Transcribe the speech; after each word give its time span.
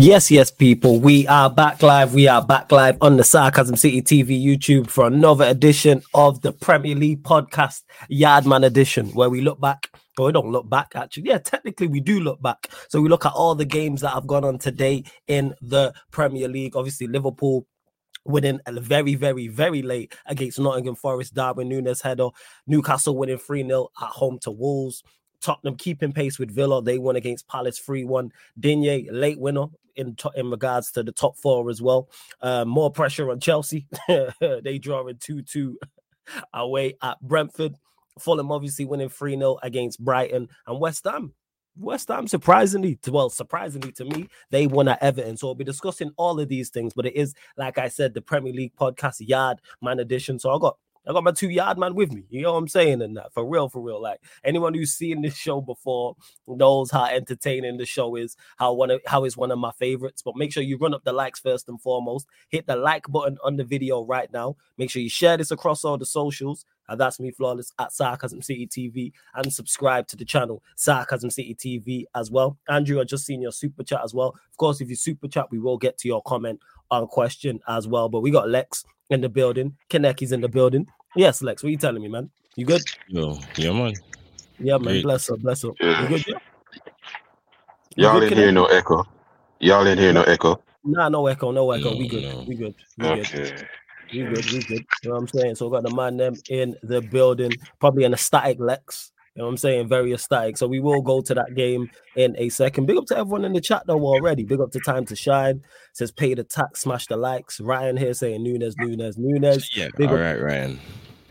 Yes, 0.00 0.30
yes, 0.30 0.50
people. 0.50 0.98
We 0.98 1.26
are 1.26 1.50
back 1.50 1.82
live. 1.82 2.14
We 2.14 2.26
are 2.26 2.42
back 2.42 2.72
live 2.72 2.96
on 3.02 3.18
the 3.18 3.22
Sarcasm 3.22 3.76
City 3.76 4.00
TV 4.00 4.42
YouTube 4.42 4.88
for 4.88 5.06
another 5.06 5.44
edition 5.44 6.00
of 6.14 6.40
the 6.40 6.52
Premier 6.52 6.94
League 6.94 7.22
podcast, 7.22 7.82
Yardman 8.10 8.64
edition, 8.64 9.08
where 9.08 9.28
we 9.28 9.42
look 9.42 9.60
back. 9.60 9.90
Well, 10.16 10.28
we 10.28 10.32
don't 10.32 10.50
look 10.50 10.70
back, 10.70 10.92
actually. 10.94 11.24
Yeah, 11.24 11.36
technically, 11.36 11.86
we 11.86 12.00
do 12.00 12.18
look 12.18 12.40
back. 12.40 12.70
So 12.88 13.02
we 13.02 13.10
look 13.10 13.26
at 13.26 13.32
all 13.32 13.54
the 13.54 13.66
games 13.66 14.00
that 14.00 14.14
have 14.14 14.26
gone 14.26 14.42
on 14.42 14.56
today 14.56 15.04
in 15.26 15.54
the 15.60 15.92
Premier 16.12 16.48
League. 16.48 16.76
Obviously, 16.76 17.06
Liverpool 17.06 17.66
winning 18.24 18.58
very, 18.70 19.16
very, 19.16 19.48
very 19.48 19.82
late 19.82 20.14
against 20.24 20.58
Nottingham 20.58 20.96
Forest, 20.96 21.34
Darwin 21.34 21.68
Núñez 21.68 22.00
header, 22.00 22.28
Newcastle 22.66 23.18
winning 23.18 23.36
3 23.36 23.66
0 23.66 23.88
at 24.00 24.08
home 24.08 24.38
to 24.44 24.50
Wolves. 24.50 25.02
Tottenham 25.42 25.76
keeping 25.76 26.12
pace 26.12 26.38
with 26.38 26.50
Villa. 26.50 26.82
They 26.82 26.98
won 26.98 27.16
against 27.16 27.48
Palace 27.48 27.78
3 27.78 28.04
1. 28.04 28.30
Digne, 28.58 29.08
late 29.10 29.38
winner 29.38 29.66
in, 30.00 30.16
in 30.34 30.50
regards 30.50 30.90
to 30.92 31.02
the 31.02 31.12
top 31.12 31.36
four 31.36 31.70
as 31.70 31.80
well. 31.80 32.08
Uh, 32.40 32.64
more 32.64 32.90
pressure 32.90 33.30
on 33.30 33.40
Chelsea. 33.40 33.86
they 34.08 34.78
drawing 34.78 35.18
2 35.18 35.42
2 35.42 35.78
away 36.54 36.94
at 37.02 37.20
Brentford. 37.20 37.76
Fulham 38.18 38.52
obviously 38.52 38.84
winning 38.84 39.08
3 39.08 39.36
0 39.36 39.58
against 39.62 40.04
Brighton 40.04 40.48
and 40.66 40.80
West 40.80 41.04
Ham. 41.04 41.32
West 41.76 42.08
Ham, 42.08 42.26
surprisingly, 42.26 42.98
well, 43.08 43.30
surprisingly 43.30 43.92
to 43.92 44.04
me, 44.04 44.28
they 44.50 44.66
won 44.66 44.88
at 44.88 45.02
Everton. 45.02 45.36
So 45.36 45.46
we'll 45.46 45.54
be 45.54 45.64
discussing 45.64 46.12
all 46.16 46.38
of 46.40 46.48
these 46.48 46.68
things, 46.70 46.92
but 46.94 47.06
it 47.06 47.14
is, 47.14 47.34
like 47.56 47.78
I 47.78 47.88
said, 47.88 48.12
the 48.12 48.20
Premier 48.20 48.52
League 48.52 48.74
podcast 48.78 49.16
yard 49.20 49.60
man 49.80 50.00
edition. 50.00 50.38
So 50.38 50.50
I 50.50 50.58
got 50.58 50.76
I 51.06 51.12
got 51.12 51.24
my 51.24 51.32
two 51.32 51.48
yard 51.48 51.78
man 51.78 51.94
with 51.94 52.12
me. 52.12 52.24
You 52.28 52.42
know 52.42 52.52
what 52.52 52.58
I'm 52.58 52.68
saying? 52.68 53.00
And 53.02 53.16
that 53.16 53.32
for 53.32 53.44
real, 53.44 53.68
for 53.68 53.80
real. 53.80 54.00
Like 54.00 54.20
anyone 54.44 54.74
who's 54.74 54.92
seen 54.92 55.22
this 55.22 55.36
show 55.36 55.60
before 55.60 56.16
knows 56.46 56.90
how 56.90 57.04
entertaining 57.06 57.78
the 57.78 57.86
show 57.86 58.16
is, 58.16 58.36
how 58.58 58.74
one 58.74 58.90
of 58.90 59.00
how 59.06 59.24
is 59.24 59.36
one 59.36 59.50
of 59.50 59.58
my 59.58 59.72
favorites. 59.72 60.22
But 60.22 60.36
make 60.36 60.52
sure 60.52 60.62
you 60.62 60.76
run 60.76 60.94
up 60.94 61.04
the 61.04 61.12
likes 61.12 61.40
first 61.40 61.68
and 61.68 61.80
foremost. 61.80 62.26
Hit 62.48 62.66
the 62.66 62.76
like 62.76 63.06
button 63.08 63.38
on 63.42 63.56
the 63.56 63.64
video 63.64 64.04
right 64.04 64.30
now. 64.32 64.56
Make 64.76 64.90
sure 64.90 65.02
you 65.02 65.08
share 65.08 65.36
this 65.36 65.50
across 65.50 65.84
all 65.84 65.96
the 65.96 66.06
socials. 66.06 66.64
And 66.88 67.00
that's 67.00 67.20
me, 67.20 67.30
flawless 67.30 67.72
at 67.78 67.92
Sarcasm 67.92 68.42
City 68.42 68.66
TV, 68.66 69.12
and 69.36 69.52
subscribe 69.52 70.08
to 70.08 70.16
the 70.16 70.24
channel 70.24 70.60
Sarcasm 70.74 71.30
City 71.30 71.54
TV 71.54 72.04
as 72.16 72.32
well. 72.32 72.58
Andrew, 72.68 73.00
I 73.00 73.04
just 73.04 73.24
seen 73.24 73.40
your 73.40 73.52
super 73.52 73.84
chat 73.84 74.00
as 74.02 74.12
well. 74.12 74.30
Of 74.50 74.56
course, 74.56 74.80
if 74.80 74.90
you 74.90 74.96
super 74.96 75.28
chat, 75.28 75.52
we 75.52 75.60
will 75.60 75.78
get 75.78 75.98
to 75.98 76.08
your 76.08 76.20
comment 76.22 76.58
on 76.90 77.06
question 77.06 77.60
as 77.68 77.86
well. 77.86 78.08
But 78.08 78.20
we 78.20 78.30
got 78.30 78.48
Lex 78.48 78.84
in 79.10 79.20
the 79.20 79.28
building. 79.28 79.76
Kaneki's 79.88 80.32
in 80.32 80.40
the 80.40 80.48
building. 80.48 80.86
Yes, 81.16 81.42
Lex, 81.42 81.62
what 81.62 81.68
are 81.68 81.72
you 81.72 81.76
telling 81.76 82.02
me, 82.02 82.08
man? 82.08 82.30
You 82.56 82.66
good? 82.66 82.82
Yo, 83.08 83.38
yeah, 83.56 83.72
man. 83.72 83.94
Yeah, 84.58 84.78
man. 84.78 84.82
Great. 84.82 85.02
Bless 85.04 85.30
up, 85.30 85.40
bless 85.40 85.64
up. 85.64 85.74
You 85.80 86.08
good? 86.08 86.26
Yeah? 86.26 86.38
Y'all 87.96 88.22
in 88.22 88.32
here 88.32 88.52
no 88.52 88.66
echo. 88.66 89.04
Y'all 89.58 89.86
in 89.86 89.98
here 89.98 90.12
no 90.12 90.22
echo. 90.22 90.62
Nah, 90.84 91.08
no 91.08 91.26
echo, 91.26 91.50
no 91.50 91.70
echo. 91.70 91.90
No, 91.90 91.98
we 91.98 92.08
good. 92.08 92.22
No. 92.22 92.44
We 92.46 92.54
good. 92.54 92.74
We 92.98 93.06
okay. 93.06 93.22
good. 93.22 93.68
We 94.12 94.22
good. 94.22 94.52
We 94.52 94.62
good. 94.62 94.86
You 95.02 95.10
know 95.10 95.14
what 95.14 95.18
I'm 95.18 95.28
saying? 95.28 95.54
So 95.56 95.68
we 95.68 95.76
got 95.76 95.82
the 95.82 95.94
man 95.94 96.16
them 96.16 96.34
in 96.48 96.76
the 96.82 97.00
building, 97.00 97.52
probably 97.78 98.04
an 98.04 98.12
ecstatic 98.12 98.58
Lex. 98.60 99.12
You 99.40 99.44
know 99.44 99.48
what 99.48 99.52
I'm 99.52 99.56
saying? 99.56 99.88
Very 99.88 100.12
ecstatic. 100.12 100.58
So 100.58 100.66
we 100.66 100.80
will 100.80 101.00
go 101.00 101.22
to 101.22 101.32
that 101.32 101.54
game 101.54 101.90
in 102.14 102.36
a 102.36 102.50
second. 102.50 102.84
Big 102.84 102.98
up 102.98 103.06
to 103.06 103.16
everyone 103.16 103.46
in 103.46 103.54
the 103.54 103.60
chat 103.62 103.84
though 103.86 104.04
already. 104.04 104.44
Big 104.44 104.60
up 104.60 104.70
to 104.72 104.80
Time 104.80 105.06
to 105.06 105.16
Shine. 105.16 105.62
Says 105.94 106.12
pay 106.12 106.34
the 106.34 106.44
tax, 106.44 106.82
smash 106.82 107.06
the 107.06 107.16
likes. 107.16 107.58
Ryan 107.58 107.96
here 107.96 108.12
saying 108.12 108.44
Núñez, 108.44 108.74
Núñez, 108.78 109.16
Núñez. 109.18 109.74
Yeah, 109.74 109.88
Big 109.96 110.08
all 110.10 110.16
up- 110.16 110.20
right, 110.20 110.38
Ryan. 110.42 110.78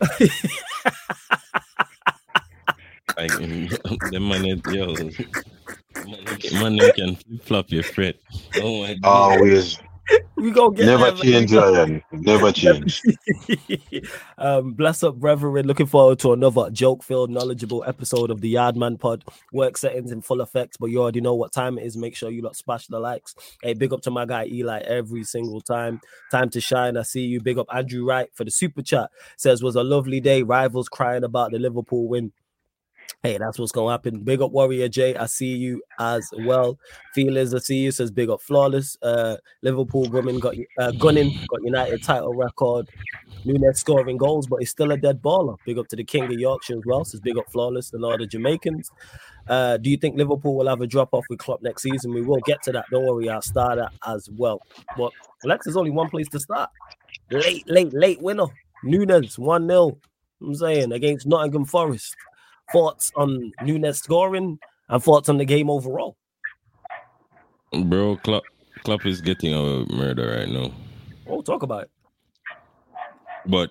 like 3.16 3.30
the 4.10 4.18
money, 4.20 4.60
yo, 4.72 4.86
money 6.58 6.90
can 6.90 7.14
flip 7.14 7.44
flop 7.44 7.70
your 7.70 7.84
fret. 7.84 8.16
Oh 8.56 8.80
my 8.82 8.94
god. 8.94 9.38
Always 9.38 9.78
we 10.36 10.50
go 10.50 10.70
get 10.70 10.86
never 10.86 11.12
change, 11.12 11.52
Ryan. 11.52 12.02
Never 12.12 12.52
change. 12.52 13.02
um, 14.38 14.72
bless 14.72 15.02
up, 15.02 15.16
brethren. 15.16 15.66
Looking 15.66 15.86
forward 15.86 16.18
to 16.20 16.32
another 16.32 16.70
joke-filled, 16.70 17.30
knowledgeable 17.30 17.84
episode 17.86 18.30
of 18.30 18.40
the 18.40 18.54
Yardman 18.54 18.98
Pod. 18.98 19.24
Work 19.52 19.76
settings 19.76 20.12
in 20.12 20.22
full 20.22 20.40
effect, 20.40 20.76
but 20.80 20.86
you 20.86 21.00
already 21.00 21.20
know 21.20 21.34
what 21.34 21.52
time 21.52 21.78
it 21.78 21.84
is. 21.84 21.96
Make 21.96 22.16
sure 22.16 22.30
you 22.30 22.42
lot 22.42 22.56
smash 22.56 22.86
the 22.86 22.98
likes. 22.98 23.34
Hey, 23.62 23.74
big 23.74 23.92
up 23.92 24.02
to 24.02 24.10
my 24.10 24.26
guy 24.26 24.46
Eli 24.46 24.80
every 24.80 25.24
single 25.24 25.60
time. 25.60 26.00
Time 26.30 26.50
to 26.50 26.60
shine. 26.60 26.96
I 26.96 27.02
see 27.02 27.22
you. 27.22 27.40
Big 27.40 27.58
up 27.58 27.66
Andrew 27.72 28.04
Wright 28.06 28.30
for 28.34 28.44
the 28.44 28.50
super 28.50 28.82
chat. 28.82 29.10
Says 29.36 29.62
was 29.62 29.76
a 29.76 29.82
lovely 29.82 30.20
day. 30.20 30.42
Rivals 30.42 30.88
crying 30.88 31.24
about 31.24 31.50
the 31.50 31.58
Liverpool 31.58 32.08
win. 32.08 32.32
Hey, 33.22 33.36
that's 33.36 33.58
what's 33.58 33.70
gonna 33.70 33.90
happen. 33.90 34.20
Big 34.20 34.40
up 34.40 34.50
Warrior 34.50 34.88
J. 34.88 35.14
I 35.14 35.26
see 35.26 35.54
you 35.54 35.82
as 35.98 36.26
well. 36.38 36.78
Feelers, 37.14 37.52
I 37.52 37.58
see 37.58 37.76
you. 37.76 37.92
Says 37.92 38.10
big 38.10 38.30
up 38.30 38.40
Flawless. 38.40 38.96
Uh, 39.02 39.36
Liverpool 39.60 40.08
women 40.08 40.38
got 40.38 40.54
uh, 40.78 40.92
gunning, 40.92 41.38
got 41.50 41.62
United 41.62 42.02
title 42.02 42.32
record. 42.32 42.88
Núñez 43.44 43.76
scoring 43.76 44.16
goals, 44.16 44.46
but 44.46 44.60
he's 44.60 44.70
still 44.70 44.92
a 44.92 44.96
dead 44.96 45.20
baller. 45.20 45.58
Big 45.66 45.76
up 45.76 45.86
to 45.88 45.96
the 45.96 46.04
King 46.04 46.24
of 46.24 46.32
Yorkshire 46.32 46.78
as 46.78 46.82
well. 46.86 47.04
Says 47.04 47.20
big 47.20 47.36
up 47.36 47.44
Flawless 47.52 47.92
and 47.92 48.02
all 48.06 48.16
the 48.16 48.26
Jamaicans. 48.26 48.90
Uh, 49.46 49.76
do 49.76 49.90
you 49.90 49.98
think 49.98 50.16
Liverpool 50.16 50.54
will 50.54 50.68
have 50.68 50.80
a 50.80 50.86
drop 50.86 51.10
off 51.12 51.26
with 51.28 51.40
Klopp 51.40 51.60
next 51.60 51.82
season? 51.82 52.14
We 52.14 52.22
will 52.22 52.40
get 52.46 52.62
to 52.62 52.72
that. 52.72 52.86
Don't 52.90 53.04
worry, 53.04 53.28
I'll 53.28 53.42
start 53.42 53.76
that 53.76 53.92
as 54.06 54.30
well. 54.30 54.62
But 54.96 55.12
Lex, 55.44 55.66
there's 55.66 55.76
only 55.76 55.90
one 55.90 56.08
place 56.08 56.28
to 56.28 56.40
start. 56.40 56.70
Late, 57.30 57.68
late, 57.68 57.92
late 57.92 58.22
winner. 58.22 58.46
Núñez 58.82 59.38
1 59.38 59.68
0. 59.68 59.98
I'm 60.42 60.54
saying 60.54 60.92
against 60.92 61.26
Nottingham 61.26 61.66
Forest 61.66 62.16
thoughts 62.72 63.10
on 63.16 63.52
Núñez 63.62 63.96
scoring 63.96 64.58
and 64.88 65.02
thoughts 65.02 65.28
on 65.28 65.38
the 65.38 65.44
game 65.44 65.70
overall. 65.70 66.16
Bro, 67.72 68.16
Klopp, 68.18 68.42
Klopp 68.84 69.06
is 69.06 69.20
getting 69.20 69.54
a 69.54 69.84
murder 69.92 70.36
right 70.38 70.48
now. 70.48 70.72
Oh, 71.28 71.42
talk 71.42 71.62
about 71.62 71.84
it. 71.84 71.90
But 73.46 73.70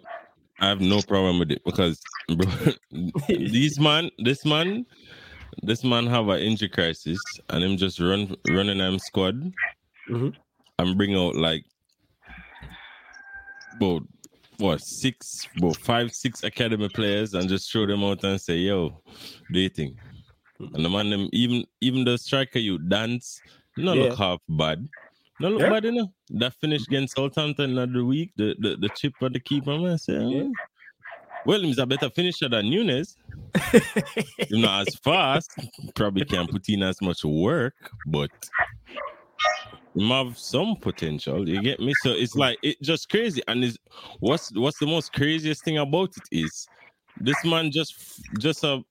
I 0.59 0.67
have 0.67 0.81
no 0.81 1.01
problem 1.01 1.39
with 1.39 1.51
it 1.51 1.61
because, 1.65 2.01
bro, 2.29 2.49
this 3.29 3.79
man, 3.79 4.09
this 4.19 4.45
man, 4.45 4.85
this 5.63 5.83
man 5.83 6.07
have 6.07 6.29
an 6.29 6.39
injury 6.39 6.69
crisis, 6.69 7.19
and 7.49 7.63
him 7.63 7.77
just 7.77 7.99
run 7.99 8.35
running 8.49 8.77
them 8.77 8.99
squad 8.99 9.35
mm-hmm. 10.09 10.29
and 10.79 10.97
bring 10.97 11.15
out 11.15 11.35
like, 11.35 11.65
about 13.75 14.03
what 14.59 14.81
six, 14.81 15.47
well, 15.59 15.73
five, 15.73 16.13
six 16.13 16.43
academy 16.43 16.89
players 16.89 17.33
and 17.33 17.49
just 17.49 17.71
throw 17.71 17.85
them 17.85 18.03
out 18.03 18.23
and 18.23 18.39
say, 18.39 18.57
"Yo, 18.57 19.01
dating." 19.51 19.97
And 20.59 20.83
the 20.83 20.89
man, 20.89 21.09
them 21.09 21.29
even 21.31 21.65
even 21.81 22.03
the 22.03 22.17
striker 22.17 22.59
you 22.59 22.77
dance, 22.77 23.41
not 23.77 23.97
yeah. 23.97 24.03
look 24.03 24.17
half 24.17 24.39
bad. 24.49 24.87
No 25.39 25.49
look 25.49 25.61
yeah. 25.61 25.69
bad, 25.69 25.85
know. 25.85 26.11
That 26.31 26.53
finish 26.55 26.85
against 26.87 27.15
Southampton 27.15 27.77
another 27.77 28.03
week, 28.03 28.31
the 28.35 28.55
the, 28.59 28.75
the 28.75 28.89
chip 28.89 29.13
for 29.17 29.29
the 29.29 29.39
keeper, 29.39 29.77
man. 29.77 29.97
Say, 29.97 30.17
oh. 30.17 30.29
yeah. 30.29 30.49
Well, 31.45 31.61
he's 31.61 31.77
a 31.77 31.85
better 31.85 32.09
finisher 32.09 32.49
than 32.49 32.65
he's 32.65 33.15
not 34.51 34.87
as 34.87 34.95
fast. 34.95 35.51
Probably 35.95 36.25
can't 36.25 36.51
put 36.51 36.67
in 36.67 36.83
as 36.83 37.01
much 37.01 37.23
work, 37.23 37.73
but 38.05 38.29
have 39.99 40.37
some 40.37 40.75
potential. 40.75 41.47
You 41.47 41.61
get 41.61 41.79
me? 41.79 41.93
So 42.03 42.11
it's 42.11 42.35
like 42.35 42.57
it's 42.63 42.79
just 42.79 43.09
crazy. 43.09 43.41
And 43.47 43.63
is 43.63 43.77
what's 44.19 44.55
what's 44.55 44.79
the 44.79 44.87
most 44.87 45.13
craziest 45.13 45.63
thing 45.63 45.77
about 45.77 46.15
it 46.15 46.23
is 46.31 46.67
this 47.19 47.43
man 47.43 47.71
just 47.71 47.95
just 48.39 48.63
a 48.63 48.81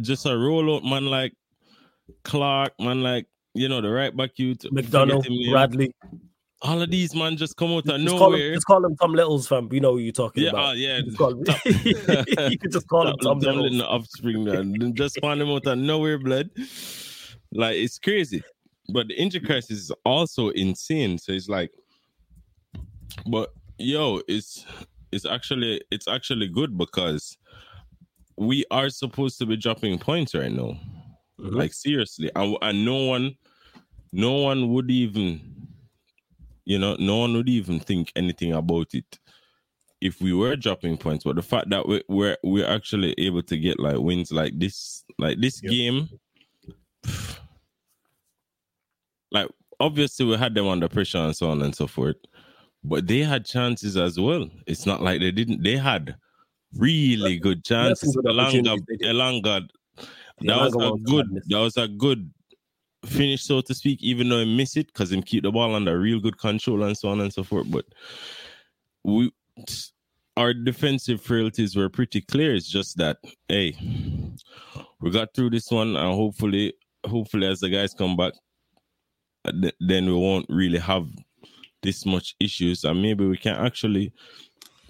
just 0.00 0.26
a 0.26 0.30
rollout 0.30 0.84
man 0.84 1.06
like 1.06 1.32
Clark, 2.24 2.72
man 2.80 3.02
like 3.02 3.26
you 3.54 3.68
know 3.68 3.80
the 3.80 3.90
right 3.90 4.16
back 4.16 4.30
you 4.36 4.54
McDonald, 4.70 5.26
Bradley. 5.50 5.94
All 6.62 6.80
of 6.80 6.90
these 6.90 7.14
man 7.14 7.36
just 7.36 7.56
come 7.56 7.72
out 7.72 7.86
of 7.88 8.00
just 8.00 8.04
nowhere. 8.04 8.18
Call 8.18 8.34
him, 8.34 8.54
just 8.54 8.66
call 8.66 8.84
him 8.84 8.96
Tom 8.96 9.12
Little's 9.12 9.46
fam. 9.46 9.68
You 9.70 9.80
know 9.80 9.92
who 9.92 9.98
you're 9.98 10.12
talking 10.12 10.44
yeah, 10.44 10.50
about. 10.50 10.70
Uh, 10.70 10.72
yeah, 10.72 10.98
you, 10.98 11.10
you 12.48 12.58
can 12.58 12.70
just 12.70 12.88
call 12.88 13.06
him 13.06 13.16
Tom, 13.22 13.40
Tom 13.40 13.58
Little's. 13.58 13.82
offspring, 13.82 14.44
man. 14.44 14.94
just 14.94 15.20
find 15.20 15.42
him 15.42 15.50
out 15.50 15.66
of 15.66 15.78
nowhere, 15.78 16.18
blood. 16.18 16.50
Like 17.52 17.76
it's 17.76 17.98
crazy 17.98 18.42
but 18.88 19.08
the 19.08 19.14
injury 19.14 19.40
crisis 19.40 19.78
is 19.78 19.92
also 20.04 20.50
insane. 20.50 21.18
So 21.18 21.32
it's 21.32 21.48
like, 21.48 21.70
but 23.26 23.52
yo, 23.78 24.20
it's 24.28 24.64
it's 25.12 25.24
actually 25.24 25.80
it's 25.90 26.08
actually 26.08 26.48
good 26.48 26.76
because 26.76 27.36
we 28.36 28.64
are 28.70 28.90
supposed 28.90 29.38
to 29.38 29.46
be 29.46 29.56
dropping 29.56 29.98
points 29.98 30.34
right 30.34 30.52
now. 30.52 30.78
Mm-hmm. 31.40 31.56
Like 31.56 31.72
seriously, 31.72 32.30
and, 32.34 32.56
and 32.62 32.84
no 32.84 33.04
one, 33.06 33.34
no 34.12 34.32
one 34.34 34.72
would 34.72 34.90
even, 34.90 35.68
you 36.64 36.78
know, 36.78 36.96
no 36.98 37.18
one 37.18 37.34
would 37.34 37.48
even 37.48 37.80
think 37.80 38.12
anything 38.14 38.52
about 38.52 38.94
it 38.94 39.18
if 40.00 40.20
we 40.20 40.32
were 40.32 40.54
dropping 40.54 40.96
points. 40.96 41.24
But 41.24 41.36
the 41.36 41.42
fact 41.42 41.70
that 41.70 41.88
we, 41.88 42.02
we're 42.08 42.36
we're 42.44 42.68
actually 42.68 43.14
able 43.18 43.42
to 43.42 43.56
get 43.56 43.80
like 43.80 43.98
wins 43.98 44.30
like 44.30 44.58
this, 44.58 45.04
like 45.18 45.40
this 45.40 45.62
yep. 45.62 45.70
game. 45.70 46.08
Like 49.34 49.48
obviously 49.80 50.24
we 50.24 50.36
had 50.36 50.54
them 50.54 50.68
under 50.68 50.88
pressure 50.88 51.18
and 51.18 51.36
so 51.36 51.50
on 51.50 51.60
and 51.62 51.74
so 51.74 51.86
forth, 51.86 52.16
but 52.82 53.06
they 53.06 53.20
had 53.20 53.44
chances 53.44 53.96
as 53.96 54.18
well. 54.18 54.48
It's 54.66 54.86
not 54.86 55.02
like 55.02 55.20
they 55.20 55.32
didn't. 55.32 55.62
They 55.62 55.76
had 55.76 56.16
really 56.76 57.38
good 57.38 57.64
chances. 57.64 58.16
Elanga, 58.16 58.78
Elanga, 59.02 59.68
that 60.40 60.56
was 60.56 60.74
a 60.74 60.92
good. 61.04 61.42
That 61.48 61.58
was 61.58 61.76
a 61.76 61.88
good 61.88 62.30
finish, 63.04 63.42
so 63.42 63.60
to 63.60 63.74
speak, 63.74 64.02
even 64.02 64.28
though 64.28 64.38
he 64.42 64.56
miss 64.56 64.76
it, 64.76 64.86
because 64.86 65.12
him 65.12 65.22
keep 65.22 65.42
the 65.42 65.52
ball 65.52 65.74
under 65.74 65.98
real 65.98 66.20
good 66.20 66.38
control 66.38 66.84
and 66.84 66.96
so 66.96 67.08
on 67.10 67.20
and 67.20 67.32
so 67.32 67.42
forth. 67.42 67.70
But 67.70 67.84
we 69.02 69.30
our 70.36 70.52
defensive 70.52 71.20
frailties 71.20 71.76
were 71.76 71.88
pretty 71.88 72.20
clear. 72.20 72.54
It's 72.54 72.68
just 72.68 72.96
that, 72.96 73.18
hey, 73.48 73.76
we 75.00 75.10
got 75.10 75.34
through 75.34 75.50
this 75.50 75.70
one, 75.70 75.96
and 75.96 76.14
hopefully, 76.14 76.74
hopefully, 77.06 77.46
as 77.46 77.60
the 77.60 77.68
guys 77.68 77.94
come 77.94 78.16
back, 78.16 78.32
then 79.80 80.06
we 80.06 80.12
won't 80.12 80.46
really 80.48 80.78
have 80.78 81.06
this 81.82 82.06
much 82.06 82.34
issues, 82.40 82.84
and 82.84 83.00
maybe 83.00 83.26
we 83.26 83.36
can 83.36 83.54
actually, 83.54 84.12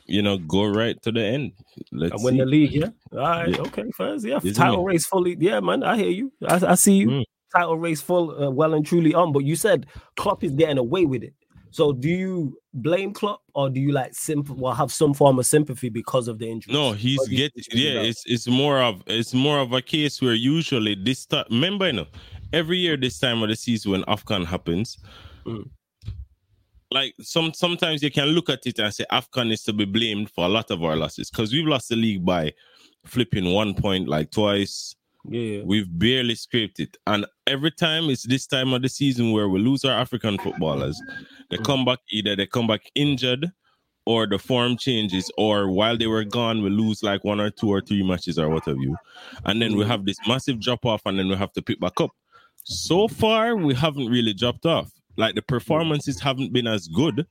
you 0.07 0.23
know, 0.23 0.39
go 0.39 0.67
right 0.67 1.01
to 1.03 1.13
the 1.13 1.23
end. 1.23 1.53
Let's 1.93 2.23
win 2.23 2.35
see. 2.35 2.41
the 2.41 2.47
league. 2.47 2.73
Yeah. 2.73 2.89
All 3.13 3.19
right. 3.19 3.49
Yeah. 3.49 3.61
Okay. 3.63 3.91
First, 3.97 4.25
yeah. 4.25 4.39
Isn't 4.39 4.55
Title 4.55 4.87
it? 4.89 4.93
race 4.93 5.07
fully. 5.07 5.37
Yeah, 5.39 5.61
man. 5.61 5.83
I 5.83 5.97
hear 5.97 6.11
you. 6.11 6.33
I, 6.47 6.61
I 6.67 6.75
see 6.75 6.95
you. 6.95 7.09
Mm. 7.09 7.25
Title 7.55 7.79
race 7.79 8.01
full, 8.01 8.43
uh, 8.43 8.51
well 8.51 8.75
and 8.75 8.85
truly 8.85 9.15
on. 9.15 9.33
But 9.33 9.45
you 9.45 9.55
said 9.57 9.87
Klopp 10.17 10.43
is 10.43 10.53
getting 10.53 10.79
away 10.79 11.05
with 11.05 11.23
it. 11.23 11.35
So 11.75 11.93
do 11.93 12.09
you 12.09 12.57
blame 12.73 13.13
Klopp 13.13 13.43
or 13.53 13.69
do 13.69 13.81
you 13.81 13.91
like 13.91 14.15
simple 14.15 14.55
well 14.55 14.75
have 14.75 14.93
some 14.93 15.13
form 15.13 15.41
of 15.41 15.47
sympathy 15.47 15.89
because 15.89 16.29
of 16.29 16.39
the 16.39 16.49
injury? 16.49 16.73
No, 16.73 16.93
he's 16.93 17.19
getting 17.27 17.65
yeah, 17.73 18.01
it's 18.01 18.23
it's 18.27 18.47
more 18.47 18.81
of 18.81 19.03
it's 19.09 19.35
more 19.35 19.59
of 19.59 19.73
a 19.73 19.83
case 19.83 20.23
where 20.23 20.35
usually 20.35 20.95
this 20.95 21.27
time 21.27 21.47
remember 21.51 21.87
you 21.87 21.95
know, 21.95 22.07
every 22.55 22.79
year 22.79 22.97
this 22.97 23.19
time 23.19 23.43
of 23.43 23.49
the 23.49 23.57
season 23.57 23.93
when 23.93 24.03
AFCON 24.05 24.47
happens, 24.47 24.99
mm. 25.45 25.69
like 26.91 27.15
some 27.21 27.53
sometimes 27.53 28.03
you 28.03 28.11
can 28.11 28.29
look 28.29 28.49
at 28.49 28.67
it 28.67 28.79
and 28.79 28.95
say 28.95 29.05
AFCON 29.11 29.53
is 29.53 29.63
to 29.65 29.73
be 29.73 29.85
blamed 29.85 30.31
for 30.31 30.45
a 30.45 30.49
lot 30.49 30.71
of 30.71 30.83
our 30.83 30.97
losses 30.97 31.31
because 31.31 31.53
we've 31.53 31.67
lost 31.67 31.89
the 31.89 31.97
league 31.97 32.25
by 32.25 32.53
flipping 33.05 33.53
one 33.53 33.75
point 33.75 34.09
like 34.09 34.31
twice 34.31 34.97
yeah, 35.27 35.63
We've 35.65 35.89
barely 35.99 36.35
scraped 36.35 36.81
it. 36.81 36.97
And 37.07 37.27
every 37.47 37.71
time 37.71 38.11
it's 38.11 38.25
this 38.25 38.47
time 38.47 38.75
of 38.75 38.83
the 38.83 38.89
season 38.89 39.33
where 39.33 39.49
we 39.49 39.59
lose 39.59 39.85
our 39.85 39.99
African 39.99 40.39
footballers, 40.39 41.01
they 41.51 41.57
mm. 41.57 41.65
come 41.65 41.85
back 41.85 42.01
either 42.11 42.37
they 42.37 42.47
come 42.47 42.67
back 42.67 42.83
injured 42.95 43.51
or 44.07 44.27
the 44.27 44.39
form 44.39 44.77
changes, 44.77 45.31
or 45.39 45.71
while 45.71 45.97
they 45.97 46.07
were 46.07 46.25
gone, 46.25 46.63
we 46.63 46.69
lose 46.69 47.03
like 47.03 47.25
one 47.25 47.41
or 47.41 47.49
two 47.49 47.71
or 47.71 47.81
three 47.81 48.03
matches 48.03 48.39
or 48.39 48.51
what 48.51 48.67
have 48.67 48.77
you. 48.77 48.95
And 49.47 49.63
then 49.63 49.77
we 49.77 49.85
mm. 49.85 49.87
have 49.87 50.05
this 50.05 50.19
massive 50.29 50.61
drop 50.61 50.85
off, 50.85 51.01
and 51.07 51.19
then 51.19 51.29
we 51.29 51.37
have 51.37 51.53
to 51.55 51.63
pick 51.63 51.81
back 51.81 51.99
up. 52.03 52.11
So 52.65 53.09
far, 53.09 53.57
we 53.57 53.75
haven't 53.75 54.09
really 54.09 54.33
dropped 54.33 54.67
off. 54.67 54.91
Like 55.17 55.35
the 55.35 55.43
performances 55.43 56.21
haven't 56.21 56.53
been 56.53 56.67
as 56.67 56.89
good, 56.89 57.27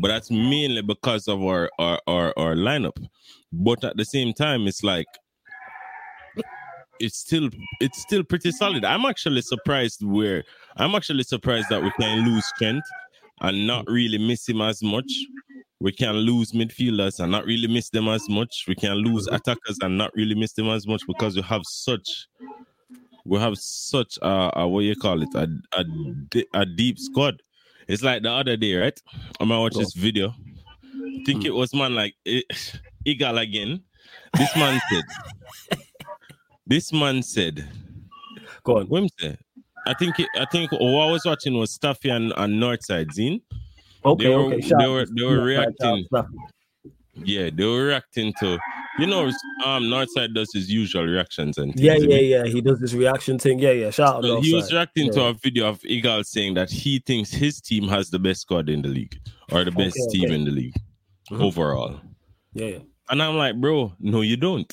but 0.00 0.08
that's 0.08 0.30
mainly 0.30 0.82
because 0.82 1.26
of 1.26 1.42
our 1.42 1.68
our, 1.78 2.00
our, 2.06 2.32
our 2.36 2.54
lineup. 2.54 2.96
But 3.52 3.82
at 3.82 3.96
the 3.96 4.04
same 4.04 4.32
time, 4.32 4.68
it's 4.68 4.84
like 4.84 5.06
it's 7.00 7.18
still 7.18 7.50
it's 7.80 8.00
still 8.02 8.22
pretty 8.22 8.52
solid. 8.52 8.84
I'm 8.84 9.04
actually 9.04 9.42
surprised 9.42 10.04
where 10.04 10.44
I'm 10.76 10.94
actually 10.94 11.24
surprised 11.24 11.70
that 11.70 11.82
we 11.82 11.90
can 11.98 12.24
lose 12.24 12.46
strength 12.46 12.86
and 13.40 13.66
not 13.66 13.86
really 13.88 14.18
miss 14.18 14.48
him 14.48 14.60
as 14.60 14.82
much. 14.82 15.10
We 15.80 15.92
can 15.92 16.14
lose 16.14 16.52
midfielders 16.52 17.18
and 17.18 17.32
not 17.32 17.46
really 17.46 17.66
miss 17.66 17.90
them 17.90 18.08
as 18.08 18.28
much. 18.28 18.64
We 18.68 18.74
can 18.74 18.94
lose 18.94 19.26
attackers 19.26 19.78
and 19.82 19.98
not 19.98 20.12
really 20.14 20.34
miss 20.34 20.52
them 20.52 20.68
as 20.68 20.86
much 20.86 21.02
because 21.06 21.34
we 21.34 21.42
have 21.42 21.62
such 21.64 22.28
we 23.24 23.38
have 23.38 23.56
such 23.58 24.18
a, 24.22 24.60
a 24.60 24.68
what 24.68 24.80
you 24.80 24.96
call 24.96 25.22
it 25.22 25.34
a, 25.34 25.48
a 25.72 26.44
a 26.54 26.66
deep 26.66 26.98
squad. 26.98 27.42
It's 27.88 28.02
like 28.02 28.22
the 28.22 28.30
other 28.30 28.56
day, 28.56 28.74
right? 28.74 29.00
I'm 29.40 29.48
gonna 29.48 29.60
watch 29.60 29.74
this 29.74 29.94
video. 29.94 30.34
I 30.84 31.22
think 31.24 31.42
hmm. 31.42 31.46
it 31.46 31.54
was 31.54 31.74
man 31.74 31.94
like 31.94 32.14
it, 32.24 32.44
Igal 33.06 33.40
again. 33.40 33.82
This 34.34 34.54
man 34.56 34.80
said 34.90 35.78
this 36.66 36.92
man 36.92 37.22
said, 37.22 37.66
"Go 38.62 38.78
on." 38.78 38.86
What 38.86 39.10
say? 39.18 39.36
I 39.86 39.94
think 39.94 40.18
it, 40.18 40.28
I 40.36 40.46
think 40.46 40.72
what 40.72 40.80
I 40.80 41.10
was 41.10 41.24
watching 41.24 41.54
was 41.54 41.72
Staffy 41.72 42.08
and, 42.08 42.32
and 42.36 42.62
Northside 42.62 43.08
Zine. 43.08 43.42
Okay, 44.04 44.24
they 44.24 44.30
were, 44.30 44.54
okay. 44.54 44.70
They 44.78 44.86
were 44.86 45.06
they 45.06 45.24
were 45.24 45.42
reacting. 45.42 46.06
Yeah, 47.16 47.50
they 47.52 47.64
were 47.64 47.84
reacting 47.84 48.32
to 48.40 48.58
you 48.98 49.06
know 49.06 49.26
um 49.64 49.84
Northside 49.84 50.34
does 50.34 50.52
his 50.52 50.70
usual 50.70 51.04
reactions 51.04 51.58
and 51.58 51.78
yeah 51.78 51.94
yeah 51.94 52.18
yeah 52.18 52.44
he 52.44 52.60
does 52.60 52.78
this 52.78 52.92
reaction 52.92 53.38
thing 53.40 53.58
yeah 53.58 53.72
yeah 53.72 53.90
shout 53.90 54.22
so 54.22 54.36
out 54.36 54.44
he 54.44 54.54
was 54.54 54.72
reacting 54.72 55.06
yeah. 55.06 55.12
to 55.12 55.24
a 55.24 55.34
video 55.34 55.68
of 55.68 55.80
Igal 55.80 56.24
saying 56.24 56.54
that 56.54 56.70
he 56.70 57.00
thinks 57.00 57.32
his 57.32 57.60
team 57.60 57.88
has 57.88 58.10
the 58.10 58.20
best 58.20 58.42
squad 58.42 58.68
in 58.68 58.82
the 58.82 58.88
league 58.88 59.18
or 59.50 59.64
the 59.64 59.72
best 59.72 59.98
okay, 59.98 60.18
team 60.18 60.26
okay. 60.26 60.34
in 60.34 60.44
the 60.44 60.52
league 60.52 60.76
mm-hmm. 61.30 61.42
overall. 61.42 62.00
Yeah, 62.52 62.66
yeah, 62.66 62.78
and 63.10 63.20
I'm 63.20 63.36
like, 63.36 63.60
bro, 63.60 63.92
no, 63.98 64.20
you 64.20 64.36
don't 64.36 64.72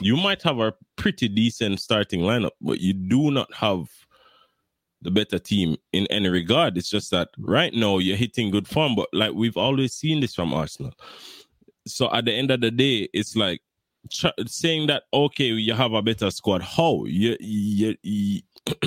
you 0.00 0.16
might 0.16 0.42
have 0.42 0.58
a 0.58 0.74
pretty 0.96 1.28
decent 1.28 1.80
starting 1.80 2.20
lineup, 2.20 2.52
but 2.60 2.80
you 2.80 2.92
do 2.92 3.30
not 3.30 3.52
have 3.54 3.88
the 5.02 5.10
better 5.10 5.38
team 5.38 5.76
in 5.92 6.06
any 6.08 6.28
regard. 6.28 6.76
It's 6.76 6.90
just 6.90 7.10
that 7.10 7.28
right 7.38 7.72
now 7.72 7.98
you're 7.98 8.16
hitting 8.16 8.50
good 8.50 8.68
form, 8.68 8.94
but 8.94 9.08
like 9.12 9.32
we've 9.32 9.56
always 9.56 9.94
seen 9.94 10.20
this 10.20 10.34
from 10.34 10.54
Arsenal. 10.54 10.92
So 11.94 12.12
at 12.12 12.24
the 12.24 12.32
end 12.32 12.50
of 12.50 12.60
the 12.60 12.70
day, 12.70 13.08
it's 13.12 13.36
like 13.36 13.60
saying 14.46 14.86
that 14.88 15.04
okay, 15.12 15.44
you 15.44 15.74
have 15.74 15.92
a 15.92 16.02
better 16.02 16.30
squad. 16.30 16.62
How 16.62 17.04
you 17.04 17.36
you, 17.40 17.94
you 18.02 18.42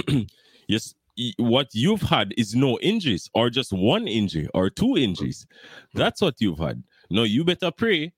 yes. 0.67 0.93
What 1.37 1.67
you've 1.73 2.01
had 2.01 2.33
is 2.37 2.55
no 2.55 2.79
injuries, 2.79 3.29
or 3.35 3.51
just 3.51 3.71
one 3.71 4.07
injury, 4.07 4.49
or 4.55 4.71
two 4.71 4.97
injuries. 4.97 5.45
That's 5.93 6.21
what 6.21 6.33
you've 6.39 6.57
had. 6.57 6.81
No, 7.11 7.21
you 7.21 7.43
better 7.43 7.69
pray 7.69 8.13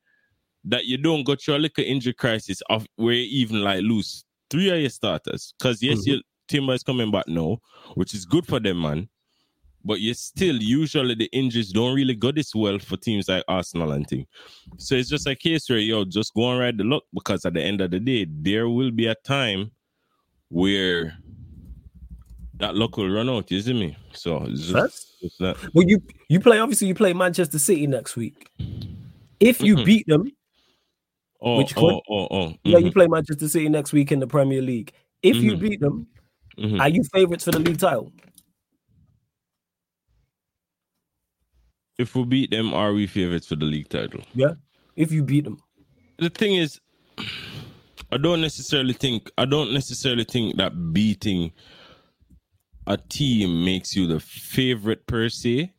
that 0.63 0.85
you 0.85 0.97
don't 0.97 1.25
go 1.25 1.35
through 1.35 1.57
a 1.57 1.57
little 1.57 1.83
injury 1.83 2.13
crisis 2.13 2.61
of 2.69 2.87
where 2.95 3.13
you 3.13 3.41
even 3.41 3.61
like 3.61 3.81
lose 3.81 4.23
three 4.49 4.69
of 4.69 4.79
your 4.79 4.89
starters. 4.89 5.53
Because 5.59 5.83
yes, 5.83 5.99
mm-hmm. 5.99 6.11
your 6.11 6.19
Timber 6.47 6.73
is 6.73 6.83
coming 6.83 7.11
back 7.11 7.27
now, 7.27 7.57
which 7.95 8.13
is 8.13 8.25
good 8.25 8.45
for 8.45 8.59
them, 8.59 8.81
man. 8.81 9.09
But 9.85 9.99
you 9.99 10.13
still 10.15 10.55
usually 10.55 11.13
the 11.15 11.29
injuries 11.31 11.71
don't 11.71 11.95
really 11.95 12.15
go 12.15 12.31
this 12.31 12.55
well 12.55 12.79
for 12.79 12.97
teams 12.97 13.29
like 13.29 13.43
Arsenal 13.47 13.91
and 13.91 14.05
thing. 14.07 14.25
So 14.77 14.95
it's 14.95 15.09
just 15.09 15.27
a 15.27 15.35
case 15.35 15.69
where 15.69 15.77
yo 15.77 16.03
just 16.05 16.33
go 16.33 16.49
and 16.49 16.59
ride 16.59 16.77
the 16.77 16.83
luck 16.83 17.03
because 17.13 17.45
at 17.45 17.53
the 17.53 17.61
end 17.61 17.81
of 17.81 17.91
the 17.91 17.99
day, 17.99 18.25
there 18.27 18.67
will 18.67 18.91
be 18.91 19.07
a 19.07 19.15
time 19.23 19.71
where 20.49 21.15
that 22.57 22.75
luck 22.75 22.97
will 22.97 23.09
run 23.09 23.29
out, 23.29 23.51
you 23.51 23.61
see 23.61 23.73
me? 23.73 23.97
So 24.13 24.43
it's 24.45 24.67
just, 24.67 25.19
just 25.21 25.39
that. 25.39 25.57
Well, 25.73 25.85
you 25.87 26.01
you 26.29 26.39
play 26.39 26.59
obviously 26.59 26.87
you 26.87 26.95
play 26.95 27.13
Manchester 27.13 27.59
City 27.59 27.85
next 27.85 28.15
week. 28.15 28.49
If 29.39 29.61
you 29.61 29.75
mm-hmm. 29.75 29.85
beat 29.85 30.07
them, 30.07 30.31
Oh, 31.41 31.57
which 31.57 31.75
could, 31.75 31.83
oh, 31.83 32.01
oh, 32.09 32.27
oh. 32.31 32.37
Mm-hmm. 32.47 32.69
yeah, 32.69 32.77
you 32.79 32.91
play 32.91 33.07
Manchester 33.07 33.47
City 33.47 33.69
next 33.69 33.93
week 33.93 34.11
in 34.11 34.19
the 34.19 34.25
Premier 34.25 34.61
League. 34.61 34.93
If 35.21 35.35
mm-hmm. 35.37 35.45
you 35.45 35.57
beat 35.57 35.79
them, 35.79 36.07
mm-hmm. 36.57 36.81
are 36.81 36.89
you 36.89 37.03
favourites 37.13 37.43
for 37.43 37.51
the 37.51 37.59
league 37.59 37.77
title? 37.77 38.11
If 41.97 42.15
we 42.15 42.25
beat 42.25 42.51
them, 42.51 42.73
are 42.73 42.93
we 42.93 43.07
favourites 43.07 43.47
for 43.47 43.55
the 43.55 43.65
league 43.65 43.89
title? 43.89 44.21
Yeah, 44.33 44.53
if 44.95 45.11
you 45.11 45.23
beat 45.23 45.45
them. 45.45 45.59
The 46.17 46.29
thing 46.29 46.55
is, 46.55 46.79
I 48.11 48.17
don't 48.17 48.41
necessarily 48.41 48.93
think 48.93 49.31
I 49.37 49.45
don't 49.45 49.73
necessarily 49.73 50.23
think 50.23 50.57
that 50.57 50.93
beating 50.93 51.51
a 52.87 52.97
team 52.97 53.65
makes 53.65 53.95
you 53.95 54.07
the 54.07 54.19
favorite 54.19 55.07
per 55.07 55.29
se 55.29 55.73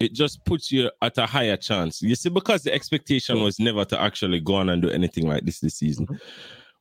it 0.00 0.14
just 0.14 0.44
puts 0.46 0.72
you 0.72 0.90
at 1.02 1.18
a 1.18 1.26
higher 1.26 1.58
chance. 1.58 2.00
You 2.00 2.14
see, 2.14 2.30
because 2.30 2.62
the 2.62 2.72
expectation 2.72 3.42
was 3.42 3.60
never 3.60 3.84
to 3.84 4.00
actually 4.00 4.40
go 4.40 4.54
on 4.54 4.70
and 4.70 4.80
do 4.80 4.88
anything 4.88 5.28
like 5.28 5.44
this 5.44 5.60
this 5.60 5.76
season. 5.76 6.08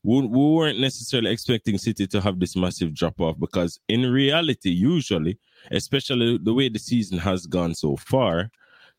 We, 0.01 0.21
we 0.21 0.55
weren't 0.55 0.79
necessarily 0.79 1.29
expecting 1.29 1.77
City 1.77 2.07
to 2.07 2.21
have 2.21 2.39
this 2.39 2.55
massive 2.55 2.95
drop 2.95 3.19
off 3.19 3.37
because, 3.37 3.77
in 3.89 4.09
reality, 4.09 4.69
usually, 4.69 5.37
especially 5.71 6.39
the 6.41 6.53
way 6.53 6.69
the 6.69 6.79
season 6.79 7.17
has 7.17 7.45
gone 7.45 7.75
so 7.75 7.97
far, 7.97 8.49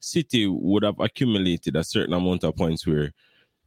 City 0.01 0.47
would 0.47 0.83
have 0.83 0.99
accumulated 0.99 1.77
a 1.77 1.85
certain 1.85 2.15
amount 2.15 2.45
of 2.45 2.57
points 2.57 2.87
where 2.87 3.13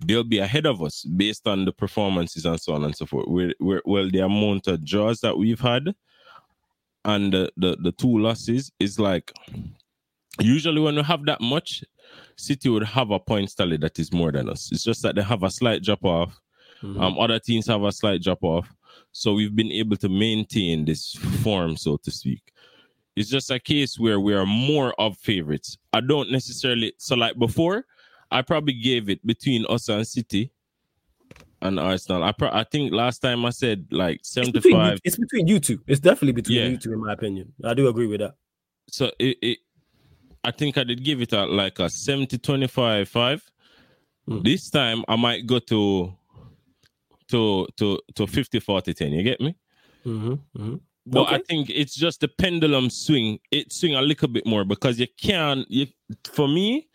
they'll 0.06 0.24
be 0.24 0.40
ahead 0.40 0.66
of 0.66 0.82
us 0.82 1.04
based 1.04 1.48
on 1.48 1.66
the 1.66 1.72
performances 1.72 2.46
and 2.46 2.60
so 2.60 2.74
on 2.74 2.84
and 2.84 2.96
so 2.96 3.06
forth. 3.06 3.28
We're, 3.28 3.54
we're, 3.60 3.82
well, 3.86 4.10
the 4.10 4.20
amount 4.20 4.68
of 4.68 4.84
draws 4.84 5.22
that 5.22 5.38
we've 5.38 5.60
had 5.60 5.94
and 7.06 7.34
the, 7.34 7.52
the, 7.58 7.78
the 7.80 7.92
two 7.92 8.18
losses 8.18 8.72
is 8.80 9.00
like 9.00 9.32
usually 10.40 10.82
when 10.82 10.96
we 10.96 11.04
have 11.04 11.26
that 11.26 11.42
much, 11.42 11.84
City 12.36 12.70
would 12.70 12.84
have 12.84 13.12
a 13.12 13.20
point 13.20 13.56
tally 13.56 13.78
that 13.78 14.00
is 14.00 14.12
more 14.12 14.32
than 14.32 14.50
us. 14.50 14.72
It's 14.72 14.84
just 14.84 15.02
that 15.04 15.16
they 15.16 15.22
have 15.22 15.44
a 15.44 15.52
slight 15.52 15.84
drop 15.84 16.04
off. 16.04 16.40
Mm-hmm. 16.82 17.00
Um, 17.00 17.20
other 17.20 17.40
teams 17.40 17.68
have 17.68 17.84
a 17.84 17.92
slight 17.92 18.22
drop 18.22 18.44
off. 18.44 18.68
So 19.12 19.34
we've 19.34 19.56
been 19.56 19.72
able 19.72 19.96
to 19.98 20.10
maintain 20.10 20.86
this 20.86 21.14
form, 21.44 21.78
so 21.78 21.98
to 21.98 22.12
speak. 22.12 22.42
It's 23.16 23.30
just 23.30 23.52
a 23.52 23.60
case 23.60 24.00
where 24.00 24.20
we 24.20 24.34
are 24.34 24.46
more 24.46 24.94
of 25.00 25.18
favorites. 25.18 25.78
I 25.92 26.02
don't 26.02 26.32
necessarily 26.32 26.94
so 26.98 27.16
like 27.16 27.38
before, 27.38 27.86
I 28.32 28.42
probably 28.42 28.74
gave 28.74 29.10
it 29.10 29.26
between 29.26 29.66
us 29.70 29.90
and 29.90 30.08
City 30.08 30.52
and 31.62 31.80
Arsenal. 31.80 32.24
I 32.24 32.32
pro- 32.32 32.52
I 32.52 32.64
think 32.64 32.92
last 32.92 33.20
time 33.20 33.46
I 33.46 33.52
said 33.52 33.88
like 33.92 34.22
seventy 34.24 34.60
five. 34.72 35.00
It's, 35.04 35.16
it's, 35.16 35.18
between 35.18 35.48
you 35.48 35.60
two. 35.60 35.80
It's 35.88 36.00
definitely 36.00 36.34
between 36.34 36.58
yeah. 36.58 36.68
you 36.70 36.78
two, 36.78 36.94
in 36.94 37.00
my 37.00 37.14
opinion. 37.14 37.54
I 37.64 37.74
do 37.74 37.88
agree 37.88 38.08
with 38.08 38.20
that. 38.22 38.36
So 38.90 39.12
it, 39.20 39.38
it 39.42 39.58
I 40.44 40.52
think 40.52 40.78
I 40.78 40.84
did 40.84 41.04
give 41.04 41.22
it 41.22 41.34
a 41.34 41.46
like 41.46 41.80
a 41.80 41.90
70 41.90 42.38
25 42.38 43.08
5. 43.08 43.52
Mm. 44.30 44.44
This 44.44 44.70
time 44.70 45.04
I 45.08 45.16
might 45.16 45.46
go 45.46 45.60
to 45.60 46.14
to 47.30 47.68
to 47.78 48.00
to 48.16 48.28
50 48.28 48.60
40 48.60 48.94
10. 48.94 49.12
You 49.12 49.24
get 49.24 49.40
me? 49.40 49.56
Mm-hmm, 50.06 50.34
mm-hmm. 50.62 50.76
But 51.06 51.24
okay. 51.24 51.36
I 51.36 51.40
think 51.40 51.70
it's 51.70 51.96
just 51.96 52.22
the 52.22 52.28
pendulum 52.28 52.90
swing. 52.90 53.40
It 53.52 53.74
swing 53.74 53.96
a 53.96 54.02
little 54.02 54.30
bit 54.30 54.46
more 54.46 54.64
because 54.64 55.00
you 55.00 55.08
can. 55.18 55.66
You, 55.68 55.88
for 56.24 56.48
me, 56.48 56.88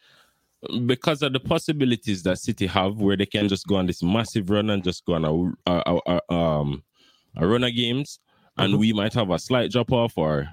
because 0.86 1.22
of 1.22 1.32
the 1.32 1.40
possibilities 1.40 2.22
that 2.22 2.38
City 2.38 2.66
have, 2.66 2.96
where 2.96 3.16
they 3.16 3.26
can 3.26 3.48
just 3.48 3.66
go 3.66 3.76
on 3.76 3.86
this 3.86 4.02
massive 4.02 4.48
run 4.50 4.70
and 4.70 4.82
just 4.82 5.04
go 5.04 5.14
on 5.14 5.24
a, 5.24 5.70
a, 5.70 6.00
a, 6.06 6.20
a 6.28 6.32
um 6.32 6.82
a 7.36 7.46
run 7.46 7.64
of 7.64 7.74
games, 7.74 8.20
and 8.56 8.72
mm-hmm. 8.72 8.80
we 8.80 8.92
might 8.92 9.12
have 9.12 9.30
a 9.30 9.38
slight 9.38 9.70
drop 9.70 9.92
off 9.92 10.16
or. 10.16 10.48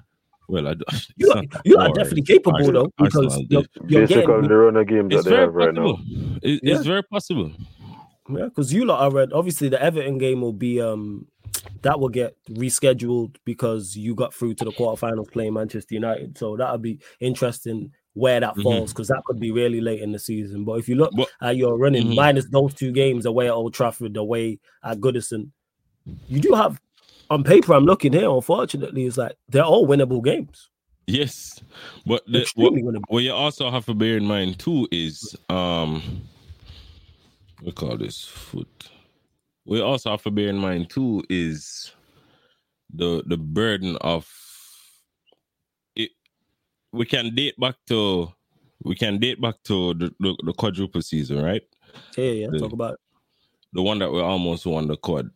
Well, 0.48 0.68
I, 0.68 0.74
you 1.16 1.32
are, 1.32 1.42
you 1.64 1.76
are 1.76 1.88
definitely 1.88 2.22
capable 2.22 2.54
Arsenal, 2.54 2.84
though 2.84 3.04
because 3.04 3.32
Arsenal, 3.32 3.46
you're, 3.50 3.64
you're 3.88 4.06
getting 4.06 4.42
the 4.42 4.56
run 4.56 4.76
of 4.76 4.86
games 4.86 5.12
that 5.12 5.24
they 5.24 5.34
have 5.34 5.52
right 5.52 5.74
now. 5.74 5.98
It, 6.40 6.60
yeah. 6.62 6.76
It's 6.76 6.86
very 6.86 7.02
possible. 7.02 7.50
Yeah, 8.28 8.44
because 8.44 8.72
you 8.72 8.84
lot 8.84 9.00
are 9.00 9.10
red. 9.10 9.32
obviously 9.32 9.68
the 9.68 9.82
Everton 9.82 10.18
game 10.18 10.40
will 10.40 10.52
be 10.52 10.80
um 10.80 11.26
that 11.82 12.00
will 12.00 12.08
get 12.08 12.36
rescheduled 12.50 13.36
because 13.44 13.96
you 13.96 14.14
got 14.14 14.34
through 14.34 14.54
to 14.54 14.64
the 14.64 14.72
quarterfinals 14.72 15.30
playing 15.30 15.54
Manchester 15.54 15.94
United. 15.94 16.36
So 16.38 16.56
that'll 16.56 16.78
be 16.78 16.98
interesting 17.20 17.92
where 18.14 18.40
that 18.40 18.52
mm-hmm. 18.52 18.62
falls 18.62 18.92
because 18.92 19.08
that 19.08 19.22
could 19.26 19.38
be 19.38 19.50
really 19.50 19.80
late 19.80 20.00
in 20.00 20.12
the 20.12 20.18
season. 20.18 20.64
But 20.64 20.78
if 20.78 20.88
you 20.88 20.94
look 20.96 21.12
but, 21.14 21.28
at 21.42 21.56
your 21.56 21.78
running, 21.78 22.06
mm-hmm. 22.06 22.16
minus 22.16 22.46
those 22.46 22.74
two 22.74 22.92
games 22.92 23.26
away 23.26 23.46
at 23.46 23.52
Old 23.52 23.74
Trafford, 23.74 24.16
away 24.16 24.58
at 24.82 24.98
Goodison, 24.98 25.50
you 26.28 26.40
do 26.40 26.54
have 26.54 26.80
on 27.30 27.44
paper. 27.44 27.74
I'm 27.74 27.84
looking 27.84 28.12
here. 28.12 28.30
Unfortunately, 28.30 29.04
it's 29.04 29.18
like 29.18 29.36
they're 29.48 29.64
all 29.64 29.86
winnable 29.86 30.24
games. 30.24 30.70
Yes, 31.06 31.60
but 32.04 32.26
the, 32.26 32.50
what, 32.56 32.72
what 33.08 33.22
you 33.22 33.32
also 33.32 33.70
have 33.70 33.86
to 33.86 33.94
bear 33.94 34.16
in 34.16 34.24
mind 34.24 34.58
too 34.58 34.88
is 34.90 35.36
um, 35.48 36.22
we 37.62 37.70
call 37.70 37.96
this 37.96 38.24
foot 38.24 38.88
we 39.66 39.80
also 39.80 40.10
have 40.10 40.22
to 40.22 40.30
bear 40.30 40.48
in 40.48 40.58
mind 40.58 40.88
too 40.88 41.22
is 41.28 41.92
the 42.94 43.22
the 43.26 43.36
burden 43.36 43.96
of 44.00 44.30
it. 45.96 46.10
We 46.92 47.04
can 47.04 47.34
date 47.34 47.58
back 47.58 47.74
to 47.88 48.32
we 48.84 48.94
can 48.94 49.18
date 49.18 49.40
back 49.40 49.56
to 49.64 49.94
the, 49.94 50.14
the, 50.20 50.36
the 50.44 50.52
quadruple 50.52 51.02
season, 51.02 51.42
right? 51.42 51.62
Yeah, 52.16 52.30
yeah. 52.30 52.46
The, 52.50 52.58
Talk 52.60 52.72
about 52.72 52.94
it. 52.94 53.00
the 53.72 53.82
one 53.82 53.98
that 53.98 54.10
we 54.10 54.20
almost 54.20 54.66
won 54.66 54.86
the 54.86 54.96
quad 54.96 55.30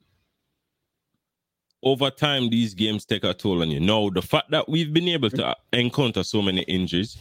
over 1.83 2.11
time, 2.11 2.51
these 2.51 2.75
games 2.75 3.07
take 3.07 3.25
a 3.25 3.33
toll 3.33 3.63
on 3.63 3.71
you. 3.71 3.81
Now, 3.81 4.11
the 4.11 4.21
fact 4.23 4.51
that 4.51 4.69
we've 4.69 4.93
been 4.93 5.09
able 5.09 5.31
to 5.31 5.57
encounter 5.73 6.23
so 6.23 6.43
many 6.43 6.63
injuries 6.63 7.17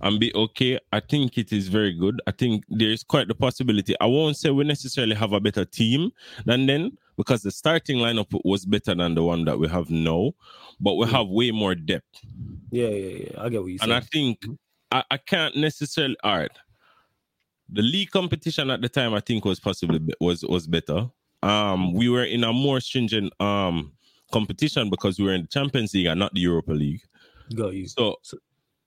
and 0.00 0.20
be 0.20 0.32
okay, 0.34 0.78
I 0.92 1.00
think 1.00 1.36
it 1.36 1.52
is 1.52 1.68
very 1.68 1.92
good. 1.92 2.22
I 2.26 2.30
think 2.30 2.64
there's 2.68 3.02
quite 3.02 3.26
the 3.26 3.34
possibility. 3.34 3.94
I 4.00 4.06
won't 4.06 4.36
say 4.36 4.50
we 4.50 4.64
necessarily 4.64 5.16
have 5.16 5.32
a 5.32 5.40
better 5.40 5.64
team 5.64 6.12
than 6.44 6.66
then 6.66 6.96
because 7.16 7.42
the 7.42 7.50
starting 7.50 7.98
lineup 7.98 8.40
was 8.44 8.64
better 8.64 8.94
than 8.94 9.14
the 9.14 9.22
one 9.22 9.44
that 9.46 9.58
we 9.58 9.68
have 9.68 9.90
now, 9.90 10.32
but 10.80 10.94
we 10.94 11.06
have 11.08 11.28
way 11.28 11.50
more 11.50 11.74
depth. 11.74 12.20
Yeah, 12.70 12.88
yeah, 12.88 13.24
yeah. 13.24 13.42
I 13.42 13.48
get 13.48 13.62
what 13.62 13.72
you 13.72 13.78
And 13.82 13.92
I 13.92 14.00
think 14.00 14.44
I, 14.92 15.04
I 15.10 15.16
can't 15.16 15.56
necessarily. 15.56 16.16
All 16.22 16.38
right, 16.38 16.50
the 17.68 17.82
league 17.82 18.10
competition 18.10 18.70
at 18.70 18.80
the 18.80 18.88
time 18.88 19.14
I 19.14 19.20
think 19.20 19.44
was 19.44 19.60
possibly 19.60 20.00
was 20.20 20.44
was 20.44 20.66
better. 20.66 21.10
Um, 21.42 21.92
we 21.92 22.08
were 22.08 22.24
in 22.24 22.42
a 22.42 22.52
more 22.52 22.80
stringent 22.80 23.32
um 23.40 23.92
competition 24.34 24.90
because 24.90 25.18
we 25.18 25.24
were 25.26 25.32
in 25.32 25.42
the 25.42 25.48
Champions 25.48 25.94
League 25.94 26.06
and 26.06 26.18
not 26.18 26.34
the 26.34 26.40
Europa 26.40 26.72
League. 26.72 27.02
Got 27.54 27.74
you. 27.74 27.86
So, 27.86 28.16
so, 28.22 28.36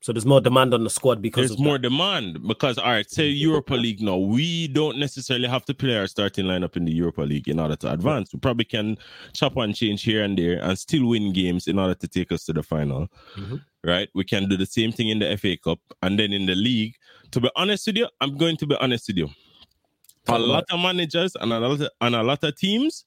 so 0.02 0.12
there's 0.14 0.26
more 0.26 0.42
demand 0.42 0.74
on 0.74 0.84
the 0.84 0.90
squad 0.90 1.22
because 1.22 1.50
there's 1.50 1.60
more 1.60 1.78
demand 1.78 2.46
because 2.46 2.78
all 2.78 2.92
right, 2.92 3.10
say 3.10 3.28
Europa 3.28 3.74
League 3.74 4.02
now, 4.02 4.18
we 4.18 4.68
don't 4.68 4.98
necessarily 5.00 5.48
have 5.48 5.66
to 5.66 5.74
play 5.74 5.98
our 5.98 6.08
starting 6.08 6.46
lineup 6.46 6.76
in 6.76 6.86
the 6.86 6.92
Europa 6.92 7.22
League 7.22 7.48
in 7.48 7.60
order 7.60 7.76
to 7.78 7.92
advance. 7.92 8.34
We 8.34 8.40
probably 8.40 8.66
can 8.66 8.98
chop 9.34 9.58
and 9.58 9.74
change 9.74 10.04
here 10.04 10.24
and 10.24 10.38
there 10.38 10.60
and 10.62 10.78
still 10.78 11.08
win 11.08 11.34
games 11.34 11.68
in 11.68 11.80
order 11.80 11.96
to 11.96 12.08
take 12.08 12.32
us 12.32 12.44
to 12.46 12.54
the 12.54 12.64
final. 12.64 13.08
Mm-hmm. 13.38 13.56
Right? 13.84 14.10
We 14.14 14.26
can 14.26 14.50
do 14.50 14.58
the 14.58 14.66
same 14.66 14.92
thing 14.92 15.10
in 15.10 15.20
the 15.20 15.38
FA 15.38 15.56
Cup 15.58 15.80
and 16.04 16.20
then 16.20 16.34
in 16.34 16.46
the 16.46 16.56
league. 16.56 16.96
To 17.32 17.40
be 17.40 17.50
honest 17.56 17.88
with 17.88 17.98
you, 17.98 18.08
I'm 18.22 18.38
going 18.38 18.58
to 18.58 18.68
be 18.68 18.76
honest 18.82 19.08
with 19.08 19.18
you. 19.18 19.30
A 20.30 20.38
lot 20.38 20.66
of 20.72 20.80
managers 20.82 21.38
and 21.40 21.54
a 21.54 21.60
lot 21.60 21.82
of, 21.82 21.90
and 22.02 22.16
a 22.16 22.22
lot 22.22 22.44
of 22.44 22.58
teams 22.58 23.06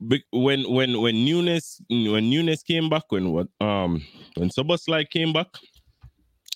when 0.00 0.70
when 0.70 1.00
when 1.00 1.24
Nunez 1.24 1.80
when 1.88 2.30
Nunez 2.30 2.62
came 2.62 2.88
back 2.88 3.04
when 3.10 3.32
what 3.32 3.48
um 3.60 4.04
when 4.36 4.50
Szoboszlai 4.50 5.08
came 5.08 5.32
back, 5.32 5.48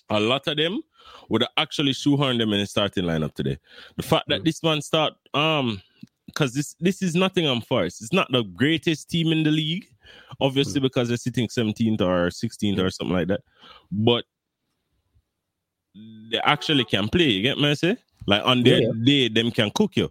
a 0.09 0.19
lot 0.19 0.47
of 0.47 0.57
them 0.57 0.81
would 1.29 1.41
have 1.41 1.51
actually 1.57 1.91
shoehorned 1.91 2.37
them 2.37 2.53
in 2.53 2.59
the 2.59 2.65
starting 2.65 3.05
lineup 3.05 3.33
today. 3.33 3.57
The 3.97 4.03
fact 4.03 4.25
that 4.27 4.41
mm. 4.41 4.45
this 4.45 4.61
one 4.61 4.81
start 4.81 5.13
um 5.33 5.81
because 6.27 6.53
this 6.53 6.75
this 6.79 7.01
is 7.01 7.15
Nottingham 7.15 7.61
Forest. 7.61 8.01
It's 8.01 8.13
not 8.13 8.31
the 8.31 8.43
greatest 8.43 9.09
team 9.09 9.31
in 9.31 9.43
the 9.43 9.51
league, 9.51 9.87
obviously 10.39 10.79
mm. 10.79 10.83
because 10.83 11.07
they're 11.07 11.17
sitting 11.17 11.47
17th 11.47 12.01
or 12.01 12.29
16th 12.29 12.79
or 12.79 12.89
something 12.89 13.15
like 13.15 13.27
that. 13.27 13.41
But 13.91 14.25
they 16.31 16.39
actually 16.43 16.85
can 16.85 17.09
play. 17.09 17.25
You 17.25 17.41
get 17.41 17.57
me? 17.57 17.71
I 17.71 17.73
say 17.73 17.97
like 18.27 18.43
on 18.45 18.63
their 18.63 18.81
yeah. 18.81 18.91
day, 19.03 19.29
them 19.29 19.51
can 19.51 19.71
cook 19.71 19.95
you. 19.95 20.09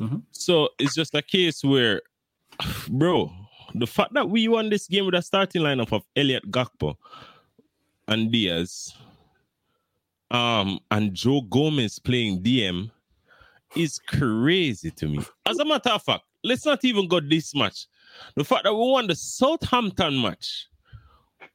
Mm-hmm. 0.00 0.18
So 0.32 0.70
it's 0.78 0.94
just 0.94 1.14
a 1.14 1.22
case 1.22 1.62
where 1.62 2.00
bro, 2.88 3.32
the 3.74 3.86
fact 3.86 4.14
that 4.14 4.28
we 4.28 4.48
won 4.48 4.70
this 4.70 4.86
game 4.86 5.06
with 5.06 5.14
a 5.14 5.22
starting 5.22 5.62
lineup 5.62 5.92
of 5.92 6.02
Elliot 6.16 6.50
Gakpo 6.50 6.96
and 8.08 8.30
Diaz, 8.30 8.94
um, 10.30 10.80
and 10.90 11.14
Joe 11.14 11.42
Gomez 11.42 11.98
playing 11.98 12.42
DM 12.42 12.90
is 13.76 13.98
crazy 13.98 14.90
to 14.92 15.08
me. 15.08 15.20
As 15.46 15.58
a 15.58 15.64
matter 15.64 15.90
of 15.90 16.02
fact, 16.02 16.24
let's 16.42 16.66
not 16.66 16.84
even 16.84 17.08
go 17.08 17.20
this 17.20 17.54
much. 17.54 17.86
The 18.36 18.44
fact 18.44 18.64
that 18.64 18.74
we 18.74 18.80
won 18.80 19.06
the 19.06 19.14
Southampton 19.14 20.20
match 20.20 20.68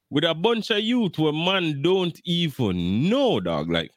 with 0.10 0.24
a 0.24 0.34
bunch 0.34 0.72
of 0.72 0.80
youth 0.80 1.18
where 1.18 1.34
man 1.34 1.82
don't 1.82 2.20
even 2.26 3.10
know, 3.10 3.40
dog. 3.40 3.70
Like 3.70 3.92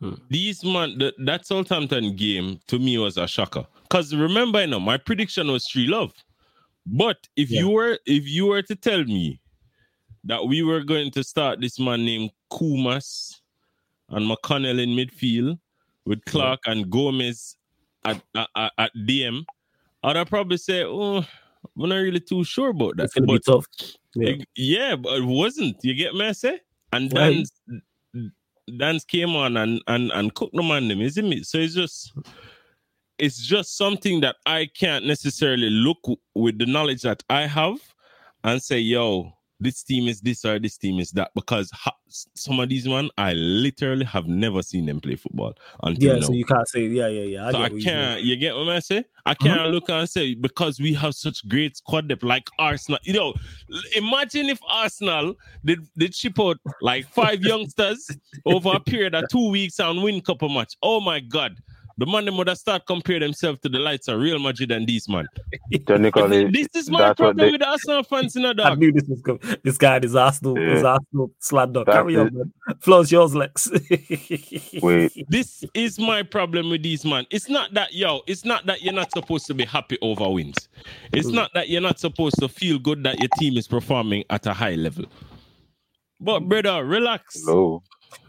hmm. 0.00 0.14
these 0.28 0.64
man, 0.64 0.98
the, 0.98 1.12
that 1.24 1.46
Southampton 1.46 2.14
game 2.16 2.60
to 2.68 2.78
me 2.78 2.98
was 2.98 3.16
a 3.16 3.26
shocker. 3.26 3.66
Because 3.88 4.14
remember, 4.14 4.60
you 4.60 4.66
know, 4.66 4.80
my 4.80 4.96
prediction 4.96 5.50
was 5.50 5.66
three 5.66 5.86
love. 5.86 6.12
But 6.86 7.28
if 7.36 7.50
yeah. 7.50 7.60
you 7.60 7.70
were 7.70 7.98
if 8.06 8.28
you 8.28 8.46
were 8.46 8.62
to 8.62 8.76
tell 8.76 9.04
me 9.04 9.40
that 10.24 10.46
we 10.46 10.62
were 10.62 10.82
going 10.82 11.10
to 11.12 11.24
start 11.24 11.60
this 11.60 11.78
man 11.78 12.04
named 12.04 12.30
Koumas 12.50 13.40
and 14.10 14.28
McConnell 14.30 14.80
in 14.80 14.90
midfield 14.90 15.58
with 16.04 16.24
Clark 16.24 16.60
yeah. 16.66 16.72
and 16.72 16.90
Gomez 16.90 17.56
at, 18.04 18.22
at, 18.34 18.72
at 18.78 18.90
DM, 19.06 19.44
I'd 20.02 20.28
probably 20.28 20.56
say, 20.56 20.84
oh, 20.84 21.24
we're 21.74 21.88
not 21.88 21.96
really 21.96 22.20
too 22.20 22.44
sure 22.44 22.70
about 22.70 22.96
that. 22.96 23.04
It's 23.04 23.14
gonna 23.14 23.26
but, 23.26 23.44
be 23.44 23.52
tough. 23.52 23.66
Yeah. 24.14 24.34
yeah, 24.54 24.96
but 24.96 25.18
it 25.18 25.24
wasn't. 25.24 25.76
You 25.82 25.94
get 25.94 26.14
me? 26.14 26.26
I 26.26 26.32
say? 26.32 26.60
And 26.92 27.10
then 27.10 27.44
Danns 28.70 29.06
came 29.06 29.34
on 29.36 29.56
and 29.56 29.82
and 29.86 30.10
and 30.12 30.34
cooked 30.34 30.54
the 30.54 30.62
man 30.62 30.88
them, 30.88 31.00
isn't 31.00 31.32
it? 31.32 31.46
So 31.46 31.58
it's 31.58 31.74
just 31.74 32.12
it's 33.18 33.38
just 33.38 33.76
something 33.76 34.20
that 34.20 34.36
I 34.46 34.68
can't 34.78 35.06
necessarily 35.06 35.70
look 35.70 35.98
with 36.34 36.58
the 36.58 36.66
knowledge 36.66 37.02
that 37.02 37.22
I 37.30 37.46
have 37.46 37.78
and 38.44 38.62
say, 38.62 38.78
yo, 38.78 39.32
this 39.58 39.82
team 39.82 40.06
is 40.06 40.20
this 40.20 40.44
or 40.44 40.58
this 40.58 40.76
team 40.76 41.00
is 41.00 41.10
that 41.12 41.30
because 41.34 41.70
ha- 41.72 41.96
some 42.08 42.60
of 42.60 42.68
these 42.68 42.86
man 42.86 43.08
I 43.16 43.32
literally 43.32 44.04
have 44.04 44.26
never 44.26 44.62
seen 44.62 44.84
them 44.84 45.00
play 45.00 45.16
football 45.16 45.54
until 45.82 46.14
yeah. 46.14 46.20
Now. 46.20 46.26
So 46.26 46.32
you 46.32 46.44
can't 46.44 46.68
say 46.68 46.86
yeah, 46.86 47.08
yeah, 47.08 47.22
yeah. 47.22 47.46
I 47.48 47.52
so 47.52 47.62
I 47.62 47.68
can't. 47.70 48.22
You, 48.22 48.34
you, 48.34 48.36
get 48.36 48.54
what 48.54 48.68
I 48.68 48.80
say? 48.80 49.04
I 49.24 49.30
uh-huh. 49.30 49.46
can't 49.46 49.70
look 49.70 49.88
and 49.88 50.08
say 50.08 50.34
because 50.34 50.78
we 50.78 50.92
have 50.94 51.14
such 51.14 51.48
great 51.48 51.78
squad 51.78 52.08
depth 52.08 52.22
like 52.22 52.50
Arsenal. 52.58 52.98
You 53.04 53.14
know, 53.14 53.34
imagine 53.94 54.46
if 54.46 54.60
Arsenal 54.68 55.34
did 55.64 55.86
did 55.96 56.14
ship 56.14 56.38
out 56.38 56.58
like 56.82 57.08
five 57.08 57.40
youngsters 57.42 58.10
over 58.44 58.72
a 58.74 58.80
period 58.80 59.14
of 59.14 59.24
two 59.30 59.50
weeks 59.50 59.80
and 59.80 60.02
win 60.02 60.20
couple 60.20 60.50
match. 60.50 60.76
Oh 60.82 61.00
my 61.00 61.20
god 61.20 61.56
the 61.98 62.06
man 62.06 62.24
them 62.24 62.36
would 62.36 62.48
have 62.48 62.58
start 62.58 62.86
compare 62.86 63.18
themselves 63.18 63.60
to 63.60 63.68
the 63.68 63.78
lights 63.78 64.08
of 64.08 64.20
Real 64.20 64.38
Madrid 64.38 64.70
and 64.70 64.86
these 64.86 65.08
man. 65.08 65.26
Technically, 65.86 66.50
this 66.50 66.68
is 66.74 66.90
my 66.90 67.14
problem 67.14 67.36
they, 67.36 67.50
with 67.52 67.62
Arsenal 67.62 68.02
fans 68.02 68.36
in 68.36 68.44
a 68.44 68.52
dog. 68.52 68.66
I 68.66 68.74
knew 68.74 68.92
this 68.92 69.04
was 69.08 69.22
coming. 69.22 69.40
This 69.62 69.78
guy 69.78 69.98
is 69.98 70.14
Arsenal, 70.14 70.58
yeah. 70.58 70.74
is 70.74 70.84
Arsenal 70.84 71.30
slander. 71.38 71.84
Carry 71.84 72.16
on, 72.16 72.34
man. 72.34 72.52
Flows 72.80 73.10
yours, 73.10 73.34
Lex. 73.34 73.70
Wait. 74.82 75.26
This 75.28 75.64
is 75.74 75.98
my 75.98 76.22
problem 76.22 76.70
with 76.70 76.82
these 76.82 77.04
man. 77.04 77.26
It's 77.30 77.48
not 77.48 77.72
that 77.74 77.94
yo, 77.94 78.20
it's 78.26 78.44
not 78.44 78.66
that 78.66 78.82
you're 78.82 78.92
not 78.92 79.10
supposed 79.12 79.46
to 79.46 79.54
be 79.54 79.64
happy 79.64 79.98
over 80.02 80.28
wins. 80.28 80.68
It's 81.12 81.28
mm. 81.28 81.34
not 81.34 81.52
that 81.54 81.68
you're 81.68 81.80
not 81.80 81.98
supposed 81.98 82.36
to 82.40 82.48
feel 82.48 82.78
good 82.78 83.02
that 83.04 83.18
your 83.20 83.30
team 83.38 83.56
is 83.56 83.66
performing 83.66 84.24
at 84.30 84.46
a 84.46 84.52
high 84.52 84.74
level. 84.74 85.06
But 86.20 86.40
brother, 86.40 86.84
relax. 86.84 87.42
Hello. 87.44 87.82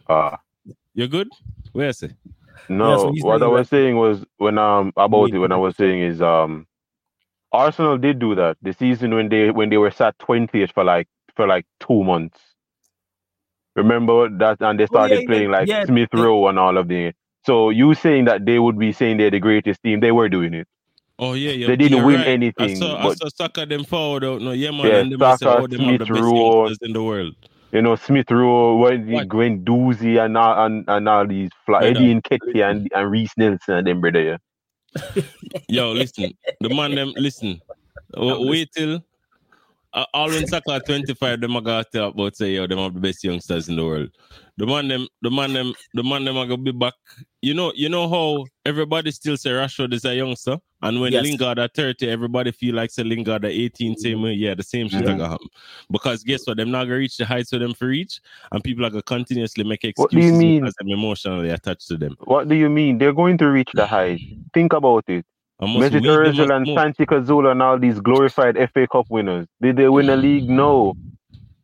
Ah. 0.09 0.33
Uh, 0.33 0.37
You're 0.93 1.07
good? 1.07 1.29
Where 1.73 1.89
is 1.89 2.03
it? 2.03 2.13
No, 2.69 3.11
yeah, 3.13 3.21
so 3.21 3.27
what 3.27 3.43
I 3.43 3.47
was 3.47 3.69
saying 3.69 3.97
was 3.97 4.23
when 4.37 4.57
um 4.57 4.93
about 4.97 5.31
it 5.31 5.39
when 5.39 5.51
I 5.51 5.57
was 5.57 5.75
saying 5.75 6.01
is 6.01 6.21
um 6.21 6.67
Arsenal 7.51 7.97
did 7.97 8.19
do 8.19 8.35
that 8.35 8.57
the 8.61 8.73
season 8.73 9.13
when 9.15 9.29
they 9.29 9.51
when 9.51 9.69
they 9.69 9.77
were 9.77 9.91
sat 9.91 10.17
twentieth 10.19 10.71
for 10.71 10.83
like 10.83 11.07
for 11.35 11.47
like 11.47 11.65
two 11.79 12.03
months. 12.03 12.39
Remember 13.75 14.29
that 14.29 14.57
and 14.59 14.79
they 14.79 14.87
started 14.87 15.17
oh, 15.17 15.21
yeah, 15.21 15.27
playing 15.27 15.51
yeah, 15.51 15.57
like 15.57 15.87
Smith 15.87 16.09
Rowe 16.13 16.47
and 16.47 16.57
all 16.57 16.77
of 16.77 16.87
the 16.87 17.13
so 17.45 17.69
you 17.69 17.93
saying 17.93 18.25
that 18.25 18.45
they 18.45 18.59
would 18.59 18.77
be 18.77 18.91
saying 18.91 19.17
they're 19.17 19.31
the 19.31 19.39
greatest 19.39 19.81
team, 19.81 20.01
they 20.01 20.11
were 20.11 20.27
doing 20.27 20.53
it. 20.53 20.67
Oh 21.17 21.33
yeah, 21.33 21.51
yeah. 21.51 21.67
They 21.67 21.77
didn't 21.77 22.05
win 22.05 22.17
right. 22.17 22.27
anything. 22.27 22.71
I 22.71 22.73
saw, 22.73 23.01
but, 23.01 23.11
I 23.11 23.15
saw 23.15 23.29
Saka 23.29 23.65
them 23.65 23.85
forward 23.85 24.25
out. 24.25 24.41
No, 24.41 24.51
yeah, 24.51 24.71
man. 24.71 24.85
Yeah, 24.85 24.99
and 24.99 25.11
them 25.13 25.37
say, 25.37 25.45
oh, 25.47 25.65
them 25.65 25.79
have 25.79 25.99
the 25.99 26.05
Smith 26.05 26.15
best 26.15 26.21
Rowe. 26.21 26.65
youngsters 26.65 26.79
in 26.81 26.93
the 26.93 27.03
world. 27.03 27.35
You 27.71 27.81
know, 27.81 27.95
Smith 27.95 28.31
Rowe, 28.31 28.75
What? 28.77 29.27
Guendouzi 29.27 30.23
and 30.23 30.37
all 30.37 30.65
and, 30.65 30.85
and 30.87 31.09
all 31.09 31.27
these 31.27 31.49
fly. 31.65 31.85
Eddie 31.85 32.15
Nketiah 32.15 32.71
and, 32.71 32.89
and 32.95 33.11
Reiss 33.11 33.31
Nelson 33.37 33.75
and 33.75 33.87
them 33.87 34.01
brother. 34.01 34.23
Yeah. 34.23 34.37
Yo, 35.69 35.91
listen, 35.91 36.33
the 36.61 36.69
man 36.69 36.95
them 36.95 37.13
listen. 37.17 37.61
Wait 38.15 38.71
till 38.71 39.03
uh, 39.97 40.05
all 40.13 40.29
when 40.29 40.45
Saka 40.45 40.79
25, 40.85 41.41
them 41.41 41.55
are 41.55 41.61
gonna 41.61 41.83
tell 41.91 42.09
about 42.09 42.35
say 42.35 42.51
yo, 42.53 42.67
them 42.67 42.77
have 42.77 42.93
the 42.93 42.99
best 42.99 43.23
youngsters 43.23 43.67
in 43.67 43.75
the 43.75 43.83
world. 43.83 44.09
The 44.57 44.65
man 44.67 44.87
them, 44.87 45.07
the 45.23 45.31
man 45.31 45.53
them, 45.53 45.73
the 45.93 46.03
man 46.03 46.23
them 46.23 46.37
are 46.37 46.45
gonna 46.45 46.61
be 46.61 46.71
back. 46.71 46.93
You 47.41 47.53
know, 47.55 47.71
you 47.75 47.89
know 47.89 48.07
how 48.07 48.45
everybody 48.65 49.11
still 49.11 49.37
say 49.37 49.49
Rashford 49.51 49.93
is 49.93 50.05
a 50.05 50.15
youngster, 50.15 50.57
and 50.83 51.01
when 51.01 51.13
Yes. 51.13 51.23
Lingard 51.23 51.57
at 51.59 51.73
30, 51.73 52.09
everybody 52.09 52.51
feel 52.51 52.75
like 52.75 52.91
say 52.91 53.03
Lingard 53.03 53.45
at 53.45 53.51
18, 53.51 53.95
same 53.97 54.21
way. 54.21 54.33
Yeah, 54.33 54.53
the 54.53 54.63
same 54.63 54.87
shit 54.87 55.01
Yeah. 55.01 55.07
gonna 55.13 55.29
happen. 55.29 55.47
Because 55.91 56.23
guess 56.23 56.45
what? 56.45 56.57
Them 56.57 56.69
not 56.69 56.83
gonna 56.85 56.97
reach 56.97 57.17
the 57.17 57.25
heights 57.25 57.49
for 57.49 57.57
them 57.59 57.73
for 57.73 57.87
reach, 57.87 58.19
and 58.51 58.63
people 58.63 58.85
are 58.85 58.91
gonna 58.91 59.01
continuously 59.01 59.63
make 59.63 59.83
excuses 59.83 59.97
What 59.97 60.11
do 60.11 60.21
you 60.21 60.33
mean? 60.33 60.61
because 60.61 60.75
I'm 60.79 60.89
emotionally 60.89 61.49
attached 61.49 61.87
to 61.87 61.97
them. 61.97 62.15
What 62.25 62.47
do 62.47 62.55
you 62.55 62.69
mean? 62.69 62.99
They're 62.99 63.13
going 63.13 63.37
to 63.39 63.47
reach 63.47 63.69
the 63.73 63.87
height. 63.87 64.21
Think 64.53 64.73
about 64.73 65.05
it. 65.07 65.25
I 65.61 65.65
must 65.67 65.91
Mesut 65.91 65.93
weed 65.93 66.23
them 66.23 66.39
Ozil 66.39 66.41
up 66.41 66.53
and. 66.55 66.67
Santi 66.67 67.05
and 67.49 67.63
all 67.63 67.79
these 67.79 67.99
glorified 67.99 68.57
FA 68.73 68.87
Cup 68.91 69.07
winners. 69.09 69.47
Did 69.61 69.77
they 69.77 69.89
win 69.89 70.09
a 70.09 70.17
league? 70.17 70.49
No. 70.49 70.95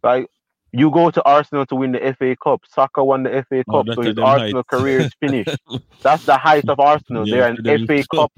Like 0.03 0.27
you 0.71 0.91
go 0.91 1.11
to 1.11 1.23
Arsenal 1.23 1.65
to 1.67 1.75
win 1.75 1.93
the 1.93 2.15
FA 2.19 2.35
Cup. 2.43 2.61
Saka 2.69 3.03
won 3.03 3.23
the 3.23 3.45
FA 3.49 3.63
Oh, 3.67 3.83
Cup, 3.83 3.87
that's 3.87 3.95
so 3.95 4.01
his 4.03 4.17
Arsenal 4.21 4.63
heights. 4.63 4.63
career 4.63 5.01
is 5.01 5.09
finished. 5.19 5.59
That's 6.03 6.23
the 6.25 6.37
height 6.37 6.65
of 6.69 6.79
Arsenal. 6.79 7.27
Yeah, 7.27 7.27
They're 7.27 7.47
an 7.47 7.59
FA. 7.65 8.05
Cup. 8.13 8.31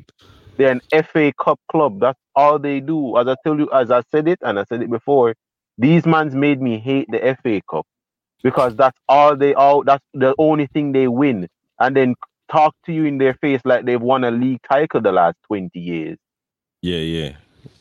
They're 0.58 0.72
an 0.72 0.82
FA 1.06 1.34
Cup 1.44 1.60
club. 1.72 2.00
That's 2.02 2.20
all 2.36 2.60
they 2.60 2.80
do. 2.82 3.18
As 3.18 3.28
I 3.28 3.36
tell 3.44 3.58
you, 3.60 3.70
as 3.74 3.92
I 3.92 4.04
said 4.12 4.28
it, 4.28 4.40
and 4.44 4.60
I 4.60 4.66
said 4.66 4.82
it 4.84 4.92
before, 4.92 5.36
these 5.78 6.06
mans 6.06 6.36
made 6.36 6.62
me 6.62 6.80
hate 6.80 7.08
the 7.12 7.38
FA 7.44 7.62
Cup 7.70 7.86
because 8.44 8.76
that's 8.76 8.98
all 9.10 9.36
they 9.36 9.54
all. 9.54 9.84
That's 9.84 10.04
the 10.14 10.36
only 10.38 10.68
thing 10.68 10.94
they 10.94 11.08
win, 11.08 11.48
and 11.80 11.96
then 11.96 12.16
talk 12.52 12.76
to 12.86 12.94
you 12.94 13.06
in 13.06 13.18
their 13.18 13.34
face 13.36 13.62
like 13.66 13.86
they've 13.86 14.02
won 14.02 14.24
a 14.24 14.32
league 14.32 14.62
title 14.68 15.02
the 15.02 15.12
last 15.12 15.38
twenty 15.48 15.80
years. 15.80 16.18
Yeah, 16.82 16.98
yeah. 17.00 17.36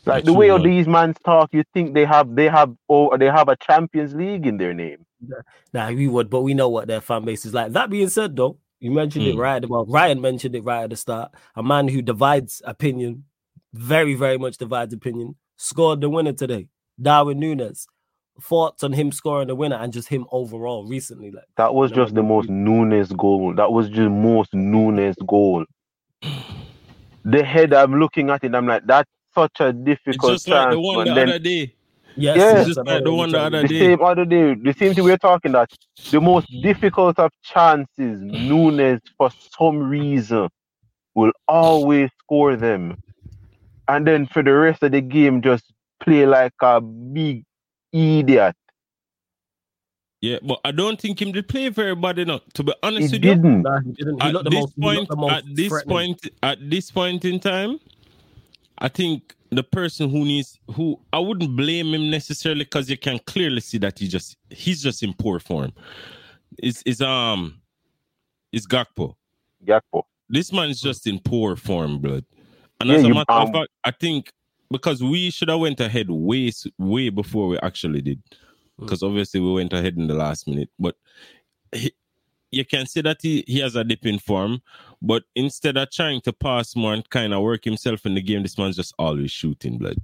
Like 0.06 0.24
That's 0.24 0.26
the 0.26 0.32
way 0.34 0.50
all 0.50 0.62
these 0.62 0.86
mans 0.86 1.16
talk, 1.24 1.50
you 1.52 1.64
think 1.74 1.94
they 1.94 2.04
have 2.04 2.34
they 2.34 2.48
have 2.48 2.74
oh 2.88 3.16
they 3.16 3.26
have 3.26 3.48
a 3.48 3.56
Champions 3.56 4.14
League 4.14 4.46
in 4.46 4.56
their 4.58 4.74
name. 4.74 5.04
Nah, 5.72 5.90
we 5.90 6.08
would, 6.08 6.28
but 6.30 6.42
we 6.42 6.54
know 6.54 6.68
what 6.68 6.86
their 6.86 7.00
fan 7.00 7.24
base 7.24 7.46
is 7.46 7.54
like. 7.54 7.72
That 7.72 7.90
being 7.90 8.08
said, 8.08 8.36
though, 8.36 8.58
you 8.80 8.90
mentioned 8.90 9.26
it 9.26 9.34
Mm. 9.34 9.38
right. 9.38 9.68
Well, 9.68 9.86
Ryan 9.86 10.20
mentioned 10.20 10.54
it 10.54 10.62
right 10.64 10.84
at 10.84 10.90
the 10.90 10.96
start. 10.96 11.32
A 11.56 11.62
man 11.62 11.88
who 11.88 12.02
divides 12.02 12.60
opinion, 12.64 13.24
very, 13.72 14.14
very 14.14 14.36
much 14.36 14.58
divides 14.58 14.92
opinion, 14.92 15.36
scored 15.56 16.00
the 16.02 16.10
winner 16.10 16.32
today. 16.34 16.68
Darwin 17.00 17.38
Nunez. 17.38 17.86
Thoughts 18.42 18.82
on 18.82 18.92
him 18.92 19.12
scoring 19.12 19.48
the 19.48 19.54
winner 19.54 19.76
and 19.76 19.92
just 19.92 20.08
him 20.08 20.26
overall 20.32 20.86
recently, 20.86 21.30
like 21.30 21.44
That 21.56 21.74
was 21.74 21.92
No, 21.92 21.96
just 21.96 22.14
the 22.14 22.22
no, 22.22 22.28
most 22.28 22.48
Nunez 22.48 23.12
goal. 23.12 23.54
That 23.54 23.70
was 23.72 23.88
just 23.88 24.10
most 24.10 24.52
Nunez 24.54 25.16
goal. 25.26 25.64
The 27.24 27.44
head 27.44 27.72
I'm 27.72 27.98
looking 28.00 28.30
at 28.30 28.44
it, 28.44 28.54
I'm 28.54 28.66
like, 28.66 28.82
that's 28.86 29.10
such 29.34 29.60
a 29.60 29.68
It's 29.68 29.78
difficult 29.84 30.32
just 30.32 30.48
like 30.48 30.70
the 30.70 30.80
one 30.80 31.04
the 31.06 31.14
Then 31.14 31.28
other 31.28 31.38
day. 31.38 31.74
yes, 32.16 32.36
Yeah. 32.36 32.52
yes, 32.52 32.66
Just 32.66 32.78
like 32.84 33.04
the 33.04 33.12
one 33.12 33.30
the 33.32 33.40
other 33.40 33.62
me. 33.62 33.68
the 33.68 33.68
day. 33.68 33.78
same 33.78 34.02
other 34.02 34.24
day, 34.24 34.54
the 34.54 34.74
same 34.74 34.94
thing 34.94 35.04
we're 35.04 35.16
talking 35.16 35.52
that 35.52 35.70
the 36.10 36.20
most 36.20 36.48
difficult 36.62 37.18
of 37.18 37.30
chances, 37.42 38.20
Nunez 38.20 39.00
for 39.16 39.30
some 39.58 39.78
reason 39.88 40.48
will 41.14 41.32
always 41.48 42.10
score 42.20 42.56
them. 42.56 42.96
And 43.88 44.06
then 44.06 44.26
for 44.26 44.42
the 44.42 44.52
rest 44.52 44.82
of 44.82 44.92
the 44.92 45.00
game, 45.00 45.42
just 45.42 45.72
play 46.00 46.26
like 46.26 46.52
a 46.62 46.80
big 46.80 47.44
idiot. 47.94 48.56
Yeah, 50.20 50.38
but 50.42 50.60
I 50.64 50.70
don't 50.72 50.98
think 51.00 51.20
him 51.20 51.32
did 51.32 51.48
play 51.48 51.68
very 51.68 51.94
bad 51.94 52.18
enough. 52.18 52.42
To 52.54 52.62
be 52.64 52.72
He 52.72 52.78
honest 52.82 53.12
with 53.12 53.24
you, 53.24 53.34
didn't. 53.34 53.62
Nah, 53.62 53.80
he 53.80 53.92
didn't. 53.92 54.22
He 54.22 54.28
at 54.30 54.44
this 54.46 54.54
most, 54.54 54.80
point, 54.80 55.08
the 55.08 55.26
at 55.26 55.44
this 55.54 55.82
point, 55.84 56.28
at 56.42 56.70
this 56.70 56.90
point 56.90 57.24
in 57.26 57.40
time, 57.40 57.78
I 58.78 58.88
think 58.88 59.34
the 59.50 59.62
person 59.62 60.08
who 60.10 60.24
needs 60.24 60.58
who 60.72 60.98
I 61.12 61.18
wouldn't 61.18 61.54
blame 61.56 61.88
him 61.94 62.10
necessarily 62.10 62.64
because 62.64 62.88
you 62.88 62.96
can 62.96 63.20
clearly 63.26 63.60
see 63.60 63.78
that 63.78 63.98
he 63.98 64.08
just 64.08 64.36
he's 64.50 64.82
just 64.82 65.02
in 65.02 65.12
poor 65.14 65.38
form. 65.40 65.72
Is 66.62 66.82
is 66.86 67.02
um 67.02 67.60
is 68.52 68.66
Gakpo. 68.66 69.16
Gakpo. 69.64 70.04
This 70.30 70.52
man 70.52 70.70
is 70.70 70.80
just 70.80 71.06
in 71.06 71.18
poor 71.20 71.54
form, 71.54 71.98
blood. 71.98 72.24
And 72.80 72.88
Yeah, 72.88 72.96
as 72.96 73.04
a 73.04 73.08
you- 73.08 73.14
matter 73.14 73.32
of 73.32 73.52
fact, 73.52 73.68
I 73.84 73.90
think 73.90 74.32
because 74.74 75.02
we 75.02 75.30
should 75.30 75.48
have 75.48 75.60
went 75.60 75.78
ahead 75.78 76.10
way 76.10 76.50
way 76.78 77.08
before 77.10 77.46
we 77.48 77.58
actually 77.58 78.02
did, 78.02 78.20
Mm. 78.80 78.86
because 78.86 79.02
obviously 79.04 79.40
we 79.40 79.52
went 79.52 79.72
ahead 79.72 79.96
in 79.96 80.08
the 80.08 80.14
last 80.14 80.48
minute. 80.48 80.68
But 80.80 80.96
he, 81.72 81.92
you 82.50 82.64
can 82.64 82.86
see 82.86 83.02
that 83.02 83.18
he, 83.22 83.44
he 83.46 83.60
has 83.60 83.76
a 83.76 83.84
dip 83.84 84.04
in 84.04 84.18
form. 84.18 84.62
But 85.00 85.22
instead 85.36 85.76
of 85.76 85.90
trying 85.92 86.20
to 86.22 86.32
pass 86.32 86.74
more 86.74 86.92
and 86.92 87.08
kind 87.08 87.32
of 87.32 87.42
work 87.42 87.64
himself 87.64 88.04
in 88.04 88.14
the 88.14 88.22
game, 88.22 88.42
this 88.42 88.58
man's 88.58 88.74
just 88.76 88.92
always 88.98 89.30
shooting 89.30 89.78
blood. 89.78 89.98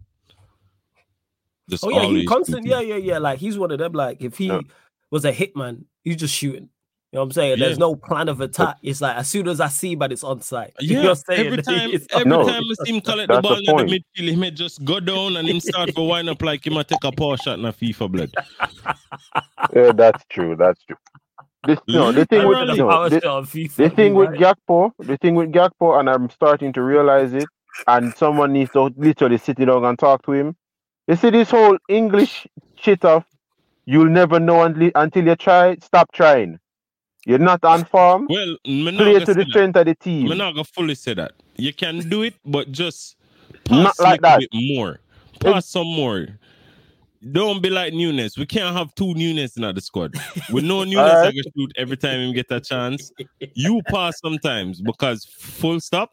Just 1.69 1.85
Oh 1.85 1.91
yeah, 1.91 2.07
he 2.07 2.27
constant. 2.27 2.65
shooting. 2.65 2.71
Yeah, 2.71 2.81
yeah, 2.81 2.97
yeah. 2.97 3.19
Like 3.19 3.39
he's 3.41 3.59
one 3.59 3.71
of 3.73 3.79
them. 3.79 3.93
Like 3.93 4.23
if 4.23 4.39
he 4.39 4.47
Yeah. 4.47 4.61
was 5.11 5.25
a 5.25 5.33
hitman, 5.33 5.85
he's 6.05 6.17
just 6.17 6.35
shooting. 6.35 6.69
You 7.13 7.17
know 7.17 7.23
what 7.23 7.27
I'm 7.27 7.33
saying? 7.33 7.59
There's 7.59 7.79
no 7.79 7.97
plan 7.97 8.29
of 8.29 8.41
attack. 8.41 8.77
It's 8.83 9.01
like 9.01 9.17
as 9.17 9.29
soon 9.29 9.49
as 9.49 9.61
I 9.61 9.69
see, 9.69 9.97
but 9.97 10.13
it's 10.13 10.23
on 10.25 10.43
site. 10.43 10.75
You 10.81 10.95
know 10.97 11.03
Yeah, 11.03 11.09
what 11.11 11.19
I'm 11.19 11.25
saying? 11.37 11.47
every 11.47 11.63
time, 11.63 11.91
It's- 11.91 12.07
every 12.13 12.27
No, 12.31 12.45
time 12.45 12.63
I 12.71 12.85
see 12.85 12.95
him 12.95 13.01
collect 13.01 13.29
the 13.33 13.37
that's 13.37 13.43
the 13.43 13.49
ball 13.49 13.59
in 13.59 13.65
the 13.65 13.83
midfield, 14.19 14.29
he 14.31 14.37
may 14.37 14.51
just 14.53 14.85
go 14.85 15.01
down 15.01 15.37
and 15.37 15.49
him 15.49 15.61
start 15.61 15.91
for 15.93 16.07
wind 16.07 16.29
up 16.31 16.43
like 16.43 16.65
he 16.65 16.71
might 16.71 16.89
take 16.89 17.03
a 17.05 17.13
power 17.13 17.37
shot 17.37 17.59
in 17.59 17.65
a 17.65 17.73
FIFA 17.73 18.13
blood. 18.13 18.31
Yeah, 19.75 19.93
that's 19.93 20.25
true. 20.31 20.57
That's 20.57 20.83
true. 20.85 20.97
This, 21.65 21.79
no, 21.89 22.13
the 22.13 22.27
thing 22.27 22.47
with 22.47 22.59
Literally. 22.61 22.79
no, 22.79 23.09
the, 23.09 23.21
FIFA, 23.21 23.77
the 23.77 23.91
thing 23.91 24.15
you're 24.15 24.15
with 24.15 24.31
right. 24.31 24.41
Gakpo, 24.41 24.93
the 24.99 25.17
thing 25.19 25.35
with 25.37 25.53
Gakpo, 25.53 25.99
and 26.01 26.11
I'm 26.11 26.31
starting 26.31 26.73
to 26.75 26.83
realize 26.83 27.35
it, 27.35 27.51
and 27.87 28.17
someone 28.17 28.53
needs 28.53 28.71
to 28.73 28.91
literally 28.97 29.39
sit 29.39 29.59
down 29.59 29.85
and 29.85 29.99
talk 29.99 30.25
to 30.27 30.33
him. 30.33 30.57
You 31.09 31.17
see 31.17 31.31
this 31.31 31.51
whole 31.51 31.79
English 31.89 32.47
shit 32.77 33.05
of 33.05 33.25
you'll 33.87 34.11
never 34.11 34.41
know 34.41 34.63
until, 34.63 34.91
until 34.95 35.27
you 35.27 35.37
try. 35.37 35.77
Stop 35.83 36.13
trying. 36.13 36.59
You're 37.27 37.39
not 37.39 37.63
on 37.65 37.85
form. 37.85 38.27
Well, 38.31 38.57
not 38.67 38.95
Play 38.97 39.19
to 39.21 39.35
the 39.35 39.45
that. 39.45 39.53
of 39.77 39.87
the 39.87 39.95
team. 39.95 40.27
not 40.39 40.53
gonna 40.55 40.65
fully 40.65 40.95
say 40.95 41.15
that. 41.15 41.33
You 41.57 41.73
can 41.75 41.99
do 42.09 42.23
it, 42.23 42.35
but 42.45 42.73
just 42.73 43.17
Not 43.71 43.97
pass 43.97 44.01
like 44.01 44.09
like 44.09 44.19
a 44.21 44.23
that. 44.23 44.49
bit 44.51 44.77
more. 44.77 45.01
Pass 45.41 45.67
some 45.69 45.87
more. 45.87 46.29
Don't 47.33 47.61
be 47.61 47.69
like 47.69 47.93
Nunez. 47.93 48.39
We 48.39 48.47
can't 48.47 48.75
have 48.75 48.95
two 48.95 49.13
Nunez 49.15 49.57
in 49.57 49.63
the 49.75 49.81
squad. 49.81 50.15
We 50.51 50.63
know 50.63 50.85
Nunez 50.85 50.97
Alright. 50.99 51.29
are 51.29 51.33
gonna 51.33 51.43
shoot 51.57 51.73
every 51.77 51.97
time 51.99 52.21
him 52.21 52.33
get 52.33 52.51
a 52.51 52.61
chance. 52.61 53.13
You 53.55 53.83
pass 53.89 54.19
sometimes 54.21 54.81
because 54.81 55.27
full 55.27 55.81
stop. 55.81 56.13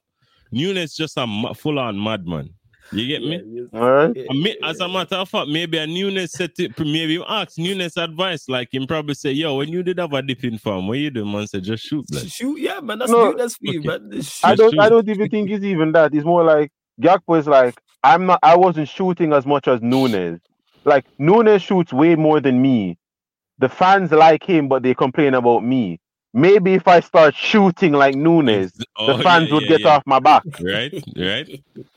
Nunez 0.51 0.95
just 0.95 1.13
a 1.17 1.53
full 1.55 1.79
on 1.79 2.01
madman. 2.01 2.53
You 2.91 3.07
get 3.07 3.21
me? 3.21 3.41
Yeah, 3.45 3.61
yes. 3.61 3.67
All 3.73 3.91
right. 3.91 4.15
Yeah, 4.15 4.25
I 4.29 4.33
mean, 4.33 4.55
yeah, 4.61 4.69
as 4.69 4.79
a 4.79 4.87
matter 4.87 5.15
of 5.15 5.29
fact, 5.29 5.49
maybe 5.49 5.77
a 5.77 5.85
Nunez 5.87 6.31
set 6.31 6.51
it, 6.59 6.77
maybe 6.79 7.13
you 7.13 7.25
ask 7.27 7.57
Nunez 7.57 7.97
advice, 7.97 8.47
like 8.47 8.73
him 8.73 8.87
probably 8.87 9.13
say, 9.15 9.31
Yo, 9.31 9.55
when 9.57 9.69
you 9.69 9.83
did 9.83 9.99
have 9.99 10.13
a 10.13 10.21
dip 10.21 10.43
in 10.43 10.57
form, 10.57 10.87
what 10.87 10.97
you 10.97 11.09
do, 11.09 11.25
man? 11.25 11.47
Say, 11.47 11.59
just 11.59 11.83
shoot, 11.83 12.05
blood. 12.07 12.31
Shoot, 12.31 12.59
yeah, 12.59 12.79
man. 12.79 12.99
That's 12.99 13.11
No, 13.11 13.31
no, 13.31 13.37
that's 13.37 13.55
for 13.57 13.65
you, 13.65 13.79
okay. 13.79 13.87
man. 13.87 14.11
Just 14.11 14.43
I 14.45 14.55
don't. 14.55 14.79
I 14.79 14.89
don't 14.89 15.07
even 15.09 15.29
think 15.29 15.49
it's 15.49 15.65
even 15.65 15.91
that. 15.93 16.13
It's 16.13 16.25
more 16.25 16.43
like 16.43 16.71
Gakpo 17.01 17.37
is 17.39 17.47
like 17.47 17.75
I'm 18.03 18.25
not. 18.25 18.39
I 18.43 18.55
wasn't 18.55 18.87
shooting 18.89 19.33
as 19.33 19.45
much 19.45 19.67
as 19.67 19.81
Nunez. 19.81 20.39
Like 20.85 21.05
Nunez 21.19 21.61
shoots 21.61 21.91
way 21.91 22.15
more 22.15 22.39
than 22.39 22.61
me. 22.61 22.97
The 23.59 23.69
fans 23.69 24.11
like 24.11 24.43
him, 24.43 24.69
but 24.69 24.83
they 24.83 24.93
complain 24.93 25.33
about 25.33 25.63
me. 25.63 25.99
Maybe 26.33 26.73
if 26.75 26.87
I 26.87 26.99
start 26.99 27.35
shooting 27.35 27.93
like 27.93 28.15
Nunez, 28.15 28.71
Oh, 28.97 29.17
the 29.17 29.23
fans 29.23 29.49
yeah, 29.49 29.53
would 29.55 29.67
get 29.67 29.81
yeah. 29.81 29.87
off 29.87 30.03
my 30.05 30.19
back. 30.19 30.43
Right, 30.61 30.93
right. 31.17 31.63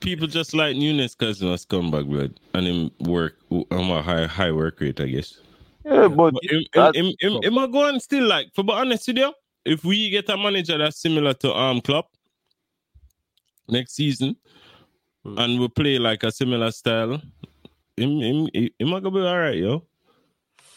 People 0.00 0.26
just 0.26 0.54
like 0.54 0.76
Nunez 0.76 1.14
because 1.14 1.40
he 1.40 1.46
was 1.46 1.64
comeback 1.64 2.04
blood 2.06 2.38
and 2.54 2.66
him 2.66 2.90
work 3.00 3.36
on 3.50 3.90
a 3.90 4.02
high 4.02 4.26
high 4.26 4.52
work 4.52 4.80
rate, 4.80 5.00
I 5.00 5.06
guess. 5.06 5.38
Yeah, 5.84 6.08
but 6.08 6.32
But 6.34 6.44
him, 6.44 6.58
him, 6.60 6.64
That- 6.74 6.94
him, 6.96 7.12
him, 7.20 7.42
him 7.42 7.58
a 7.58 7.68
go 7.68 7.86
on 7.88 8.00
still 8.00 8.26
like 8.26 8.48
for 8.54 8.62
be 8.64 8.72
honest 8.72 9.08
with 9.08 9.18
you, 9.18 9.32
if 9.64 9.84
we 9.84 10.08
get 10.10 10.28
a 10.30 10.36
manager 10.36 10.78
that's 10.78 11.00
similar 11.00 11.34
to 11.34 11.52
um 11.54 11.80
Klopp 11.80 12.06
next 13.68 13.94
season 13.94 14.36
Hmm. 15.24 15.38
and 15.38 15.60
we 15.60 15.68
play 15.68 15.98
like 15.98 16.24
a 16.24 16.32
similar 16.32 16.70
style, 16.72 17.20
him 17.96 18.20
him 18.20 18.48
him, 18.52 18.68
him 18.78 18.92
a 18.92 19.00
go 19.00 19.10
be 19.10 19.20
alright, 19.20 19.56
yo. 19.56 19.84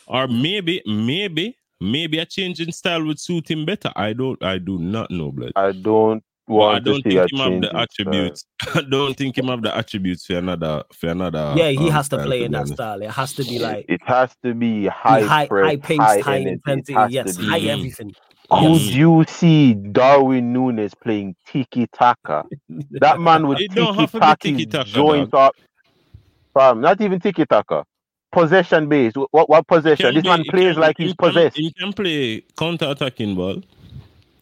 Or 0.08 0.28
maybe, 0.28 0.84
maybe, 0.86 1.58
maybe 1.82 2.20
a 2.20 2.26
change 2.28 2.60
in 2.62 2.72
style 2.72 3.04
would 3.06 3.20
suit 3.20 3.50
him 3.50 3.66
better. 3.66 3.92
I 3.96 4.14
don't 4.14 4.44
I 4.44 4.60
do 4.60 4.78
not 4.78 5.10
know, 5.10 5.32
blood. 5.32 5.54
I 5.56 5.72
don't 5.72 6.24
But 6.48 6.54
want 6.54 6.76
I 6.76 6.80
don't 6.80 7.04
to 7.04 7.10
see 7.10 7.18
a 7.18 7.28
think 7.28 7.40
him 7.40 7.54
have 7.54 7.62
the 7.62 7.78
attributes. 7.78 8.46
I 8.76 8.82
don't 8.82 9.18
think 9.18 9.38
him 9.38 9.48
have 9.48 9.62
the 9.62 9.76
attributes 9.76 10.26
for 10.26 10.38
another 10.38 10.84
for 10.94 11.08
another. 11.10 11.54
yeah, 11.58 11.70
he 11.70 11.78
um, 11.78 11.90
has 11.90 12.10
to 12.10 12.18
play 12.24 12.44
in 12.44 12.52
that 12.52 12.68
style. 12.68 13.02
It 13.02 13.10
has 13.10 13.34
to 13.34 13.44
be 13.44 13.58
like 13.58 13.86
It 13.88 14.02
has 14.06 14.36
to 14.44 14.54
be 14.54 14.66
be 14.66 14.88
high, 14.88 15.22
high, 15.22 15.48
press, 15.48 15.66
high 15.66 15.78
pace, 15.78 16.00
high, 16.00 16.20
high 16.20 16.36
intensity. 16.38 16.98
Yes, 17.10 17.38
high 17.38 17.60
everything. 17.60 18.14
Could 18.52 18.82
yes. 18.82 18.94
you 18.94 19.26
see 19.28 19.74
Darwin 19.74 20.54
Nunez 20.54 20.94
playing 20.94 21.36
tiki 21.48 21.88
taka? 21.88 22.46
That 22.92 23.20
man 23.20 23.48
would 23.48 23.58
tiki 23.58 24.66
taka 24.66 24.86
joint 24.86 25.34
up. 25.34 25.56
Fam, 26.54 26.82
not 26.82 27.02
even 27.02 27.20
tiki 27.20 27.46
taka. 27.46 27.86
Possession 28.32 28.88
based. 28.88 29.18
What 29.18 29.50
what 29.50 29.68
possession? 29.68 30.14
This 30.14 30.24
man 30.24 30.44
plays 30.50 30.74
can, 30.74 30.82
like 30.82 30.98
he's 30.98 31.16
possessed. 31.16 31.58
He 31.58 31.72
can 31.74 31.94
play 31.94 32.44
counter 32.58 32.90
attacking 32.92 33.36
ball. 33.36 33.62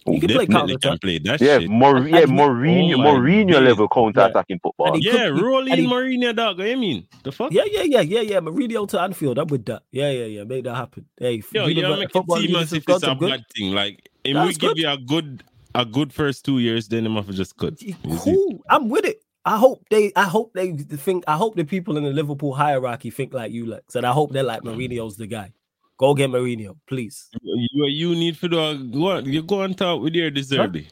He 0.05 0.19
can 0.19 0.29
play 0.29 0.47
counter 0.47 0.77
can 0.77 0.97
play 0.99 1.19
that 1.19 1.39
yeah, 1.39 1.59
shit. 1.59 1.69
More, 1.69 1.99
yeah, 1.99 2.23
Mourinho, 2.23 2.95
oh 2.95 2.97
Mourinho 2.97 3.63
level 3.63 3.87
counter 3.87 4.21
attacking 4.21 4.59
football. 4.59 4.99
Yeah, 4.99 5.27
rolling 5.27 5.85
Mourinho 5.85 6.35
dog. 6.35 6.59
What 6.59 6.67
you 6.67 6.77
mean? 6.77 7.07
The 7.23 7.31
fuck? 7.31 7.51
Yeah, 7.51 7.63
yeah, 7.65 7.83
yeah, 7.83 8.01
yeah, 8.01 8.21
yeah. 8.21 8.39
Mourinho 8.39 8.87
to 8.89 9.01
Anfield. 9.01 9.39
I'm 9.39 9.47
with 9.47 9.65
that. 9.65 9.83
Yeah, 9.91 10.09
yeah, 10.11 10.25
yeah. 10.25 10.43
Make 10.43 10.65
that 10.65 10.75
happen. 10.75 11.05
Hey, 11.17 11.41
yo, 11.51 11.67
you 11.67 11.81
make 11.81 12.09
it 12.13 12.25
seem 12.37 12.55
as 12.55 12.73
if 12.73 12.83
it's 12.87 13.03
a 13.03 13.15
bad 13.15 13.43
thing. 13.55 13.73
Like, 13.73 14.09
if 14.23 14.45
we 14.45 14.53
give 14.55 14.77
you 14.77 14.89
a 14.89 14.97
good, 14.97 15.43
a 15.75 15.85
good 15.85 16.11
first 16.13 16.45
two 16.45 16.59
years, 16.59 16.87
then 16.87 17.05
him 17.05 17.15
have 17.15 17.29
just 17.29 17.55
good. 17.57 17.79
Cool. 18.19 18.61
I'm 18.69 18.89
with 18.89 19.05
it. 19.05 19.21
I 19.45 19.57
hope 19.57 19.85
they, 19.89 20.13
I 20.15 20.23
hope 20.23 20.53
they 20.53 20.71
think, 20.71 21.25
I 21.27 21.35
hope 21.35 21.55
the 21.55 21.65
people 21.65 21.97
in 21.97 22.03
the 22.03 22.11
Liverpool 22.11 22.53
hierarchy 22.53 23.09
think 23.09 23.33
like 23.33 23.51
you, 23.51 23.65
Lex, 23.65 23.95
and 23.95 24.05
I 24.05 24.13
hope 24.13 24.31
they're 24.31 24.41
like 24.41 24.61
mm. 24.61 24.73
Mourinho's 24.73 25.17
the 25.17 25.27
guy. 25.27 25.51
Go 25.97 26.13
get 26.13 26.29
Mourinho, 26.29 26.75
please. 26.88 27.29
You, 27.41 27.86
you 27.86 28.15
need 28.15 28.38
for 28.38 28.47
the 28.47 28.60
uh, 28.60 28.73
go 28.73 29.19
you 29.19 29.43
go 29.43 29.62
and 29.62 29.77
talk 29.77 30.01
with 30.01 30.15
your 30.15 30.32
De 30.32 30.41
Zerbi. 30.41 30.86
Huh? 30.86 30.89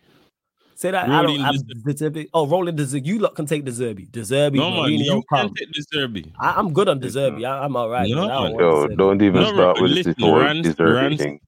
Say 0.76 0.92
that 0.92 1.08
rolling 1.08 1.42
I 1.42 1.52
don't 1.52 1.86
De 1.86 1.94
Zerbi. 1.94 2.28
Oh, 2.34 2.48
rolling 2.48 2.76
De 2.76 2.84
Zerbi. 2.84 3.06
You 3.06 3.20
lot 3.20 3.36
can 3.36 3.46
take 3.46 3.64
De 3.64 3.72
Zerbi. 3.72 4.12
De 4.12 4.22
Zerbi. 4.22 4.56
No 4.56 4.72
man, 4.72 4.92
you 4.92 5.24
can 5.32 5.54
take 5.54 5.72
De 5.72 5.84
Zerbi. 5.94 6.32
I, 6.40 6.60
am 6.60 6.74
good 6.74 6.90
on 6.90 7.00
De 7.00 7.08
Zerbi. 7.08 7.46
I, 7.46 7.66
am 7.66 7.76
all 7.76 7.90
right. 7.90 8.10
No, 8.10 8.28
man. 8.28 8.56
Yo, 8.58 8.88
don't 8.88 9.22
even 9.22 9.42
no, 9.42 9.54
start 9.54 9.82
with 9.82 9.92
listen, 9.92 10.16
this 10.18 10.28
Ran, 10.28 10.62
De 10.64 10.74
Zerbi 10.74 10.96
Ran, 10.96 11.18
thing. 11.18 11.40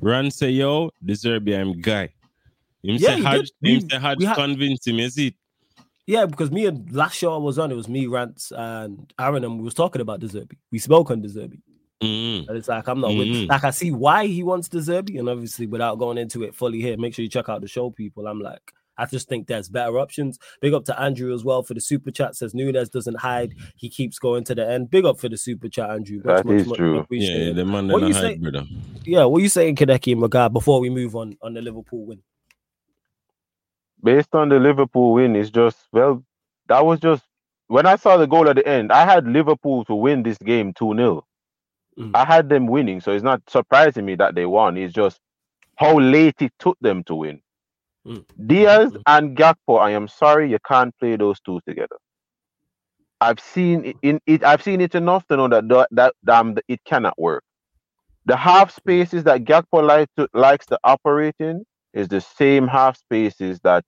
Ran 0.00 0.30
say, 0.30 0.50
yo, 0.50 0.90
De 1.04 1.12
Zerbi, 1.12 1.58
I'm 1.58 1.78
guy. 1.80 2.08
Him 2.82 2.96
yeah, 2.96 3.16
say, 3.16 3.20
Hodge, 3.20 3.50
him 3.62 3.88
say, 3.88 3.98
Hodge 3.98 4.24
convince 4.34 4.86
him, 4.86 4.98
is 4.98 5.18
it? 5.18 5.34
Yeah, 6.06 6.24
because 6.24 6.50
me 6.50 6.64
and 6.64 6.90
last 6.90 7.16
show 7.16 7.34
I 7.34 7.36
was 7.36 7.58
on, 7.58 7.70
it 7.70 7.74
was 7.74 7.88
me, 7.88 8.06
Rance, 8.06 8.50
and 8.56 9.12
Aaron, 9.20 9.44
and 9.44 9.58
we 9.58 9.64
was 9.64 9.74
talking 9.74 10.00
about 10.00 10.20
De 10.20 10.26
Zerbi. 10.26 10.56
We 10.72 10.78
spoke 10.78 11.10
on 11.10 11.20
De 11.20 11.28
Zerbi. 11.28 11.60
Mm. 12.02 12.48
And 12.48 12.56
it's 12.56 12.68
like 12.68 12.88
I'm 12.88 13.00
not 13.00 13.10
mm. 13.10 13.40
with 13.40 13.48
like 13.50 13.64
I 13.64 13.70
see 13.70 13.90
why 13.90 14.26
he 14.26 14.42
wants 14.42 14.68
De 14.68 14.78
Zerbi, 14.78 15.18
and 15.18 15.28
obviously 15.28 15.66
without 15.66 15.98
going 15.98 16.16
into 16.16 16.42
it 16.42 16.54
fully 16.54 16.80
here, 16.80 16.96
make 16.96 17.14
sure 17.14 17.22
you 17.22 17.28
check 17.28 17.48
out 17.48 17.60
the 17.60 17.68
show, 17.68 17.90
people. 17.90 18.26
I'm 18.26 18.40
like, 18.40 18.72
I 18.96 19.04
just 19.04 19.28
think 19.28 19.46
there's 19.46 19.68
better 19.68 19.98
options. 19.98 20.38
Big 20.60 20.72
up 20.72 20.84
to 20.86 20.98
Andrew 20.98 21.34
as 21.34 21.44
well 21.44 21.62
for 21.62 21.74
the 21.74 21.80
super 21.80 22.10
chat. 22.10 22.36
Says 22.36 22.54
Nunez 22.54 22.88
doesn't 22.88 23.18
hide; 23.18 23.54
he 23.76 23.90
keeps 23.90 24.18
going 24.18 24.44
to 24.44 24.54
the 24.54 24.66
end. 24.66 24.90
Big 24.90 25.04
up 25.04 25.18
for 25.18 25.28
the 25.28 25.36
super 25.36 25.68
chat, 25.68 25.90
Andrew. 25.90 26.22
Much, 26.24 26.36
that 26.36 26.46
much, 26.46 26.54
is 26.54 26.66
much, 26.66 26.78
true. 26.78 27.06
Yeah, 27.10 27.36
yeah, 27.36 27.52
the 27.52 27.64
man 27.66 27.88
what 27.88 28.02
you 28.02 28.14
hide, 28.14 28.20
say, 28.20 28.36
brother. 28.36 28.64
Yeah, 29.04 29.24
what 29.24 29.40
are 29.40 29.42
you 29.42 29.48
saying, 29.50 29.76
Kaneki 29.76 30.12
and 30.12 30.22
regard 30.22 30.54
before 30.54 30.80
we 30.80 30.88
move 30.88 31.16
on 31.16 31.36
on 31.42 31.52
the 31.52 31.60
Liverpool 31.60 32.06
win? 32.06 32.22
Based 34.02 34.34
on 34.34 34.48
the 34.48 34.58
Liverpool 34.58 35.12
win, 35.12 35.36
it's 35.36 35.50
just 35.50 35.78
well, 35.92 36.24
that 36.68 36.84
was 36.84 36.98
just 37.00 37.24
when 37.68 37.84
I 37.84 37.96
saw 37.96 38.16
the 38.16 38.26
goal 38.26 38.48
at 38.48 38.56
the 38.56 38.66
end. 38.66 38.90
I 38.90 39.04
had 39.04 39.26
Liverpool 39.26 39.84
to 39.86 39.94
win 39.94 40.22
this 40.22 40.38
game 40.38 40.72
two 40.72 40.94
0 40.94 41.26
Mm. 41.98 42.12
I 42.14 42.24
had 42.24 42.48
them 42.48 42.66
winning, 42.66 43.00
so 43.00 43.12
it's 43.12 43.24
not 43.24 43.42
surprising 43.48 44.04
me 44.04 44.14
that 44.16 44.34
they 44.34 44.46
won. 44.46 44.76
It's 44.76 44.94
just 44.94 45.20
how 45.76 45.98
late 45.98 46.40
it 46.40 46.52
took 46.58 46.78
them 46.80 47.02
to 47.04 47.14
win. 47.14 47.40
Mm. 48.06 48.24
Diaz 48.46 48.92
mm. 48.92 49.02
and 49.06 49.36
Gakpo, 49.36 49.80
I 49.80 49.90
am 49.90 50.08
sorry, 50.08 50.50
you 50.50 50.58
can't 50.66 50.96
play 50.98 51.16
those 51.16 51.40
two 51.40 51.60
together. 51.66 51.96
I've 53.20 53.40
seen 53.40 53.94
in 54.02 54.20
it. 54.26 54.42
I've 54.44 54.62
seen 54.62 54.80
it 54.80 54.94
enough 54.94 55.26
to 55.28 55.36
know 55.36 55.48
that 55.48 55.88
that 55.90 56.14
um, 56.28 56.56
it 56.68 56.80
cannot 56.84 57.18
work. 57.18 57.44
The 58.24 58.36
half 58.36 58.74
spaces 58.74 59.24
that 59.24 59.44
Gakpo 59.44 59.86
likes 59.86 60.10
to 60.16 60.28
likes 60.32 60.66
to 60.66 60.78
operate 60.84 61.34
in 61.38 61.64
is 61.92 62.08
the 62.08 62.20
same 62.20 62.66
half 62.66 62.96
spaces 62.96 63.60
that 63.62 63.84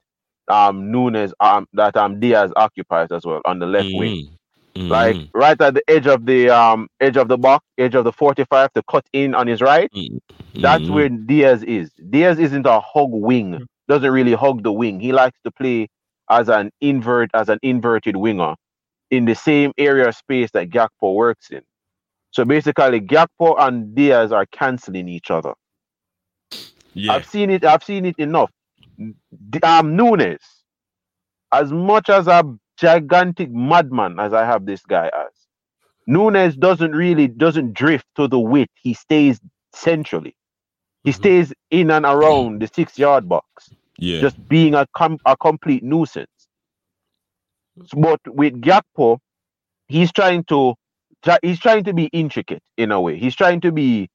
um 0.48 0.90
Nunez 0.90 1.32
um 1.40 1.66
that 1.72 1.96
um 1.96 2.20
Diaz 2.20 2.52
occupies 2.56 3.10
as 3.10 3.24
well 3.24 3.40
on 3.44 3.58
the 3.58 3.66
left 3.66 3.88
mm. 3.88 3.98
wing. 3.98 4.38
Mm. 4.74 4.88
Like 4.88 5.16
right 5.35 5.61
at 5.61 5.74
the 5.74 5.82
edge 5.88 6.06
of 6.06 6.24
the 6.24 6.48
um 6.48 6.88
edge 7.00 7.16
of 7.16 7.28
the 7.28 7.37
box, 7.37 7.64
edge 7.76 7.94
of 7.94 8.04
the 8.04 8.12
45 8.12 8.72
to 8.72 8.82
cut 8.90 9.04
in 9.12 9.35
on 9.35 9.46
his 9.46 9.61
right. 9.61 9.90
Mm. 9.92 10.18
That's 10.54 10.88
where 10.88 11.08
Diaz 11.08 11.62
is. 11.62 11.90
Diaz 12.11 12.38
isn't 12.38 12.66
a 12.66 12.80
hug 12.80 13.11
wing, 13.11 13.52
mm. 13.52 13.66
doesn't 13.88 14.11
really 14.11 14.32
hug 14.32 14.62
the 14.62 14.72
wing. 14.72 14.98
He 14.98 15.12
likes 15.12 15.38
to 15.44 15.50
play 15.50 15.88
as 16.30 16.48
an 16.48 16.70
invert, 16.80 17.30
as 17.35 17.50
an 17.50 17.58
inverted 17.62 18.16
winger 18.16 18.54
in 19.11 19.26
the 19.26 19.35
same 19.35 19.72
area 19.76 20.08
of 20.08 20.16
space 20.16 20.50
that 20.52 20.70
Gakpo 20.70 21.14
works 21.14 21.50
in. 21.50 21.62
So 22.30 22.46
basically 22.46 23.00
Gakpo 23.00 23.56
and 23.58 23.94
Diaz 23.94 24.32
are 24.32 24.46
canceling 24.46 25.08
each 25.08 25.30
other. 25.30 25.52
Yeah. 26.94 27.12
I've 27.12 27.26
seen 27.26 27.50
it, 27.50 27.64
I've 27.64 27.85
seen 27.85 28.06
it 28.06 28.18
enough. 28.18 28.50
Um 29.62 29.96
Nunez, 29.96 30.40
as 31.52 31.70
much 31.72 32.08
as 32.08 32.26
I 32.26 32.42
gigantic 32.83 33.49
madman 33.53 34.18
as 34.18 34.33
I 34.33 34.45
have 34.45 34.66
this 34.66 34.83
guy 34.83 35.07
as. 35.07 35.33
Nunez 36.09 36.57
doesn't 36.57 36.92
really 36.92 37.29
doesn't 37.29 37.75
drift 37.75 38.07
to 38.16 38.27
the 38.27 38.40
width. 38.40 38.73
He 38.75 38.92
stays 38.92 39.40
centrally. 39.73 40.35
He 41.05 41.11
mm-hmm. 41.11 41.23
stays 41.23 41.53
in 41.71 41.92
and 41.92 42.05
around 42.05 42.61
the 42.61 42.66
six 42.66 42.99
yard 42.99 43.29
box. 43.29 43.71
Yeah. 43.99 44.21
Just 44.21 44.49
being 44.49 44.75
a 44.75 44.87
com- 44.97 45.21
a 45.25 45.37
complete 45.37 45.85
nuisance. 45.85 46.49
But 47.97 48.21
with 48.27 48.61
Gakpo, 48.61 49.18
he's 49.87 50.11
trying 50.12 50.42
to 50.45 50.75
he's 51.40 51.61
trying 51.61 51.85
to 51.85 51.95
be 51.95 52.07
intricate 52.07 52.64
in 52.77 52.90
a 52.90 53.01
way. 53.01 53.16
He's 53.16 53.37
trying 53.37 53.61
to 53.61 53.71
be 53.71 54.09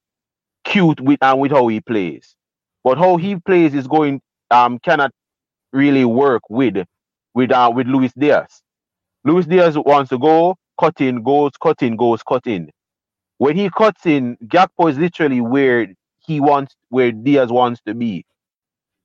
cute 0.65 0.99
with 0.99 1.19
and 1.21 1.39
with 1.39 1.51
how 1.51 1.69
he 1.69 1.79
plays. 1.79 2.35
But 2.83 2.97
how 2.97 3.15
he 3.15 3.37
plays 3.37 3.73
is 3.73 3.87
going 3.87 4.19
um 4.51 4.79
cannot 4.79 5.11
really 5.71 6.03
work 6.03 6.41
with 6.49 6.85
with 7.37 7.51
uh, 7.51 7.71
with 7.73 7.85
Luis 7.85 8.11
Diaz. 8.17 8.63
Luis 9.23 9.45
Diaz 9.45 9.77
wants 9.77 10.09
to 10.09 10.17
go, 10.17 10.57
cut 10.79 10.99
in, 10.99 11.21
goes, 11.21 11.51
cut 11.61 11.83
in, 11.83 11.95
goes, 11.95 12.23
cut 12.23 12.47
in. 12.47 12.71
When 13.37 13.55
he 13.55 13.69
cuts 13.69 14.07
in, 14.07 14.37
Gakpo 14.47 14.89
is 14.89 14.97
literally 14.97 15.41
where 15.41 15.87
he 16.25 16.39
wants, 16.39 16.75
where 16.89 17.11
Diaz 17.11 17.49
wants 17.51 17.79
to 17.85 17.93
be. 17.93 18.25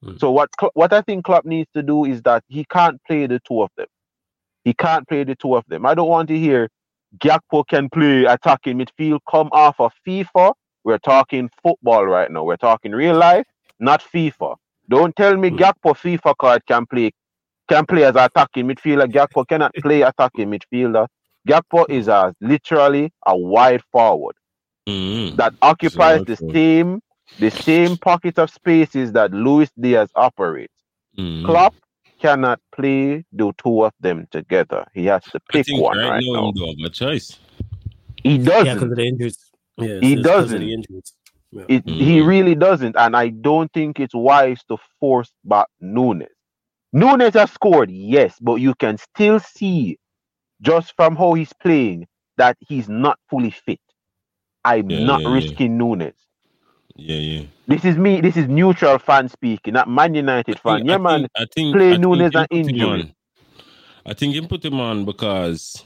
Mm. 0.02 0.18
So 0.18 0.30
what 0.30 0.48
what 0.72 0.94
I 0.94 1.02
think 1.02 1.26
Klopp 1.26 1.44
needs 1.44 1.68
to 1.74 1.82
do 1.82 2.06
is 2.06 2.22
that 2.22 2.42
he 2.48 2.64
can't 2.64 2.98
play 3.06 3.26
the 3.26 3.38
two 3.46 3.60
of 3.60 3.68
them. 3.76 3.88
He 4.64 4.72
can't 4.72 5.06
play 5.06 5.24
the 5.24 5.36
two 5.36 5.54
of 5.54 5.64
them. 5.68 5.84
I 5.84 5.94
don't 5.94 6.08
want 6.08 6.28
to 6.28 6.38
hear 6.38 6.70
Gakpo 7.18 7.66
can 7.68 7.90
play 7.90 8.24
attacking 8.24 8.78
midfield, 8.78 9.20
come 9.30 9.50
off 9.52 9.78
of 9.78 9.92
FIFA. 10.06 10.54
We're 10.84 11.04
talking 11.12 11.50
football 11.62 12.06
right 12.06 12.30
now. 12.30 12.44
We're 12.44 12.56
talking 12.56 12.92
real 12.92 13.16
life, 13.18 13.46
not 13.78 14.02
FIFA. 14.02 14.56
Don't 14.88 15.14
tell 15.16 15.36
me 15.36 15.50
mm. 15.50 15.58
Gakpo 15.58 15.92
FIFA 16.04 16.34
card 16.38 16.62
can 16.66 16.86
play 16.86 17.12
can 17.68 17.86
play 17.86 18.04
as 18.04 18.16
attacking 18.16 18.66
midfielder. 18.66 19.06
Gakpo 19.10 19.46
cannot 19.46 19.72
play 19.74 20.02
attacking 20.02 20.50
midfielder. 20.50 21.06
Gakpo 21.48 21.88
is 21.88 22.08
a, 22.08 22.34
literally 22.40 23.12
a 23.26 23.36
wide 23.36 23.82
forward 23.90 24.36
mm-hmm. 24.88 25.36
that 25.36 25.54
occupies 25.62 26.24
the 26.24 26.36
same 26.36 27.00
the 27.38 27.50
same 27.50 27.96
pocket 27.96 28.38
of 28.38 28.50
spaces 28.50 29.12
that 29.12 29.30
Luis 29.32 29.70
Diaz 29.80 30.10
operates. 30.14 30.74
Mm-hmm. 31.18 31.46
Klopp 31.46 31.74
cannot 32.20 32.60
play 32.74 33.24
the 33.32 33.52
two 33.62 33.84
of 33.84 33.92
them 34.00 34.26
together. 34.30 34.84
He 34.92 35.06
has 35.06 35.24
to 35.24 35.40
pick 35.50 35.66
one 35.70 35.98
right, 35.98 36.10
right 36.10 36.24
now. 36.24 36.52
now. 36.54 36.66
Have 36.66 36.76
a 36.84 36.90
choice. 36.90 37.38
He 38.22 38.38
doesn't. 38.38 38.66
Yeah, 38.66 38.74
because 38.74 38.90
of 38.90 38.96
the 38.96 39.04
injuries. 39.04 39.38
Yeah, 39.78 39.98
he 40.00 40.16
doesn't. 40.16 40.60
The 40.60 40.72
injuries. 40.74 41.12
Yeah. 41.50 41.64
It, 41.68 41.86
mm-hmm. 41.86 41.98
He 41.98 42.20
really 42.20 42.54
doesn't, 42.54 42.96
and 42.96 43.16
I 43.16 43.28
don't 43.28 43.72
think 43.72 44.00
it's 44.00 44.14
wise 44.14 44.62
to 44.68 44.78
force 45.00 45.32
back 45.44 45.66
Nunez. 45.80 46.28
Nunez 46.92 47.34
has 47.34 47.50
scored, 47.50 47.90
yes, 47.90 48.36
but 48.40 48.56
you 48.56 48.74
can 48.74 48.98
still 48.98 49.40
see 49.40 49.98
just 50.60 50.94
from 50.96 51.16
how 51.16 51.34
he's 51.34 51.52
playing 51.54 52.06
that 52.36 52.56
he's 52.60 52.88
not 52.88 53.18
fully 53.30 53.50
fit. 53.50 53.80
I'm 54.64 54.90
yeah, 54.90 55.04
not 55.04 55.22
yeah, 55.22 55.32
risking 55.32 55.72
yeah. 55.72 55.78
Nunez. 55.78 56.14
Yeah, 56.94 57.16
yeah. 57.16 57.42
This 57.66 57.84
is 57.84 57.96
me. 57.96 58.20
This 58.20 58.36
is 58.36 58.48
neutral 58.48 58.98
fan 58.98 59.28
speaking, 59.28 59.74
not 59.74 59.88
Man 59.88 60.14
United 60.14 60.60
fan. 60.60 60.78
Think, 60.78 60.88
yeah, 60.88 60.94
I 60.94 60.98
man. 60.98 61.20
Think, 61.20 61.30
I 61.36 61.46
think 61.54 61.76
play 61.76 61.92
I 61.94 61.96
Nunez 61.96 62.32
and 62.34 62.46
injury. 62.50 63.14
I 64.04 64.14
think 64.14 64.34
he 64.34 64.46
put 64.46 64.64
him 64.64 64.80
on 64.80 65.04
because 65.04 65.82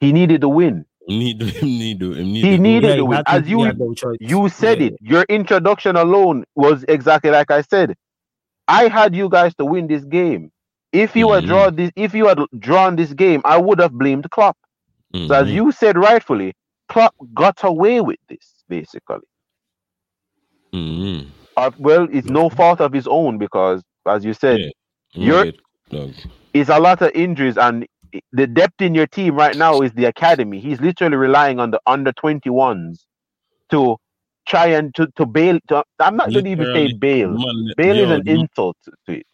he 0.00 0.12
needed 0.12 0.42
the 0.42 0.48
win. 0.48 0.84
Need 1.08 1.40
him 1.42 1.66
need 1.66 2.02
him 2.02 2.32
need 2.32 2.44
he 2.44 2.58
needed 2.58 2.98
the 2.98 3.04
win. 3.04 3.22
As 3.26 3.48
you 3.48 3.94
you 4.20 4.48
said 4.48 4.80
it. 4.80 4.96
Your 5.00 5.24
introduction 5.28 5.96
alone 5.96 6.44
was 6.54 6.84
exactly 6.88 7.30
like 7.30 7.50
I 7.50 7.62
said. 7.62 7.96
I 8.68 8.88
had 8.88 9.14
you 9.14 9.28
guys 9.28 9.54
to 9.56 9.64
win 9.64 9.86
this 9.86 10.04
game. 10.04 10.52
If 10.92 11.16
you 11.16 11.26
mm-hmm. 11.26 11.34
had 11.34 11.46
drawn 11.46 11.76
this, 11.76 11.90
if 11.96 12.14
you 12.14 12.28
had 12.28 12.38
drawn 12.58 12.96
this 12.96 13.12
game, 13.12 13.42
I 13.44 13.58
would 13.58 13.80
have 13.80 13.92
blamed 13.92 14.30
Klopp. 14.30 14.56
Mm-hmm. 15.14 15.28
So 15.28 15.34
as 15.34 15.46
mm-hmm. 15.46 15.56
you 15.56 15.72
said 15.72 15.96
rightfully, 15.96 16.54
Klopp 16.88 17.14
got 17.34 17.58
away 17.64 18.00
with 18.00 18.18
this 18.28 18.62
basically. 18.68 19.26
Mm-hmm. 20.72 21.30
Uh, 21.56 21.70
well, 21.78 22.06
it's 22.12 22.28
no 22.28 22.48
fault 22.48 22.80
of 22.80 22.92
his 22.92 23.08
own 23.08 23.38
because, 23.38 23.82
as 24.06 24.24
you 24.24 24.32
said, 24.32 24.60
yeah. 24.60 24.70
you're 25.12 25.52
is 26.54 26.68
a 26.68 26.78
lot 26.78 27.02
of 27.02 27.10
injuries 27.14 27.56
and 27.56 27.86
the 28.32 28.46
depth 28.46 28.80
in 28.80 28.94
your 28.94 29.06
team 29.06 29.34
right 29.34 29.56
now 29.56 29.80
is 29.80 29.92
the 29.92 30.06
academy. 30.06 30.60
He's 30.60 30.80
literally 30.80 31.16
relying 31.16 31.60
on 31.60 31.70
the 31.70 31.80
under 31.86 32.12
21s 32.12 33.04
to 33.70 33.96
try 34.48 34.66
and 34.68 34.94
to, 34.94 35.06
to 35.16 35.26
bail. 35.26 35.58
To, 35.68 35.84
I'm 36.00 36.16
not 36.16 36.30
going 36.32 36.44
to 36.44 36.50
even 36.50 36.74
say 36.74 36.92
bail. 36.92 37.30
Man, 37.30 37.72
bail 37.76 37.96
yo, 37.96 38.04
is 38.04 38.10
an 38.10 38.28
insult 38.28 38.76
to 38.84 39.12
it. 39.12 39.26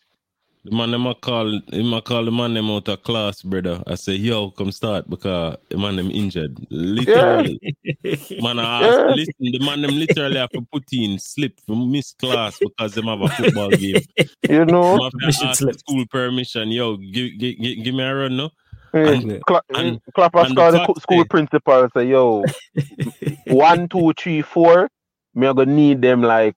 The 0.64 0.74
man 0.74 0.92
them 0.92 1.12
call 1.20 1.60
him 1.72 1.92
I 1.92 2.00
call 2.00 2.24
the 2.24 2.32
man 2.32 2.54
them 2.54 2.70
out 2.70 2.88
of 2.88 3.02
class, 3.02 3.42
brother. 3.42 3.82
I 3.86 3.96
say, 3.96 4.14
yo, 4.14 4.50
come 4.50 4.72
start 4.72 5.10
because 5.10 5.58
the 5.68 5.76
man 5.76 5.96
them 5.96 6.10
injured. 6.10 6.56
Literally. 6.70 7.60
Yeah. 8.02 8.14
man, 8.40 8.58
I 8.58 8.82
ask, 8.82 8.98
yeah. 8.98 9.14
listen, 9.14 9.34
the 9.38 9.58
man 9.60 9.82
them 9.82 9.90
literally 9.90 10.38
have 10.38 10.48
to 10.50 10.62
put 10.72 10.84
in 10.92 11.18
slip 11.18 11.60
for 11.66 11.76
miss 11.76 12.14
class 12.14 12.58
because 12.58 12.94
them 12.94 13.04
have 13.04 13.20
a 13.20 13.28
football 13.28 13.70
game. 13.70 14.00
You 14.48 14.64
know, 14.64 15.10
school 15.30 16.06
permission. 16.10 16.70
Yo, 16.70 16.96
give, 16.96 17.38
give, 17.38 17.58
give, 17.58 17.84
give 17.84 17.94
me 17.94 18.02
a 18.02 18.14
run, 18.14 18.36
no? 18.36 18.50
And, 18.94 19.44
Cla- 19.44 19.60
and, 19.74 20.00
Klopp 20.14 20.34
and 20.36 20.56
the 20.56 20.94
school 21.00 21.24
principal 21.26 21.82
and 21.82 21.90
say, 21.94 22.04
yo, 22.06 22.44
one, 23.48 23.88
two, 23.88 24.12
three, 24.16 24.40
four, 24.40 24.88
me 25.34 25.46
gonna 25.46 25.66
need 25.66 26.02
them 26.02 26.22
like 26.22 26.56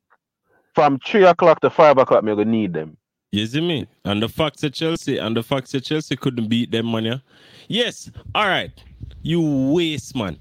from 0.75 0.99
three 0.99 1.25
o'clock 1.25 1.59
to 1.61 1.69
five 1.69 1.97
o'clock, 1.97 2.23
me 2.23 2.33
gonna 2.33 2.45
need 2.45 2.73
them. 2.73 2.97
You 3.31 3.45
see 3.45 3.61
me? 3.61 3.87
And 4.05 4.21
the 4.21 4.29
fact 4.29 4.61
that 4.61 4.73
Chelsea 4.73 5.17
and 5.17 5.35
the 5.35 5.43
fact 5.43 5.71
that 5.71 5.81
Chelsea 5.81 6.15
couldn't 6.15 6.47
beat 6.47 6.71
them, 6.71 6.91
man. 6.91 7.05
Yeah? 7.05 7.17
Yes. 7.67 8.09
All 8.33 8.45
right. 8.45 8.71
You 9.21 9.41
waste, 9.73 10.15
man. 10.15 10.37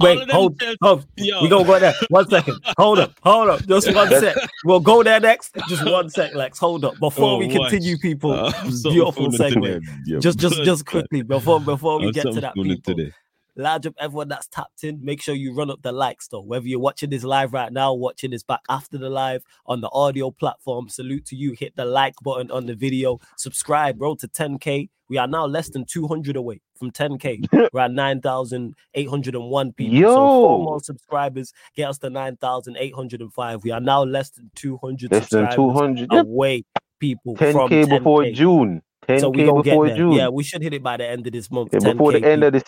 Wait, 0.00 0.28
hold, 0.30 0.60
hold. 0.82 1.06
We 1.16 1.48
gonna 1.48 1.64
go 1.64 1.78
there. 1.78 1.94
One 2.08 2.28
second. 2.28 2.58
Hold 2.78 2.98
up, 2.98 3.12
hold 3.22 3.48
up. 3.48 3.64
Just 3.66 3.94
one 3.94 4.08
sec. 4.08 4.34
We'll 4.64 4.80
go 4.80 5.04
there 5.04 5.20
next. 5.20 5.54
Just 5.68 5.84
one 5.84 6.10
sec, 6.10 6.34
Lex. 6.34 6.58
Hold 6.58 6.84
up. 6.84 6.98
Before 6.98 7.32
oh, 7.32 7.38
we 7.38 7.48
continue, 7.48 7.92
watch. 7.92 8.00
people, 8.02 8.32
uh, 8.32 8.52
beautiful 8.64 9.30
segment. 9.30 9.84
Just, 10.18 10.38
just, 10.38 10.62
just 10.64 10.84
quickly 10.84 11.22
before 11.22 11.60
before 11.60 12.00
we 12.00 12.10
get 12.10 12.24
to 12.24 12.40
that, 12.40 12.54
people. 12.54 12.76
Today 12.82 13.12
large 13.58 13.86
up 13.86 13.94
everyone 13.98 14.28
that's 14.28 14.46
tapped 14.46 14.84
in. 14.84 15.04
Make 15.04 15.20
sure 15.20 15.34
you 15.34 15.54
run 15.54 15.70
up 15.70 15.82
the 15.82 15.92
likes 15.92 16.28
though. 16.28 16.40
Whether 16.40 16.66
you're 16.66 16.80
watching 16.80 17.10
this 17.10 17.24
live 17.24 17.52
right 17.52 17.72
now, 17.72 17.92
watching 17.92 18.30
this 18.30 18.42
back 18.42 18.60
after 18.68 18.98
the 18.98 19.10
live 19.10 19.42
on 19.66 19.80
the 19.80 19.90
audio 19.92 20.30
platform, 20.30 20.88
salute 20.88 21.26
to 21.26 21.36
you. 21.36 21.52
Hit 21.52 21.76
the 21.76 21.84
like 21.84 22.14
button 22.22 22.50
on 22.50 22.66
the 22.66 22.74
video. 22.74 23.18
Subscribe, 23.36 23.98
bro, 23.98 24.14
to 24.16 24.28
10k. 24.28 24.88
We 25.08 25.16
are 25.16 25.26
now 25.26 25.46
less 25.46 25.70
than 25.70 25.84
200 25.86 26.36
away 26.36 26.60
from 26.78 26.90
10k. 26.90 27.70
We're 27.72 27.80
at 27.80 27.92
9,801 27.92 29.72
people. 29.72 29.94
Yo. 29.94 30.08
So 30.08 30.14
four 30.14 30.58
more 30.58 30.80
subscribers 30.80 31.52
get 31.74 31.88
us 31.88 31.98
to 31.98 32.10
9,805. 32.10 33.64
We 33.64 33.70
are 33.70 33.80
now 33.80 34.04
less 34.04 34.30
than 34.30 34.50
200 34.54 35.12
less 35.12 35.28
than 35.30 35.54
200 35.54 36.12
away. 36.12 36.64
People 37.00 37.36
10k 37.36 37.52
from 37.52 37.70
10K 37.70 37.98
before 37.98 38.30
June. 38.30 38.82
10K 39.08 39.20
so 39.20 39.30
we 39.30 39.44
gonna 39.44 39.62
get 39.62 39.80
there. 39.82 39.96
June. 39.96 40.12
Yeah, 40.12 40.28
we 40.28 40.44
should 40.44 40.62
hit 40.62 40.74
it 40.74 40.82
by 40.82 40.96
the 40.96 41.06
end 41.06 41.26
of 41.26 41.32
this 41.32 41.50
month. 41.50 41.70
Yeah, 41.72 41.92
before 41.92 42.12
the 42.12 42.24
end 42.24 42.44
of 42.44 42.52
this, 42.52 42.64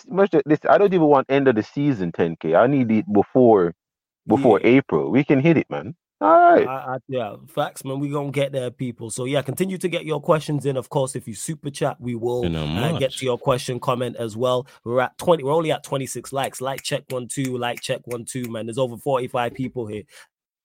this, 0.47 0.61
I 0.69 0.79
don't 0.79 0.93
even 0.95 1.07
want 1.07 1.27
end 1.29 1.49
of 1.49 1.55
the 1.55 1.63
season 1.63 2.13
10K. 2.13 2.59
I 2.59 2.67
need 2.67 2.91
it 2.91 3.13
before 3.13 3.75
before 4.27 4.61
yeah. 4.61 4.79
April. 4.79 5.11
We 5.11 5.25
can 5.25 5.41
hit 5.41 5.57
it, 5.57 5.69
man. 5.69 5.95
All 6.23 6.31
right. 6.31 6.69
I, 6.69 6.73
I, 6.73 6.97
yeah, 7.09 7.37
facts, 7.49 7.83
man. 7.83 7.99
We're 7.99 8.13
gonna 8.13 8.31
get 8.31 8.53
there, 8.53 8.71
people. 8.71 9.11
So 9.11 9.25
yeah, 9.25 9.41
continue 9.41 9.79
to 9.79 9.89
get 9.89 10.05
your 10.05 10.21
questions 10.21 10.67
in. 10.67 10.77
Of 10.77 10.91
course, 10.91 11.17
if 11.17 11.27
you 11.27 11.35
super 11.35 11.71
chat, 11.71 11.99
we 11.99 12.15
will 12.15 12.45
uh, 12.45 12.99
get 12.99 13.13
to 13.13 13.25
your 13.25 13.39
question, 13.39 13.81
comment 13.81 14.17
as 14.17 14.37
well. 14.37 14.67
We're 14.85 15.01
at 15.01 15.17
twenty. 15.17 15.45
We're 15.45 15.55
only 15.55 15.73
at 15.73 15.83
twenty 15.83 16.05
six 16.05 16.31
likes. 16.31 16.61
Like 16.61 16.83
check 16.83 17.05
one 17.09 17.27
two. 17.27 17.57
Like 17.57 17.81
check 17.81 18.03
one 18.05 18.27
two. 18.27 18.45
Man, 18.51 18.67
there's 18.67 18.77
over 18.77 18.99
forty 18.99 19.29
five 19.29 19.55
people 19.55 19.87
here. 19.87 20.03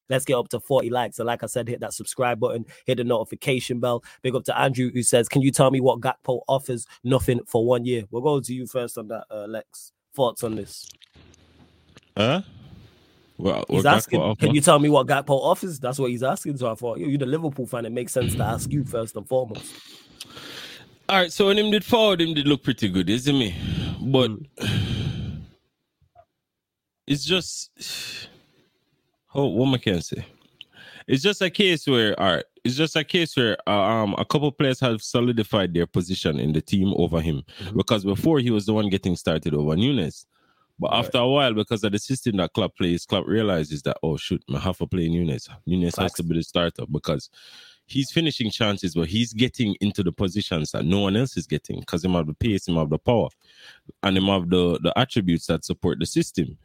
Let's 0.10 0.26
get 0.26 0.36
up 0.36 0.50
to 0.50 0.60
40 0.60 0.90
likes. 0.90 1.20
And 1.20 1.28
like 1.28 1.44
I 1.44 1.48
said, 1.48 1.68
hit 1.68 1.80
that 1.80 1.94
subscribe 1.94 2.40
button, 2.40 2.66
hit 2.86 2.98
the 2.98 3.04
notification 3.04 3.80
bell. 3.80 4.04
Big 4.22 4.36
up 4.36 4.44
to 4.46 4.58
Andrew 4.58 4.92
who 4.92 5.04
says, 5.04 5.28
Can 5.28 5.42
you 5.42 5.52
tell 5.52 5.72
me 5.72 5.82
what 5.82 6.00
Gakpo 6.02 6.42
offers? 6.48 6.86
Nothing 7.04 7.42
for 7.48 7.66
one 7.66 7.86
year. 7.86 8.04
We'll 8.12 8.22
go 8.22 8.40
to 8.40 8.54
you 8.54 8.68
first 8.68 8.98
on 8.98 9.08
that, 9.10 9.26
uh, 9.30 9.46
Lex. 9.48 9.92
Thoughts 10.14 10.44
on 10.44 10.56
this? 10.56 10.88
Huh? 12.16 12.42
Well, 13.38 13.66
he's 13.68 13.86
asking, 13.86 14.36
can 14.38 14.56
you 14.56 14.62
tell 14.62 14.80
me 14.80 14.88
what 14.88 15.08
Gakpo 15.08 15.32
offers? 15.32 15.80
That's 15.80 16.00
what 16.00 16.10
he's 16.10 16.24
asking. 16.24 16.58
So 16.58 16.72
I 16.72 16.76
thought, 16.76 17.00
you're 17.00 17.18
the 17.18 17.26
Liverpool 17.26 17.66
fan. 17.66 17.86
It 17.86 17.92
makes 17.92 18.14
sense 18.14 18.34
to 18.36 18.44
ask 18.44 18.72
you 18.72 18.86
first 18.86 19.18
and 19.18 19.28
foremost. 19.28 19.74
All 21.10 21.18
right, 21.18 21.32
so 21.32 21.48
when 21.48 21.58
him 21.60 21.70
did 21.70 21.84
forward, 21.84 22.22
him 22.22 22.34
did 22.34 22.48
look 22.48 22.64
pretty 22.64 22.90
good, 22.90 23.10
isn't 23.10 23.38
me? 23.38 23.56
But 24.02 24.32
mm. 24.32 25.42
it's 27.06 27.26
just 27.26 27.72
Oh, 29.36 29.48
what 29.48 29.82
say? 30.04 30.26
It's 31.08 31.22
just 31.22 31.42
a 31.42 31.50
case 31.50 31.86
where, 31.86 32.20
all 32.20 32.36
right, 32.36 32.46
it's 32.64 32.76
just 32.76 32.96
a 32.96 33.04
case 33.04 33.36
where 33.36 33.58
uh, 33.68 33.72
um 33.72 34.16
a 34.18 34.26
couple 34.26 34.52
players 34.52 34.80
have 34.80 35.02
solidified 35.02 35.74
their 35.74 35.86
position 35.86 36.40
in 36.40 36.54
the 36.54 36.62
team 36.62 36.94
over 36.96 37.22
him 37.22 37.44
mm-hmm. 37.60 37.78
because 37.78 38.04
before 38.04 38.40
he 38.40 38.50
was 38.50 38.66
the 38.66 38.74
one 38.74 38.90
getting 38.90 39.16
started 39.16 39.54
over 39.54 39.76
Nunez. 39.76 40.26
But 40.80 40.92
right. 40.92 41.06
after 41.06 41.20
a 41.20 41.28
while, 41.28 41.54
because 41.54 41.84
of 41.84 41.92
the 41.92 42.00
system 42.00 42.38
that 42.38 42.54
Klopp 42.54 42.76
plays, 42.76 43.06
Klopp 43.06 43.28
realizes 43.28 43.82
that 43.84 43.98
oh 44.02 44.18
shoot, 44.18 44.44
I 44.54 44.58
have 44.60 44.78
to 44.78 44.88
play 44.88 45.10
Nunez. 45.10 45.48
Nunez 45.66 45.96
has 45.98 46.14
to 46.14 46.24
be 46.24 46.36
the 46.36 46.44
starter 46.44 46.86
because 46.90 47.30
he's 47.86 48.12
finishing 48.12 48.50
chances, 48.50 48.96
but 48.96 49.08
he's 49.08 49.34
getting 49.34 49.76
into 49.82 50.02
the 50.02 50.12
positions 50.12 50.72
that 50.72 50.86
no 50.86 51.02
one 51.02 51.16
else 51.18 51.38
is 51.38 51.46
getting 51.46 51.82
because 51.82 52.04
him 52.04 52.14
have 52.14 52.28
the 52.28 52.34
pace, 52.34 52.68
him 52.68 52.76
have 52.78 52.90
the 52.90 52.98
power, 52.98 53.28
and 54.02 54.18
him 54.18 54.26
have 54.26 54.50
the 54.50 54.80
the 54.82 54.98
attributes 54.98 55.46
that 55.48 55.66
support 55.66 56.00
the 56.00 56.06
system 56.06 56.58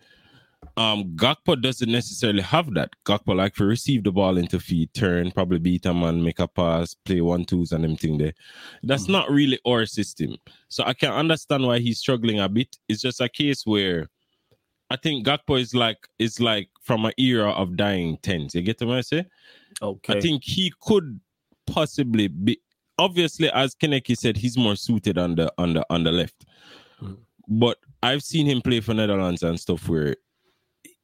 um 0.77 1.05
Gakpo 1.16 1.61
doesn't 1.61 1.90
necessarily 1.90 2.42
have 2.42 2.75
that. 2.75 2.90
Gakpo 3.05 3.35
like 3.35 3.55
to 3.55 3.64
receive 3.64 4.05
the 4.05 4.12
ball 4.12 4.37
into 4.37 4.61
feet, 4.61 4.92
turn, 4.94 5.31
probably 5.31 5.59
beat 5.59 5.87
a 5.87 5.94
man, 5.94 6.23
make 6.23 6.38
a 6.38 6.46
pass, 6.49 6.94
play 6.94 7.20
one 7.20 7.44
twos 7.44 7.73
and 7.73 7.85
everything 7.85 8.18
there. 8.18 8.35
That's 8.83 9.05
mm 9.05 9.11
not 9.11 9.31
really 9.31 9.59
our 9.66 9.87
system. 9.87 10.37
So 10.68 10.85
I 10.85 10.92
can 10.92 11.12
understand 11.12 11.66
why 11.66 11.81
he's 11.81 11.99
struggling 11.99 12.40
a 12.40 12.49
bit. 12.49 12.77
It's 12.88 13.01
just 13.01 13.20
a 13.20 13.29
case 13.29 13.66
where 13.66 14.09
I 14.90 14.96
think 14.96 15.27
Gakpo 15.27 15.61
is 15.61 15.75
like 15.75 15.99
is 16.18 16.40
like 16.40 16.68
from 16.83 17.05
an 17.05 17.12
era 17.18 17.51
of 17.51 17.77
dying 17.77 18.18
tens. 18.23 18.55
You 18.55 18.62
get 18.62 18.81
what 18.83 18.99
I 18.99 19.01
say? 19.01 19.25
Okay. 19.81 20.18
I 20.18 20.20
think 20.20 20.44
he 20.44 20.73
could 20.81 21.20
possibly 21.66 22.29
be 22.29 22.61
obviously 22.99 23.51
as 23.51 23.75
Kaneki 23.75 24.16
said, 24.16 24.37
he's 24.37 24.59
more 24.59 24.77
suited 24.77 25.16
on 25.16 25.37
the 25.37 25.53
on 25.59 25.73
the 25.75 25.87
on 25.90 26.05
the 26.05 26.12
left. 26.12 26.44
mm 27.03 27.16
But 27.49 27.79
I've 28.03 28.23
seen 28.23 28.46
him 28.46 28.62
play 28.62 28.81
for 28.81 28.94
Netherlands 28.94 29.42
and 29.42 29.59
stuff 29.59 29.88
where 29.88 30.16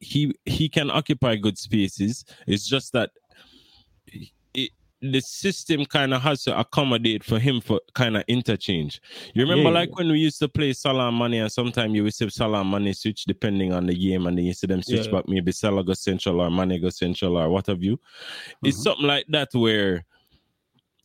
he 0.01 0.35
he 0.45 0.69
can 0.69 0.91
occupy 0.91 1.37
good 1.37 1.59
spaces. 1.59 2.25
It's 2.47 2.67
just 2.67 2.93
that 2.93 3.11
it, 4.55 4.71
the 5.01 5.21
system 5.21 5.85
kind 5.85 6.15
of 6.15 6.23
has 6.23 6.43
to 6.45 6.59
accommodate 6.59 7.23
for 7.25 7.39
him 7.39 7.61
for 7.61 7.81
kind 7.95 8.17
of 8.17 8.25
interchange. 8.29 9.01
You 9.35 9.43
remember, 9.43 9.71
yeah. 9.71 9.81
like 9.81 9.97
when 9.97 10.09
we 10.09 10.19
used 10.19 10.39
to 10.41 10.49
play 10.49 10.73
Salah 10.73 11.11
Mané, 11.11 11.43
and 11.43 11.53
sometimes 11.53 11.95
you 11.95 12.05
receive 12.05 12.33
Salah 12.33 12.65
Mané 12.65 12.97
switch 12.97 13.25
depending 13.25 13.73
on 13.73 13.87
the 13.87 13.95
game, 13.95 14.27
and 14.27 14.37
then 14.37 14.45
you 14.45 14.55
see 14.55 14.67
them 14.67 14.83
switch 14.83 15.07
yeah. 15.07 15.13
back 15.13 15.29
maybe 15.29 15.53
Salah 15.53 15.85
go 15.85 15.93
central 15.95 16.41
or 16.41 16.49
Mané 16.49 16.81
go 16.81 16.91
central 16.91 17.37
or 17.37 17.49
what 17.49 17.67
have 17.67 17.83
you. 17.83 17.97
Mm-hmm. 17.97 18.67
It's 18.67 18.83
something 18.83 19.07
like 19.07 19.27
that 19.29 19.49
where 19.53 20.05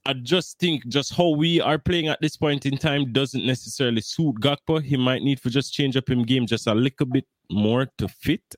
I 0.05 0.13
just 0.13 0.57
think 0.57 0.87
just 0.87 1.13
how 1.13 1.29
we 1.29 1.61
are 1.61 1.77
playing 1.77 2.07
at 2.07 2.19
this 2.21 2.35
point 2.35 2.65
in 2.65 2.77
time 2.77 3.13
doesn't 3.13 3.45
necessarily 3.45 4.01
suit 4.01 4.35
Gakpo. 4.39 4.81
He 4.81 4.97
might 4.97 5.21
need 5.21 5.39
to 5.43 5.49
just 5.49 5.73
change 5.73 5.95
up 5.95 6.09
him 6.09 6.23
game 6.23 6.47
just 6.47 6.65
a 6.65 6.73
little 6.73 7.05
bit 7.05 7.25
more 7.51 7.87
to 7.97 8.07
fit. 8.07 8.55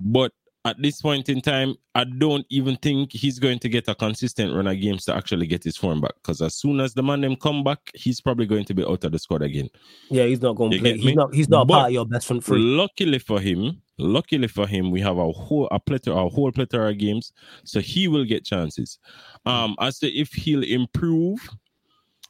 But 0.00 0.32
at 0.64 0.80
this 0.80 1.00
point 1.00 1.28
in 1.28 1.40
time, 1.40 1.76
I 1.94 2.04
don't 2.04 2.44
even 2.50 2.76
think 2.76 3.12
he's 3.12 3.38
going 3.38 3.58
to 3.60 3.68
get 3.68 3.88
a 3.88 3.94
consistent 3.94 4.54
run 4.54 4.66
of 4.66 4.80
games 4.80 5.04
to 5.06 5.14
actually 5.14 5.46
get 5.46 5.64
his 5.64 5.76
form 5.76 6.00
back. 6.00 6.14
Because 6.16 6.42
as 6.42 6.54
soon 6.54 6.80
as 6.80 6.94
the 6.94 7.02
man 7.02 7.22
them 7.22 7.36
come 7.36 7.64
back, 7.64 7.78
he's 7.94 8.20
probably 8.20 8.46
going 8.46 8.64
to 8.66 8.74
be 8.74 8.84
out 8.84 9.04
of 9.04 9.12
the 9.12 9.18
squad 9.18 9.42
again. 9.42 9.68
Yeah, 10.10 10.24
he's 10.24 10.42
not 10.42 10.56
going 10.56 10.72
to 10.72 10.78
play. 10.78 10.98
He's 10.98 11.14
not. 11.14 11.34
He's 11.34 11.48
not 11.48 11.66
but 11.66 11.74
part 11.74 11.86
of 11.86 11.92
your 11.92 12.06
best 12.06 12.26
front 12.26 12.44
three. 12.44 12.58
Luckily 12.58 13.18
for 13.18 13.40
him, 13.40 13.80
luckily 13.98 14.48
for 14.48 14.66
him, 14.66 14.90
we 14.90 15.00
have 15.00 15.16
a 15.16 15.32
whole 15.32 15.68
a 15.70 15.80
plethora, 15.80 16.16
a 16.16 16.28
whole 16.28 16.52
plethora 16.52 16.90
of 16.90 16.98
games, 16.98 17.32
so 17.64 17.80
he 17.80 18.08
will 18.08 18.24
get 18.24 18.44
chances. 18.44 18.98
Um, 19.46 19.74
as 19.80 19.98
to 20.00 20.08
if 20.08 20.32
he'll 20.32 20.64
improve, 20.64 21.48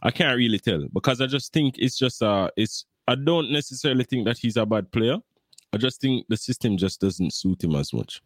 I 0.02 0.10
can't 0.10 0.36
really 0.36 0.58
tell 0.58 0.86
because 0.92 1.20
I 1.20 1.26
just 1.26 1.52
think 1.52 1.76
it's 1.78 1.98
just 1.98 2.22
uh, 2.22 2.50
it's. 2.56 2.84
I 3.08 3.14
don't 3.14 3.50
necessarily 3.50 4.04
think 4.04 4.26
that 4.26 4.36
he's 4.36 4.58
a 4.58 4.66
bad 4.66 4.92
player. 4.92 5.16
I 5.72 5.76
just 5.76 6.00
think 6.00 6.26
the 6.28 6.36
system 6.36 6.76
just 6.76 7.00
doesn't 7.00 7.32
suit 7.32 7.62
him 7.62 7.74
as 7.74 7.92
much. 7.92 8.22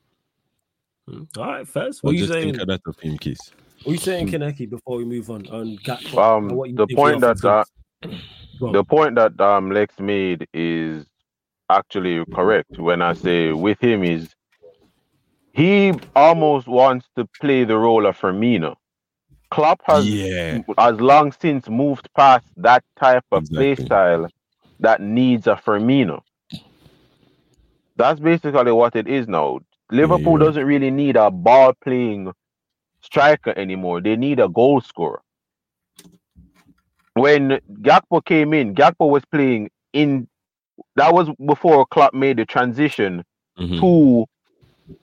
Hmm. 1.09 1.22
All 1.37 1.46
right, 1.46 1.66
first. 1.66 2.02
What 2.02 2.14
are 2.14 2.18
you 2.18 2.26
saying? 2.26 2.55
Think 2.55 2.68
that 2.68 2.81
of 2.87 2.98
him, 3.00 3.18
case. 3.18 3.52
What 3.83 3.90
are 3.90 3.94
you 3.94 3.98
saying, 3.98 4.28
Kaneki, 4.28 4.70
before 4.70 4.98
we 4.98 5.05
move 5.05 5.28
on? 5.31 5.46
On 5.48 5.76
Gakpo, 5.78 6.18
um, 6.18 6.48
the 6.76 6.87
point 6.94 7.20
that 7.20 7.44
uh, 7.44 7.64
the 8.61 8.85
point 8.85 9.16
that 9.16 9.40
um 9.40 9.70
Lex 9.72 9.98
made 9.98 10.46
is 10.55 11.05
actually 11.68 12.24
correct. 12.26 12.78
When 12.78 13.02
I 13.02 13.14
say 13.14 13.52
with 13.52 13.81
him 13.81 14.05
is 14.05 14.28
he 15.52 15.92
almost 16.14 16.68
wants 16.68 17.07
to 17.16 17.26
play 17.40 17.64
the 17.64 17.76
role 17.76 18.07
of 18.07 18.18
Firmino. 18.18 18.76
Klopp 19.50 19.81
has 19.85 20.09
yeah. 20.09 20.61
has 20.78 21.00
long 21.00 21.33
since 21.33 21.68
moved 21.68 22.09
past 22.16 22.46
that 22.57 22.85
type 22.98 23.24
of 23.33 23.42
exactly. 23.42 23.74
play 23.74 23.85
style 23.85 24.28
that 24.81 25.00
needs 25.00 25.46
a 25.46 25.57
Firmino. 25.57 26.20
That's 27.96 28.20
basically 28.20 28.72
what 28.72 28.96
it 28.96 29.07
is 29.07 29.28
now. 29.28 29.61
Liverpool 29.90 30.38
yeah. 30.38 30.46
doesn't 30.46 30.64
really 30.64 30.90
need 30.90 31.16
a 31.16 31.31
ball 31.31 31.74
playing 31.83 32.33
striker 33.00 33.52
anymore. 33.57 34.00
They 34.00 34.16
need 34.16 34.40
a 34.40 34.48
goal 34.48 34.81
scorer. 34.81 35.20
When 37.14 37.61
Gakpo 37.83 38.24
came 38.24 38.55
in, 38.55 38.74
Gakpo 38.74 39.11
was 39.11 39.24
playing 39.26 39.70
in 39.92 40.28
that 40.96 41.12
was 41.12 41.28
before 41.46 41.87
Klopp 41.87 42.14
made 42.14 42.38
the 42.38 42.46
transition 42.46 43.22
mm-hmm. 43.59 43.81
to 43.81 44.24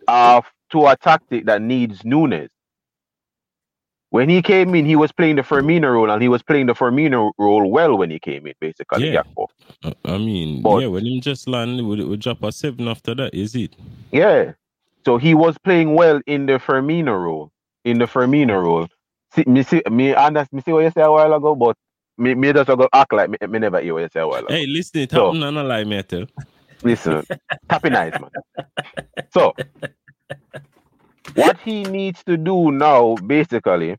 uh, 0.07 0.41
to 0.71 0.87
a 0.87 0.95
tactic 0.97 1.45
that 1.45 1.61
needs 1.61 2.03
Nunez. 2.03 2.49
When 4.11 4.27
he 4.27 4.41
came 4.41 4.73
in, 4.73 4.85
he 4.85 4.95
was 4.95 5.11
playing 5.11 5.35
the 5.35 5.43
Firmino 5.43 5.93
role, 5.93 6.09
and 6.09 6.21
he 6.21 6.29
was 6.29 6.41
playing 6.41 6.65
the 6.65 6.73
Firmino 6.73 7.31
role 7.37 7.69
well 7.69 7.95
when 7.95 8.09
he 8.09 8.19
came 8.19 8.47
in, 8.47 8.53
basically. 8.59 9.11
Yeah. 9.11 9.21
I 10.05 10.17
mean, 10.17 10.63
but, 10.63 10.79
yeah, 10.79 10.87
when 10.87 11.05
he 11.05 11.19
just 11.19 11.47
land, 11.47 11.87
would 11.87 11.99
it 11.99 12.19
drop 12.19 12.41
a 12.41 12.51
seven 12.51 12.87
after 12.87 13.13
that? 13.15 13.35
Is 13.35 13.55
it? 13.55 13.75
Yeah. 14.11 14.53
So 15.05 15.17
he 15.17 15.35
was 15.35 15.57
playing 15.59 15.93
well 15.93 16.21
in 16.25 16.47
the 16.47 16.53
Firmino 16.53 17.21
role. 17.21 17.51
In 17.85 17.99
the 17.99 18.05
Firmino 18.05 18.61
role. 18.63 18.87
See, 19.35 19.43
me 19.45 19.61
see, 19.61 19.83
me 19.91 20.15
understand, 20.15 20.53
me 20.53 20.61
see 20.65 20.73
what 20.73 20.83
you 20.83 20.91
said 20.91 21.05
a 21.05 21.11
while 21.11 21.31
ago, 21.33 21.53
but 21.53 21.77
me, 22.17 22.33
me 22.33 22.51
just 22.51 22.67
go 22.67 22.89
act 22.91 23.13
like 23.13 23.29
me, 23.29 23.37
me 23.47 23.59
never 23.59 23.79
hear 23.79 23.93
what 23.93 24.01
you 24.01 24.09
say 24.11 24.21
a 24.21 24.27
while 24.27 24.39
ago. 24.39 24.47
Hey, 24.49 24.65
listen, 24.65 25.01
it 25.01 25.11
so, 25.11 25.31
happened, 25.31 25.55
not 25.55 25.65
lie, 25.65 25.83
me 25.83 26.01
tell. 26.01 26.25
Listen, 26.81 27.23
happy 27.69 27.89
nice, 27.89 28.13
man. 28.19 28.31
So, 29.31 29.53
what 31.35 31.57
he 31.59 31.85
needs 31.85 32.23
to 32.25 32.37
do 32.37 32.71
now, 32.71 33.17
basically, 33.17 33.97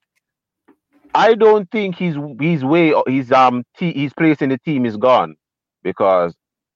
I 1.14 1.34
don't 1.34 1.70
think 1.70 1.96
his 1.96 2.16
his 2.40 2.64
way 2.64 2.94
his 3.06 3.32
um 3.32 3.64
t- 3.76 3.92
his 3.92 4.12
place 4.14 4.42
in 4.42 4.50
the 4.50 4.58
team 4.58 4.86
is 4.86 4.96
gone 4.96 5.36
because 5.82 6.34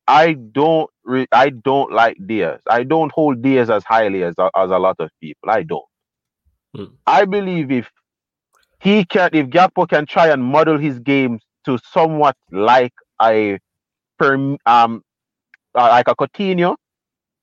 I 0.08 0.34
don't 0.34 0.90
re- 1.04 1.28
I 1.32 1.50
don't 1.50 1.92
like 1.92 2.16
Diaz. 2.26 2.60
I 2.68 2.84
don't 2.84 3.12
hold 3.12 3.42
Diaz 3.42 3.70
as 3.70 3.84
highly 3.84 4.24
as 4.24 4.34
as 4.38 4.70
a 4.70 4.78
lot 4.78 4.96
of 4.98 5.10
people. 5.20 5.50
I 5.50 5.62
don't. 5.62 5.84
Hmm. 6.74 6.84
I 7.06 7.24
believe 7.24 7.70
if 7.70 7.90
he 8.80 9.04
can, 9.04 9.30
if 9.32 9.46
Gakpo 9.48 9.88
can 9.88 10.06
try 10.06 10.28
and 10.28 10.42
model 10.44 10.78
his 10.78 10.98
game 10.98 11.38
to 11.64 11.78
somewhat 11.92 12.36
like 12.52 12.92
a 13.22 13.58
um 14.66 15.02
uh, 15.74 15.88
like 15.88 16.08
a 16.08 16.14
Coutinho, 16.16 16.76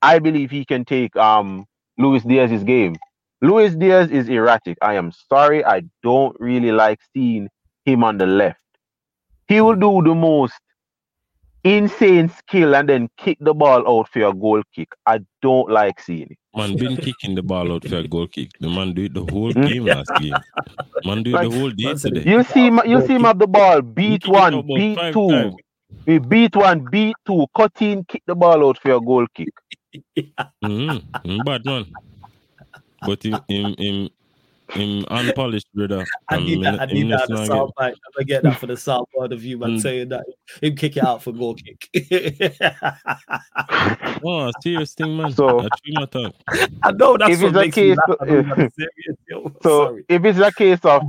I 0.01 0.19
believe 0.19 0.51
he 0.51 0.65
can 0.65 0.85
take 0.85 1.15
um 1.15 1.65
Luis 2.01 2.23
Diaz's 2.23 2.63
game. 2.63 2.95
Luis 3.41 3.75
Diaz 3.75 4.11
is 4.11 4.29
erratic. 4.29 4.77
I 4.81 4.95
am 4.95 5.11
sorry. 5.29 5.65
I 5.65 5.83
don't 6.03 6.35
really 6.39 6.71
like 6.71 6.99
seeing 7.13 7.49
him 7.85 8.03
on 8.03 8.17
the 8.17 8.27
left. 8.27 8.59
He 9.47 9.61
will 9.61 9.75
do 9.75 10.01
the 10.03 10.15
most 10.15 10.59
insane 11.63 12.29
skill 12.29 12.75
and 12.75 12.89
then 12.89 13.09
kick 13.17 13.37
the 13.41 13.53
ball 13.53 13.87
out 13.87 14.09
for 14.09 14.23
a 14.23 14.33
goal 14.33 14.61
kick. 14.73 14.89
I 15.05 15.19
don't 15.41 15.69
like 15.69 15.99
seeing 15.99 16.29
it. 16.31 16.37
Man, 16.55 16.75
been 16.77 16.97
kicking 16.97 17.35
the 17.35 17.43
ball 17.43 17.71
out 17.73 17.87
for 17.87 17.97
a 17.97 18.07
goal 18.07 18.27
kick. 18.27 18.49
The 18.59 18.69
man 18.69 18.93
do 18.93 19.05
it 19.05 19.13
the 19.13 19.25
whole 19.25 19.51
hmm? 19.51 19.61
game 19.61 19.85
last 19.85 20.11
game. 20.19 20.33
Man 21.05 21.23
do 21.23 21.35
it 21.35 21.49
the 21.49 21.57
whole 21.57 21.69
day 21.69 21.93
today. 21.95 22.29
You 22.29 22.43
see, 22.43 22.65
you 22.85 23.01
see 23.05 23.15
him 23.15 23.23
have 23.23 23.39
the 23.39 23.47
ball, 23.47 23.81
beat 23.81 24.27
one, 24.27 24.65
beat 24.67 24.99
two. 25.13 25.55
We 26.05 26.19
beat 26.19 26.55
one, 26.55 26.85
beat 26.89 27.15
two, 27.25 27.45
cut 27.55 27.73
in, 27.81 28.05
kick 28.05 28.23
the 28.25 28.35
ball 28.35 28.67
out 28.67 28.79
for 28.79 28.91
a 28.91 29.01
goal 29.01 29.27
kick. 29.33 29.53
Mm-hmm. 30.63 31.37
Bad 31.43 31.65
man. 31.65 31.85
But 33.05 33.23
him, 33.23 33.39
him, 33.47 33.75
him, 33.77 34.09
him 34.71 35.05
unpolished, 35.09 35.67
brother. 35.73 36.05
I 36.29 36.37
need 36.37 36.63
that. 36.63 36.81
I 36.81 36.85
need 36.85 37.11
that 37.11 37.27
the 37.27 37.45
sound 37.45 37.71
bite. 37.75 37.93
I'm 37.93 38.11
gonna 38.15 38.25
get 38.25 38.43
that 38.43 38.59
for 38.59 38.67
the 38.67 38.77
sound 38.77 39.07
part 39.15 39.33
of 39.33 39.43
you, 39.43 39.57
man. 39.57 39.71
Mm. 39.71 39.81
Saying 39.81 40.09
that 40.09 40.25
him 40.61 40.75
kick 40.75 40.97
it 40.97 41.03
out 41.03 41.23
for 41.23 41.31
goal 41.31 41.55
kick. 41.55 41.89
oh, 44.23 44.51
serious 44.61 44.93
thing, 44.93 45.17
man. 45.17 45.33
So 45.33 45.67
I 46.83 46.91
know 46.91 47.17
that's 47.17 47.33
if 47.33 47.41
what 47.41 47.53
makes 47.53 47.75
case, 47.75 47.97
serious, 48.27 48.73
So 49.61 49.87
Sorry. 49.87 50.05
if 50.07 50.25
it's 50.25 50.39
a 50.39 50.51
case 50.51 50.79
of 50.83 51.01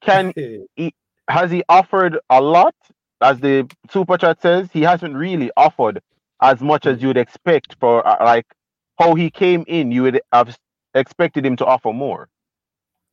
can 0.00 0.32
he 0.76 0.94
has 1.28 1.50
he 1.50 1.62
offered 1.68 2.18
a 2.30 2.40
lot, 2.40 2.74
as 3.20 3.40
the 3.40 3.68
super 3.90 4.16
chat 4.18 4.40
says, 4.42 4.68
he 4.72 4.82
hasn't 4.82 5.16
really 5.16 5.50
offered 5.56 6.02
as 6.42 6.60
much 6.60 6.86
as 6.86 7.02
you'd 7.02 7.16
expect 7.16 7.76
for 7.80 8.06
uh, 8.06 8.24
like 8.24 8.46
how 8.98 9.14
he 9.14 9.30
came 9.30 9.64
in. 9.66 9.92
You 9.92 10.02
would 10.04 10.20
have 10.32 10.56
expected 10.94 11.44
him 11.44 11.56
to 11.56 11.66
offer 11.66 11.92
more. 11.92 12.28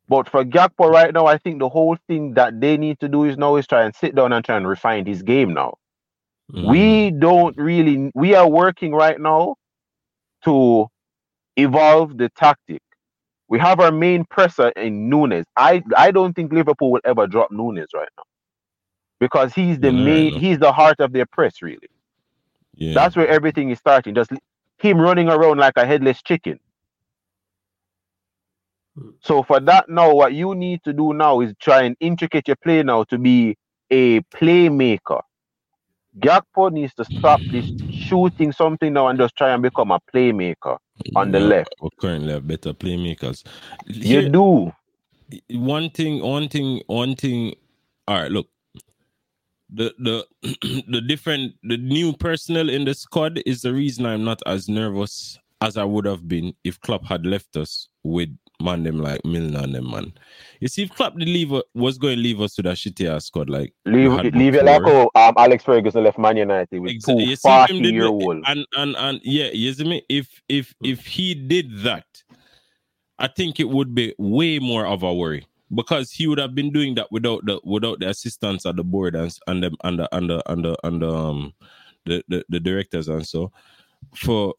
But 0.08 0.30
for 0.30 0.44
Gakpo 0.46 0.92
right 0.92 1.14
now, 1.14 1.26
I 1.26 1.38
think 1.38 1.60
the 1.60 1.70
whole 1.70 1.98
thing 2.08 2.36
that 2.36 2.62
they 2.62 2.78
need 2.78 3.00
to 3.00 3.08
do 3.08 3.24
is 3.24 3.38
now 3.38 3.56
is 3.56 3.66
try 3.66 3.84
and 3.84 3.96
sit 3.96 4.14
down 4.16 4.34
and 4.34 4.46
try 4.46 4.58
and 4.58 4.68
refine 4.68 5.06
his 5.06 5.24
game 5.24 5.54
now. 5.54 5.78
Mm. 6.52 6.70
We 6.70 7.12
don't 7.12 7.58
really 7.58 8.12
we 8.14 8.36
are 8.36 8.48
working 8.48 8.94
right 8.94 9.20
now 9.20 9.56
to 10.44 10.88
evolve 11.58 12.18
the 12.18 12.30
tactic. 12.30 12.82
We 13.48 13.60
have 13.60 13.80
our 13.80 13.92
main 13.92 14.26
presser 14.26 14.70
in 14.70 15.10
Nunez. 15.10 15.46
I 15.56 15.82
I 15.98 16.12
don't 16.12 16.34
think 16.36 16.54
Liverpool 16.54 16.92
will 16.92 17.02
ever 17.04 17.26
drop 17.26 17.52
Nunez 17.52 17.88
right 17.96 18.10
now. 18.16 18.24
Because 19.20 19.54
he's 19.54 19.80
the 19.80 19.92
main 19.92 20.40
he's 20.40 20.60
the 20.60 20.72
heart 20.72 21.00
of 21.00 21.14
their 21.14 21.26
press, 21.26 21.64
really. 21.64 21.90
Yeah. 22.76 22.94
That's 22.94 23.16
where 23.16 23.28
everything 23.28 23.70
is 23.70 23.80
starting. 23.80 24.16
Just 24.16 24.32
him 24.78 25.00
running 25.00 25.30
around 25.30 25.58
like 25.58 25.74
a 25.78 25.86
headless 25.86 26.22
chicken. 26.22 26.60
So 29.22 29.44
for 29.44 29.60
that 29.62 29.90
now, 29.90 30.14
what 30.14 30.34
you 30.34 30.56
need 30.56 30.84
to 30.84 30.94
do 30.94 31.14
now 31.14 31.42
is 31.42 31.54
try 31.60 31.84
and 31.84 31.96
intricate 32.00 32.48
your 32.48 32.56
play 32.58 32.82
now 32.84 33.04
to 33.06 33.18
be 33.18 33.58
a 33.92 34.22
playmaker. 34.22 35.22
Gakpo 36.20 36.72
needs 36.72 36.94
to 36.96 37.04
stop 37.04 37.42
this 37.52 37.66
shooting 37.92 38.54
something 38.54 38.94
now 38.94 39.08
and 39.08 39.20
just 39.20 39.36
try 39.36 39.50
and 39.54 39.62
become 39.62 39.92
a 39.92 40.00
playmaker 40.14 40.78
on 41.14 41.32
the 41.32 41.42
left. 41.42 41.76
We 41.82 41.90
currently 42.00 42.32
have 42.32 42.48
better 42.48 42.74
playmakers. 42.74 43.44
You 43.86 44.30
do. 44.30 44.72
One 45.50 45.90
thing, 45.90 46.22
one 46.22 46.48
thing, 46.48 46.82
one 46.88 47.16
thing. 47.16 47.56
All 48.08 48.22
right, 48.22 48.32
look. 48.32 48.48
The 49.74 49.94
the 49.98 50.26
the 50.88 51.02
different 51.02 51.54
the 51.64 51.78
new 51.78 52.14
personnel 52.14 52.70
in 52.70 52.86
the 52.86 52.94
squad 52.94 53.42
is 53.46 53.62
the 53.62 53.74
reason 53.74 54.06
I'm 54.06 54.24
not 54.24 54.42
as 54.46 54.70
nervous 54.70 55.38
as 55.62 55.78
I 55.78 55.84
would 55.84 56.06
have 56.06 56.28
been 56.28 56.54
if 56.64 56.80
Klopp 56.82 57.06
had 57.06 57.26
left 57.26 57.58
us 57.58 57.88
with 58.04 58.30
man 58.62 58.84
them 58.84 59.00
like 59.00 59.24
Milner 59.26 59.60
and 59.64 59.76
them 59.76 59.90
man. 59.90 60.14
You 60.60 60.68
see, 60.68 60.84
if 60.84 60.92
Klopp 60.92 61.16
the 61.16 61.26
leave 61.26 61.52
was 61.74 61.98
going 61.98 62.18
to 62.18 62.22
leave 62.22 62.42
us 62.42 62.58
with 62.58 62.68
a 62.68 62.72
shitty 62.72 63.10
ass 63.10 63.26
squad, 63.26 63.50
like 63.50 63.74
leave 63.86 64.12
leave 64.34 64.56
it 64.56 64.66
like 64.66 64.82
oh, 64.86 65.10
um, 65.16 65.34
Alex 65.38 65.64
Ferguson 65.64 66.04
left 66.04 66.20
Man 66.20 66.38
United 66.38 66.80
with 66.80 66.92
exactly. 66.92 67.26
two 67.26 67.36
forty 67.38 67.74
year 67.76 68.06
old. 68.06 68.44
And 68.46 68.66
and 68.76 68.96
and 68.98 69.20
yeah, 69.24 69.50
you 69.52 69.74
see 69.74 69.84
me. 69.84 70.04
If 70.10 70.42
if 70.48 70.74
if 70.84 71.06
he 71.06 71.34
did 71.34 71.80
that, 71.80 72.06
I 73.18 73.28
think 73.28 73.60
it 73.60 73.70
would 73.70 73.96
be 73.96 74.14
way 74.18 74.60
more 74.60 74.86
of 74.86 75.04
a 75.04 75.14
worry 75.14 75.46
because 75.76 76.12
he 76.12 76.28
would 76.28 76.40
have 76.40 76.56
been 76.56 76.72
doing 76.72 76.96
that 76.96 77.12
without 77.12 77.46
the 77.46 77.60
without 77.64 78.00
the 78.00 78.10
assistance 78.10 78.66
of 78.66 78.76
the 78.76 78.84
board 78.84 79.16
and 79.16 79.38
and 79.48 79.64
the 79.64 79.72
and 79.84 80.00
the 80.00 80.16
and 80.16 80.30
the 80.30 80.52
and 80.52 80.66
the, 80.66 80.78
and 80.84 81.02
the 81.02 81.10
um 81.10 81.54
the, 82.06 82.24
the, 82.28 82.46
the 82.50 82.60
directors 82.60 83.08
and 83.08 83.28
so 83.28 83.52
for 84.16 84.54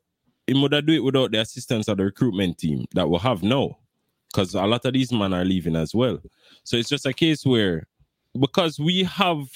he 0.47 0.55
would 0.55 0.73
have 0.73 0.87
do 0.87 0.93
it 0.93 1.05
without 1.05 1.33
the 1.33 1.41
assistance 1.41 1.89
of 1.89 1.97
the 1.97 2.05
recruitment 2.05 2.59
team 2.59 2.85
that 2.95 3.09
we 3.09 3.19
have 3.19 3.43
now 3.43 3.77
because 4.33 4.55
a 4.55 4.67
lot 4.67 4.85
of 4.85 4.93
these 4.93 5.13
men 5.13 5.33
are 5.33 5.45
leaving 5.45 5.77
as 5.77 5.95
well. 5.95 6.19
So 6.65 6.77
it's 6.77 6.89
just 6.89 7.07
a 7.07 7.13
case 7.13 7.45
where 7.45 7.87
because 8.39 8.79
we 8.79 9.05
have 9.05 9.47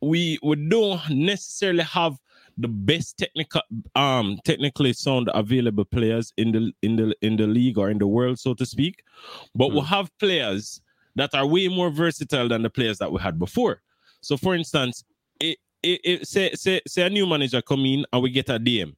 we 0.00 0.38
we 0.42 0.56
don't 0.56 1.00
necessarily 1.10 1.82
have 1.82 2.16
the 2.56 2.68
best 2.68 3.18
technical 3.18 3.62
um 3.96 4.38
technically 4.44 4.92
sound 4.92 5.30
available 5.34 5.84
players 5.84 6.32
in 6.36 6.52
the 6.52 6.72
in 6.82 6.96
the 6.96 7.14
in 7.22 7.36
the 7.36 7.46
league 7.46 7.78
or 7.78 7.90
in 7.90 7.98
the 7.98 8.06
world 8.06 8.38
so 8.38 8.54
to 8.54 8.66
speak 8.66 9.02
but 9.54 9.68
mm. 9.70 9.74
we 9.74 9.80
hmm. 9.80 9.86
have 9.86 10.10
players 10.18 10.80
that 11.14 11.34
are 11.34 11.46
way 11.46 11.68
more 11.68 11.90
versatile 11.90 12.48
than 12.48 12.62
the 12.62 12.70
players 12.70 12.98
that 12.98 13.10
we 13.10 13.20
had 13.20 13.38
before 13.38 13.80
so 14.20 14.36
for 14.36 14.54
instance 14.54 15.04
it, 15.40 15.58
it, 15.82 16.00
it 16.04 16.28
say 16.28 16.52
say 16.54 16.80
say 16.86 17.02
a 17.02 17.10
new 17.10 17.26
manager 17.26 17.62
come 17.62 17.84
in 17.84 18.04
and 18.12 18.22
we 18.22 18.30
get 18.30 18.48
a 18.48 18.58
dm 18.58 18.94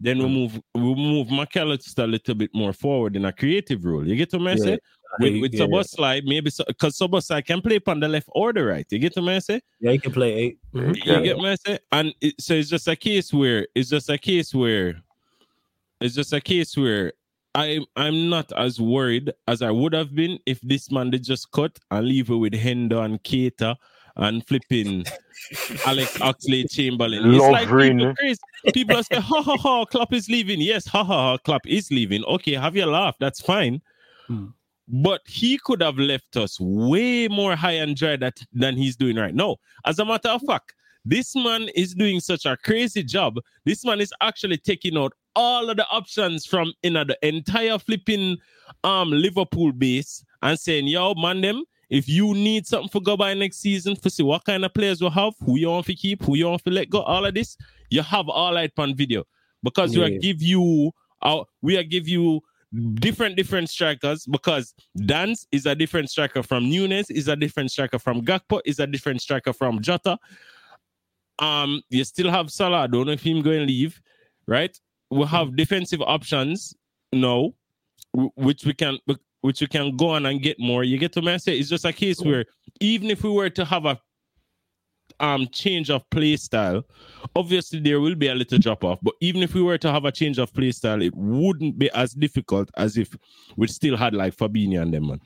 then 0.00 0.18
we 0.18 0.28
move 0.28 0.60
we 0.74 0.94
move 0.94 1.30
Mac 1.30 1.56
Allister 1.56 2.04
a 2.04 2.06
little 2.06 2.34
bit 2.34 2.50
more 2.54 2.72
forward 2.72 3.16
in 3.16 3.24
a 3.24 3.32
creative 3.32 3.84
role. 3.84 4.06
You 4.06 4.14
get 4.14 4.30
to 4.30 4.38
me 4.38 4.52
yeah. 4.52 4.56
say? 4.56 4.78
With, 5.20 5.40
with 5.40 5.54
yeah, 5.54 5.64
Szoboszlai, 5.64 6.22
maybe 6.24 6.50
because 6.66 6.96
so, 6.96 7.08
Szoboszlai 7.08 7.44
can 7.44 7.62
play 7.62 7.80
on 7.86 7.98
the 7.98 8.06
left 8.06 8.28
or 8.32 8.52
the 8.52 8.62
right. 8.62 8.86
You 8.90 8.98
get 8.98 9.14
to 9.14 9.22
me 9.22 9.40
say? 9.40 9.60
Yeah, 9.80 9.92
he 9.92 9.98
can 9.98 10.12
play 10.12 10.34
8 10.34 10.58
mm-hmm. 10.74 10.94
You 10.94 11.02
yeah. 11.04 11.20
get 11.20 11.38
me 11.38 11.56
say? 11.66 11.78
And 11.90 12.14
it, 12.20 12.34
so 12.38 12.54
it's 12.54 12.68
just 12.68 12.86
a 12.86 12.94
case 12.94 13.32
where 13.32 13.66
it's 13.74 13.88
just 13.88 14.10
a 14.10 14.18
case 14.18 14.54
where 14.54 15.02
it's 16.00 16.14
just 16.14 16.32
a 16.32 16.40
case 16.40 16.76
where 16.76 17.14
I 17.54 17.80
I'm 17.96 18.28
not 18.28 18.52
as 18.56 18.80
worried 18.80 19.32
as 19.46 19.62
I 19.62 19.70
would 19.70 19.92
have 19.92 20.14
been 20.14 20.38
if 20.46 20.60
this 20.60 20.90
man 20.90 21.10
did 21.10 21.24
just 21.24 21.50
cut 21.52 21.78
and 21.90 22.06
leave 22.06 22.30
it 22.30 22.36
with 22.36 22.52
Hendo 22.52 23.04
and 23.04 23.22
Keita 23.22 23.76
and 24.16 24.46
flipping 24.46 25.04
Alex 25.86 26.18
Oxlade-Chamberlain. 26.18 27.34
It's 27.34 27.44
like 27.44 27.68
people, 27.68 28.14
crazy. 28.14 28.40
people 28.74 28.96
are 28.96 29.02
saying, 29.04 29.22
ha 29.22 29.42
ha 29.42 29.56
ha, 29.56 29.84
Klopp 29.84 30.12
is 30.12 30.28
leaving. 30.28 30.60
Yes, 30.60 30.86
ha 30.86 31.04
ha 31.04 31.30
ha, 31.30 31.38
Klopp 31.38 31.66
is 31.66 31.90
leaving. 31.90 32.24
Okay, 32.24 32.54
have 32.54 32.76
your 32.76 32.88
laugh. 32.88 33.16
That's 33.20 33.40
fine. 33.40 33.80
Hmm. 34.26 34.48
But 34.88 35.20
he 35.26 35.58
could 35.58 35.82
have 35.82 35.98
left 35.98 36.36
us 36.36 36.58
way 36.60 37.28
more 37.28 37.54
high 37.54 37.72
and 37.72 37.94
dry 37.94 38.16
that, 38.16 38.40
than 38.52 38.76
he's 38.76 38.96
doing 38.96 39.16
right 39.16 39.34
now. 39.34 39.56
As 39.84 39.98
a 39.98 40.04
matter 40.04 40.30
of 40.30 40.42
fact, 40.42 40.74
this 41.08 41.34
man 41.34 41.68
is 41.74 41.94
doing 41.94 42.20
such 42.20 42.44
a 42.44 42.56
crazy 42.56 43.02
job. 43.02 43.38
This 43.64 43.84
man 43.84 44.00
is 44.00 44.12
actually 44.20 44.58
taking 44.58 44.96
out 44.96 45.14
all 45.34 45.70
of 45.70 45.76
the 45.76 45.86
options 45.88 46.44
from 46.44 46.72
in 46.82 46.92
you 46.92 46.98
know, 46.98 47.04
the 47.04 47.18
entire 47.26 47.78
flipping 47.78 48.36
um 48.84 49.10
Liverpool 49.10 49.72
base 49.72 50.22
and 50.42 50.58
saying, 50.58 50.86
yo, 50.86 51.14
man, 51.14 51.40
them, 51.40 51.64
if 51.88 52.08
you 52.08 52.34
need 52.34 52.66
something 52.66 52.90
for 52.90 53.00
go 53.00 53.16
by 53.16 53.32
next 53.32 53.58
season 53.58 53.96
for 53.96 54.10
see 54.10 54.22
what 54.22 54.44
kind 54.44 54.64
of 54.64 54.74
players 54.74 55.00
we 55.00 55.08
have, 55.08 55.32
who 55.44 55.58
you 55.58 55.70
want 55.70 55.86
to 55.86 55.94
keep, 55.94 56.22
who 56.22 56.36
you 56.36 56.46
want 56.46 56.64
to 56.64 56.70
let 56.70 56.90
go, 56.90 57.00
all 57.00 57.24
of 57.24 57.34
this, 57.34 57.56
you 57.90 58.02
have 58.02 58.28
all 58.28 58.52
that 58.54 58.72
on 58.76 58.94
video 58.94 59.24
because 59.62 59.94
yeah. 59.94 60.04
we 60.04 60.14
are 60.14 60.18
give 60.18 60.42
you 60.42 60.92
our 61.22 61.46
we 61.62 61.78
are 61.78 61.82
give 61.82 62.06
you 62.06 62.40
different 62.94 63.34
different 63.34 63.70
strikers 63.70 64.26
because 64.26 64.74
Danns 64.98 65.46
is 65.52 65.64
a 65.64 65.74
different 65.74 66.10
striker 66.10 66.42
from 66.42 66.68
Nunez, 66.68 67.08
is 67.08 67.28
a 67.28 67.36
different 67.36 67.70
striker 67.70 67.98
from 67.98 68.20
Gakpo, 68.20 68.60
is 68.66 68.78
a 68.78 68.86
different 68.86 69.22
striker 69.22 69.54
from 69.54 69.80
Jota. 69.80 70.18
Um, 71.38 71.82
you 71.90 72.04
still 72.04 72.30
have 72.30 72.50
Salah. 72.50 72.82
I 72.82 72.86
don't 72.86 73.06
know 73.06 73.12
if 73.12 73.22
him 73.22 73.42
going 73.42 73.60
to 73.60 73.66
leave, 73.66 74.00
right? 74.46 74.76
We 75.10 75.24
have 75.26 75.56
defensive 75.56 76.02
options 76.02 76.74
now, 77.12 77.52
which 78.12 78.64
we 78.64 78.74
can 78.74 78.98
which 79.40 79.60
you 79.60 79.68
can 79.68 79.96
go 79.96 80.10
on 80.10 80.26
and 80.26 80.42
get 80.42 80.58
more. 80.58 80.84
You 80.84 80.98
get 80.98 81.12
to 81.12 81.22
my 81.22 81.36
say 81.36 81.58
it's 81.58 81.68
just 81.68 81.84
a 81.84 81.92
case 81.92 82.20
where 82.20 82.44
even 82.80 83.10
if 83.10 83.22
we 83.22 83.30
were 83.30 83.50
to 83.50 83.64
have 83.64 83.86
a 83.86 83.98
um 85.20 85.48
change 85.52 85.90
of 85.90 86.08
play 86.10 86.36
style, 86.36 86.82
obviously 87.34 87.80
there 87.80 88.00
will 88.00 88.14
be 88.14 88.28
a 88.28 88.34
little 88.34 88.58
drop 88.58 88.84
off. 88.84 88.98
But 89.02 89.14
even 89.20 89.42
if 89.42 89.54
we 89.54 89.62
were 89.62 89.78
to 89.78 89.90
have 89.92 90.04
a 90.04 90.12
change 90.12 90.38
of 90.38 90.52
play 90.52 90.72
style, 90.72 91.02
it 91.02 91.14
wouldn't 91.14 91.78
be 91.78 91.90
as 91.92 92.12
difficult 92.12 92.70
as 92.76 92.96
if 92.96 93.14
we 93.56 93.68
still 93.68 93.96
had 93.96 94.14
like 94.14 94.36
Fabinho 94.36 94.82
and 94.82 94.92
them 94.92 95.08
man. 95.08 95.20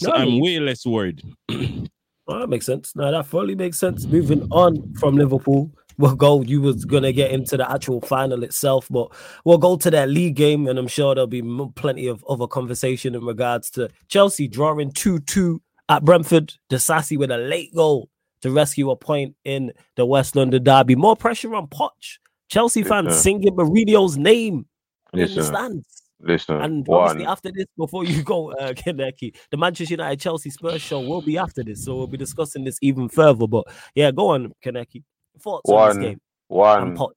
So 0.00 0.10
no, 0.10 0.16
I'm 0.16 0.40
way 0.40 0.58
less 0.58 0.84
worried. 0.84 1.22
well, 2.28 2.40
that 2.40 2.48
makes 2.48 2.66
sense. 2.66 2.94
No, 2.94 3.10
that 3.10 3.26
fully 3.26 3.54
makes 3.54 3.78
sense. 3.78 4.04
Moving 4.04 4.46
on 4.50 4.94
from 4.96 5.16
Liverpool, 5.16 5.70
we'll 5.96 6.14
go. 6.14 6.42
You 6.42 6.60
was 6.60 6.84
gonna 6.84 7.10
get 7.10 7.30
into 7.30 7.56
the 7.56 7.70
actual 7.70 8.02
final 8.02 8.44
itself, 8.44 8.86
but 8.90 9.10
we'll 9.46 9.58
go 9.58 9.76
to 9.78 9.90
that 9.90 10.10
league 10.10 10.36
game, 10.36 10.68
and 10.68 10.78
I'm 10.78 10.88
sure 10.88 11.14
there'll 11.14 11.26
be 11.26 11.42
plenty 11.74 12.06
of 12.06 12.22
other 12.28 12.46
conversation 12.46 13.14
in 13.14 13.24
regards 13.24 13.70
to 13.70 13.88
Chelsea 14.08 14.46
drawing 14.46 14.92
two 14.92 15.20
two 15.20 15.62
at 15.88 16.04
Brentford. 16.04 16.52
Disasi 16.70 17.18
with 17.18 17.30
a 17.30 17.38
late 17.38 17.74
goal 17.74 18.10
to 18.42 18.50
rescue 18.50 18.90
a 18.90 18.96
point 18.96 19.34
in 19.44 19.72
the 19.96 20.04
West 20.04 20.36
London 20.36 20.62
derby. 20.62 20.94
More 20.94 21.16
pressure 21.16 21.54
on 21.54 21.66
Poch. 21.66 22.18
Chelsea 22.50 22.82
fans 22.82 23.16
singing 23.16 23.56
Mourinho's 23.56 24.16
name 24.18 24.66
in 25.14 25.34
the 25.34 25.42
stands. 25.42 26.02
Listen, 26.20 26.60
and 26.60 26.86
obviously 26.88 27.24
one. 27.24 27.32
after 27.32 27.52
this, 27.52 27.66
before 27.76 28.04
you 28.04 28.22
go, 28.24 28.50
uh, 28.52 28.72
Kaneki, 28.72 29.36
the 29.50 29.56
Manchester 29.56 29.94
United 29.94 30.20
Chelsea 30.20 30.50
Spurs 30.50 30.82
show 30.82 31.00
will 31.00 31.22
be 31.22 31.38
after 31.38 31.62
this, 31.62 31.84
so 31.84 31.94
we'll 31.94 32.06
be 32.08 32.16
discussing 32.16 32.64
this 32.64 32.78
even 32.82 33.08
further. 33.08 33.46
But 33.46 33.66
yeah, 33.94 34.10
go 34.10 34.30
on, 34.30 34.52
Kaneki. 34.64 35.04
Thoughts 35.40 35.70
one, 35.70 35.90
on 35.90 35.96
this 35.96 36.04
game? 36.10 36.20
One. 36.48 36.96
Poch. 36.96 37.12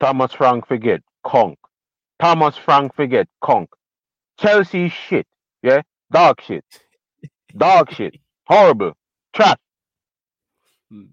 Thomas 0.00 0.32
Frank 0.32 0.66
forget 0.66 1.02
conk. 1.24 1.58
Thomas 2.18 2.56
Frank 2.56 2.94
forget 2.94 3.28
conk. 3.42 3.68
Chelsea 4.38 4.88
shit. 4.88 5.26
Yeah, 5.62 5.82
dog 6.10 6.40
shit. 6.40 6.64
Dog 7.56 7.92
shit. 7.92 8.16
Horrible. 8.46 8.94
Trash. 9.34 9.58
Hmm. 10.90 11.04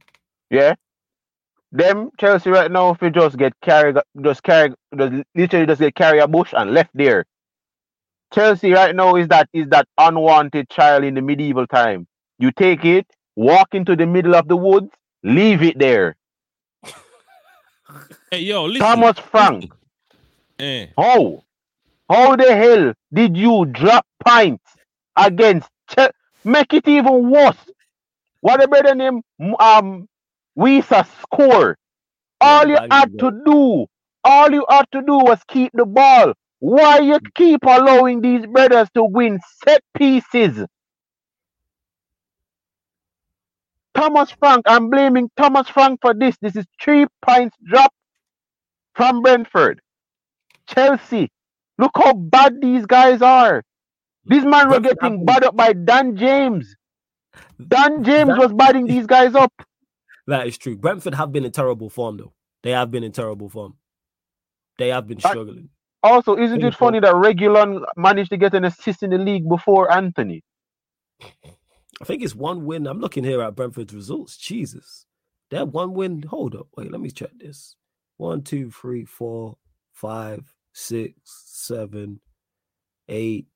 Yeah. 0.49 0.75
Them 1.71 2.09
Chelsea 2.19 2.49
right 2.49 2.71
now, 2.71 2.91
if 2.91 3.01
you 3.01 3.11
just 3.11 3.37
get 3.37 3.53
carried, 3.61 3.97
just 4.21 4.43
carry, 4.43 4.73
just 4.97 5.23
literally 5.35 5.67
just 5.67 5.81
get 5.81 5.95
carry 5.95 6.19
a 6.19 6.27
bush 6.27 6.53
and 6.57 6.73
left 6.73 6.89
there. 6.95 7.25
Chelsea 8.33 8.71
right 8.73 8.95
now 8.95 9.15
is 9.15 9.27
that 9.29 9.49
is 9.53 9.67
that 9.69 9.87
unwanted 9.97 10.69
child 10.69 11.03
in 11.03 11.15
the 11.15 11.21
medieval 11.21 11.67
time. 11.67 12.07
You 12.39 12.51
take 12.51 12.85
it, 12.85 13.07
walk 13.35 13.69
into 13.73 13.95
the 13.95 14.05
middle 14.07 14.35
of 14.35 14.47
the 14.47 14.55
woods, 14.55 14.89
leave 15.23 15.63
it 15.63 15.77
there. 15.79 16.15
Hey 18.31 18.41
yo, 18.41 18.65
listen. 18.65 18.81
Thomas 18.81 19.19
Frank. 19.19 19.71
Eh. 20.59 20.87
How? 20.97 21.43
How 22.09 22.35
the 22.35 22.53
hell 22.53 22.93
did 23.13 23.37
you 23.37 23.65
drop 23.67 24.05
points 24.25 24.75
against 25.15 25.69
Chelsea? 25.89 26.11
Make 26.43 26.73
it 26.73 26.87
even 26.87 27.29
worse. 27.29 27.55
What 28.41 28.61
about 28.61 28.85
the 28.85 28.95
name? 28.95 29.21
Um, 29.59 30.08
Wissa 30.59 31.07
score. 31.23 31.77
All 32.41 32.67
you 32.67 32.79
had 32.91 33.09
to 33.19 33.31
do, 33.45 33.87
all 34.23 34.51
you 34.51 34.65
had 34.69 34.85
to 34.93 35.01
do 35.01 35.17
was 35.17 35.39
keep 35.49 35.71
the 35.73 35.85
ball. 35.85 36.33
Why 36.59 36.99
you 36.99 37.19
keep 37.35 37.63
allowing 37.63 38.21
these 38.21 38.45
brothers 38.47 38.89
to 38.95 39.03
win 39.05 39.39
set 39.65 39.81
pieces? 39.97 40.65
Thomas 43.95 44.31
Frank, 44.31 44.63
I'm 44.67 44.89
blaming 44.89 45.29
Thomas 45.37 45.69
Frank 45.69 45.99
for 46.01 46.13
this. 46.13 46.37
This 46.41 46.55
is 46.55 46.65
three 46.81 47.07
points 47.21 47.57
drop 47.65 47.93
from 48.95 49.21
Brentford. 49.21 49.81
Chelsea, 50.67 51.29
look 51.79 51.91
how 51.95 52.13
bad 52.13 52.61
these 52.61 52.85
guys 52.85 53.21
are. 53.21 53.63
These 54.25 54.45
men 54.45 54.69
were 54.69 54.79
getting 54.81 55.25
bad 55.25 55.43
up 55.45 55.55
by 55.57 55.73
Dan 55.73 56.15
James. 56.17 56.75
Dan 57.67 58.03
James 58.03 58.37
was 58.37 58.53
biting 58.53 58.87
these 58.87 59.07
guys 59.07 59.35
up. 59.35 59.53
That 60.29 60.47
is 60.47 60.57
true. 60.57 60.77
Brentford 60.77 61.15
have 61.15 61.31
been 61.31 61.45
in 61.45 61.51
terrible 61.51 61.89
form, 61.89 62.17
though. 62.17 62.33
They 62.63 62.71
have 62.71 62.91
been 62.91 63.03
in 63.03 63.11
terrible 63.11 63.49
form. 63.49 63.75
They 64.77 64.89
have 64.89 65.07
been 65.07 65.19
struggling. 65.19 65.69
Also, 66.03 66.37
isn't 66.37 66.63
it 66.63 66.75
funny 66.75 66.99
that 67.01 67.13
Reguilon 67.15 67.83
managed 67.97 68.29
to 68.31 68.37
get 68.37 68.53
an 68.53 68.65
assist 68.65 69.03
in 69.03 69.09
the 69.09 69.17
league 69.17 69.49
before 69.49 69.91
Antony? 69.91 70.43
I 72.01 72.05
think 72.05 72.23
it's 72.23 72.35
one 72.35 72.65
win. 72.65 72.87
I'm 72.87 72.99
looking 72.99 73.23
here 73.25 73.41
at 73.41 73.55
Brentford's 73.55 73.93
results. 73.93 74.37
Jesus. 74.37 75.07
That 75.51 75.69
one 75.69 75.93
win. 75.93 76.23
Hold 76.23 76.55
up. 76.55 76.67
Wait, 76.77 76.91
let 76.91 77.01
me 77.01 77.11
check 77.11 77.31
this. 77.39 77.75
One, 78.17 78.43
two, 78.43 78.71
three, 78.71 79.05
four, 79.05 79.57
five, 79.93 80.53
six, 80.73 81.13
seven, 81.25 82.21
eight, 83.09 83.47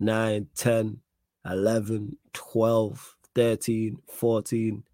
nine, 0.00 0.48
ten, 0.54 1.00
eleven, 1.44 2.18
twelve, 2.32 3.16
thirteen, 3.34 3.98
fourteen. 4.08 4.84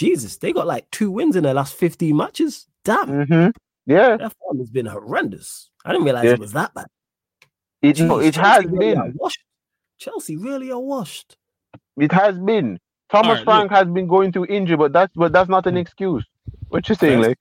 Jesus, 0.00 0.38
they 0.38 0.54
got 0.54 0.66
like 0.66 0.90
two 0.90 1.10
wins 1.10 1.36
in 1.36 1.44
their 1.44 1.52
last 1.52 1.74
15 1.74 2.16
matches. 2.16 2.66
Damn. 2.86 3.06
Mm-hmm. 3.06 3.50
Yeah. 3.84 4.16
That 4.16 4.32
form 4.40 4.58
has 4.58 4.70
been 4.70 4.86
horrendous. 4.86 5.70
I 5.84 5.92
didn't 5.92 6.06
realize 6.06 6.24
yeah. 6.24 6.30
it 6.30 6.38
was 6.38 6.52
that 6.52 6.72
bad. 6.72 6.86
It, 7.82 7.96
Jeez, 7.96 8.24
it 8.24 8.36
has 8.36 8.64
really 8.64 8.94
been. 8.94 9.12
Washed. 9.16 9.44
Chelsea 9.98 10.38
really 10.38 10.72
are 10.72 10.80
washed. 10.80 11.36
It 11.98 12.12
has 12.12 12.38
been. 12.38 12.78
Thomas 13.10 13.38
right, 13.38 13.44
Frank 13.44 13.70
look. 13.70 13.78
has 13.78 13.88
been 13.88 14.06
going 14.06 14.32
through 14.32 14.46
injury, 14.46 14.78
but 14.78 14.94
that's 14.94 15.12
but 15.14 15.32
that's 15.32 15.50
not 15.50 15.66
an 15.66 15.74
hmm. 15.74 15.80
excuse. 15.80 16.24
What 16.70 16.88
you 16.88 16.94
saying, 16.94 17.20
Lex? 17.20 17.38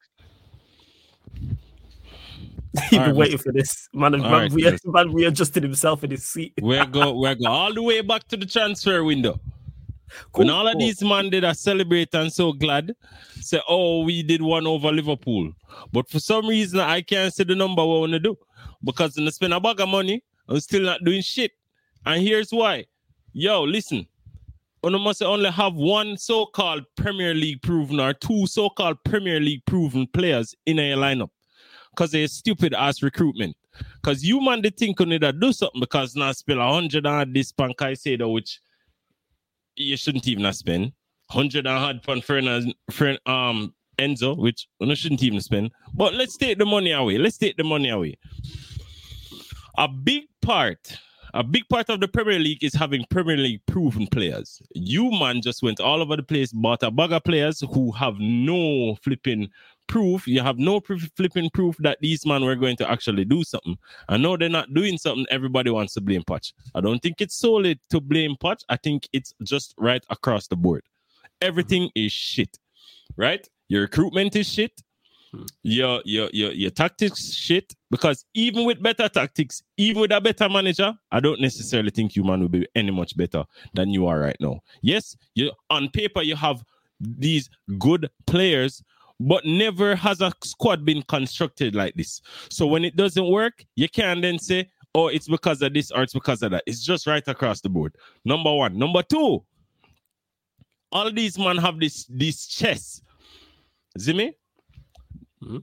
You've 2.91 3.05
been 3.05 3.16
waiting 3.16 3.38
for 3.38 3.53
this. 3.53 3.88
Man, 3.93 4.12
man, 4.12 4.22
right, 4.22 4.51
re- 4.51 4.78
man 4.84 5.14
readjusted 5.14 5.64
himself 5.64 6.03
in 6.03 6.12
his 6.12 6.28
seat. 6.28 6.53
we're 6.62 6.86
go 6.86 7.14
we're 7.14 7.36
go 7.36 7.47
all 7.47 7.74
the 7.74 7.82
way 7.82 8.01
back 8.01 8.28
to 8.28 8.36
the 8.36 8.45
transfer 8.45 9.01
window. 9.05 9.39
Cool, 10.32 10.45
when 10.45 10.49
all 10.49 10.68
of 10.68 10.78
these 10.80 11.01
men 11.01 11.30
did 11.30 11.43
a 11.43 11.53
celebrate 11.53 12.14
and 12.14 12.32
so 12.32 12.51
glad, 12.53 12.95
say, 13.41 13.62
oh, 13.68 14.03
we 14.03 14.24
did 14.24 14.41
one 14.41 14.68
over 14.68 14.91
Liverpool. 14.91 15.51
But 15.91 16.10
for 16.10 16.20
some 16.20 16.47
reason, 16.47 16.80
I 16.80 17.01
can't 17.01 17.34
say 17.34 17.43
the 17.43 17.55
number 17.55 17.84
we 17.84 17.99
want 17.99 18.12
to 18.14 18.20
do 18.20 18.38
because 18.84 19.16
when 19.16 19.28
I 19.28 19.32
spend 19.32 19.53
a 19.53 19.60
bag 19.60 19.80
of 19.80 19.89
money, 19.89 20.24
I'm 20.47 20.60
still 20.60 20.84
not 20.84 21.03
doing 21.03 21.22
shit. 21.22 21.51
And 22.05 22.22
here's 22.22 22.51
why. 22.51 22.86
Yo, 23.34 23.64
listen. 23.64 24.07
You 24.84 24.97
must 24.97 25.22
only 25.22 25.51
have 25.51 25.76
one 25.76 26.18
so-called 26.18 26.86
Premier 26.95 27.34
League 27.34 27.62
proven 27.62 27.99
or 27.99 28.14
two 28.14 28.47
so-called 28.47 29.03
Premier 29.03 29.39
League 29.39 29.66
proven 29.66 30.07
players 30.07 30.55
in 30.66 30.80
a 30.80 30.93
lineup. 30.93 31.30
Because 31.91 32.12
they're 32.12 32.28
stupid 32.28 32.74
ass 32.74 33.03
recruitment. 33.03 33.57
Because 34.01 34.24
you 34.24 34.39
man 34.41 34.62
they 34.62 34.70
think 34.70 34.99
you 34.99 35.05
need 35.05 35.22
to 35.22 35.34
do 35.34 35.51
something 35.51 35.82
because 35.82 36.16
now 36.16 36.32
spill 36.32 36.62
a 36.62 36.74
hundred 36.74 37.05
on 37.05 37.34
this 37.34 37.51
pan 37.51 37.74
Caicedo, 37.74 38.34
which 38.34 38.60
you 39.80 39.97
shouldn't 39.97 40.27
even 40.27 40.43
have 40.43 40.55
spent. 40.55 40.93
100 41.32 41.65
and 41.67 41.80
had 41.80 42.03
fun 42.03 42.21
for 42.21 42.38
um 43.25 43.73
Enzo, 43.99 44.38
which 44.38 44.67
you 44.80 44.95
shouldn't 44.95 45.23
even 45.23 45.41
spend. 45.41 45.71
But 45.93 46.13
let's 46.13 46.38
take 46.38 46.57
the 46.57 46.65
money 46.65 46.91
away. 46.91 47.17
Let's 47.17 47.38
take 47.38 47.57
the 47.57 47.63
money 47.63 47.89
away. 47.89 48.17
A 49.77 49.88
big 49.88 50.23
part, 50.41 50.97
a 51.34 51.43
big 51.43 51.67
part 51.69 51.89
of 51.89 51.99
the 51.99 52.07
Premier 52.07 52.39
League 52.39 52.63
is 52.63 52.73
having 52.73 53.05
Premier 53.09 53.38
League 53.38 53.61
proven 53.67 54.07
players. 54.07 54.61
You 54.73 55.11
man 55.11 55.41
just 55.41 55.61
went 55.61 55.80
all 55.80 56.01
over 56.01 56.15
the 56.15 56.23
place, 56.23 56.51
bought 56.51 56.84
a 56.84 56.91
bag 56.91 57.11
of 57.11 57.23
players 57.23 57.61
who 57.73 57.91
have 57.91 58.15
no 58.19 58.95
flipping 59.03 59.49
proof, 59.89 60.25
you 60.27 60.41
have 60.41 60.57
no 60.57 60.79
flipping 60.79 61.49
proof 61.49 61.75
that 61.79 61.97
these 61.99 62.25
men 62.25 62.45
were 62.45 62.55
going 62.55 62.77
to 62.77 62.89
actually 62.89 63.25
do 63.25 63.43
something. 63.43 63.77
I 64.07 64.15
know 64.15 64.37
they're 64.37 64.47
not 64.47 64.73
doing 64.73 64.97
something. 64.97 65.25
Everybody 65.29 65.71
wants 65.71 65.93
to 65.95 66.01
blame 66.01 66.23
Poch. 66.23 66.53
I 66.73 66.79
don't 66.79 67.01
think 67.01 67.19
it's 67.19 67.35
solely 67.35 67.81
to 67.89 67.99
blame 67.99 68.37
Poch. 68.41 68.63
I 68.69 68.77
think 68.77 69.09
it's 69.11 69.33
just 69.43 69.73
right 69.77 70.03
across 70.09 70.47
the 70.47 70.55
board. 70.55 70.83
Everything 71.41 71.83
mm-hmm. 71.83 72.05
is 72.05 72.13
shit, 72.13 72.57
right? 73.17 73.45
Your 73.67 73.81
recruitment 73.81 74.35
is 74.37 74.47
shit. 74.47 74.81
Mm-hmm. 75.33 75.45
Your, 75.61 76.01
your 76.05 76.29
your 76.33 76.51
your 76.53 76.71
tactics 76.71 77.33
shit 77.33 77.75
because 77.91 78.25
even 78.33 78.65
with 78.65 78.81
better 78.81 79.07
tactics, 79.07 79.61
even 79.77 80.01
with 80.01 80.11
a 80.11 80.19
better 80.19 80.49
manager, 80.49 80.97
I 81.11 81.19
don't 81.19 81.39
necessarily 81.39 81.91
think 81.91 82.15
you 82.15 82.23
man 82.23 82.41
will 82.41 82.49
be 82.49 82.67
any 82.73 82.89
much 82.89 83.15
better 83.15 83.43
than 83.75 83.89
you 83.89 84.07
are 84.07 84.19
right 84.19 84.37
now. 84.39 84.61
Yes, 84.81 85.15
you 85.35 85.51
on 85.69 85.89
paper 85.89 86.23
you 86.23 86.35
have 86.35 86.63
these 86.99 87.49
good 87.77 88.09
players, 88.25 88.83
but 89.20 89.45
never 89.45 89.95
has 89.95 90.22
a 90.22 90.32
squad 90.43 90.86
been 90.86 91.01
constructed 91.03 91.76
like 91.76 91.93
this. 91.95 92.22
So 92.49 92.65
when 92.67 92.86
it 92.86 92.95
doesn't 92.95 93.30
work, 93.30 93.65
you 93.76 93.89
can 93.89 94.22
then 94.22 94.39
say, 94.39 94.70
oh, 94.95 95.07
it's 95.07 95.28
because 95.28 95.61
of 95.61 95.74
this 95.74 95.91
or 95.91 96.03
it's 96.03 96.13
because 96.13 96.41
of 96.41 96.51
that. 96.51 96.63
It's 96.65 96.84
just 96.84 97.05
right 97.05 97.28
across 97.28 97.61
the 97.61 97.70
board. 97.70 97.95
Number 98.26 98.53
one. 98.53 98.78
Number 98.78 99.03
two, 99.03 99.43
all 100.91 101.11
these 101.11 101.38
men 101.38 101.57
have 101.57 101.80
this 101.80 102.05
this 102.09 102.47
chess. 102.47 103.01
See 103.97 104.13
me? 104.13 104.34
Mm-hmm. 105.43 105.57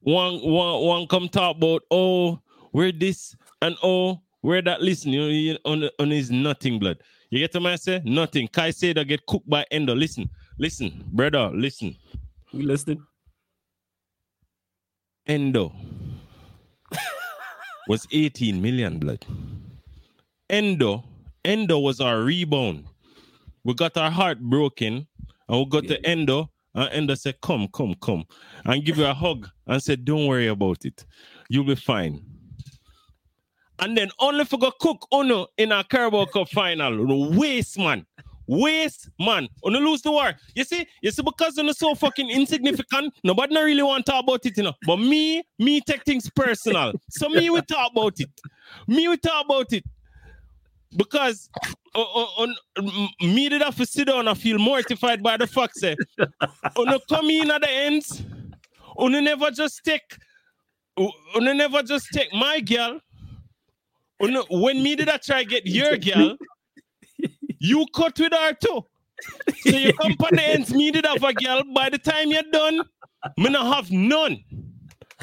One, 0.00 0.40
one, 0.40 0.82
one 0.82 1.06
come 1.06 1.28
talk 1.28 1.56
about, 1.56 1.82
oh, 1.90 2.40
we're 2.72 2.92
this 2.92 3.34
and 3.62 3.76
oh, 3.82 4.20
where 4.42 4.60
that 4.60 4.82
listen, 4.82 5.12
you 5.12 5.54
know, 5.54 5.58
on, 5.64 5.88
on 5.98 6.10
his 6.10 6.30
nothing 6.30 6.78
blood. 6.78 6.98
You 7.30 7.38
get 7.38 7.52
to 7.52 7.66
I 7.66 7.76
say? 7.76 8.02
Nothing. 8.04 8.48
Caicedo 8.48 9.06
get 9.08 9.24
cooked 9.26 9.48
by 9.48 9.64
Endo. 9.70 9.94
Listen, 9.94 10.28
listen, 10.58 11.04
brother, 11.12 11.50
listen. 11.54 11.96
We 12.54 12.62
listening? 12.62 13.04
Endo 15.26 15.72
was 17.88 18.06
18 18.12 18.62
million 18.62 18.98
blood. 19.00 19.26
Endo, 20.48 21.02
Endo 21.44 21.80
was 21.80 22.00
our 22.00 22.20
rebound. 22.20 22.84
We 23.64 23.74
got 23.74 23.96
our 23.96 24.10
heart 24.10 24.38
broken 24.38 25.08
and 25.48 25.58
we 25.58 25.64
got 25.66 25.84
yeah. 25.84 25.96
to 25.96 26.06
Endo 26.06 26.48
and 26.76 26.88
Endo 26.92 27.14
said, 27.16 27.40
Come, 27.40 27.66
come, 27.74 27.94
come. 28.00 28.24
And 28.64 28.84
give 28.84 28.98
you 28.98 29.06
a 29.06 29.14
hug 29.14 29.48
and 29.66 29.82
said, 29.82 30.04
Don't 30.04 30.26
worry 30.26 30.46
about 30.46 30.84
it. 30.84 31.04
You'll 31.48 31.64
be 31.64 31.74
fine. 31.74 32.24
And 33.80 33.96
then 33.96 34.10
only 34.20 34.44
for 34.44 34.58
go 34.58 34.70
cook 34.80 35.08
Uno 35.12 35.48
in 35.58 35.72
a 35.72 35.82
Carabao 35.82 36.26
Cup 36.26 36.48
final. 36.50 37.36
Waste 37.36 37.78
man. 37.78 38.06
Waste 38.46 39.08
man. 39.18 39.48
Uno 39.64 39.78
lose 39.80 40.02
the 40.02 40.12
war. 40.12 40.34
You 40.54 40.64
see? 40.64 40.86
You 41.02 41.10
see, 41.10 41.22
because 41.22 41.56
you're 41.56 41.72
so 41.72 41.94
fucking 41.94 42.28
insignificant, 42.30 43.14
nobody 43.24 43.56
really 43.56 43.82
want 43.82 44.04
to 44.06 44.12
talk 44.12 44.24
about 44.24 44.44
it, 44.44 44.56
you 44.56 44.64
know. 44.64 44.74
But 44.86 44.98
me, 44.98 45.42
me 45.58 45.80
take 45.80 46.04
things 46.04 46.28
personal. 46.30 46.92
So 47.10 47.28
me 47.28 47.48
we 47.50 47.62
talk 47.62 47.92
about 47.92 48.20
it. 48.20 48.28
Me 48.86 49.08
we 49.08 49.16
talk 49.16 49.44
about 49.44 49.72
it. 49.72 49.84
Because 50.96 51.48
uh, 51.94 52.00
uh, 52.00 52.26
on, 52.38 52.54
me 53.20 53.48
did 53.48 53.62
have 53.62 53.76
to 53.76 53.86
sit 53.86 54.06
down 54.06 54.28
and 54.28 54.38
feel 54.38 54.58
mortified 54.58 55.22
by 55.22 55.36
the 55.36 55.46
fact 55.46 55.76
say, 55.76 55.96
uno 56.78 57.00
come 57.08 57.30
in 57.30 57.50
at 57.50 57.62
the 57.62 57.70
ends, 57.70 58.22
uno 59.00 59.20
never 59.20 59.50
just 59.50 59.82
take, 59.84 60.16
uno 60.96 61.52
never 61.52 61.82
just 61.82 62.06
take 62.12 62.32
my 62.32 62.60
girl. 62.60 63.00
When 64.20 64.82
me 64.82 64.94
did 64.94 65.08
I 65.08 65.16
try 65.16 65.42
get 65.42 65.66
your 65.66 65.96
girl, 65.96 66.36
you 67.64 67.86
cut 67.94 68.18
with 68.18 68.32
her 68.32 68.52
too. 68.54 68.84
So 69.62 69.76
your 69.76 69.92
the 69.98 70.42
ends, 70.42 70.72
me 70.72 70.90
did 70.90 71.06
have 71.06 71.22
a 71.22 71.32
girl. 71.32 71.62
By 71.74 71.88
the 71.88 71.98
time 71.98 72.28
you're 72.28 72.42
done, 72.52 72.82
me 73.38 73.48
not 73.48 73.74
have 73.74 73.90
none. 73.90 74.44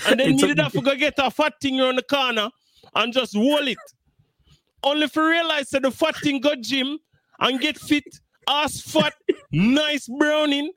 And 0.08 0.20
then 0.20 0.36
me 0.36 0.38
did 0.38 0.60
have 0.60 0.72
to 0.72 0.82
go 0.82 0.96
get 0.96 1.14
a 1.18 1.30
fat 1.30 1.54
thing 1.62 1.80
around 1.80 1.98
the 1.98 2.04
corner 2.04 2.50
and 2.96 3.14
just 3.14 3.36
hold 3.36 3.68
it. 3.68 3.78
Only 4.84 5.08
for 5.08 5.28
realize 5.28 5.70
that 5.70 5.84
the 5.84 5.92
fat 5.92 6.16
thing 6.18 6.40
got 6.40 6.62
gym 6.62 6.98
and 7.40 7.60
get 7.60 7.78
fit, 7.78 8.04
ass 8.50 8.82
fat, 8.82 9.14
nice 9.52 10.08
browning, 10.08 10.72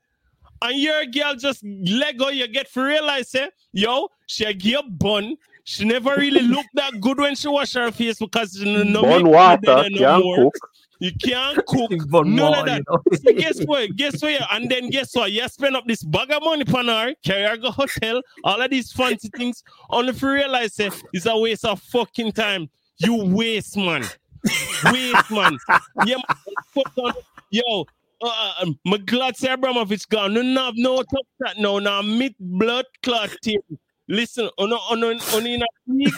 and 0.61 0.79
your 0.79 1.07
girl 1.07 1.35
just 1.35 1.65
Lego, 1.65 2.29
you 2.29 2.47
get 2.49 2.69
for 2.69 2.85
realize, 2.85 3.35
eh, 3.35 3.49
yo, 3.73 4.09
she 4.27 4.53
give 4.55 4.83
bun. 4.99 5.37
She 5.67 5.87
never 5.87 6.15
really 6.17 6.43
looked 6.43 6.75
that 6.75 7.01
good 7.01 7.19
when 7.19 7.35
she 7.35 7.49
wash 7.49 7.73
her 7.73 7.91
face 7.91 8.19
because 8.19 8.55
no, 8.61 8.83
no 8.83 9.01
bun 9.01 9.31
water, 9.31 9.89
no 9.89 10.23
more. 10.23 10.37
Cook. 10.37 10.71
You 11.01 11.13
can't 11.13 11.65
cook 11.67 11.91
none 11.91 12.31
more, 12.31 12.57
of 12.57 12.67
that. 12.67 12.79
You 12.79 12.85
know? 12.89 13.03
so 13.13 13.33
guess 13.33 13.65
what? 13.65 13.97
Guess 13.97 14.23
what? 14.23 14.41
And 14.53 14.71
then 14.71 14.91
guess 14.91 15.15
what? 15.15 15.33
You 15.33 15.47
spend 15.49 15.77
up 15.77 15.87
this 15.87 16.03
bag 16.03 16.31
of 16.31 16.43
money 16.43 16.65
on 16.73 16.89
her, 16.89 17.15
carry 17.25 17.49
her 17.49 17.57
go 17.57 17.71
hotel, 17.71 18.23
all 18.45 18.61
of 18.61 18.71
these 18.71 18.93
fancy 18.93 19.29
things, 19.37 19.63
only 19.91 20.13
for 20.13 20.33
realize 20.33 20.79
eh, 20.81 20.91
it's 21.13 21.27
a 21.27 21.37
waste 21.37 21.65
of 21.65 21.81
fucking 21.83 22.33
time. 22.33 22.69
You 22.99 23.25
waste, 23.25 23.77
man. 23.77 24.05
waste, 24.85 25.31
man. 25.31 25.59
Yeah, 26.07 26.17
man. 26.77 27.13
Yo, 27.51 27.85
uh, 28.23 28.67
my 28.85 28.97
glad 28.99 29.37
say 29.37 29.53
Abramovich 29.53 30.09
gone. 30.09 30.35
No 30.35 30.65
have 30.65 30.75
no 30.77 30.97
top 30.97 31.27
that 31.41 31.59
now. 31.59 31.79
Now 31.79 32.03
meet 32.03 32.35
blood 32.41 32.87
clot 33.03 33.31
team. 33.43 33.61
Listen, 34.09 34.49
on 34.59 34.73
on 34.73 35.05
on 35.05 35.47
in 35.47 35.63
a 35.63 35.67
week, 35.87 36.15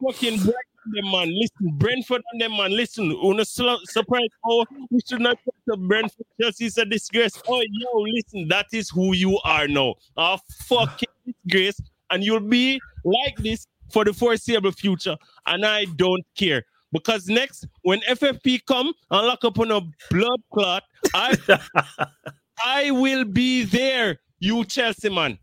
fucking 0.00 0.40
break 0.40 0.54
them 0.92 1.10
man. 1.10 1.32
Listen, 1.34 1.76
Brentford 1.78 2.22
and 2.32 2.40
them 2.40 2.56
man. 2.56 2.70
Listen, 2.76 3.12
on 3.12 3.40
a 3.40 3.44
surprise. 3.44 4.28
Oh, 4.44 4.64
we 4.90 5.00
should 5.08 5.20
not 5.20 5.38
talk 5.44 5.54
to 5.70 5.76
Brentford. 5.76 6.26
Chelsea 6.40 6.66
is 6.66 6.78
a 6.78 6.84
disgrace. 6.84 7.40
Oh, 7.48 7.60
yo, 7.60 7.98
listen, 8.00 8.48
that 8.48 8.66
is 8.72 8.90
who 8.90 9.14
you 9.14 9.38
are 9.44 9.68
now. 9.68 9.94
A 10.16 10.38
fucking 10.66 11.08
disgrace, 11.44 11.80
and 12.10 12.24
you'll 12.24 12.40
be 12.40 12.80
like 13.04 13.36
this 13.38 13.66
for 13.90 14.04
the 14.04 14.12
foreseeable 14.12 14.72
future, 14.72 15.16
and 15.46 15.64
I 15.64 15.84
don't 15.96 16.24
care. 16.36 16.64
Because 16.92 17.26
next, 17.28 17.66
when 17.82 18.00
FFP 18.00 18.64
come 18.66 18.92
and 19.10 19.26
lock 19.26 19.44
up 19.44 19.58
on 19.58 19.70
a 19.70 19.80
blood 20.10 20.40
clot, 20.52 20.82
I 21.14 21.36
I 22.64 22.90
will 22.90 23.24
be 23.24 23.64
there, 23.64 24.18
you 24.38 24.64
Chelsea 24.64 25.10
man. 25.10 25.38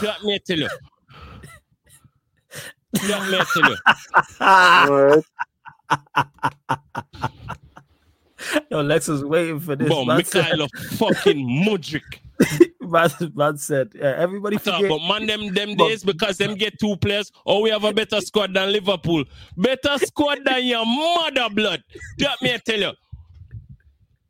Let 0.00 0.22
me 0.22 0.38
tell 0.38 0.58
you. 0.58 0.68
Let 3.08 3.30
me 3.30 3.38
tell 3.52 3.70
you. 3.70 5.22
Yo, 8.70 8.80
Lex 8.82 9.08
is 9.08 9.24
waiting 9.24 9.58
for 9.60 9.74
this. 9.76 9.88
Bro, 9.88 10.04
Mikhailo 10.04 10.68
fucking 10.98 11.64
Mudryk 11.66 12.20
man, 12.80 13.10
man 13.34 13.56
said, 13.56 13.92
yeah, 13.94 14.14
everybody 14.18 14.58
forget. 14.58 14.88
But 14.88 15.00
man, 15.00 15.26
them 15.26 15.54
them 15.54 15.74
days 15.76 16.02
because 16.02 16.36
them 16.38 16.54
get 16.54 16.78
two 16.78 16.96
players. 16.96 17.30
Oh, 17.46 17.60
we 17.60 17.70
have 17.70 17.84
a 17.84 17.92
better 17.92 18.20
squad 18.20 18.54
than 18.54 18.72
Liverpool. 18.72 19.24
Better 19.56 19.98
squad 19.98 20.38
than 20.44 20.64
your 20.64 20.84
mother 20.84 21.48
blood. 21.54 21.82
Let 22.18 22.42
me 22.42 22.58
tell 22.64 22.80
you. 22.80 22.92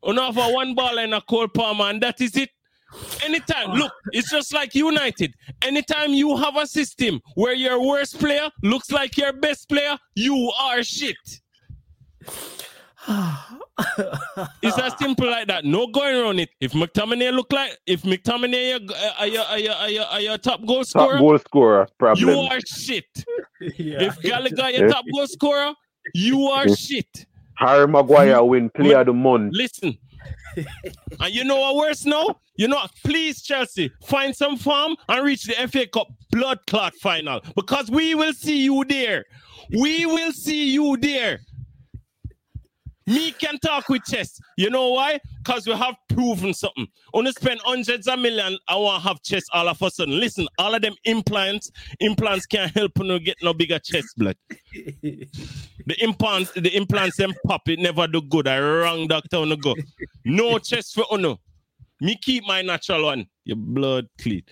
On 0.03 0.35
for 0.35 0.53
one 0.55 0.75
ball 0.75 0.99
and 0.99 1.15
a 1.15 1.21
cold 1.23 1.55
palm, 1.55 1.81
and 1.81 2.03
that 2.03 2.21
is 2.21 2.37
it. 2.37 2.51
Anytime, 3.25 3.71
look, 3.73 3.93
it's 4.13 4.31
just 4.31 4.53
like 4.53 4.75
United. 4.75 5.35
Anytime 5.63 6.11
you 6.11 6.37
have 6.37 6.57
a 6.57 6.67
system 6.67 7.21
where 7.35 7.55
your 7.55 7.85
worst 7.85 8.19
player 8.19 8.51
looks 8.63 8.91
like 8.91 9.17
your 9.17 9.33
best 9.33 9.69
player, 9.69 9.97
you 10.15 10.53
are 10.61 10.83
shit 10.83 11.17
it's 14.63 14.79
as 14.79 14.97
simple 14.99 15.27
like 15.27 15.47
that. 15.49 15.65
No 15.65 15.87
going 15.87 16.17
around 16.17 16.39
it. 16.39 16.49
If 16.61 16.73
McTominay 16.73 17.33
look 17.35 17.53
like, 17.53 17.77
if 17.87 18.03
McTominay 18.03 18.91
are 19.19 19.27
your, 19.27 19.43
are 19.43 19.59
your, 19.59 19.75
are 19.75 19.91
your, 19.91 20.05
are 20.05 20.21
your 20.21 20.39
top 20.39 20.65
goal 20.67 20.85
scorer, 20.85 21.13
top 21.13 21.21
goal 21.21 21.39
scorer, 21.39 21.89
problem. 21.99 22.29
you 22.29 22.39
are 22.39 22.61
shit. 22.67 23.05
yeah. 23.61 24.05
If 24.05 24.23
Gallagher 24.23 24.71
your 24.71 24.89
top 24.89 25.05
goal 25.13 25.27
scorer, 25.27 25.75
you 26.15 26.47
are 26.47 26.69
shit. 26.69 27.27
Harry 27.57 27.87
Maguire 27.87 28.43
win 28.43 28.71
player 28.71 29.01
of 29.01 29.07
the 29.07 29.13
month. 29.13 29.53
Listen, 29.55 29.99
and 30.57 31.35
you 31.35 31.45
know 31.45 31.59
what 31.61 31.77
worse 31.77 32.05
now? 32.07 32.41
You 32.57 32.69
know, 32.69 32.81
please, 33.05 33.43
Chelsea, 33.43 33.91
find 34.05 34.35
some 34.35 34.57
form 34.57 34.97
and 35.09 35.25
reach 35.25 35.45
the 35.45 35.55
FA 35.69 35.87
Cup 35.87 36.09
blood 36.31 36.61
clot 36.67 36.95
final 37.03 37.41
because 37.57 37.91
we 37.91 38.15
will 38.15 38.33
see 38.33 38.65
you 38.65 38.85
there. 38.85 39.25
We 39.71 40.07
will 40.07 40.33
see 40.33 40.73
you 40.73 40.97
there. 40.97 41.41
Me 43.07 43.33
can 43.33 43.59
talk 43.59 43.89
with 43.91 44.03
chess. 44.05 44.39
You 44.57 44.71
know 44.71 44.91
why? 44.91 45.19
Because 45.43 45.67
we 45.67 45.75
have 45.75 45.95
proven 46.09 46.55
something. 46.55 46.87
Only 47.13 47.33
spend 47.33 47.61
hundreds 47.63 48.07
of 48.09 48.19
million, 48.19 48.57
I 48.67 48.77
want 48.77 49.03
to 49.03 49.09
have 49.09 49.23
chess 49.23 49.43
all 49.53 49.69
of 49.69 49.83
a 49.83 49.91
sudden. 49.91 50.19
Listen, 50.19 50.49
all 50.59 50.75
of 50.75 50.81
them 50.81 50.95
implants, 51.05 51.71
implants 52.01 52.47
can't 52.47 52.73
help 52.75 52.93
you 52.99 53.19
get 53.21 53.37
no 53.43 53.53
bigger 53.53 53.79
chest 53.79 54.15
blood. 54.17 54.37
the 54.73 55.97
implants, 55.99 56.53
the 56.53 56.75
implants 56.75 57.19
them 57.19 57.35
pop, 57.47 57.69
it 57.69 57.79
never 57.79 58.07
do 58.07 58.23
good. 58.23 58.49
I 58.49 58.59
wrong 58.59 59.07
doctor 59.07 59.37
on 59.39 59.55
go. 59.61 59.75
No 60.25 60.59
chest 60.59 60.95
for 60.95 61.05
uno. 61.13 61.41
Me 62.01 62.17
keep 62.21 62.45
my 62.47 62.63
natural 62.63 63.05
one. 63.05 63.27
Your 63.45 63.57
blood 63.57 64.09
clean. 64.21 64.43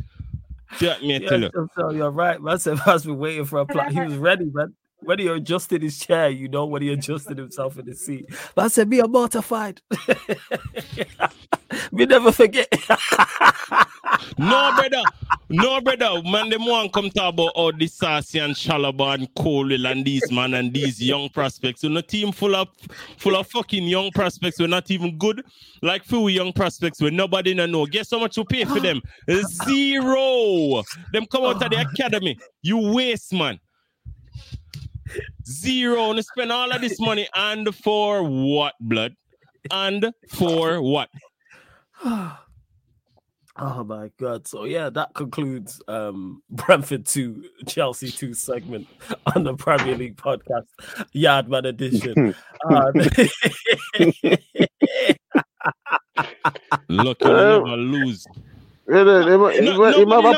Yeah, 0.81 0.99
me 1.01 1.19
yeah, 1.19 1.29
tell 1.29 1.41
you. 1.41 1.51
So 1.77 1.91
you're 1.91 2.11
right. 2.11 2.41
Man 2.41 2.59
said 2.59 2.79
has 2.87 3.05
been 3.05 3.19
waiting 3.19 3.45
for 3.45 3.61
a 3.61 3.67
plot. 3.67 3.93
He 3.93 4.01
was 4.01 4.17
ready, 4.17 4.47
man 4.53 4.75
when 5.05 5.19
he 5.19 5.29
adjusted 5.29 5.83
his 5.83 5.99
chair, 5.99 6.31
you 6.31 6.49
know, 6.49 6.67
when 6.67 6.83
he 6.83 6.93
adjusted 6.93 7.39
himself 7.39 7.79
in 7.79 7.87
the 7.87 7.95
seat. 7.95 8.27
But 8.55 8.67
I 8.67 8.69
said, 8.69 8.89
me, 8.89 9.01
I'm 9.01 9.13
mortified. 9.13 9.81
we 11.93 12.07
never 12.07 12.33
forget. 12.33 12.69
no, 14.39 14.73
brother. 14.77 15.03
No, 15.49 15.81
brother. 15.81 16.23
Man, 16.25 16.49
them 16.49 16.65
want 16.65 16.93
come 16.93 17.11
talk 17.11 17.35
about 17.35 17.53
all 17.55 17.73
this 17.73 17.95
Sassy 17.95 18.39
and 18.39 18.55
Chalobah 18.55 19.15
and 19.15 19.35
Colwill 19.35 19.87
and 19.87 20.05
these 20.05 20.31
man 20.31 20.55
and 20.55 20.73
these 20.73 21.03
young 21.03 21.29
prospects. 21.29 21.83
We're 21.83 21.91
not 21.91 22.09
team 22.09 22.33
full 22.33 22.55
of 22.55 22.69
full 23.19 23.37
of 23.37 23.47
fucking 23.49 23.85
young 23.85 24.11
prospects. 24.13 24.59
We're 24.59 24.69
not 24.69 24.91
even 24.91 25.19
good. 25.19 25.45
Like 25.83 26.05
few 26.05 26.29
young 26.29 26.53
prospects 26.53 27.01
where 27.01 27.11
nobody 27.11 27.55
know. 27.55 27.87
Guess 27.87 28.11
how 28.11 28.21
much 28.21 28.37
you 28.37 28.45
pay 28.45 28.65
for 28.65 28.81
them? 28.81 29.03
Zero. 29.65 30.83
Them 31.13 31.27
come 31.27 31.45
out 31.45 31.63
of 31.63 31.71
the 31.71 31.87
academy. 31.93 32.39
You 32.63 32.93
waste, 32.93 33.33
man. 33.33 33.59
Zero. 35.47 36.11
And 36.11 36.25
spend 36.25 36.53
all 36.53 36.71
of 36.73 36.81
this 36.81 36.99
money 37.01 37.29
and 37.35 37.75
for 37.75 38.23
what, 38.23 38.75
blood? 38.81 39.15
And 39.71 40.13
for 40.29 40.81
what? 40.83 41.09
Oh 43.59 43.85
my 43.85 44.11
god! 44.19 44.49
So 44.49 44.65
yeah, 44.65 44.89
that 44.89 45.13
concludes 45.13 45.83
um 45.87 46.43
Brentford 46.51 47.05
two, 47.05 47.45
Chelsea 47.69 48.11
two 48.11 48.33
segment 48.33 48.89
on 49.37 49.45
the 49.45 49.55
Premier 49.55 49.95
League 49.95 50.17
podcast, 50.17 50.65
Yardman 51.15 51.67
edition. 51.67 52.35
uh, 52.71 52.93
Look, 56.89 57.21
you 57.21 57.29
never 57.29 57.77
lose. 57.77 58.27
Nobody 58.89 59.67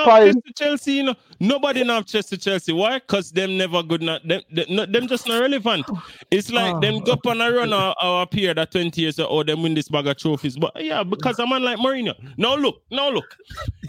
have 0.04 0.34
Chelsea, 0.56 0.92
you 0.92 1.02
know. 1.04 1.14
Nobody 1.40 1.84
have 1.84 2.06
chest 2.06 2.28
to 2.30 2.38
Chelsea. 2.38 2.72
Why? 2.72 2.98
Because 2.98 3.30
them 3.30 3.56
never 3.56 3.82
good. 3.82 4.02
Not 4.02 4.26
them, 4.26 4.42
them, 4.50 4.90
them 4.90 5.06
just 5.08 5.26
not 5.26 5.40
relevant. 5.40 5.86
It's 6.30 6.50
like 6.50 6.76
oh. 6.76 6.80
them 6.80 7.00
go 7.00 7.12
up 7.12 7.26
on 7.26 7.40
a 7.40 7.50
run 7.50 7.72
or, 7.72 7.94
or 8.02 8.22
appear 8.22 8.54
that 8.54 8.70
20 8.70 9.00
years 9.00 9.18
or 9.18 9.44
them 9.44 9.62
win 9.62 9.74
this 9.74 9.88
bag 9.88 10.06
of 10.06 10.16
trophies. 10.16 10.56
But 10.56 10.72
yeah, 10.82 11.02
because 11.02 11.38
a 11.38 11.46
man 11.46 11.62
like 11.62 11.78
Mourinho. 11.78 12.14
Now 12.36 12.56
look, 12.56 12.82
now 12.90 13.10
look. 13.10 13.36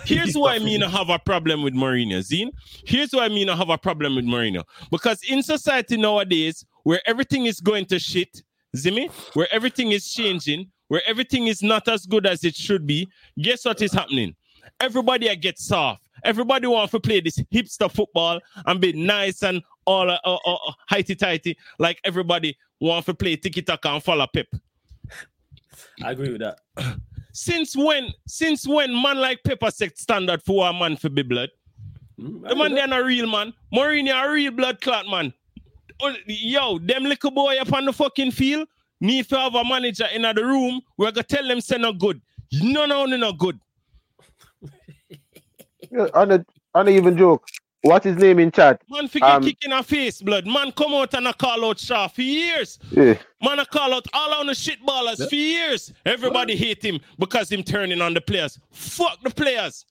Here's 0.06 0.34
why 0.36 0.56
I 0.56 0.60
mean 0.60 0.84
I 0.84 0.90
have 0.90 1.10
a 1.10 1.20
problem 1.20 1.62
with 1.62 1.74
Mourinho, 1.74 2.20
Zine. 2.20 2.52
Here's 2.86 3.14
why 3.14 3.26
I 3.26 3.30
mean 3.30 3.50
I 3.50 3.56
have 3.56 3.70
a 3.70 3.78
problem 3.78 4.16
with 4.16 4.26
Mourinho. 4.26 4.64
Because 4.92 5.22
in 5.24 5.44
society 5.44 5.98
nowadays, 5.98 6.66
where 6.84 7.02
everything 7.06 7.46
is 7.46 7.60
going 7.60 7.86
to 7.88 8.00
shit, 8.00 8.44
Zimmy, 8.76 9.10
where 9.34 9.48
everything 9.52 9.92
is 9.92 10.12
changing, 10.12 10.72
where 10.88 11.02
everything 11.08 11.48
is 11.48 11.64
not 11.64 11.88
as 11.88 12.06
good 12.06 12.26
as 12.26 12.44
it 12.44 12.56
should 12.56 12.86
be, 12.86 13.08
guess 13.42 13.66
what 13.66 13.82
is 13.82 13.94
happening? 13.94 14.36
Everybody 14.80 15.34
gets 15.36 15.66
soft. 15.66 16.02
Everybody 16.24 16.68
wants 16.68 16.92
to 16.92 17.00
play 17.00 17.20
this 17.20 17.38
hipster 17.54 17.92
football 17.92 18.40
and 18.66 18.82
be 18.82 18.94
nice 18.94 19.44
and 19.44 19.62
all 19.86 20.10
uh, 20.10 20.18
uh, 20.24 20.38
uh, 20.46 20.72
heighty 20.90 21.18
tighty, 21.18 21.58
like 21.78 22.00
everybody 22.04 22.58
wants 22.80 23.06
to 23.06 23.14
play 23.14 23.36
tiki 23.36 23.62
taka 23.62 23.90
and 23.90 24.04
follow 24.04 24.26
Pep. 24.34 24.48
I 26.04 26.12
agree 26.12 26.32
with 26.32 26.42
that. 26.42 26.60
Since 27.34 27.76
when? 27.76 28.14
Since 28.28 28.68
when 28.68 28.94
man 28.94 29.18
like 29.18 29.44
Pepper 29.44 29.70
set 29.70 29.98
standard 29.98 30.42
for 30.42 30.68
a 30.68 30.74
man 30.74 30.96
for 30.96 31.10
be 31.10 31.22
blood? 31.22 31.50
Mm, 32.20 32.48
the 32.48 32.56
man 32.56 32.74
they're 32.74 33.02
a 33.02 33.06
real 33.06 33.30
man. 33.30 33.54
Mourinho 33.74 34.26
a 34.26 34.32
real 34.32 34.52
blood 34.52 34.82
clot 34.82 35.06
man. 35.08 35.34
Oh, 36.02 36.14
yo, 36.28 36.80
them 36.80 37.04
little 37.04 37.32
boy 37.32 37.58
up 37.58 37.72
on 37.74 37.86
the 37.86 37.94
fucking 37.94 38.32
field 38.32 38.68
need 39.02 39.28
to 39.30 39.38
have 39.38 39.56
a 39.56 39.64
manager 39.64 40.08
in 40.14 40.24
the 40.24 40.34
room. 40.36 40.82
We're 40.98 41.12
gonna 41.12 41.24
tell 41.24 41.48
them 41.48 41.62
say 41.62 41.78
no 41.78 41.94
good. 41.94 42.22
No, 42.54 42.86
no, 42.86 43.06
no, 43.06 43.18
no 43.18 43.34
good. 43.34 43.60
Yeah, 45.96 46.08
I 46.14 46.26
don't, 46.26 46.48
I 46.74 46.84
don't 46.84 46.94
even 46.94 47.18
joke. 47.18 47.48
What's 47.82 48.06
his 48.06 48.18
name 48.18 48.40
in 48.40 48.52
chat? 48.52 48.82
Man, 48.90 49.08
forget 49.08 49.30
um, 49.30 49.44
kicking 49.44 49.72
a 49.72 49.84
face, 49.84 50.20
blood. 50.20 50.48
Man, 50.48 50.72
come 50.72 50.96
out 50.96 51.14
and 51.14 51.28
I 51.28 51.34
call 51.34 51.66
out 51.66 51.78
Shaw 51.78 52.08
for 52.08 52.24
years. 52.24 52.80
Yeah. 52.90 53.16
Man, 53.44 53.60
I 53.60 53.66
call 53.66 53.94
out 53.94 54.08
all 54.12 54.34
on 54.34 54.48
the 54.48 54.56
shit 54.56 54.84
ballers 54.84 55.20
yeah. 55.20 55.28
for 55.28 55.36
years. 55.36 55.94
Everybody 56.04 56.56
hate 56.56 56.84
him 56.84 57.00
because 57.20 57.52
him 57.52 57.62
turning 57.62 58.02
on 58.02 58.16
the 58.16 58.22
players. 58.22 58.58
Fuck 58.72 59.22
the 59.22 59.30
players. 59.30 59.86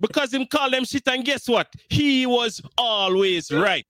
because 0.00 0.34
him 0.34 0.44
call 0.44 0.70
them 0.70 0.84
shit, 0.84 1.08
and 1.08 1.24
guess 1.24 1.48
what? 1.48 1.72
He 1.88 2.26
was 2.26 2.60
always 2.76 3.50
right. 3.50 3.86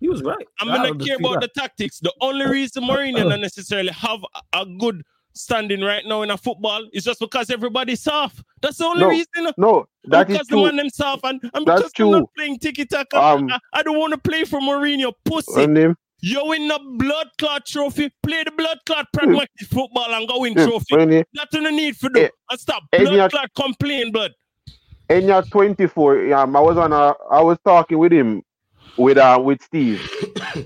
He 0.00 0.08
was 0.08 0.22
right. 0.22 0.46
I'm 0.60 0.68
gonna 0.68 0.94
care 1.04 1.16
about 1.16 1.40
that. 1.40 1.52
the 1.54 1.60
tactics. 1.60 2.00
The 2.00 2.14
only 2.22 2.46
reason 2.46 2.84
Mourinho 2.84 3.28
not 3.28 3.40
necessarily 3.40 3.92
have 3.92 4.20
a 4.54 4.64
good 4.64 5.02
standing 5.36 5.82
right 5.82 6.04
now 6.04 6.22
in 6.22 6.30
a 6.30 6.36
football 6.36 6.86
is 6.92 7.04
just 7.04 7.20
because 7.20 7.50
everybody's 7.50 8.02
soft. 8.02 8.42
That's 8.62 8.78
the 8.78 8.84
only 8.86 9.00
no, 9.02 9.08
reason. 9.08 9.52
No, 9.56 9.86
that 10.04 10.26
because 10.26 10.42
is 10.42 10.48
true. 10.48 10.60
the 10.60 10.66
man 10.66 10.76
them 10.76 10.90
soft 10.90 11.24
and, 11.24 11.40
and 11.54 11.64
because 11.64 11.82
That's 11.82 11.92
they're 11.96 12.06
not 12.06 12.34
playing 12.36 12.58
tiki 12.58 12.86
taka. 12.86 13.20
Um, 13.20 13.50
I, 13.50 13.58
I, 13.72 13.82
don't 13.82 13.98
want 13.98 14.12
to 14.12 14.18
play 14.18 14.44
for 14.44 14.60
Mourinho. 14.60 15.12
Pussy. 15.24 15.94
You 16.20 16.46
win 16.46 16.66
the 16.66 16.80
blood 16.96 17.28
clot 17.38 17.66
trophy. 17.66 18.10
Play 18.22 18.44
the 18.44 18.50
blood 18.50 18.78
clot 18.86 19.06
pragmatic 19.12 19.50
football 19.68 20.12
and 20.12 20.26
go 20.26 20.40
win 20.40 20.54
trophy. 20.54 21.24
That's 21.34 21.52
what 21.52 21.62
you 21.62 21.72
need 21.72 21.96
for 21.96 22.08
do. 22.08 22.22
Eh, 22.22 22.28
and 22.50 22.60
stop 22.60 22.82
blood 22.90 23.30
clot 23.30 23.50
complain, 23.54 24.12
blood. 24.12 24.32
In 25.08 25.26
your 25.26 25.42
24, 25.42 26.34
um, 26.34 26.56
I 26.56 26.60
was 26.60 26.78
on 26.78 26.92
a, 26.92 27.14
I 27.30 27.40
was 27.40 27.58
talking 27.64 27.98
with 27.98 28.12
him 28.12 28.42
with 28.96 29.18
uh 29.18 29.40
with 29.42 29.62
Steve. 29.62 30.00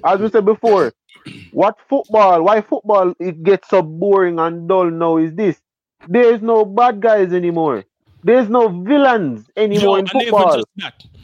As 0.04 0.20
we 0.20 0.30
said 0.30 0.44
before, 0.44 0.92
what 1.52 1.76
football? 1.88 2.42
Why 2.42 2.60
football 2.60 3.14
it 3.18 3.42
gets 3.42 3.68
so 3.68 3.82
boring 3.82 4.38
and 4.38 4.68
dull 4.68 4.90
now 4.90 5.16
is 5.18 5.34
this. 5.34 5.60
There's 6.08 6.40
no 6.40 6.64
bad 6.64 7.00
guys 7.00 7.32
anymore. 7.32 7.84
There's 8.22 8.48
no 8.48 8.68
villains 8.68 9.46
anymore 9.56 9.96
Yo, 9.98 10.00
in 10.00 10.06
football. 10.06 10.62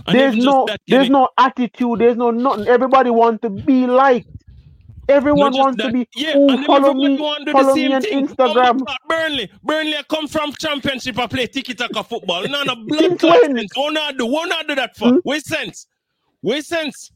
There's 0.08 0.36
no 0.36 0.66
that, 0.66 0.80
there's 0.86 1.10
no 1.10 1.28
attitude, 1.36 1.98
there's 1.98 2.16
no 2.16 2.30
nothing. 2.30 2.68
Everybody 2.68 3.10
wants 3.10 3.42
to 3.42 3.50
be 3.50 3.86
liked. 3.86 4.28
Everyone 5.08 5.52
wants 5.52 5.76
that. 5.82 5.88
to 5.88 5.92
be 5.92 6.08
yeah, 6.16 6.36
Ooh, 6.36 6.64
follow 6.64 6.92
me, 6.92 7.16
follow 7.16 7.74
me 7.74 7.92
on 7.92 8.02
thing. 8.02 8.26
Instagram. 8.26 8.80
Burnley, 9.08 9.50
Burnley, 9.62 9.96
I 9.96 10.02
come 10.02 10.26
from 10.26 10.52
championship. 10.54 11.18
I 11.18 11.26
play 11.28 11.46
tiki 11.46 11.74
taka 11.74 12.02
football. 12.02 12.46
None 12.48 12.68
of 12.68 12.86
blood 12.86 13.20
sense. 13.20 13.72
Not 13.76 14.18
do? 14.18 14.28
Not 14.28 14.66
do 14.66 14.74
that 14.74 14.96
for? 14.96 15.10
Hmm? 15.10 15.16
What 15.22 15.44
sense? 15.44 15.86
What 16.40 16.64
sense? 16.64 17.12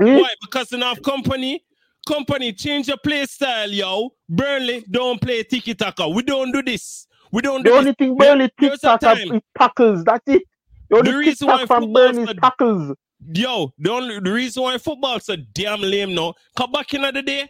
Hmm? 0.00 0.16
Why? 0.16 0.30
Because 0.40 0.72
enough 0.72 1.02
company 1.02 1.62
company, 2.08 2.52
change 2.52 2.88
your 2.88 2.96
play 2.96 3.26
style, 3.26 3.70
yo. 3.70 4.10
Burnley 4.28 4.84
don't 4.90 5.20
play 5.20 5.42
tiki 5.42 5.74
taka. 5.74 6.08
We 6.08 6.22
don't 6.22 6.50
do 6.52 6.62
this. 6.62 7.06
We 7.30 7.42
don't 7.42 7.62
do 7.62 7.70
the 7.70 7.76
only 7.76 7.92
thing 7.92 8.16
Burnley 8.16 8.50
tiki 8.58 8.76
taka 8.78 9.12
is 9.12 9.42
tackles. 9.58 10.04
That's 10.04 10.26
it. 10.26 10.42
The 10.90 10.96
only 10.96 11.10
the 11.12 11.16
reason 11.18 11.48
why 11.48 11.66
from 11.66 11.92
Burnley 11.92 12.22
is 12.22 12.34
tackles. 12.42 12.96
Yo, 13.34 13.72
the 13.78 13.90
only 13.90 14.20
the 14.20 14.32
reason 14.32 14.62
why 14.62 14.78
football's 14.78 15.26
so 15.26 15.36
damn 15.52 15.80
lame 15.82 16.14
now. 16.14 16.34
Come 16.56 16.72
back 16.72 16.94
in 16.94 17.02
the 17.02 17.22
day, 17.22 17.48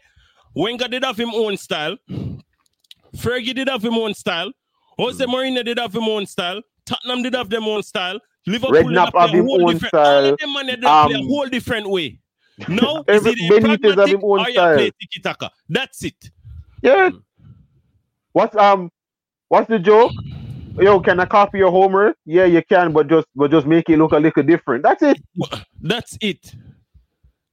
Wenger 0.54 0.88
did 0.88 1.04
have 1.04 1.18
him 1.18 1.30
own 1.34 1.56
style. 1.56 1.96
Fergie 3.16 3.54
did 3.54 3.68
have 3.68 3.84
him 3.84 3.94
own 3.94 4.14
style. 4.14 4.50
Jose 4.98 5.24
Mourinho 5.24 5.64
did 5.64 5.78
have 5.78 5.94
him 5.94 6.04
own 6.04 6.26
style. 6.26 6.60
Tottenham 6.84 7.22
did 7.22 7.34
have 7.34 7.48
them 7.48 7.64
own 7.64 7.82
style. 7.82 8.18
Liverpool 8.46 8.74
Redknapp 8.74 9.12
have 9.20 9.30
him 9.30 9.48
own 9.50 9.78
style. 9.78 10.24
All 10.24 10.24
of 10.32 10.38
them 10.38 10.52
man, 10.54 10.66
they 10.66 10.86
um, 10.86 11.08
play 11.08 11.20
a 11.20 11.24
whole 11.24 11.48
different 11.48 11.88
way. 11.88 12.18
No, 12.66 13.04
Every, 13.06 13.32
is 13.32 13.38
it 13.38 13.62
Benitez 13.62 13.98
have 13.98 14.08
his 14.08 14.18
own 14.22 14.44
style. 14.52 14.76
tiki 14.78 15.20
taka? 15.22 15.50
That's 15.68 16.02
it. 16.04 16.30
Yeah. 16.82 17.10
What's 18.32 18.56
um, 18.56 18.90
what's 19.48 19.68
the 19.68 19.78
joke? 19.78 20.12
Yo, 20.76 21.00
can 21.00 21.18
I 21.18 21.26
copy 21.26 21.58
your 21.58 21.70
homework? 21.70 22.16
Yeah, 22.24 22.44
you 22.44 22.62
can, 22.62 22.92
but 22.92 23.08
just 23.08 23.26
but 23.34 23.50
just 23.50 23.66
make 23.66 23.88
it 23.88 23.98
look 23.98 24.12
a 24.12 24.18
little 24.18 24.42
different. 24.42 24.84
That's 24.84 25.02
it. 25.02 25.20
That's 25.80 26.16
it. 26.20 26.52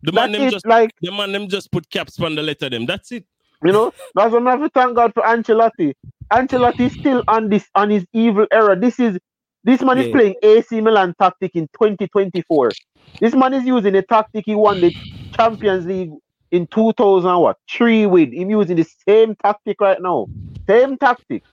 The 0.03 0.11
man 0.11 0.31
them 0.31 0.51
just 0.51 0.67
like 0.67 0.91
the 1.01 1.11
man 1.11 1.31
them 1.31 1.47
just 1.47 1.71
put 1.71 1.89
caps 1.89 2.19
on 2.19 2.35
the 2.35 2.43
letter 2.43 2.69
them. 2.69 2.85
That's 2.85 3.11
it. 3.11 3.25
You 3.63 3.71
know, 3.71 3.93
that's 4.13 4.31
what 4.31 4.45
I 4.45 4.51
have 4.51 4.59
to 4.59 4.69
thank 4.69 4.95
God 4.95 5.13
for 5.13 5.23
Ancelotti. 5.23 5.93
Ancelotti 6.31 6.91
still 6.91 7.23
on 7.27 7.49
this 7.49 7.67
on 7.73 7.89
his 7.89 8.05
evil 8.13 8.45
era. 8.51 8.79
This 8.79 8.99
is 8.99 9.17
this 9.65 9.81
man 9.81 9.97
yeah. 9.97 10.03
is 10.03 10.11
playing 10.11 10.35
AC 10.43 10.79
Milan 10.79 11.13
tactic 11.19 11.55
in 11.55 11.67
2024. 11.73 12.71
This 13.19 13.33
man 13.33 13.53
is 13.53 13.65
using 13.65 13.95
a 13.95 14.01
tactic 14.03 14.45
he 14.45 14.55
won 14.55 14.79
the 14.79 14.95
Champions 15.35 15.85
League 15.85 16.11
in 16.51 16.67
2000 16.67 17.37
what 17.39 17.57
three 17.69 18.05
with. 18.05 18.29
He's 18.31 18.47
using 18.47 18.77
the 18.77 18.87
same 19.07 19.35
tactic 19.35 19.81
right 19.81 20.01
now. 20.01 20.27
Same 20.67 20.97
tactic. 20.97 21.43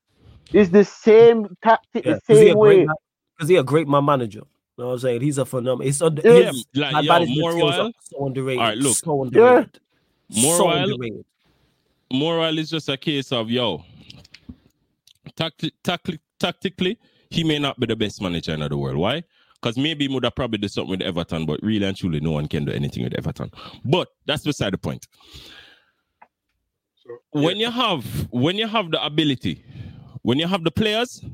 It's 0.52 0.70
the 0.70 0.84
same 0.84 1.56
tactic, 1.64 2.04
yeah, 2.04 2.18
the 2.26 2.34
same 2.34 2.58
way. 2.58 2.86
Because 3.36 3.48
he 3.48 3.56
a 3.56 3.62
great 3.62 3.88
man 3.88 4.04
manager. 4.04 4.42
You 4.76 4.84
know 4.84 4.88
what 4.88 4.92
I'm 4.94 4.98
saying? 5.00 5.20
He's 5.22 5.38
a 5.38 5.46
phenomenal. 5.46 5.86
He's 5.86 6.02
under, 6.02 6.22
yeah, 6.24 6.50
like, 6.74 7.04
yo, 7.04 7.26
more 7.26 7.56
while, 7.56 7.92
so 8.00 8.26
underrated. 8.26 8.60
All 8.60 8.68
right, 8.68 8.78
look. 8.78 8.96
So 8.96 9.22
underrated. 9.22 9.80
Yeah. 10.28 10.42
More 10.42 10.56
so 10.56 10.64
while, 10.66 10.78
underrated. 10.78 11.24
More 12.12 12.38
while 12.38 12.58
is 12.58 12.70
just 12.70 12.88
a 12.90 12.96
case 12.98 13.32
of 13.32 13.50
yo. 13.50 13.84
Tacti- 15.36 15.72
tacti- 15.82 16.18
tactically, 16.38 16.98
he 17.33 17.45
may 17.45 17.59
not 17.59 17.80
be 17.80 17.87
the 17.87 17.97
best 17.97 18.20
manager 18.20 18.53
in 18.53 18.61
the 18.61 18.76
world. 18.76 18.97
Why? 18.97 19.22
Because 19.55 19.78
maybe 19.78 20.07
he 20.07 20.14
would 20.14 20.24
have 20.24 20.35
probably 20.35 20.59
did 20.59 20.70
something 20.70 20.91
with 20.91 21.03
Everton, 21.03 21.47
but 21.47 21.61
really 21.62 21.87
and 21.87 21.97
truly, 21.97 22.20
no 22.20 22.33
one 22.33 22.47
can 22.47 22.64
do 22.64 22.72
anything 22.72 23.05
with 23.05 23.14
Everton. 23.14 23.51
But 23.85 24.09
that's 24.26 24.45
beside 24.45 24.74
the 24.74 24.78
point. 24.78 25.07
So, 26.97 27.16
when 27.30 27.57
you 27.57 27.70
have 27.70 28.05
when 28.30 28.57
you 28.59 28.66
have 28.68 28.91
the 28.91 29.05
ability, 29.05 29.64
when 30.22 30.39
you 30.39 30.47
have 30.47 30.62
the 30.62 30.70
players, 30.70 31.24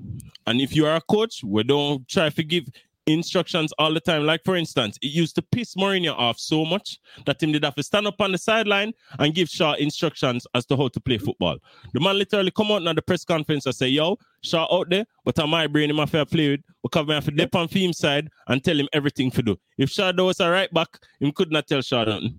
and 0.47 0.61
if 0.61 0.77
you 0.77 0.87
are 0.87 0.97
a 0.97 1.01
coach, 1.01 1.43
we 1.43 1.65
don't 1.65 2.07
try 2.07 2.29
to 2.29 2.43
give 2.45 2.69
instructions 3.13 3.73
all 3.79 3.93
the 3.93 4.01
time. 4.01 4.25
Like 4.25 4.45
for 4.45 4.57
instance, 4.57 4.99
it 5.03 5.09
used 5.09 5.35
to 5.37 5.43
piss 5.43 5.75
Mourinho 5.75 6.15
off 6.17 6.39
so 6.39 6.65
much 6.65 6.99
that 7.27 7.43
him 7.43 7.53
did 7.53 7.65
have 7.65 7.75
to 7.77 7.83
stand 7.83 8.07
up 8.07 8.21
on 8.21 8.33
the 8.33 8.39
sideline 8.39 8.93
and 9.19 9.35
give 9.35 9.49
Shaw 9.49 9.75
instructions 9.75 10.47
as 10.55 10.67
to 10.67 10.77
how 10.77 10.89
to 10.89 11.01
play 11.01 11.19
football. 11.19 11.59
The 11.93 12.01
man 12.01 12.19
literally 12.19 12.51
come 12.51 12.71
out 12.71 12.83
in 12.83 12.97
the 12.97 13.03
press 13.03 13.25
conference 13.25 13.67
and 13.67 13.75
say, 13.75 13.89
"Yo, 13.89 14.19
Shaw 14.43 14.67
out 14.71 14.91
there, 14.91 15.07
but 15.25 15.39
on 15.39 15.51
my 15.51 15.67
brain 15.67 15.91
him 15.91 15.99
have 15.99 16.11
to 16.13 16.27
play 16.27 16.51
with 16.51 16.61
because 16.83 17.09
I 17.09 17.15
have 17.15 17.25
to 17.25 17.31
dip 17.31 17.55
on 17.55 17.69
theme 17.69 17.93
side 17.93 18.29
and 18.47 18.63
tell 18.63 18.79
him 18.79 18.89
everything 18.93 19.31
to 19.33 19.43
do. 19.43 19.57
If 19.77 19.91
Shaw 19.91 20.13
was 20.13 20.41
a 20.41 20.51
right 20.51 20.73
back, 20.73 20.99
him 21.21 21.33
could 21.33 21.51
not 21.51 21.67
tell 21.67 21.83
Shaw 21.83 22.05
nothing." 22.05 22.37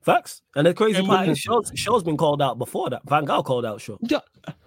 Facts. 0.00 0.42
And 0.54 0.66
the 0.66 0.74
crazy 0.74 1.02
yeah, 1.02 1.08
part 1.08 1.28
is 1.28 1.38
Shaw's, 1.38 1.70
Shaw's 1.74 2.02
been 2.02 2.16
called 2.16 2.40
out 2.40 2.58
before 2.58 2.90
that. 2.90 3.02
Van 3.08 3.26
Gaal 3.26 3.44
called 3.44 3.66
out 3.66 3.80
Shaw. 3.80 3.96
Yeah. 4.02 4.20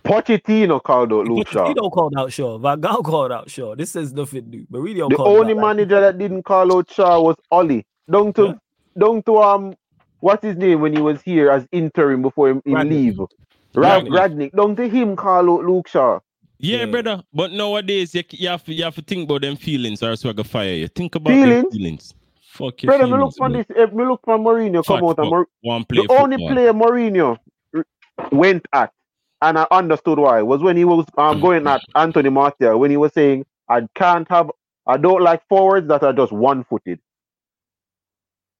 Pochettino 0.03 0.81
called 0.81 1.13
out 1.13 1.27
Luke 1.27 1.47
Shaw. 1.47 1.67
Pochettino 1.67 1.91
called 1.91 2.13
out 2.17 2.31
Shaw. 2.31 2.57
Van 2.57 2.81
Gaal 2.81 3.03
called 3.03 3.31
out 3.31 3.49
Shaw. 3.49 3.75
This 3.75 3.95
is 3.95 4.13
nothing 4.13 4.49
new. 4.49 4.65
Mourinho 4.71 5.09
the 5.09 5.17
only 5.17 5.53
manager 5.53 5.99
that 5.99 6.17
didn't 6.17 6.43
call 6.43 6.75
out 6.75 6.91
Shaw 6.91 7.21
was 7.21 7.35
Ole. 7.51 7.83
Down 8.11 8.33
to 8.33 8.45
yeah. 8.45 8.53
down 8.97 9.23
to 9.23 9.37
um 9.37 9.75
what's 10.19 10.43
his 10.43 10.57
name 10.57 10.81
when 10.81 10.93
he 10.93 11.01
was 11.01 11.21
here 11.21 11.51
as 11.51 11.67
interim 11.71 12.21
before 12.21 12.49
him, 12.49 12.61
him 12.65 12.89
leave. 12.89 13.19
Rag, 13.75 14.51
Don't 14.55 14.75
to 14.75 14.89
him 14.89 15.15
call 15.15 15.49
out 15.51 15.65
Luke 15.65 15.87
Shaw. 15.87 16.19
Yeah, 16.57 16.79
yeah, 16.79 16.85
brother. 16.87 17.23
But 17.33 17.53
nowadays 17.53 18.13
you, 18.13 18.23
you, 18.31 18.49
have 18.49 18.63
to, 18.65 18.73
you 18.73 18.83
have 18.83 18.95
to 18.95 19.01
think 19.01 19.29
about 19.29 19.41
them 19.41 19.55
feelings 19.55 20.03
or 20.03 20.09
else 20.09 20.25
we're 20.25 20.33
gonna 20.33 20.47
fire 20.47 20.73
you. 20.73 20.87
Think 20.87 21.15
about 21.15 21.31
feelings? 21.31 21.73
feelings. 21.73 22.13
Fuck 22.59 22.83
Brother, 22.85 23.07
me 23.07 23.17
look 23.19 23.35
for 23.37 23.49
this. 23.51 23.67
Eh, 23.75 23.87
me 23.87 24.05
look 24.05 24.21
for 24.25 24.37
Mourinho 24.39 24.85
come 24.85 25.03
out 25.05 25.19
and 25.19 25.29
Mor- 25.29 25.47
one 25.61 25.85
play 25.85 26.07
the 26.07 26.13
only 26.13 26.37
player 26.39 26.73
Mourinho 26.73 27.39
went 28.31 28.65
at 28.73 28.91
and 29.41 29.57
I 29.57 29.67
understood 29.71 30.19
why, 30.19 30.41
was 30.41 30.61
when 30.61 30.77
he 30.77 30.85
was 30.85 31.05
um, 31.17 31.39
going 31.39 31.67
at 31.67 31.81
Anthony 31.95 32.29
Martial, 32.29 32.79
when 32.79 32.91
he 32.91 32.97
was 32.97 33.13
saying, 33.13 33.45
I 33.69 33.87
can't 33.95 34.27
have, 34.29 34.51
I 34.87 34.97
don't 34.97 35.21
like 35.23 35.41
forwards 35.47 35.87
that 35.89 36.03
are 36.03 36.13
just 36.13 36.33
one 36.33 36.65
footed. 36.65 36.99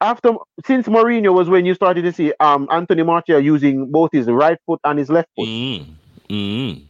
After, 0.01 0.33
since 0.65 0.87
Mourinho 0.87 1.33
was 1.33 1.49
when 1.49 1.65
you 1.65 1.75
started 1.75 2.03
to 2.03 2.13
see 2.13 2.33
um 2.39 2.69
Anthony 2.71 3.03
Martial 3.03 3.41
using 3.41 3.91
both 3.91 4.11
his 4.13 4.27
right 4.27 4.57
foot 4.65 4.79
and 4.85 4.97
his 4.97 5.09
left 5.09 5.29
foot. 5.35 5.49
Mm-hmm. 5.49 6.33
Mm-hmm. 6.33 6.85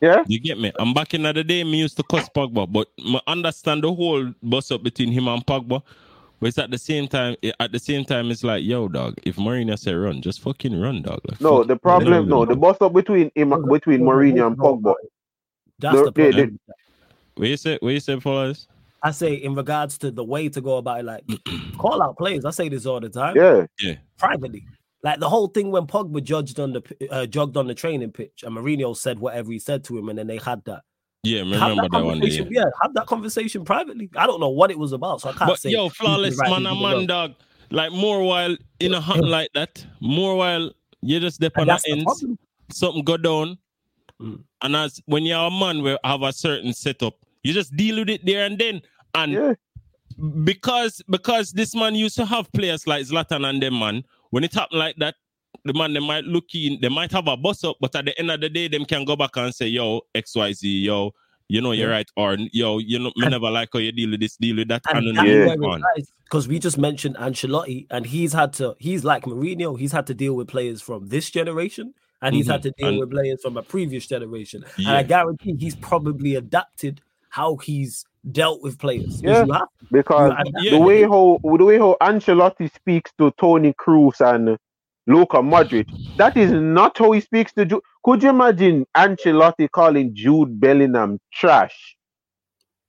Yeah. 0.00 0.24
You 0.26 0.40
get 0.40 0.58
me? 0.58 0.72
I'm 0.78 0.94
back 0.94 1.14
in 1.14 1.22
the 1.22 1.44
day, 1.44 1.62
me 1.64 1.78
used 1.78 1.96
to 1.98 2.02
cuss 2.02 2.28
Pogba, 2.28 2.70
but 2.70 2.88
I 2.98 3.32
understand 3.32 3.84
the 3.84 3.92
whole 3.92 4.32
bust 4.42 4.72
up 4.72 4.82
between 4.82 5.12
him 5.12 5.28
and 5.28 5.44
Pogba. 5.44 5.82
But 6.40 6.46
it's 6.46 6.58
at 6.58 6.70
the 6.70 6.78
same 6.78 7.06
time, 7.06 7.36
at 7.58 7.70
the 7.70 7.78
same 7.78 8.06
time, 8.06 8.30
it's 8.30 8.42
like, 8.42 8.64
yo, 8.64 8.88
dog, 8.88 9.14
if 9.24 9.36
Mourinho 9.36 9.78
say 9.78 9.92
run, 9.92 10.22
just 10.22 10.40
fucking 10.40 10.80
run, 10.80 11.02
dog. 11.02 11.20
Like, 11.28 11.40
no, 11.40 11.64
the 11.64 11.76
problem, 11.76 12.28
no, 12.28 12.46
the 12.46 12.56
bust 12.56 12.80
up 12.80 12.94
between 12.94 13.30
him, 13.34 13.50
between 13.68 14.00
Mourinho 14.00 14.46
and 14.46 14.56
Pogba. 14.56 14.94
That's 15.78 15.96
the, 15.96 16.04
the 16.04 16.12
problem. 16.12 16.60
What 17.34 17.48
you 17.48 17.56
say? 17.58 17.78
What 17.80 17.90
you 17.90 18.00
say, 18.00 18.18
Flores? 18.20 18.68
I 19.02 19.10
say 19.12 19.34
in 19.34 19.54
regards 19.54 19.98
to 19.98 20.10
the 20.10 20.24
way 20.24 20.48
to 20.48 20.60
go 20.60 20.76
about 20.76 21.00
it, 21.00 21.04
like 21.04 21.24
call 21.78 22.02
out 22.02 22.18
players. 22.18 22.44
I 22.44 22.50
say 22.50 22.68
this 22.68 22.86
all 22.86 23.00
the 23.00 23.08
time. 23.08 23.36
Yeah, 23.36 23.66
yeah. 23.80 23.94
Privately, 24.18 24.64
like 25.02 25.18
the 25.18 25.28
whole 25.28 25.48
thing 25.48 25.70
when 25.70 25.86
Pogba 25.86 26.22
judged 26.22 26.60
on 26.60 26.72
the 26.72 27.08
uh, 27.10 27.26
jogged 27.26 27.56
on 27.56 27.66
the 27.66 27.74
training 27.74 28.12
pitch, 28.12 28.42
and 28.44 28.56
Mourinho 28.56 28.96
said 28.96 29.18
whatever 29.18 29.50
he 29.50 29.58
said 29.58 29.84
to 29.84 29.98
him, 29.98 30.08
and 30.08 30.18
then 30.18 30.26
they 30.26 30.38
had 30.38 30.64
that. 30.64 30.82
Yeah, 31.22 31.40
remember 31.40 31.82
that, 31.82 31.90
that 31.92 32.04
one. 32.04 32.18
Yeah. 32.22 32.44
yeah, 32.50 32.64
have 32.82 32.94
that 32.94 33.06
conversation 33.06 33.64
privately. 33.64 34.10
I 34.16 34.26
don't 34.26 34.40
know 34.40 34.48
what 34.48 34.70
it 34.70 34.78
was 34.78 34.92
about, 34.92 35.20
so 35.20 35.30
I 35.30 35.32
can't 35.32 35.50
but, 35.50 35.58
say. 35.58 35.70
Yo, 35.70 35.88
flawless 35.88 36.38
right 36.38 36.50
man, 36.50 36.66
and 36.66 36.80
man, 36.80 37.06
dog. 37.06 37.34
Like 37.70 37.92
more 37.92 38.22
while 38.24 38.56
in 38.80 38.94
a 38.94 39.00
hunt 39.00 39.26
like 39.26 39.50
that, 39.54 39.84
more 40.00 40.36
while 40.36 40.72
you 41.02 41.20
just 41.20 41.40
dip 41.40 41.56
on 41.56 41.68
the 41.68 41.80
ends, 41.88 42.24
something 42.72 43.04
go 43.04 43.16
down, 43.16 43.58
mm. 44.20 44.42
and 44.62 44.76
as 44.76 45.00
when 45.06 45.24
you're 45.24 45.38
a 45.38 45.50
man, 45.50 45.82
we 45.82 45.96
have 46.04 46.22
a 46.22 46.32
certain 46.32 46.72
setup, 46.72 47.14
you 47.42 47.52
just 47.52 47.76
deal 47.76 47.98
with 47.98 48.10
it 48.10 48.24
there 48.24 48.44
and 48.44 48.58
then, 48.58 48.82
and. 49.14 49.32
Yeah. 49.32 49.54
Because 50.44 51.00
because 51.08 51.52
this 51.52 51.74
man 51.74 51.94
used 51.94 52.14
to 52.16 52.26
have 52.26 52.52
players 52.52 52.86
like 52.86 53.06
Zlatan 53.06 53.48
and 53.48 53.62
them 53.62 53.78
man, 53.78 54.04
when 54.30 54.44
it 54.44 54.54
happened 54.54 54.78
like 54.78 54.96
that, 54.98 55.14
the 55.64 55.74
man 55.74 55.92
they 55.92 56.00
might 56.00 56.24
look 56.24 56.46
in, 56.54 56.78
they 56.80 56.88
might 56.88 57.12
have 57.12 57.28
a 57.28 57.36
bus 57.36 57.64
up, 57.64 57.76
but 57.80 57.94
at 57.94 58.04
the 58.04 58.18
end 58.18 58.30
of 58.30 58.40
the 58.40 58.48
day, 58.48 58.68
them 58.68 58.84
can 58.84 59.04
go 59.04 59.16
back 59.16 59.36
and 59.36 59.54
say, 59.54 59.66
yo, 59.66 60.00
XYZ, 60.14 60.84
yo, 60.84 61.12
you 61.48 61.60
know, 61.60 61.72
you're 61.72 61.90
right, 61.90 62.08
or 62.16 62.36
yo, 62.52 62.78
you 62.78 62.98
know, 62.98 63.12
me 63.16 63.24
and, 63.24 63.32
never 63.32 63.50
like 63.50 63.68
how 63.72 63.80
you 63.80 63.92
deal 63.92 64.10
with 64.10 64.20
this, 64.20 64.36
deal 64.36 64.56
with 64.56 64.68
that. 64.68 64.82
And, 64.94 65.18
and 65.18 65.94
because 66.24 66.46
we 66.46 66.60
just 66.60 66.78
mentioned 66.78 67.16
Ancelotti, 67.16 67.88
and 67.90 68.06
he's 68.06 68.32
had 68.32 68.52
to, 68.54 68.76
he's 68.78 69.04
like 69.04 69.24
Mourinho, 69.24 69.78
he's 69.78 69.92
had 69.92 70.06
to 70.06 70.14
deal 70.14 70.34
with 70.34 70.48
players 70.48 70.80
from 70.80 71.08
this 71.08 71.28
generation, 71.28 71.92
and 72.22 72.34
he's 72.34 72.44
mm-hmm. 72.44 72.52
had 72.52 72.62
to 72.62 72.70
deal 72.78 72.88
and, 72.88 73.00
with 73.00 73.10
players 73.10 73.42
from 73.42 73.56
a 73.56 73.62
previous 73.62 74.06
generation. 74.06 74.64
Yeah. 74.78 74.90
And 74.90 74.96
I 74.98 75.02
guarantee 75.02 75.56
he's 75.58 75.74
probably 75.74 76.36
adapted 76.36 77.00
how 77.30 77.56
he's 77.56 78.04
dealt 78.30 78.62
with 78.62 78.78
players. 78.78 79.20
Yeah, 79.22 79.44
because 79.90 80.32
the 80.70 80.78
way 80.78 81.02
how 81.02 81.40
the 81.42 81.64
way 81.64 81.78
how 81.78 81.96
Ancelotti 82.00 82.72
speaks 82.72 83.10
to 83.18 83.32
Toni 83.40 83.72
Kroos 83.72 84.20
and 84.20 84.58
Luka 85.06 85.38
Modric, 85.38 85.86
that 86.18 86.36
is 86.36 86.52
not 86.52 86.98
how 86.98 87.12
he 87.12 87.20
speaks 87.20 87.52
to. 87.54 87.64
Ju- 87.64 87.82
Could 88.04 88.22
you 88.22 88.30
imagine 88.30 88.86
Ancelotti 88.96 89.70
calling 89.70 90.14
Jude 90.14 90.60
Bellingham 90.60 91.18
trash? 91.32 91.96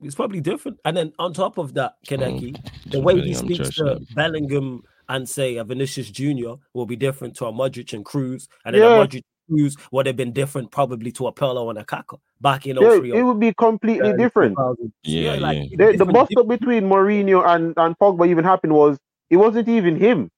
It's 0.04 0.16
probably 0.16 0.42
different. 0.42 0.80
And 0.84 0.98
then 0.98 1.14
on 1.20 1.34
top 1.34 1.58
of 1.58 1.76
that, 1.76 1.94
Kaneki, 2.08 2.54
mm, 2.54 2.92
the 2.92 3.00
way 3.00 3.14
Bellingham 3.14 3.48
he 3.48 3.56
speaks 3.56 3.76
to. 3.76 4.02
Bellingham 4.16 4.84
and 5.10 5.28
say 5.28 5.58
a 5.58 5.64
Vinicius 5.64 6.10
Junior 6.10 6.56
will 6.74 6.86
be 6.86 6.96
different 6.96 7.36
to 7.36 7.46
a 7.46 7.52
Modric 7.52 7.94
and 7.94 8.04
Cruz, 8.06 8.48
and 8.66 8.76
then 8.76 8.82
yeah. 8.82 9.02
a 9.02 9.08
Modric 9.08 9.24
Kroos 9.52 9.78
would 9.91 10.06
have 10.06 10.16
been 10.16 10.32
different 10.32 10.72
probably 10.72 11.12
to 11.14 11.28
a 11.28 11.34
Pirlo 11.34 11.70
and 11.70 11.80
a 11.80 11.86
Kaka 11.86 12.18
back 12.39 12.66
in 12.66 12.78
yeah, 12.78 12.99
03. 12.99 13.14
It 13.14 13.24
would 13.24 13.39
be 13.39 13.54
completely 13.54 14.12
uh, 14.12 14.16
different. 14.16 14.58
Yeah, 15.04 15.34
yeah, 15.34 15.39
like, 15.39 15.58
yeah. 15.72 15.91
The, 15.91 15.97
the 15.97 16.06
bust 16.06 16.34
up 16.38 16.47
between 16.47 16.84
Mourinho 16.84 17.45
and, 17.45 17.74
and 17.78 17.97
Pogba 17.97 18.28
even 18.28 18.43
happened 18.43 18.74
was 18.74 18.97
it 19.30 19.38
wasn't 19.38 19.68
even 19.68 19.95
him. 19.95 20.30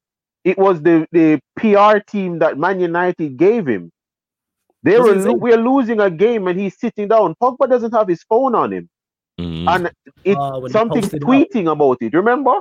It 0.43 0.57
was 0.57 0.81
the, 0.81 1.07
the 1.11 1.39
PR 1.55 1.99
team 1.99 2.39
that 2.39 2.57
Man 2.57 2.79
United 2.79 3.37
gave 3.37 3.67
him. 3.67 3.91
They 4.83 4.99
were 4.99 5.37
we're 5.37 5.57
losing 5.57 6.01
a 6.01 6.09
game 6.09 6.47
and 6.47 6.59
he's 6.59 6.77
sitting 6.77 7.07
down. 7.07 7.35
Pogba 7.41 7.69
doesn't 7.69 7.93
have 7.93 8.07
his 8.07 8.21
phone 8.23 8.53
on 8.53 8.73
him. 8.73 8.89
Mm. 9.39 9.67
And 9.67 9.91
it's 10.25 10.39
uh, 10.39 10.67
something 10.67 11.01
tweeting 11.01 11.67
out. 11.67 11.73
about 11.73 11.97
it. 12.01 12.13
Remember? 12.13 12.53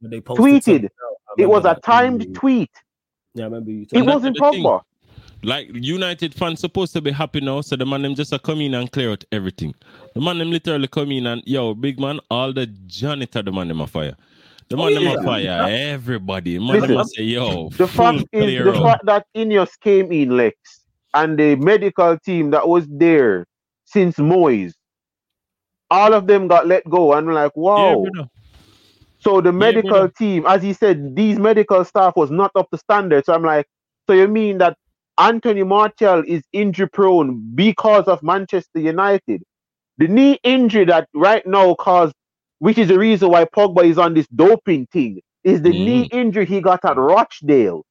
When 0.00 0.10
they 0.10 0.20
tweeted. 0.20 0.88
It 1.38 1.46
was 1.46 1.64
a 1.64 1.78
timed 1.82 2.34
tweet. 2.34 2.70
Yeah, 3.34 3.44
I 3.44 3.46
remember 3.46 3.70
you. 3.70 3.86
It 3.92 4.02
wasn't 4.02 4.36
Pogba. 4.36 4.82
Like 5.42 5.68
United 5.72 6.34
fans 6.34 6.60
supposed 6.60 6.92
to 6.92 7.00
be 7.00 7.10
happy 7.10 7.40
now, 7.40 7.62
so 7.62 7.76
the 7.76 7.86
man 7.86 8.02
them 8.02 8.14
just 8.14 8.32
a 8.32 8.38
come 8.38 8.60
in 8.60 8.74
and 8.74 8.90
clear 8.92 9.12
out 9.12 9.24
everything. 9.32 9.74
The 10.14 10.20
man 10.20 10.38
them 10.38 10.50
literally 10.50 10.88
come 10.88 11.12
in 11.12 11.26
and 11.26 11.42
yo, 11.46 11.74
big 11.74 11.98
man, 11.98 12.20
all 12.30 12.52
the 12.52 12.66
janitor 12.66 13.42
the 13.42 13.52
man 13.52 13.68
them 13.68 13.80
a 13.80 13.86
fire. 13.86 14.16
The 14.68 14.76
man 14.76 14.86
oh, 14.86 14.88
yeah. 14.88 15.10
them 15.10 15.18
a 15.18 15.22
fire 15.22 15.42
yeah. 15.42 15.66
everybody. 15.66 16.58
The 16.58 16.64
man 16.64 16.80
Listen, 16.80 16.96
them 16.96 17.04
say 17.06 17.22
yo. 17.22 17.70
The 17.70 17.88
fact 17.88 18.24
is 18.32 18.64
the 18.64 18.80
fact 18.82 19.06
that 19.06 19.26
Ineos 19.34 19.80
came 19.80 20.12
in 20.12 20.36
Lex 20.36 20.56
and 21.14 21.38
the 21.38 21.56
medical 21.56 22.18
team 22.18 22.50
that 22.50 22.68
was 22.68 22.86
there 22.88 23.46
since 23.86 24.16
Moyes, 24.16 24.74
all 25.90 26.12
of 26.12 26.26
them 26.26 26.48
got 26.48 26.66
let 26.66 26.88
go. 26.88 27.14
And 27.14 27.28
I'm 27.28 27.34
like, 27.34 27.56
wow. 27.56 28.04
Yeah, 28.14 28.24
so 29.20 29.40
the 29.40 29.52
medical 29.52 30.08
team, 30.08 30.46
as 30.46 30.62
he 30.62 30.72
said, 30.72 31.14
these 31.14 31.38
medical 31.38 31.84
staff 31.84 32.16
was 32.16 32.30
not 32.30 32.50
up 32.54 32.70
to 32.70 32.78
standard. 32.78 33.26
So 33.26 33.34
I'm 33.34 33.42
like, 33.42 33.66
so 34.06 34.14
you 34.14 34.26
mean 34.26 34.58
that 34.58 34.78
Anthony 35.20 35.62
Martial 35.62 36.24
is 36.26 36.42
injury 36.52 36.88
prone 36.88 37.52
because 37.54 38.04
of 38.08 38.22
Manchester 38.22 38.80
United. 38.80 39.42
The 39.98 40.08
knee 40.08 40.38
injury 40.42 40.86
that 40.86 41.08
right 41.14 41.46
now 41.46 41.74
caused, 41.74 42.14
which 42.58 42.78
is 42.78 42.88
the 42.88 42.98
reason 42.98 43.28
why 43.28 43.44
Pogba 43.44 43.84
is 43.84 43.98
on 43.98 44.14
this 44.14 44.26
doping 44.28 44.86
thing, 44.86 45.20
is 45.44 45.60
the 45.60 45.70
mm. 45.70 45.84
knee 45.84 46.08
injury 46.10 46.46
he 46.46 46.62
got 46.62 46.82
at 46.86 46.96
Rochdale. 46.96 47.84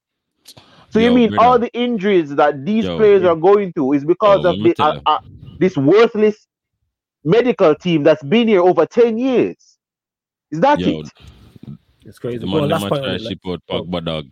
So 0.90 1.00
Yo, 1.00 1.02
you 1.02 1.12
mean 1.12 1.38
all 1.38 1.60
the 1.60 1.72
injuries 1.74 2.34
that 2.36 2.66
these 2.66 2.86
Yo, 2.86 2.98
players 2.98 3.24
are 3.24 3.36
going 3.36 3.74
through 3.74 3.94
is 3.94 4.04
because 4.04 4.44
Yo, 4.44 4.50
of 4.50 4.64
the, 4.64 4.76
uh, 4.80 5.00
uh, 5.06 5.20
this 5.60 5.78
worthless 5.78 6.48
medical 7.24 7.76
team 7.76 8.02
that's 8.02 8.24
been 8.24 8.48
here 8.48 8.62
over 8.62 8.88
10 8.88 9.20
years? 9.20 9.78
Is 10.50 10.62
that 10.62 10.82
it? 10.82 11.12
It's 12.06 12.18
crazy. 12.18 12.40
The 12.40 12.48
man, 12.48 12.68
well, 12.68 12.90
the 12.90 13.02
match 13.02 13.22
ship 13.22 13.40
out 13.46 13.62
Pogba 13.70 14.04
dog. 14.04 14.26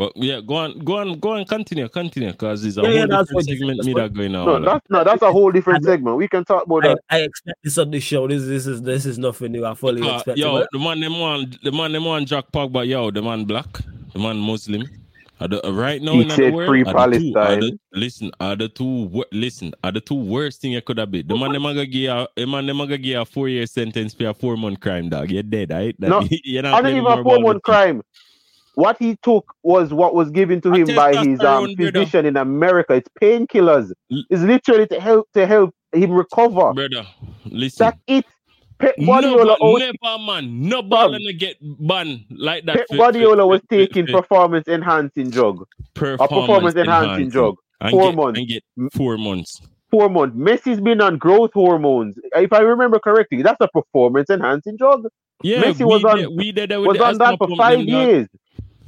But 0.00 0.12
yeah, 0.16 0.40
go 0.40 0.54
on, 0.54 0.78
go 0.78 0.96
on, 0.96 1.18
go 1.18 1.32
on, 1.34 1.44
continue, 1.44 1.86
continue, 1.86 2.32
because 2.32 2.64
it's 2.64 2.78
a 2.78 2.80
yeah, 2.80 2.86
whole 2.86 2.96
yeah, 2.96 3.04
different 3.04 3.44
segment 3.44 3.84
me 3.84 3.92
that 3.92 4.14
going 4.14 4.34
on. 4.34 4.46
No, 4.46 4.58
that's 4.58 4.86
no, 4.88 5.04
that's 5.04 5.20
a 5.20 5.30
whole 5.30 5.52
different 5.52 5.84
segment. 5.84 6.16
We 6.16 6.26
can 6.26 6.42
talk 6.42 6.64
about 6.64 6.86
I, 6.86 6.88
that. 6.88 6.98
I 7.10 7.18
expect 7.18 7.58
this 7.62 7.76
on 7.76 7.90
the 7.90 8.00
show. 8.00 8.26
This 8.26 8.44
this 8.44 8.66
is 8.66 8.80
this 8.80 9.04
is 9.04 9.18
nothing 9.18 9.52
new. 9.52 9.66
I 9.66 9.74
fully 9.74 10.00
uh, 10.00 10.14
expect. 10.14 10.38
Yo, 10.38 10.64
the 10.72 10.78
man 10.78 11.00
them 11.00 11.20
one, 11.20 11.54
the 11.62 11.70
man 11.70 11.92
them 11.92 12.06
one 12.06 12.24
Jack 12.24 12.46
Pogba. 12.50 12.88
Yo, 12.88 13.10
the 13.10 13.20
man 13.20 13.44
black, 13.44 13.66
the 14.14 14.18
man 14.18 14.38
Muslim. 14.38 14.88
The, 15.38 15.60
right 15.70 16.00
now 16.00 16.12
he 16.12 16.22
in 16.22 16.28
the 16.28 16.50
world, 16.50 16.68
free 16.68 16.84
Palestine. 16.84 17.60
Two, 17.60 17.60
the, 17.60 17.78
listen, 17.92 18.30
are 18.40 18.56
the 18.56 18.70
two 18.70 19.24
listen, 19.32 19.74
are 19.84 19.92
the 19.92 20.00
two 20.00 20.14
worst 20.14 20.62
thing 20.62 20.72
you 20.72 20.80
could 20.80 20.96
have 20.96 21.10
been. 21.10 21.26
The 21.26 21.36
man 21.36 21.52
them 21.52 21.64
gonna 21.64 21.84
give 21.84 22.10
a, 22.10 22.26
the 22.36 22.46
man 22.46 22.64
them 22.64 22.78
gonna 22.78 22.96
give 22.96 23.20
a 23.20 23.26
four 23.26 23.50
year 23.50 23.66
sentence 23.66 24.14
for 24.14 24.28
a 24.28 24.32
four 24.32 24.56
month 24.56 24.80
crime, 24.80 25.10
dog. 25.10 25.30
You're 25.30 25.42
dead, 25.42 25.70
right? 25.72 25.94
That, 25.98 26.08
no, 26.08 26.26
you're 26.30 26.62
not 26.62 26.72
I 26.72 26.80
don't 26.80 26.96
even 26.96 27.04
a 27.06 27.22
four 27.22 27.38
month 27.40 27.62
crime 27.62 28.00
what 28.80 28.96
he 28.98 29.16
took 29.22 29.44
was 29.62 29.92
what 29.92 30.14
was 30.14 30.30
given 30.30 30.60
to 30.62 30.72
him 30.72 30.94
by 30.96 31.14
his 31.14 31.40
um, 31.40 31.76
physician 31.76 32.24
in 32.26 32.36
America. 32.36 32.94
It's 32.94 33.08
painkillers. 33.20 33.92
It's 34.08 34.42
literally 34.42 34.86
to 34.88 35.00
help 35.00 35.28
to 35.34 35.46
help 35.46 35.74
him 35.92 36.12
recover. 36.12 36.72
Brother, 36.72 37.06
listen. 37.44 37.84
That 37.84 37.98
it. 38.06 38.24
Pep 38.78 38.94
Guardiola 39.04 39.58
no, 39.60 39.76
never 39.76 40.24
man, 40.24 40.62
no 40.66 40.80
ball 40.80 41.10
gonna 41.10 41.34
get 41.34 41.58
banned 41.60 42.24
like 42.30 42.64
that. 42.64 42.76
Pep 42.76 42.86
Guardiola 42.96 43.46
was 43.46 43.60
taking 43.68 44.06
performance 44.06 44.66
enhancing 44.68 45.28
drug. 45.28 45.66
Performance, 45.92 46.22
a 46.22 46.34
performance 46.34 46.76
enhancing 46.76 47.28
drug. 47.28 47.56
Four 47.90 48.06
get, 48.06 48.16
months. 48.16 48.40
Four 48.96 49.18
months. 49.18 49.60
Four 49.90 50.08
months. 50.08 50.34
Messi's 50.34 50.80
been 50.80 51.02
on 51.02 51.18
growth 51.18 51.50
hormones. 51.52 52.18
If 52.34 52.54
I 52.54 52.60
remember 52.60 52.98
correctly, 52.98 53.42
that's 53.42 53.60
a 53.60 53.68
performance 53.68 54.30
enhancing 54.30 54.78
drug. 54.78 55.02
Yeah, 55.42 55.62
Messi 55.62 55.86
was 55.86 56.04
on 56.04 56.18
did, 56.18 56.28
we 56.36 56.52
did 56.52 56.70
that 56.70 56.80
was 56.80 56.98
on 57.00 57.18
that 57.18 57.38
for 57.38 57.48
five 57.56 57.80
years. 57.80 58.28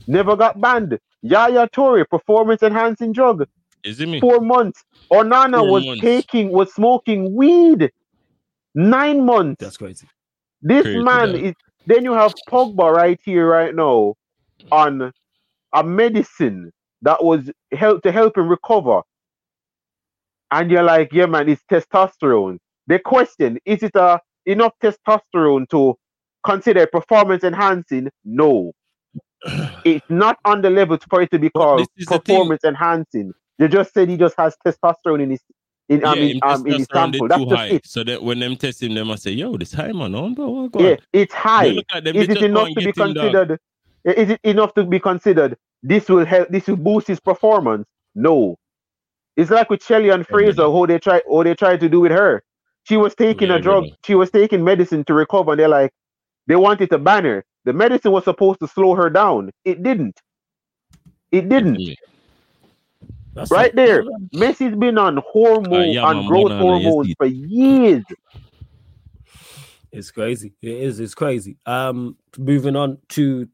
Never 0.07 0.37
got 0.37 0.61
banned. 0.61 0.99
Yaya 1.23 1.69
Toure, 1.69 2.09
performance 2.09 2.63
enhancing 2.63 3.13
drug. 3.13 3.47
Is 3.85 4.01
it 4.01 4.09
me? 4.09 4.21
Four 4.21 4.41
months. 4.41 4.83
Onana 5.13 5.59
Four 5.59 5.71
was 5.71 5.85
months. 5.85 6.01
taking, 6.01 6.51
was 6.51 6.73
smoking 6.75 7.35
weed. 7.35 7.91
Nine 8.75 9.25
months. 9.25 9.61
That's 9.61 9.77
crazy. 9.77 10.09
This 10.61 10.83
crazy 10.83 11.03
man 11.03 11.35
is. 11.35 11.55
Then 11.87 12.05
you 12.05 12.13
have 12.13 12.33
Pogba 12.49 12.93
right 12.93 13.21
here, 13.25 13.49
right 13.49 13.75
now, 13.75 14.15
on 14.71 15.13
a 15.73 15.83
medicine 15.83 16.73
that 17.03 17.25
was 17.25 17.51
help 17.73 18.03
to 18.03 18.13
help 18.13 18.39
him 18.39 18.49
recover. 18.49 19.03
And 20.53 20.71
you're 20.71 20.85
like, 20.85 21.13
yeah, 21.13 21.27
man, 21.27 21.49
it's 21.49 21.63
testosterone. 21.71 22.59
The 22.87 22.99
question 23.01 23.59
is 23.65 23.83
it 23.83 23.97
a 23.97 24.21
enough 24.47 24.75
testosterone 24.83 25.69
to 25.71 25.97
consider 26.45 26.87
performance 26.87 27.43
enhancing? 27.43 28.11
No 28.25 28.73
it's 29.85 30.05
not 30.09 30.39
on 30.45 30.63
the 30.63 30.71
level 30.71 30.99
for 31.09 31.23
it 31.23 31.31
to 31.31 31.39
be 31.39 31.51
called 31.51 31.87
performance 32.07 32.65
enhancing. 32.65 33.33
They 33.59 33.69
just 33.69 33.93
said 33.93 34.09
he 34.09 34.17
just 34.17 34.37
has 34.39 34.57
testosterone 34.65 35.23
in 35.23 35.31
his 35.31 35.41
in, 35.89 36.01
yeah, 36.01 36.11
um, 36.11 36.19
in, 36.19 36.41
um, 36.43 36.67
in 36.67 36.73
his 36.75 36.89
sample. 36.93 37.29
That's 37.29 37.45
high. 37.51 37.67
It. 37.67 37.87
So 37.87 38.05
that 38.05 38.23
when 38.23 38.39
them 38.39 38.57
test 38.57 38.83
him, 38.83 38.95
they 38.95 39.03
must 39.03 39.23
say, 39.23 39.33
"Yo, 39.33 39.57
this 39.57 39.73
high 39.73 39.93
man, 39.93 40.15
on 40.15 40.35
bro, 40.35 40.71
Yeah, 40.79 40.97
it's 41.13 41.35
high. 41.35 41.67
Is 41.67 42.29
it 42.29 42.43
enough 42.43 42.69
to 42.69 42.81
be 42.81 42.93
considered? 42.93 43.59
Is 44.05 44.31
it 44.31 44.41
enough 44.45 44.75
to 44.75 44.85
be 44.85 44.99
considered? 44.99 45.57
This 45.83 46.09
will 46.09 46.25
help. 46.25 46.49
This 46.49 46.67
will 46.67 46.77
boost 46.77 47.09
his 47.09 47.21
performance. 47.21 47.87
No, 48.15 48.57
it's 49.37 49.51
like 49.51 49.71
with 49.71 49.83
Shelly-Ann 49.83 50.25
Fraser, 50.25 50.63
mm-hmm. 50.63 50.77
how 50.77 50.87
they 50.87 50.99
try, 50.99 51.23
how 51.31 51.43
they 51.43 51.55
tried 51.55 51.81
to 51.81 51.89
do 51.89 52.01
with 52.01 52.13
her. 52.13 52.43
She 52.85 52.97
was 52.97 53.15
taking 53.15 53.49
yeah, 53.49 53.57
a 53.57 53.61
drug. 53.61 53.87
She 54.05 54.15
was 54.15 54.31
taking 54.31 54.65
medicine 54.65 55.05
to 55.05 55.15
recover. 55.15 55.53
And 55.53 55.61
they're 55.61 55.69
like, 55.69 55.93
they 56.47 56.57
wanted 56.57 56.91
to 56.91 56.99
ban 56.99 57.25
her. 57.25 57.45
The 57.65 57.73
medicine 57.73 58.13
was 58.13 58.25
supposed 58.25 58.61
to 58.61 58.69
slow 58.69 58.95
her 58.95 59.11
down. 59.11 59.51
It 59.65 59.83
didn't. 59.83 60.21
It 61.31 61.49
didn't. 61.49 61.97
That's 63.35 63.51
right 63.51 63.75
there. 63.75 64.05
Messi's 64.35 64.77
been 64.77 64.99
on 64.99 65.19
hormone 65.27 65.73
uh, 65.73 65.85
yeah, 65.85 66.03
on 66.03 66.27
growth 66.27 66.53
hormones 66.53 67.15
for 67.17 67.27
years. 67.27 68.05
It's 69.91 70.11
crazy. 70.11 70.55
It 70.61 70.71
is. 70.71 71.01
It's 71.01 71.15
crazy. 71.15 71.57
Um, 71.67 72.17
moving 72.39 72.77
on 72.77 72.99
to 73.11 73.49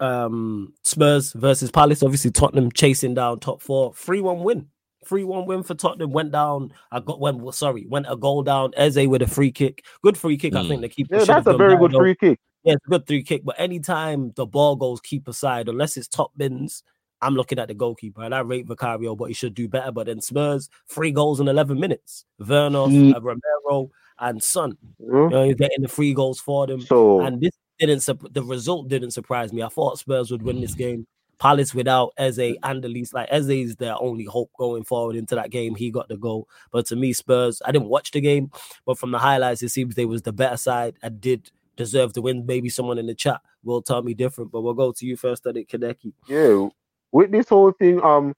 um 0.00 0.72
Spurs 0.82 1.32
versus 1.32 1.70
Palace. 1.70 2.02
Obviously, 2.02 2.30
Tottenham 2.30 2.70
chasing 2.70 3.14
down 3.14 3.40
top 3.40 3.62
four. 3.62 3.94
Three 3.94 4.20
one 4.20 4.42
win. 4.42 4.68
Three 5.04 5.24
one 5.24 5.46
win 5.46 5.62
for 5.62 5.74
Tottenham. 5.74 6.12
Went 6.12 6.32
down. 6.32 6.72
I 6.92 7.00
got 7.00 7.20
went. 7.20 7.54
Sorry, 7.54 7.86
went 7.88 8.06
a 8.08 8.16
goal 8.16 8.42
down. 8.42 8.72
Eze 8.76 9.06
with 9.06 9.22
a 9.22 9.26
free 9.26 9.52
kick. 9.52 9.84
Good 10.02 10.16
free 10.16 10.36
kick. 10.36 10.52
Mm. 10.52 10.64
I 10.64 10.68
think 10.68 10.80
they 10.82 10.88
keep. 10.88 11.08
Yeah, 11.10 11.24
that's 11.24 11.46
a 11.46 11.56
very 11.56 11.76
good 11.76 11.92
free 11.92 12.14
kick. 12.14 12.38
Yeah, 12.64 12.74
it's 12.74 12.86
a 12.86 12.90
good 12.90 13.06
free 13.06 13.22
kick. 13.22 13.44
But 13.44 13.56
anytime 13.58 14.32
the 14.36 14.46
ball 14.46 14.76
goes 14.76 15.00
keeper 15.00 15.32
side, 15.32 15.68
unless 15.68 15.96
it's 15.96 16.08
top 16.08 16.32
bins, 16.36 16.82
I'm 17.20 17.34
looking 17.34 17.58
at 17.58 17.68
the 17.68 17.74
goalkeeper 17.74 18.22
and 18.22 18.34
I 18.34 18.40
rate 18.40 18.66
Vicario, 18.66 19.16
but 19.16 19.26
he 19.26 19.34
should 19.34 19.54
do 19.54 19.68
better. 19.68 19.92
But 19.92 20.06
then 20.06 20.20
Spurs, 20.20 20.68
three 20.88 21.10
goals 21.10 21.40
in 21.40 21.48
11 21.48 21.78
minutes. 21.78 22.24
Werner, 22.38 22.78
mm. 22.78 23.14
Romero, 23.14 23.90
and 24.18 24.42
Son. 24.42 24.76
Mm. 25.00 25.30
You 25.30 25.30
know, 25.30 25.44
he's 25.44 25.54
getting 25.56 25.82
the 25.82 25.88
three 25.88 26.14
goals 26.14 26.40
for 26.40 26.66
them. 26.66 26.80
So, 26.82 27.20
and 27.20 27.40
this 27.40 27.52
didn't, 27.78 28.34
the 28.34 28.42
result 28.42 28.88
didn't 28.88 29.12
surprise 29.12 29.52
me. 29.52 29.62
I 29.62 29.68
thought 29.68 29.98
Spurs 29.98 30.30
would 30.30 30.42
win 30.42 30.60
this 30.60 30.74
game. 30.74 31.06
Palace 31.38 31.74
without 31.74 32.12
Eze 32.16 32.56
and 32.62 32.82
the 32.82 32.88
least, 32.88 33.12
like 33.12 33.28
Eze 33.30 33.48
is 33.48 33.76
their 33.76 34.00
only 34.00 34.24
hope 34.24 34.50
going 34.56 34.84
forward 34.84 35.16
into 35.16 35.34
that 35.34 35.50
game. 35.50 35.74
He 35.74 35.90
got 35.90 36.08
the 36.08 36.16
goal. 36.16 36.48
But 36.70 36.86
to 36.86 36.96
me, 36.96 37.12
Spurs, 37.12 37.60
I 37.64 37.72
didn't 37.72 37.88
watch 37.88 38.12
the 38.12 38.20
game, 38.20 38.50
but 38.86 38.98
from 38.98 39.10
the 39.10 39.18
highlights, 39.18 39.62
it 39.62 39.70
seems 39.70 39.94
they 39.94 40.04
was 40.06 40.22
the 40.22 40.32
better 40.32 40.56
side 40.56 40.94
and 41.02 41.20
did 41.20 41.50
deserve 41.76 42.12
to 42.14 42.22
win. 42.22 42.44
Maybe 42.46 42.68
someone 42.68 42.98
in 42.98 43.06
the 43.06 43.14
chat 43.14 43.40
will 43.62 43.82
tell 43.82 44.02
me 44.02 44.14
different, 44.14 44.52
but 44.52 44.62
we'll 44.62 44.74
go 44.74 44.92
to 44.92 45.06
you 45.06 45.16
first, 45.16 45.46
Eddie 45.46 45.64
Kadeki. 45.64 46.12
Yeah, 46.28 46.68
with 47.12 47.30
this 47.30 47.48
whole 47.48 47.72
thing, 47.72 48.02
um, 48.02 48.34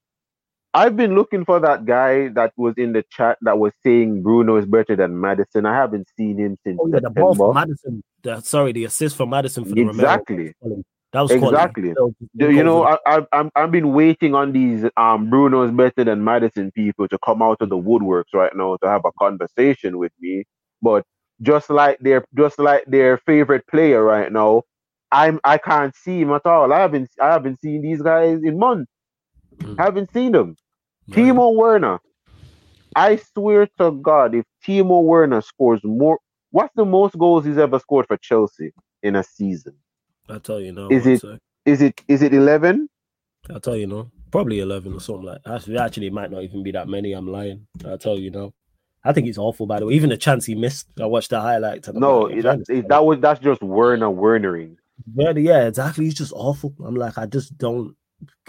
I've 0.74 0.96
been 0.96 1.14
looking 1.14 1.44
for 1.44 1.58
that 1.60 1.86
guy 1.86 2.28
that 2.28 2.52
was 2.56 2.74
in 2.76 2.92
the 2.92 3.02
chat 3.10 3.38
that 3.40 3.58
was 3.58 3.72
saying 3.82 4.22
Bruno 4.22 4.56
is 4.56 4.66
better 4.66 4.94
than 4.94 5.18
Maddison. 5.18 5.64
I 5.64 5.74
haven't 5.74 6.06
seen 6.18 6.36
him 6.38 6.58
since. 6.64 6.78
Oh, 6.80 6.88
yeah, 6.88 7.00
the 7.00 7.10
ball 7.10 7.34
for 7.34 7.54
Maddison. 7.54 8.02
The, 8.22 8.40
sorry, 8.42 8.72
the 8.72 8.84
assist 8.84 9.16
from 9.16 9.30
Maddison 9.30 9.64
for 9.64 9.74
the 9.74 9.88
exactly. 9.88 10.52
That 11.12 11.22
was 11.22 11.30
exactly. 11.30 11.94
You 12.34 12.62
know, 12.62 12.84
I, 12.84 12.98
I, 13.06 13.26
I'm 13.32 13.50
I've 13.56 13.70
been 13.70 13.94
waiting 13.94 14.34
on 14.34 14.52
these 14.52 14.84
um 14.98 15.30
Bruno's 15.30 15.70
better 15.70 16.04
than 16.04 16.22
Maddison 16.22 16.70
people 16.72 17.08
to 17.08 17.18
come 17.24 17.40
out 17.40 17.62
of 17.62 17.70
the 17.70 17.78
woodworks 17.78 18.34
right 18.34 18.54
now 18.54 18.76
to 18.82 18.88
have 18.88 19.02
a 19.06 19.12
conversation 19.18 19.96
with 19.96 20.12
me. 20.20 20.44
But 20.82 21.06
just 21.42 21.70
like 21.70 21.98
their 22.00 22.24
just 22.36 22.58
like 22.58 22.84
their 22.86 23.18
favorite 23.18 23.66
player 23.66 24.02
right 24.02 24.32
now, 24.32 24.62
I'm 25.12 25.40
I 25.44 25.58
can't 25.58 25.94
see 25.94 26.20
him 26.20 26.32
at 26.32 26.46
all. 26.46 26.72
I 26.72 26.80
haven't 26.80 27.10
I 27.20 27.32
haven't 27.32 27.60
seen 27.60 27.82
these 27.82 28.02
guys 28.02 28.40
in 28.42 28.58
months. 28.58 28.90
Mm. 29.58 29.78
Haven't 29.78 30.12
seen 30.12 30.32
them. 30.32 30.56
Timo 31.10 31.54
Werner. 31.54 32.00
I 32.94 33.16
swear 33.16 33.68
to 33.78 33.92
God, 33.92 34.34
if 34.34 34.44
Timo 34.66 35.02
Werner 35.02 35.40
scores 35.42 35.80
more, 35.84 36.18
what's 36.50 36.74
the 36.74 36.84
most 36.84 37.16
goals 37.18 37.44
he's 37.44 37.58
ever 37.58 37.78
scored 37.78 38.06
for 38.06 38.16
Chelsea 38.16 38.72
in 39.02 39.16
a 39.16 39.22
season? 39.22 39.74
I'll 40.28 40.40
tell 40.40 40.60
you 40.60 40.72
now. 40.72 40.88
Is 40.88 41.06
it 41.06 41.22
is 41.64 41.82
it 41.82 42.02
is 42.08 42.22
it 42.22 42.34
eleven? 42.34 42.88
I'll 43.50 43.60
tell 43.60 43.76
you 43.76 43.86
now. 43.86 44.10
Probably 44.30 44.60
eleven 44.60 44.94
or 44.94 45.00
something 45.00 45.26
like. 45.26 45.40
Actually, 45.46 45.78
actually, 45.78 46.06
it 46.08 46.12
might 46.12 46.30
not 46.30 46.42
even 46.42 46.62
be 46.62 46.72
that 46.72 46.88
many. 46.88 47.12
I'm 47.12 47.30
lying. 47.30 47.66
I'll 47.86 47.98
tell 47.98 48.18
you 48.18 48.30
now. 48.30 48.52
I 49.06 49.12
think 49.12 49.26
he's 49.26 49.38
awful. 49.38 49.66
By 49.66 49.78
the 49.78 49.86
way, 49.86 49.94
even 49.94 50.10
the 50.10 50.16
chance 50.16 50.44
he 50.44 50.54
missed, 50.54 50.88
I 51.00 51.06
watched 51.06 51.30
the 51.30 51.40
highlights. 51.40 51.88
No, 51.92 52.28
that, 52.28 52.84
that 52.88 53.04
was 53.04 53.20
that's 53.20 53.40
just 53.40 53.62
Werner 53.62 54.10
Wernering. 54.10 54.76
Yeah, 55.14 55.30
yeah, 55.30 55.66
exactly. 55.66 56.04
He's 56.04 56.14
just 56.14 56.32
awful. 56.34 56.74
I'm 56.84 56.96
like, 56.96 57.16
I 57.16 57.26
just 57.26 57.56
don't 57.56 57.94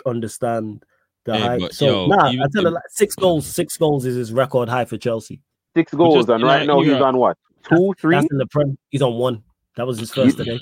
understand 0.06 0.84
the 1.26 1.36
hey, 1.36 1.42
hype. 1.42 1.74
So 1.74 1.86
yo, 1.86 2.08
nah, 2.08 2.28
I 2.28 2.48
tell 2.52 2.64
you, 2.64 2.70
like 2.70 2.84
six 2.90 3.16
goals, 3.16 3.46
six 3.46 3.78
goals 3.78 4.06
is 4.06 4.16
his 4.16 4.34
record 4.34 4.70
high 4.70 4.86
for 4.86 4.98
Chelsea. 4.98 5.42
Six 5.76 5.94
goals, 5.94 6.16
just, 6.16 6.30
and 6.30 6.44
right 6.44 6.66
now 6.66 6.82
he's 6.82 6.94
on 6.94 7.18
what? 7.18 7.38
Two, 7.70 7.90
that's, 7.90 8.02
three. 8.02 8.16
That's 8.16 8.28
in 8.32 8.38
the 8.38 8.48
prem. 8.48 8.78
He's 8.90 9.02
on 9.02 9.14
one. 9.14 9.44
That 9.76 9.86
was 9.86 10.00
his 10.00 10.12
first 10.12 10.38
today. 10.38 10.60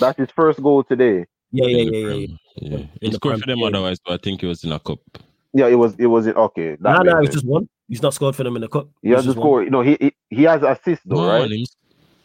That's 0.00 0.18
his 0.18 0.30
first 0.30 0.62
goal 0.62 0.84
today. 0.84 1.26
Yeah, 1.50 1.66
yeah, 1.66 1.82
yeah, 1.82 1.98
yeah. 1.98 2.26
yeah. 2.56 2.78
yeah. 2.78 2.86
He 3.00 3.12
scored 3.12 3.40
for 3.40 3.46
them 3.46 3.62
otherwise, 3.62 3.98
but 4.04 4.14
I 4.14 4.16
think 4.22 4.42
it 4.42 4.46
was 4.46 4.64
in 4.64 4.72
a 4.72 4.78
cup. 4.78 5.00
Yeah, 5.52 5.66
it 5.66 5.74
was. 5.74 5.94
It 5.98 6.06
was 6.06 6.26
okay. 6.26 6.76
No, 6.80 7.02
no, 7.02 7.18
it's 7.18 7.34
just 7.34 7.46
one. 7.46 7.68
He's 7.88 8.02
not 8.02 8.14
scored 8.14 8.34
for 8.34 8.44
them 8.44 8.56
in 8.56 8.62
the 8.62 8.68
cup. 8.68 8.88
He 9.02 9.10
has 9.10 9.24
to 9.24 9.32
score. 9.32 9.62
You 9.62 9.70
know, 9.70 9.82
he, 9.82 9.96
he 10.00 10.14
he 10.30 10.42
has 10.44 10.62
assist 10.62 11.02
though, 11.04 11.26
no, 11.26 11.28
right? 11.28 11.50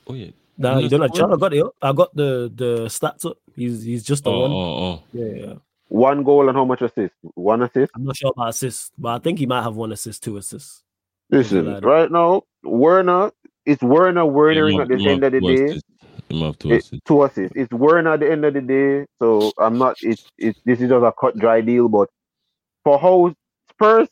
Oh 0.07 0.13
yeah. 0.13 0.31
Nah, 0.57 0.79
you 0.79 0.89
don't 0.89 0.99
know. 0.99 1.33
I 1.33 1.37
got 1.37 1.53
it. 1.53 1.63
Up. 1.63 1.73
I 1.81 1.93
got 1.93 2.15
the 2.15 2.51
the 2.53 2.85
stats 2.85 3.25
up. 3.25 3.37
He's 3.55 3.83
he's 3.83 4.03
just 4.03 4.23
the 4.23 4.31
oh, 4.31 4.39
one. 4.39 4.51
Oh, 4.51 4.57
oh. 4.57 5.03
Yeah, 5.13 5.47
yeah. 5.47 5.53
One 5.87 6.23
goal 6.23 6.47
and 6.49 6.57
how 6.57 6.65
much 6.65 6.81
assist? 6.81 7.13
One 7.21 7.63
assist. 7.63 7.91
I'm 7.95 8.03
not 8.03 8.15
sure 8.15 8.31
about 8.35 8.49
assists, 8.49 8.91
but 8.97 9.09
I 9.09 9.19
think 9.19 9.39
he 9.39 9.45
might 9.45 9.63
have 9.63 9.75
one 9.75 9.91
assist, 9.91 10.21
two 10.21 10.37
assists. 10.37 10.83
Listen, 11.31 11.79
right 11.81 12.11
now, 12.11 12.43
Werner, 12.63 13.31
it's 13.65 13.81
Werner 13.81 14.25
Wernering 14.25 14.79
at 14.79 14.87
the 14.87 15.07
end 15.07 15.23
of 15.23 15.31
the 15.31 15.39
day. 15.39 15.79
Two 16.29 16.73
assists. 16.73 16.99
two 17.05 17.23
assists. 17.23 17.55
It's 17.55 17.71
Werner 17.71 18.13
at 18.13 18.19
the 18.19 18.31
end 18.31 18.45
of 18.45 18.53
the 18.53 18.61
day. 18.61 19.05
So 19.17 19.51
I'm 19.57 19.77
not. 19.77 19.97
It's 20.01 20.29
it's 20.37 20.59
this 20.65 20.81
is 20.81 20.89
just 20.89 21.03
a 21.03 21.13
cut 21.19 21.37
dry 21.37 21.61
deal. 21.61 21.87
But 21.87 22.09
for 22.83 22.99
how 22.99 23.33
Spurs 23.71 24.09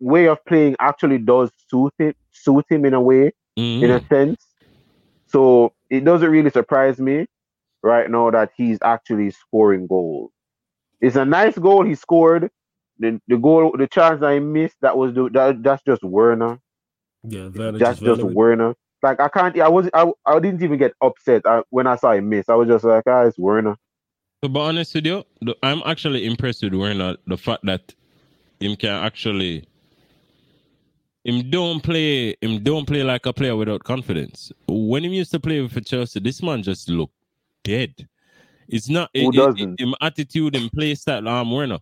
way 0.00 0.26
of 0.26 0.44
playing 0.46 0.76
actually 0.80 1.18
does 1.18 1.50
suit 1.68 1.94
it, 1.98 2.16
suit 2.32 2.64
him 2.68 2.84
in 2.84 2.94
a 2.94 3.00
way, 3.00 3.32
mm-hmm. 3.58 3.84
in 3.84 3.90
a 3.90 4.06
sense. 4.08 4.46
So 5.26 5.74
it 5.88 6.04
doesn't 6.04 6.30
really 6.30 6.50
surprise 6.50 6.98
me 6.98 7.26
right 7.82 8.10
now 8.10 8.30
that 8.30 8.50
he's 8.56 8.78
actually 8.82 9.30
scoring 9.30 9.86
goals. 9.86 10.32
It's 11.00 11.16
a 11.16 11.24
nice 11.24 11.56
goal 11.56 11.84
he 11.84 11.94
scored. 11.94 12.50
The, 12.98 13.20
the 13.28 13.38
goal, 13.38 13.74
the 13.78 13.86
chance 13.86 14.22
I 14.22 14.40
missed, 14.40 14.76
that 14.82 14.96
was 14.96 15.14
the, 15.14 15.30
that, 15.30 15.62
that's 15.62 15.82
just 15.84 16.02
Werner. 16.02 16.58
Yeah, 17.22 17.48
that's 17.50 17.78
just, 17.78 18.02
just 18.02 18.22
Werner. 18.22 18.74
Like 19.02 19.20
I 19.20 19.28
can't, 19.28 19.58
I 19.58 19.68
was, 19.68 19.88
I, 19.94 20.10
I 20.26 20.38
didn't 20.40 20.62
even 20.62 20.78
get 20.78 20.92
upset 21.00 21.42
I, 21.46 21.62
when 21.70 21.86
I 21.86 21.96
saw 21.96 22.12
him 22.12 22.28
miss. 22.28 22.48
I 22.48 22.54
was 22.54 22.68
just 22.68 22.84
like, 22.84 23.04
ah, 23.06 23.22
it's 23.22 23.38
Werner. 23.38 23.76
To 24.42 24.48
be 24.48 24.60
honest 24.60 24.94
with 24.94 25.06
you, 25.06 25.24
I'm 25.62 25.82
actually 25.86 26.26
impressed 26.26 26.62
with 26.62 26.74
Werner. 26.74 27.16
The 27.26 27.38
fact 27.38 27.64
that 27.64 27.94
him 28.58 28.76
can 28.76 29.02
actually 29.02 29.64
him 31.24 31.50
don't 31.50 31.82
play 31.82 32.36
him 32.40 32.62
don't 32.62 32.86
play 32.86 33.02
like 33.02 33.26
a 33.26 33.32
player 33.32 33.56
without 33.56 33.84
confidence. 33.84 34.52
When 34.68 35.04
he 35.04 35.10
used 35.10 35.30
to 35.32 35.40
play 35.40 35.66
for 35.68 35.80
Chelsea, 35.80 36.20
this 36.20 36.42
man 36.42 36.62
just 36.62 36.88
looked 36.88 37.14
dead. 37.62 38.08
It's 38.68 38.88
not 38.88 39.10
who 39.14 39.28
it, 39.28 39.34
doesn't? 39.34 39.80
It, 39.80 39.84
him 39.84 39.94
attitude 40.00 40.56
and 40.56 40.70
play 40.72 40.94
style. 40.94 41.28
I'm 41.28 41.50
Werner. 41.50 41.78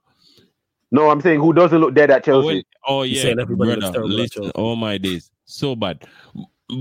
No, 0.91 1.11
I'm 1.11 1.21
saying 1.21 1.41
who 1.41 1.53
doesn't 1.53 1.79
look 1.79 1.95
dead 1.95 2.11
at 2.11 2.25
Chelsea. 2.25 2.45
Oh, 2.45 2.47
when, 2.47 2.63
oh 2.87 3.03
yeah, 3.03 3.35
brother, 3.35 4.05
listen, 4.05 4.51
all 4.53 4.75
my 4.75 4.97
days, 4.97 5.31
so 5.45 5.77
bad. 5.77 6.05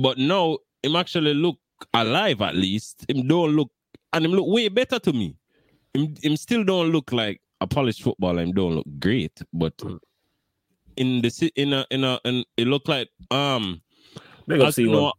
But 0.01 0.17
now 0.17 0.59
him 0.81 0.95
actually 0.95 1.33
look 1.33 1.57
alive 1.93 2.41
at 2.41 2.55
least. 2.55 3.05
Him 3.09 3.27
don't 3.27 3.51
look, 3.55 3.69
and 4.13 4.25
him 4.25 4.31
look 4.31 4.47
way 4.47 4.69
better 4.69 4.97
to 4.99 5.13
me. 5.13 5.35
Him, 5.93 6.15
him 6.23 6.37
still 6.37 6.63
don't 6.63 6.91
look 6.91 7.11
like 7.11 7.41
a 7.59 7.67
polished 7.67 8.01
footballer. 8.01 8.41
Him 8.41 8.53
don't 8.53 8.75
look 8.75 8.87
great, 8.99 9.41
but 9.53 9.75
mm 9.77 9.99
in 10.97 11.21
the 11.21 11.51
in 11.55 11.73
a 11.73 11.85
in 11.91 12.03
a 12.03 12.19
and 12.25 12.45
it 12.57 12.67
looked 12.67 12.87
like 12.87 13.09
um 13.31 13.81
big 14.47 14.61
up, 14.61 14.77
know, 14.77 15.13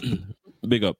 big 0.68 0.84
up. 0.84 0.96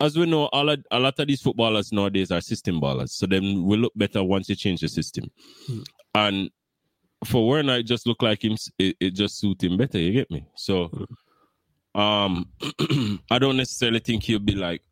As 0.00 0.16
we 0.16 0.26
know, 0.26 0.48
a 0.52 0.62
lot, 0.62 0.78
a 0.92 0.98
lot 1.00 1.18
of 1.18 1.26
these 1.26 1.42
footballers 1.42 1.90
nowadays 1.92 2.30
are 2.30 2.40
system 2.40 2.80
ballers, 2.80 3.10
so 3.10 3.26
then 3.26 3.64
we 3.64 3.76
look 3.76 3.92
better 3.96 4.22
once 4.22 4.48
you 4.48 4.54
change 4.54 4.80
the 4.80 4.88
system. 4.88 5.30
Hmm. 5.66 5.80
And 6.14 6.50
for 7.24 7.48
Werner, 7.48 7.78
it 7.78 7.82
just 7.84 8.06
look 8.06 8.22
like 8.22 8.44
him. 8.44 8.56
It, 8.78 8.96
it 9.00 9.10
just 9.14 9.38
suit 9.38 9.62
him 9.62 9.76
better. 9.76 9.98
You 9.98 10.12
get 10.12 10.30
me? 10.30 10.46
So, 10.54 10.86
hmm. 11.94 12.00
um, 12.00 12.46
I 13.30 13.40
don't 13.40 13.56
necessarily 13.56 13.98
think 13.98 14.22
he'll 14.22 14.38
be 14.38 14.54
like 14.54 14.82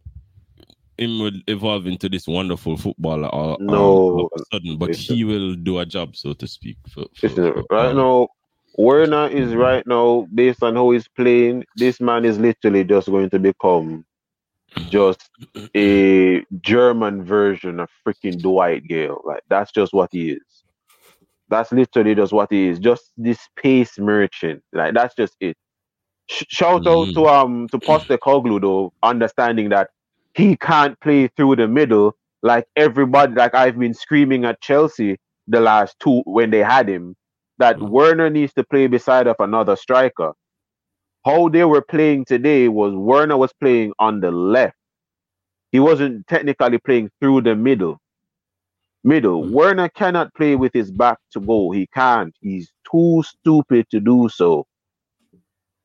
him 0.98 1.18
will 1.18 1.40
evolve 1.46 1.86
into 1.86 2.08
this 2.08 2.26
wonderful 2.26 2.76
footballer 2.76 3.28
all, 3.28 3.56
no, 3.60 3.84
all 3.84 4.26
of 4.26 4.40
a 4.40 4.44
sudden, 4.52 4.78
but 4.78 4.94
he 4.94 5.24
will 5.24 5.54
do 5.54 5.78
a 5.78 5.86
job, 5.86 6.16
so 6.16 6.32
to 6.32 6.46
speak. 6.46 6.78
For, 6.88 7.04
for, 7.14 7.28
for 7.28 7.64
right 7.70 7.90
um, 7.90 7.96
now, 7.96 8.28
Werner 8.76 9.28
is 9.28 9.54
right 9.54 9.86
now, 9.86 10.28
based 10.34 10.62
on 10.62 10.76
how 10.76 10.90
he's 10.90 11.08
playing, 11.08 11.64
this 11.76 12.00
man 12.00 12.24
is 12.24 12.38
literally 12.38 12.84
just 12.84 13.08
going 13.08 13.30
to 13.30 13.38
become 13.38 14.04
just 14.90 15.30
a 15.74 16.44
German 16.60 17.24
version 17.24 17.80
of 17.80 17.88
freaking 18.06 18.40
Dwight 18.40 18.86
Gayle. 18.86 19.22
Like 19.24 19.42
that's 19.48 19.72
just 19.72 19.92
what 19.92 20.10
he 20.12 20.32
is. 20.32 20.64
That's 21.48 21.72
literally 21.72 22.14
just 22.14 22.32
what 22.32 22.52
he 22.52 22.68
is. 22.68 22.78
Just 22.78 23.12
this 23.16 23.38
pace 23.56 23.98
merchant. 23.98 24.62
Like 24.72 24.94
that's 24.94 25.14
just 25.14 25.36
it. 25.40 25.56
Sh- 26.28 26.44
shout 26.48 26.82
mm. 26.82 26.86
out 26.88 27.14
to 27.14 27.20
mm. 27.20 27.28
um 27.28 27.68
to 27.68 27.78
Postecoglou 27.78 28.60
though, 28.60 28.92
understanding 29.02 29.70
that 29.70 29.90
he 30.34 30.56
can't 30.56 30.98
play 31.00 31.28
through 31.28 31.56
the 31.56 31.68
middle 31.68 32.16
like 32.42 32.66
everybody. 32.76 33.34
Like 33.34 33.54
I've 33.54 33.78
been 33.78 33.94
screaming 33.94 34.44
at 34.44 34.60
Chelsea 34.60 35.18
the 35.48 35.60
last 35.60 35.96
two 36.00 36.22
when 36.26 36.50
they 36.50 36.62
had 36.62 36.88
him 36.88 37.16
that 37.58 37.76
mm. 37.76 37.88
Werner 37.88 38.30
needs 38.30 38.52
to 38.54 38.64
play 38.64 38.86
beside 38.86 39.26
of 39.26 39.36
another 39.38 39.76
striker. 39.76 40.32
How 41.24 41.48
they 41.48 41.64
were 41.64 41.82
playing 41.82 42.24
today 42.24 42.68
was 42.68 42.94
Werner 42.94 43.36
was 43.36 43.52
playing 43.54 43.92
on 43.98 44.20
the 44.20 44.30
left. 44.30 44.76
He 45.72 45.80
wasn't 45.80 46.26
technically 46.26 46.78
playing 46.78 47.10
through 47.20 47.42
the 47.42 47.56
middle. 47.56 47.98
Middle. 49.04 49.44
Mm. 49.44 49.50
Werner 49.50 49.88
cannot 49.88 50.34
play 50.34 50.56
with 50.56 50.72
his 50.72 50.90
back 50.90 51.18
to 51.32 51.40
goal. 51.40 51.72
He 51.72 51.86
can't. 51.88 52.34
He's 52.40 52.72
too 52.90 53.22
stupid 53.24 53.86
to 53.90 54.00
do 54.00 54.28
so. 54.28 54.66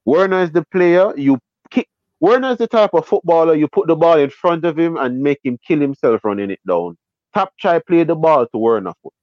Werner 0.05 0.41
is 0.41 0.51
the 0.51 0.65
player 0.71 1.15
you 1.17 1.39
kick. 1.69 1.87
Werner 2.19 2.51
is 2.51 2.57
the 2.57 2.67
type 2.67 2.93
of 2.93 3.05
footballer 3.05 3.55
you 3.55 3.67
put 3.67 3.87
the 3.87 3.95
ball 3.95 4.17
in 4.17 4.29
front 4.29 4.65
of 4.65 4.77
him 4.77 4.97
and 4.97 5.21
make 5.21 5.39
him 5.43 5.57
kill 5.67 5.79
himself 5.79 6.23
running 6.23 6.51
it 6.51 6.59
down. 6.67 6.97
Tap 7.33 7.51
try 7.59 7.79
play 7.79 8.03
the 8.03 8.15
ball 8.15 8.45
to 8.47 8.57
Werner 8.57 8.93
foot. 9.01 9.13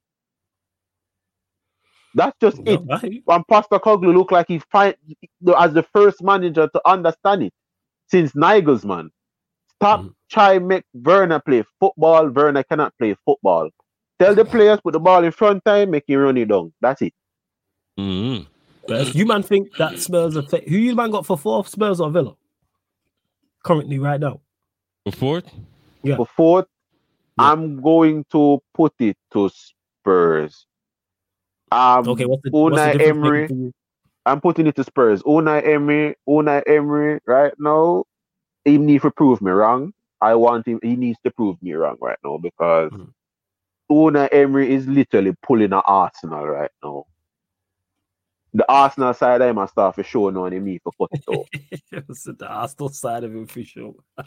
That's 2.14 2.36
just 2.40 2.58
no, 2.58 2.72
it. 2.72 2.80
Right. 2.88 3.22
And 3.28 3.46
Postecoglou 3.46 4.14
look 4.14 4.30
like 4.32 4.48
he 4.48 4.58
find 4.70 4.94
as 5.58 5.72
the 5.72 5.82
first 5.92 6.22
manager 6.22 6.68
to 6.68 6.88
understand 6.88 7.44
it 7.44 7.52
since 8.08 8.32
Nagelsmann. 8.32 9.10
Stop 9.76 10.00
mm. 10.00 10.14
try 10.30 10.58
make 10.58 10.84
Werner 10.94 11.40
play 11.40 11.64
football. 11.78 12.28
Werner 12.28 12.62
cannot 12.62 12.92
play 12.98 13.14
football. 13.24 13.70
Tell 14.18 14.34
the 14.34 14.44
players 14.56 14.80
put 14.82 14.92
the 14.92 15.00
ball 15.00 15.22
in 15.24 15.30
front 15.30 15.64
time, 15.64 15.90
make 15.90 16.08
him 16.08 16.20
run 16.20 16.36
it 16.36 16.48
down. 16.48 16.72
That's 16.80 17.02
it. 17.02 17.14
Mm. 17.98 18.46
You 18.88 19.26
man 19.26 19.42
think 19.42 19.76
that 19.76 19.98
Spurs 19.98 20.36
are 20.36 20.42
who 20.42 20.76
you 20.76 20.94
man 20.94 21.10
got 21.10 21.26
for 21.26 21.36
fourth 21.36 21.68
Spurs 21.68 22.00
or 22.00 22.10
Villa? 22.10 22.34
Currently, 23.62 23.98
right 23.98 24.18
now. 24.18 24.40
For 25.04 25.12
fourth? 25.12 25.50
Yeah. 26.02 26.16
For 26.16 26.26
fourth, 26.26 26.66
yeah. 27.38 27.52
I'm 27.52 27.82
going 27.82 28.24
to 28.32 28.62
put 28.72 28.94
it 28.98 29.16
to 29.32 29.50
Spurs. 29.50 30.66
Um, 31.70 32.08
okay, 32.08 32.24
what's 32.24 32.42
the, 32.42 32.50
Unai 32.50 32.70
what's 32.70 32.98
the 32.98 33.06
Emery. 33.06 33.72
I'm 34.26 34.40
putting 34.40 34.66
it 34.66 34.76
to 34.76 34.84
Spurs. 34.84 35.22
Unai 35.22 35.66
Emery, 35.66 36.14
Unai 36.28 36.62
Emery, 36.66 37.20
right 37.26 37.52
now, 37.58 38.04
he 38.64 38.78
needs 38.78 39.02
to 39.02 39.10
prove 39.10 39.40
me 39.40 39.50
wrong. 39.50 39.92
I 40.20 40.34
want 40.34 40.66
him. 40.66 40.80
He 40.82 40.96
needs 40.96 41.18
to 41.24 41.30
prove 41.30 41.62
me 41.62 41.72
wrong 41.72 41.96
right 42.00 42.18
now 42.24 42.38
because 42.38 42.90
mm. 42.92 43.10
Unai 43.90 44.28
Emery 44.32 44.74
is 44.74 44.86
literally 44.86 45.34
pulling 45.42 45.72
an 45.72 45.82
Arsenal 45.84 46.46
right 46.46 46.70
now. 46.82 47.06
The 48.54 48.70
Arsenal 48.70 49.14
side 49.14 49.40
of 49.40 49.48
him 49.48 49.58
and 49.58 49.68
stuff 49.68 49.94
for 49.96 50.02
sure 50.02 50.32
knowing 50.32 50.64
me 50.64 50.80
for 50.82 50.92
cut 50.98 51.10
it 51.12 52.04
the 52.38 52.46
Arsenal 52.48 52.88
side 52.88 53.24
of 53.24 53.34
him 53.34 53.46
for 53.46 53.62
sure. 53.62 53.94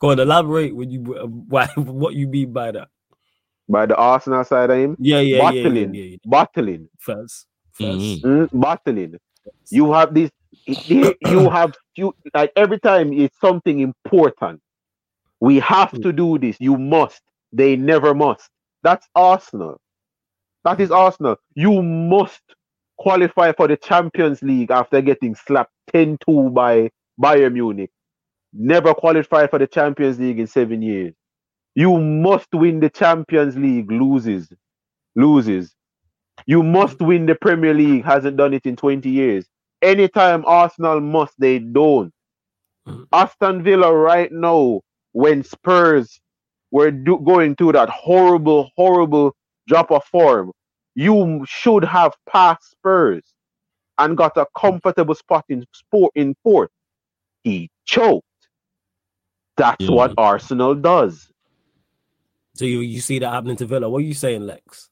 Go 0.00 0.10
on, 0.10 0.18
elaborate 0.18 0.74
when 0.74 0.90
you 0.90 1.00
why 1.00 1.66
what 1.76 2.14
you 2.14 2.26
mean 2.26 2.52
by 2.52 2.70
that 2.72 2.88
by 3.68 3.86
the 3.86 3.96
Arsenal 3.96 4.44
side 4.44 4.70
of 4.70 4.78
him. 4.78 4.96
Yeah, 4.98 5.20
yeah, 5.20 5.38
battling, 5.38 5.94
yeah, 5.94 6.02
yeah, 6.02 6.10
yeah. 6.10 6.16
battling, 6.24 6.88
first, 6.98 7.46
first. 7.72 7.98
Mm-hmm. 7.98 8.26
Mm, 8.26 8.60
battling. 8.60 9.18
You 9.70 9.92
have 9.92 10.14
this. 10.14 10.30
You 11.20 11.50
have 11.50 11.74
you 11.96 12.14
like 12.34 12.52
every 12.56 12.78
time 12.78 13.12
it's 13.12 13.38
something 13.40 13.80
important. 13.80 14.60
We 15.40 15.60
have 15.60 15.92
to 16.00 16.12
do 16.12 16.38
this. 16.38 16.56
You 16.58 16.76
must. 16.76 17.22
They 17.52 17.76
never 17.76 18.14
must. 18.14 18.50
That's 18.82 19.06
Arsenal. 19.14 19.80
That 20.64 20.80
is 20.80 20.90
Arsenal. 20.90 21.36
You 21.54 21.82
must 21.82 22.42
qualify 22.98 23.52
for 23.52 23.68
the 23.68 23.76
Champions 23.76 24.42
League 24.42 24.70
after 24.70 25.00
getting 25.00 25.34
slapped 25.34 25.72
10-2 25.94 26.52
by 26.52 26.90
Bayern 27.20 27.52
Munich. 27.54 27.90
Never 28.52 28.92
qualified 28.94 29.50
for 29.50 29.58
the 29.58 29.66
Champions 29.66 30.18
League 30.18 30.40
in 30.40 30.46
seven 30.46 30.82
years. 30.82 31.14
You 31.78 31.96
must 32.00 32.48
win 32.52 32.80
the 32.80 32.90
Champions 32.90 33.56
League, 33.56 33.88
loses. 33.88 34.52
Loses. 35.14 35.76
You 36.44 36.64
must 36.64 36.98
win 36.98 37.26
the 37.26 37.36
Premier 37.36 37.72
League, 37.72 38.04
hasn't 38.04 38.36
done 38.36 38.52
it 38.52 38.66
in 38.66 38.74
20 38.74 39.08
years. 39.08 39.46
Anytime 39.80 40.42
Arsenal 40.44 40.98
must, 41.00 41.34
they 41.38 41.60
don't. 41.60 42.12
Mm. 42.88 43.06
Aston 43.12 43.62
Villa 43.62 43.94
right 43.94 44.32
now, 44.32 44.80
when 45.12 45.44
Spurs 45.44 46.20
were 46.72 46.90
do- 46.90 47.22
going 47.24 47.54
through 47.54 47.74
that 47.74 47.90
horrible, 47.90 48.72
horrible 48.76 49.36
drop 49.68 49.92
of 49.92 50.02
form, 50.06 50.50
you 50.96 51.44
should 51.46 51.84
have 51.84 52.12
passed 52.28 52.72
Spurs 52.72 53.22
and 53.98 54.16
got 54.16 54.36
a 54.36 54.48
comfortable 54.56 55.14
spot 55.14 55.44
in 55.48 55.64
sport 55.72 56.10
in 56.16 56.34
fourth. 56.42 56.70
He 57.44 57.70
choked. 57.84 58.26
That's 59.56 59.84
yeah. 59.84 59.92
what 59.92 60.14
Arsenal 60.18 60.74
does. 60.74 61.27
So 62.58 62.64
you 62.64 62.80
you 62.80 63.00
see 63.00 63.20
that 63.20 63.30
happening 63.30 63.54
to 63.58 63.66
Villa. 63.66 63.88
What 63.88 63.98
are 63.98 64.06
you 64.06 64.14
saying, 64.14 64.44
Lex? 64.44 64.90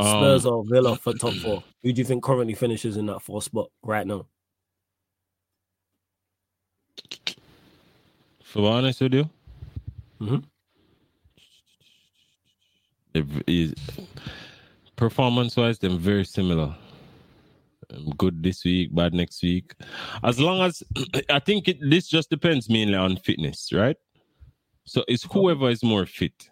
Spurs 0.00 0.46
um, 0.46 0.52
or 0.54 0.64
Villa 0.64 0.96
for 0.96 1.12
top 1.12 1.34
four? 1.42 1.62
Who 1.82 1.92
do 1.92 2.00
you 2.00 2.06
think 2.06 2.24
currently 2.24 2.54
finishes 2.54 2.96
in 2.96 3.04
that 3.06 3.20
fourth 3.20 3.44
spot 3.44 3.68
right 3.82 4.06
now? 4.06 4.24
For 8.42 8.62
be 8.62 8.66
honest 8.66 9.02
with 9.02 9.12
you, 9.12 9.28
mm-hmm. 10.18 10.38
is 13.46 13.74
performance 14.96 15.54
wise, 15.54 15.78
they're 15.78 15.90
very 15.90 16.24
similar. 16.24 16.74
Um, 17.90 18.14
good 18.16 18.42
this 18.42 18.64
week, 18.64 18.94
bad 18.94 19.12
next 19.12 19.42
week. 19.42 19.74
As 20.24 20.40
long 20.40 20.62
as 20.62 20.82
I 21.28 21.40
think 21.40 21.68
it, 21.68 21.76
this 21.82 22.08
just 22.08 22.30
depends 22.30 22.70
mainly 22.70 22.94
on 22.94 23.16
fitness, 23.18 23.70
right? 23.70 23.98
So 24.86 25.04
it's 25.08 25.24
whoever 25.24 25.68
is 25.68 25.82
more 25.82 26.06
fit. 26.06 26.48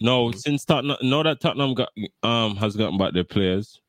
No, 0.00 0.26
mm-hmm. 0.26 0.38
since 0.38 0.64
Tottenham, 0.64 0.96
now 1.02 1.22
that 1.22 1.40
Tottenham 1.40 1.74
got 1.74 1.90
um 2.22 2.56
has 2.56 2.76
gotten 2.76 2.98
back 2.98 3.14
their 3.14 3.24
players, 3.24 3.80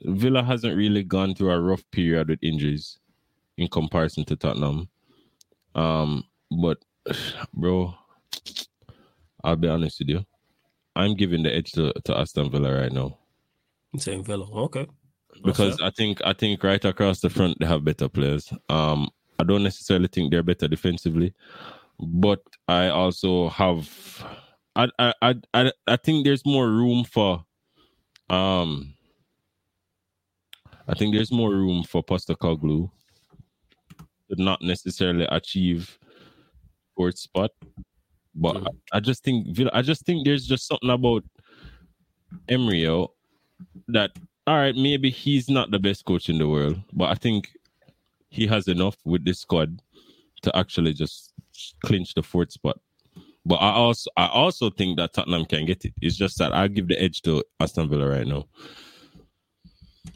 Villa 0.00 0.42
hasn't 0.42 0.76
really 0.76 1.04
gone 1.04 1.34
through 1.34 1.52
a 1.52 1.60
rough 1.60 1.84
period 1.90 2.28
with 2.28 2.42
injuries 2.42 2.98
in 3.56 3.68
comparison 3.68 4.24
to 4.24 4.36
Tottenham. 4.36 4.88
Um, 5.74 6.24
but 6.50 6.78
bro, 7.54 7.94
I'll 9.44 9.56
be 9.56 9.68
honest 9.68 10.00
with 10.00 10.08
you, 10.08 10.26
I'm 10.96 11.14
giving 11.14 11.42
the 11.42 11.54
edge 11.54 11.72
to, 11.72 11.92
to 12.04 12.18
Aston 12.18 12.50
Villa 12.50 12.74
right 12.74 12.92
now. 12.92 13.18
Saying 13.96 14.24
Villa, 14.24 14.46
okay. 14.64 14.86
Because 15.44 15.80
I 15.80 15.90
think 15.90 16.20
I 16.24 16.34
think 16.34 16.62
right 16.62 16.84
across 16.84 17.20
the 17.20 17.30
front 17.30 17.58
they 17.58 17.66
have 17.66 17.84
better 17.84 18.08
players. 18.08 18.52
Um, 18.68 19.08
I 19.38 19.44
don't 19.44 19.62
necessarily 19.62 20.08
think 20.08 20.30
they're 20.30 20.42
better 20.42 20.68
defensively 20.68 21.34
but 22.02 22.40
I 22.68 22.88
also 22.88 23.48
have 23.48 23.88
I 24.76 24.88
I 24.98 25.34
I 25.54 25.72
I 25.86 25.96
think 25.96 26.24
there's 26.24 26.44
more 26.44 26.68
room 26.68 27.04
for 27.04 27.44
um 28.28 28.94
I 30.88 30.94
think 30.94 31.14
there's 31.14 31.32
more 31.32 31.50
room 31.50 31.84
for 31.84 32.02
Postecoglou 32.02 32.90
to 34.30 34.42
not 34.42 34.60
necessarily 34.62 35.26
achieve 35.30 35.98
fourth 36.96 37.18
spot. 37.18 37.50
But 38.34 38.56
mm. 38.56 38.66
I, 38.92 38.96
I, 38.96 39.00
just 39.00 39.22
think 39.22 39.46
I 39.72 39.82
just 39.82 40.04
think 40.04 40.24
there's 40.24 40.46
just 40.46 40.66
something 40.66 40.90
about 40.90 41.24
Emery 42.48 42.84
that 43.88 44.10
all 44.46 44.56
right, 44.56 44.74
maybe 44.74 45.10
he's 45.10 45.48
not 45.48 45.70
the 45.70 45.78
best 45.78 46.04
coach 46.04 46.28
in 46.28 46.38
the 46.38 46.48
world, 46.48 46.80
but 46.92 47.10
I 47.10 47.14
think 47.14 47.56
he 48.28 48.46
has 48.48 48.66
enough 48.66 48.96
with 49.04 49.24
this 49.24 49.38
squad 49.38 49.80
to 50.42 50.56
actually 50.56 50.94
just 50.94 51.31
clinch 51.84 52.14
the 52.14 52.22
fourth 52.22 52.52
spot. 52.52 52.78
But 53.44 53.56
I 53.56 53.72
also 53.72 54.10
I 54.16 54.26
also 54.26 54.70
think 54.70 54.98
that 54.98 55.14
Tottenham 55.14 55.44
can 55.46 55.66
get 55.66 55.84
it. 55.84 55.94
It's 56.00 56.16
just 56.16 56.38
that 56.38 56.52
I 56.52 56.68
give 56.68 56.88
the 56.88 57.00
edge 57.00 57.22
to 57.22 57.42
Aston 57.58 57.88
Villa 57.88 58.08
right 58.08 58.26
now. 58.26 58.46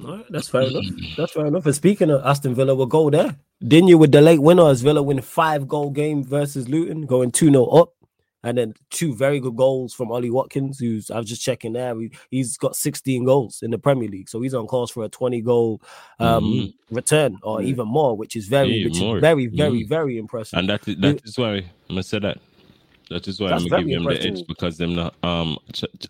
All 0.04 0.16
right, 0.16 0.26
that's 0.30 0.48
fair 0.48 0.62
enough. 0.62 0.84
Mm. 0.84 1.16
That's 1.16 1.32
fair 1.32 1.46
enough. 1.46 1.66
And 1.66 1.74
speaking 1.74 2.10
of 2.10 2.24
Aston 2.24 2.54
Villa, 2.54 2.74
we'll 2.74 2.86
go 2.86 3.08
there. 3.10 3.36
Didn't 3.66 3.88
you 3.88 3.98
with 3.98 4.12
the 4.12 4.20
late 4.20 4.42
winner 4.42 4.68
as 4.68 4.82
Villa 4.82 5.02
win 5.02 5.20
five 5.22 5.66
goal 5.66 5.90
game 5.90 6.22
versus 6.22 6.68
Luton, 6.68 7.06
going 7.06 7.30
2 7.30 7.50
0 7.50 7.64
up 7.66 7.94
and 8.46 8.56
then 8.56 8.74
two 8.90 9.12
very 9.12 9.40
good 9.40 9.56
goals 9.56 9.92
from 9.92 10.12
Ollie 10.12 10.30
Watkins, 10.30 10.78
who's 10.78 11.10
I 11.10 11.18
was 11.18 11.28
just 11.28 11.42
checking 11.42 11.72
there. 11.72 11.96
He's 12.30 12.56
got 12.56 12.76
16 12.76 13.24
goals 13.24 13.58
in 13.60 13.72
the 13.72 13.78
Premier 13.78 14.08
League, 14.08 14.28
so 14.28 14.40
he's 14.40 14.54
on 14.54 14.68
course 14.68 14.92
for 14.92 15.04
a 15.04 15.08
20 15.08 15.40
goal 15.40 15.82
um, 16.20 16.44
mm-hmm. 16.44 16.94
return 16.94 17.38
or 17.42 17.60
yeah. 17.60 17.68
even 17.68 17.88
more, 17.88 18.16
which 18.16 18.36
is 18.36 18.46
very, 18.46 18.68
yeah, 18.68 18.84
which 18.84 19.00
is 19.00 19.20
very, 19.20 19.48
very, 19.48 19.80
mm-hmm. 19.80 19.88
very 19.88 20.16
impressive. 20.16 20.60
And 20.60 20.68
that 20.68 20.86
is, 20.86 20.96
that 20.98 21.24
is 21.24 21.36
why 21.36 21.54
I'm 21.54 21.64
gonna 21.88 22.04
say 22.04 22.20
that. 22.20 22.38
That 23.10 23.26
is 23.26 23.40
why 23.40 23.48
That's 23.48 23.64
I'm 23.64 23.68
gonna 23.68 23.84
give 23.84 24.04
them 24.04 24.12
the 24.12 24.22
edge 24.22 24.46
because 24.46 24.78
them 24.78 24.94
not 24.94 25.14
um 25.24 25.58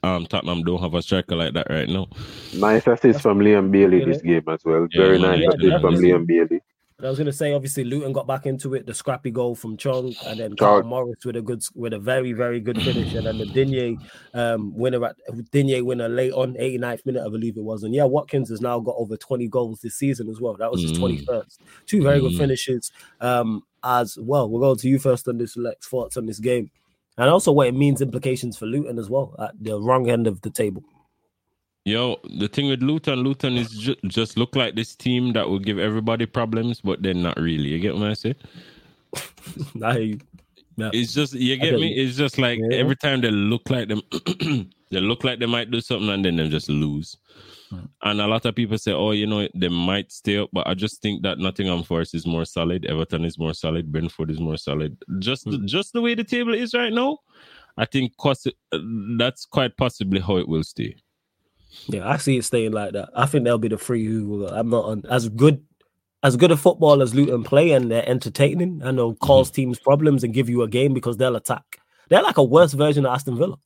um 0.02 0.26
Tottenham 0.26 0.62
don't 0.62 0.80
have 0.80 0.92
a 0.92 1.00
striker 1.00 1.36
like 1.36 1.54
that 1.54 1.68
right 1.70 1.88
now. 1.88 2.06
Nice 2.54 2.86
assist 2.86 3.22
from 3.22 3.38
Leon 3.38 3.70
Bailey 3.70 4.04
this 4.04 4.20
game 4.20 4.44
as 4.48 4.62
well. 4.62 4.86
Very 4.94 5.18
nice 5.18 5.42
assist 5.54 5.80
from 5.80 5.94
Leon 5.94 6.26
Bailey. 6.26 6.60
I 7.04 7.10
was 7.10 7.18
going 7.18 7.26
to 7.26 7.32
say, 7.32 7.52
obviously, 7.52 7.84
Luton 7.84 8.14
got 8.14 8.26
back 8.26 8.46
into 8.46 8.72
it. 8.72 8.86
The 8.86 8.94
scrappy 8.94 9.30
goal 9.30 9.54
from 9.54 9.76
Chong, 9.76 10.14
and 10.24 10.40
then 10.40 10.56
Carl 10.56 10.82
Morris 10.82 11.26
with 11.26 11.36
a 11.36 11.42
good, 11.42 11.62
with 11.74 11.92
a 11.92 11.98
very, 11.98 12.32
very 12.32 12.58
good 12.58 12.80
finish, 12.80 13.12
and 13.12 13.26
then 13.26 13.36
the 13.36 13.44
Digne 13.44 13.98
um, 14.32 14.74
winner 14.74 15.04
at 15.04 15.16
Digne 15.50 15.82
winner 15.82 16.08
late 16.08 16.32
on 16.32 16.54
89th 16.54 17.04
minute, 17.04 17.22
I 17.26 17.28
believe 17.28 17.58
it 17.58 17.64
was. 17.64 17.82
And 17.82 17.94
yeah, 17.94 18.04
Watkins 18.04 18.48
has 18.48 18.62
now 18.62 18.80
got 18.80 18.94
over 18.96 19.14
20 19.14 19.46
goals 19.48 19.80
this 19.82 19.96
season 19.96 20.30
as 20.30 20.40
well. 20.40 20.54
That 20.54 20.72
was 20.72 20.80
his 20.80 20.98
mm. 20.98 21.22
21st. 21.26 21.58
Two 21.84 22.02
very 22.02 22.18
mm. 22.18 22.30
good 22.30 22.38
finishes 22.38 22.90
um, 23.20 23.62
as 23.84 24.16
well. 24.18 24.48
We'll 24.48 24.62
go 24.62 24.74
to 24.74 24.88
you 24.88 24.98
first 24.98 25.28
on 25.28 25.36
this, 25.36 25.54
Lex. 25.54 25.86
Thoughts 25.86 26.16
on 26.16 26.24
this 26.24 26.38
game, 26.38 26.70
and 27.18 27.28
also 27.28 27.52
what 27.52 27.66
it 27.66 27.74
means 27.74 28.00
implications 28.00 28.56
for 28.56 28.64
Luton 28.64 28.98
as 28.98 29.10
well 29.10 29.34
at 29.38 29.52
the 29.62 29.78
wrong 29.78 30.08
end 30.08 30.26
of 30.26 30.40
the 30.40 30.50
table. 30.50 30.82
Yo, 31.86 32.18
the 32.36 32.48
thing 32.48 32.66
with 32.66 32.82
Luton, 32.82 33.20
Luton 33.20 33.56
is 33.56 33.70
ju- 33.70 33.94
just 34.08 34.36
look 34.36 34.56
like 34.56 34.74
this 34.74 34.96
team 34.96 35.32
that 35.34 35.48
will 35.48 35.60
give 35.60 35.78
everybody 35.78 36.26
problems, 36.26 36.80
but 36.80 37.00
then 37.00 37.22
not 37.22 37.36
really. 37.36 37.68
You 37.68 37.78
get 37.78 37.94
what 37.94 38.10
I 38.10 38.14
say? 38.14 38.34
I, 39.80 40.18
yeah. 40.76 40.90
It's 40.92 41.14
just 41.14 41.34
you 41.34 41.56
get 41.56 41.74
me. 41.74 41.94
It's 41.94 42.16
just 42.16 42.38
like 42.38 42.58
yeah. 42.58 42.76
every 42.76 42.96
time 42.96 43.20
they 43.20 43.30
look 43.30 43.70
like 43.70 43.86
them, 43.86 44.02
they 44.90 44.98
look 44.98 45.22
like 45.22 45.38
they 45.38 45.46
might 45.46 45.70
do 45.70 45.80
something, 45.80 46.08
and 46.08 46.24
then 46.24 46.34
they 46.34 46.48
just 46.48 46.68
lose. 46.68 47.18
Hmm. 47.70 47.84
And 48.02 48.20
a 48.20 48.26
lot 48.26 48.46
of 48.46 48.56
people 48.56 48.78
say, 48.78 48.90
"Oh, 48.90 49.12
you 49.12 49.28
know, 49.28 49.46
they 49.54 49.68
might 49.68 50.10
stay 50.10 50.38
up," 50.38 50.50
but 50.52 50.66
I 50.66 50.74
just 50.74 51.00
think 51.00 51.22
that 51.22 51.38
Nottingham 51.38 51.84
Forest 51.84 52.16
is 52.16 52.26
more 52.26 52.46
solid. 52.46 52.84
Everton 52.86 53.24
is 53.24 53.38
more 53.38 53.54
solid. 53.54 53.92
Brentford 53.92 54.32
is 54.32 54.40
more 54.40 54.56
solid. 54.56 54.98
Just, 55.20 55.46
mm. 55.46 55.64
just 55.66 55.92
the 55.92 56.02
way 56.02 56.16
the 56.16 56.24
table 56.24 56.52
is 56.52 56.74
right 56.74 56.92
now, 56.92 57.18
I 57.78 57.84
think 57.84 58.14
that's 59.16 59.46
quite 59.46 59.76
possibly 59.76 60.18
how 60.18 60.38
it 60.38 60.48
will 60.48 60.64
stay. 60.64 60.96
Yeah, 61.86 62.08
I 62.08 62.16
see 62.16 62.36
it 62.36 62.44
staying 62.44 62.72
like 62.72 62.92
that. 62.92 63.10
I 63.14 63.26
think 63.26 63.44
they'll 63.44 63.58
be 63.58 63.68
the 63.68 63.78
three 63.78 64.04
who 64.04 64.46
I'm 64.48 64.70
not 64.70 64.84
on 64.84 65.04
as 65.10 65.28
good 65.28 65.64
as 66.22 66.36
good 66.36 66.50
a 66.50 66.56
football 66.56 67.02
as 67.02 67.14
Luton 67.14 67.44
play 67.44 67.72
and 67.72 67.90
they're 67.90 68.08
entertaining 68.08 68.80
and 68.82 68.98
they'll 68.98 69.14
cause 69.14 69.48
mm-hmm. 69.48 69.54
teams 69.54 69.78
problems 69.78 70.24
and 70.24 70.34
give 70.34 70.48
you 70.48 70.62
a 70.62 70.68
game 70.68 70.92
because 70.92 71.16
they'll 71.16 71.36
attack. 71.36 71.78
They're 72.08 72.22
like 72.22 72.38
a 72.38 72.42
worse 72.42 72.72
version 72.72 73.06
of 73.06 73.12
Aston 73.12 73.36
Villa. 73.36 73.56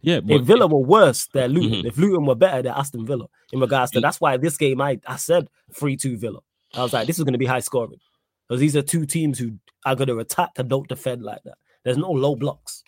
Yeah, 0.00 0.20
but 0.20 0.36
if 0.36 0.42
Villa 0.42 0.66
were 0.66 0.78
worse, 0.78 1.28
they're 1.32 1.48
Luton. 1.48 1.80
Mm-hmm. 1.80 1.86
If 1.86 1.98
Luton 1.98 2.24
were 2.24 2.34
better, 2.34 2.62
they're 2.62 2.72
Aston 2.72 3.04
Villa. 3.04 3.26
In 3.52 3.60
regards 3.60 3.92
to 3.92 4.00
that's 4.00 4.20
why 4.20 4.36
this 4.36 4.56
game 4.56 4.80
I 4.80 5.00
I 5.06 5.16
said 5.16 5.48
three 5.72 5.96
two 5.96 6.16
Villa. 6.16 6.40
I 6.74 6.82
was 6.82 6.92
like, 6.92 7.06
this 7.06 7.18
is 7.18 7.24
going 7.24 7.32
to 7.32 7.38
be 7.38 7.46
high 7.46 7.60
scoring 7.60 7.98
because 8.46 8.60
these 8.60 8.76
are 8.76 8.82
two 8.82 9.06
teams 9.06 9.38
who 9.38 9.58
are 9.84 9.94
going 9.94 10.08
to 10.08 10.18
attack 10.18 10.50
and 10.56 10.68
don't 10.68 10.88
defend 10.88 11.22
like 11.22 11.42
that. 11.44 11.58
There's 11.84 11.96
no 11.96 12.10
low 12.10 12.36
blocks. 12.36 12.82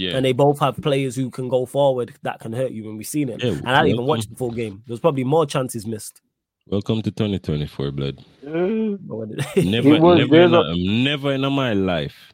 Yeah. 0.00 0.16
And 0.16 0.24
they 0.24 0.32
both 0.32 0.58
have 0.60 0.80
players 0.80 1.14
who 1.14 1.30
can 1.30 1.48
go 1.48 1.66
forward 1.66 2.14
that 2.22 2.40
can 2.40 2.54
hurt 2.54 2.72
you 2.72 2.84
when 2.84 2.96
we've 2.96 3.06
seen 3.06 3.28
it. 3.28 3.44
Yeah, 3.44 3.50
and 3.50 3.68
I 3.68 3.82
didn't 3.82 3.96
even 3.96 4.06
watch 4.06 4.26
the 4.26 4.34
full 4.34 4.50
game. 4.50 4.82
There's 4.86 4.98
probably 4.98 5.24
more 5.24 5.44
chances 5.44 5.86
missed. 5.86 6.22
Welcome 6.66 7.02
to 7.02 7.10
2024, 7.10 7.90
blood. 7.90 8.24
never, 8.42 10.00
was, 10.00 10.18
never, 10.18 10.40
in 10.40 10.54
a, 10.54 10.60
a... 10.60 10.74
never 10.74 11.32
in 11.32 11.42
my 11.52 11.74
life 11.74 12.32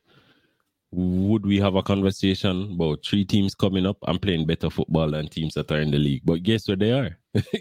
would 0.92 1.44
we 1.44 1.58
have 1.58 1.74
a 1.74 1.82
conversation 1.82 2.70
about 2.74 3.04
three 3.04 3.24
teams 3.24 3.56
coming 3.56 3.84
up 3.84 3.96
and 4.06 4.22
playing 4.22 4.46
better 4.46 4.70
football 4.70 5.10
than 5.10 5.26
teams 5.26 5.54
that 5.54 5.72
are 5.72 5.80
in 5.80 5.90
the 5.90 5.98
league. 5.98 6.22
But 6.24 6.44
guess 6.44 6.68
where 6.68 6.76
they 6.76 6.92
are? 6.92 7.18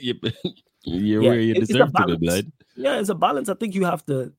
You're 0.83 1.23
yeah, 1.23 1.29
where 1.29 1.39
you 1.39 1.55
deserve 1.55 1.91
to 1.93 2.05
be, 2.05 2.27
blood. 2.27 2.51
Yeah, 2.75 2.99
it's 2.99 3.09
a 3.09 3.15
balance. 3.15 3.49
I 3.49 3.55
think 3.55 3.73
you 3.73 3.85
have 3.85 4.05
to 4.05 4.31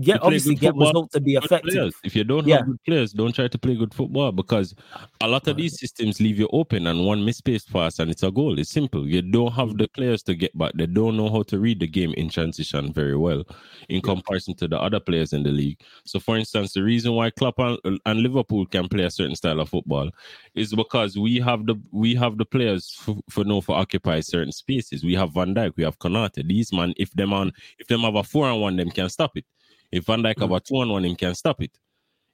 get 0.00 0.22
obviously 0.22 0.54
get 0.54 0.74
results 0.74 1.12
to 1.12 1.20
be 1.20 1.34
effective. 1.34 1.72
Players. 1.72 1.94
If 2.02 2.16
you 2.16 2.24
don't 2.24 2.46
yeah. 2.46 2.58
have 2.58 2.66
good 2.66 2.84
players, 2.84 3.12
don't 3.12 3.34
try 3.34 3.48
to 3.48 3.58
play 3.58 3.76
good 3.76 3.94
football 3.94 4.32
because 4.32 4.74
a 5.20 5.28
lot 5.28 5.46
of 5.46 5.56
these 5.56 5.78
systems 5.78 6.20
leave 6.20 6.38
you 6.38 6.48
open 6.52 6.86
and 6.86 7.06
one 7.06 7.24
misspaced 7.24 7.72
pass 7.72 7.98
and 7.98 8.10
it's 8.10 8.22
a 8.22 8.30
goal. 8.30 8.58
It's 8.58 8.70
simple. 8.70 9.06
You 9.06 9.22
don't 9.22 9.52
have 9.52 9.70
mm. 9.70 9.78
the 9.78 9.88
players 9.88 10.22
to 10.24 10.34
get 10.34 10.56
back. 10.58 10.72
They 10.74 10.86
don't 10.86 11.16
know 11.16 11.30
how 11.30 11.42
to 11.44 11.58
read 11.58 11.80
the 11.80 11.86
game 11.86 12.12
in 12.14 12.28
transition 12.28 12.92
very 12.92 13.16
well 13.16 13.44
in 13.88 14.00
comparison 14.00 14.54
to 14.56 14.68
the 14.68 14.80
other 14.80 15.00
players 15.00 15.32
in 15.32 15.42
the 15.42 15.50
league. 15.50 15.80
So, 16.04 16.18
for 16.18 16.36
instance, 16.36 16.72
the 16.72 16.82
reason 16.82 17.12
why 17.12 17.30
Klopp 17.30 17.58
and, 17.58 18.00
and 18.04 18.20
Liverpool 18.20 18.66
can 18.66 18.88
play 18.88 19.04
a 19.04 19.10
certain 19.10 19.36
style 19.36 19.60
of 19.60 19.68
football 19.68 20.10
is 20.54 20.74
because 20.74 21.16
we 21.16 21.38
have 21.40 21.66
the 21.66 21.76
we 21.92 22.14
have 22.14 22.38
the 22.38 22.44
players 22.44 22.90
for, 22.90 23.16
for 23.30 23.44
know 23.44 23.60
for 23.60 23.76
occupy 23.76 24.20
certain 24.20 24.52
spaces. 24.52 25.04
We 25.04 25.14
have 25.14 25.32
Van 25.32 25.54
Dijk, 25.54 25.76
we 25.76 25.84
have 25.84 25.98
Konate. 25.98 26.46
These 26.46 26.72
man, 26.72 26.94
if 26.96 27.12
them 27.12 27.32
on 27.32 27.52
if 27.78 27.86
them 27.86 28.00
have 28.00 28.16
a 28.16 28.22
four 28.22 28.48
and 28.50 28.60
one, 28.60 28.76
them 28.76 28.90
can 28.90 29.08
stop 29.08 29.36
it. 29.36 29.44
If 29.92 30.06
Van 30.06 30.22
Dijk 30.22 30.34
mm. 30.34 30.42
have 30.42 30.52
a 30.52 30.60
two 30.60 30.76
on 30.76 30.88
one, 30.90 31.04
him 31.04 31.16
can 31.16 31.34
stop 31.34 31.62
it. 31.62 31.72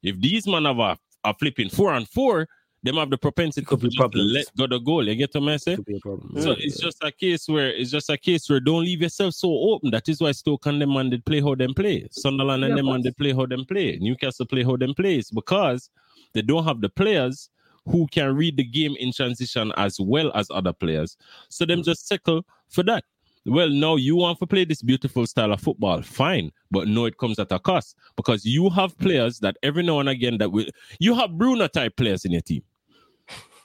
If 0.03 0.21
these 0.21 0.47
man 0.47 0.65
have 0.65 0.79
a, 0.79 0.99
a 1.25 1.35
flipping 1.35 1.69
four 1.69 1.93
and 1.93 2.09
four, 2.09 2.49
them 2.83 2.97
have 2.97 3.11
the 3.11 3.19
propensity 3.19 3.67
to 3.67 4.11
let 4.15 4.47
go 4.57 4.67
the 4.67 4.79
goal. 4.79 5.07
You 5.07 5.15
get 5.15 5.35
what 5.35 5.53
I 5.53 5.57
say? 5.59 5.77
So 5.77 6.53
it's 6.53 6.81
just 6.81 6.99
a 7.03 7.13
case 7.13 7.47
where 7.47 7.69
it's 7.69 7.91
just 7.91 8.09
a 8.09 8.17
case 8.17 8.49
where 8.49 8.61
don't 8.61 8.85
leave 8.85 9.03
yourself 9.03 9.35
so 9.35 9.51
open. 9.51 9.91
That 9.91 10.09
is 10.09 10.21
why 10.21 10.33
Stoke 10.33 10.65
and 10.67 10.81
them 10.81 10.95
man 10.95 11.11
did 11.11 11.25
play 11.27 11.41
how 11.41 11.55
them 11.55 11.75
play. 11.75 12.09
Sunderland 12.11 12.65
and 12.65 12.71
yeah, 12.71 12.77
them 12.77 12.87
man 12.87 13.03
did 13.03 13.17
play 13.19 13.33
how 13.35 13.45
them 13.45 13.67
play. 13.67 13.99
Newcastle 14.01 14.47
play 14.47 14.63
how 14.63 14.77
them 14.77 14.95
plays 14.95 15.31
because 15.31 15.91
they 16.33 16.43
don't 16.43 16.65
have 16.65 16.81
the 16.81 16.89
players 16.89 17.51
who 17.87 18.07
can 18.07 18.35
read 18.35 18.57
the 18.57 18.65
game 18.65 18.97
in 18.99 19.13
transition 19.13 19.73
as 19.77 20.01
well 20.01 20.33
as 20.35 20.51
other 20.51 20.73
players. 20.73 21.17
So 21.51 21.67
them 21.67 21.81
mm. 21.81 21.85
just 21.85 22.09
settle 22.09 22.47
for 22.69 22.83
that 22.85 23.05
well, 23.47 23.71
now 23.71 23.97
you 23.97 24.17
want 24.17 24.39
to 24.39 24.47
play 24.47 24.65
this 24.65 24.83
beautiful 24.83 25.27
style 25.27 25.53
of 25.53 25.61
football, 25.61 26.03
fine, 26.03 26.51
but 26.71 26.89
no, 26.89 27.07
it 27.07 27.17
comes 27.17 27.39
at 27.39 27.53
a 27.53 27.59
cost 27.59 27.97
because 28.17 28.45
you 28.45 28.69
have 28.71 28.97
players 28.99 29.39
that 29.41 29.57
every 29.63 29.83
now 29.83 30.01
and 30.01 30.09
again 30.09 30.39
that 30.39 30.53
will 30.53 30.67
you 30.99 31.15
have 31.15 31.39
Bruno 31.39 31.67
type 31.67 31.97
players 31.97 32.25
in 32.25 32.33
your 32.33 32.43
team. 32.43 32.63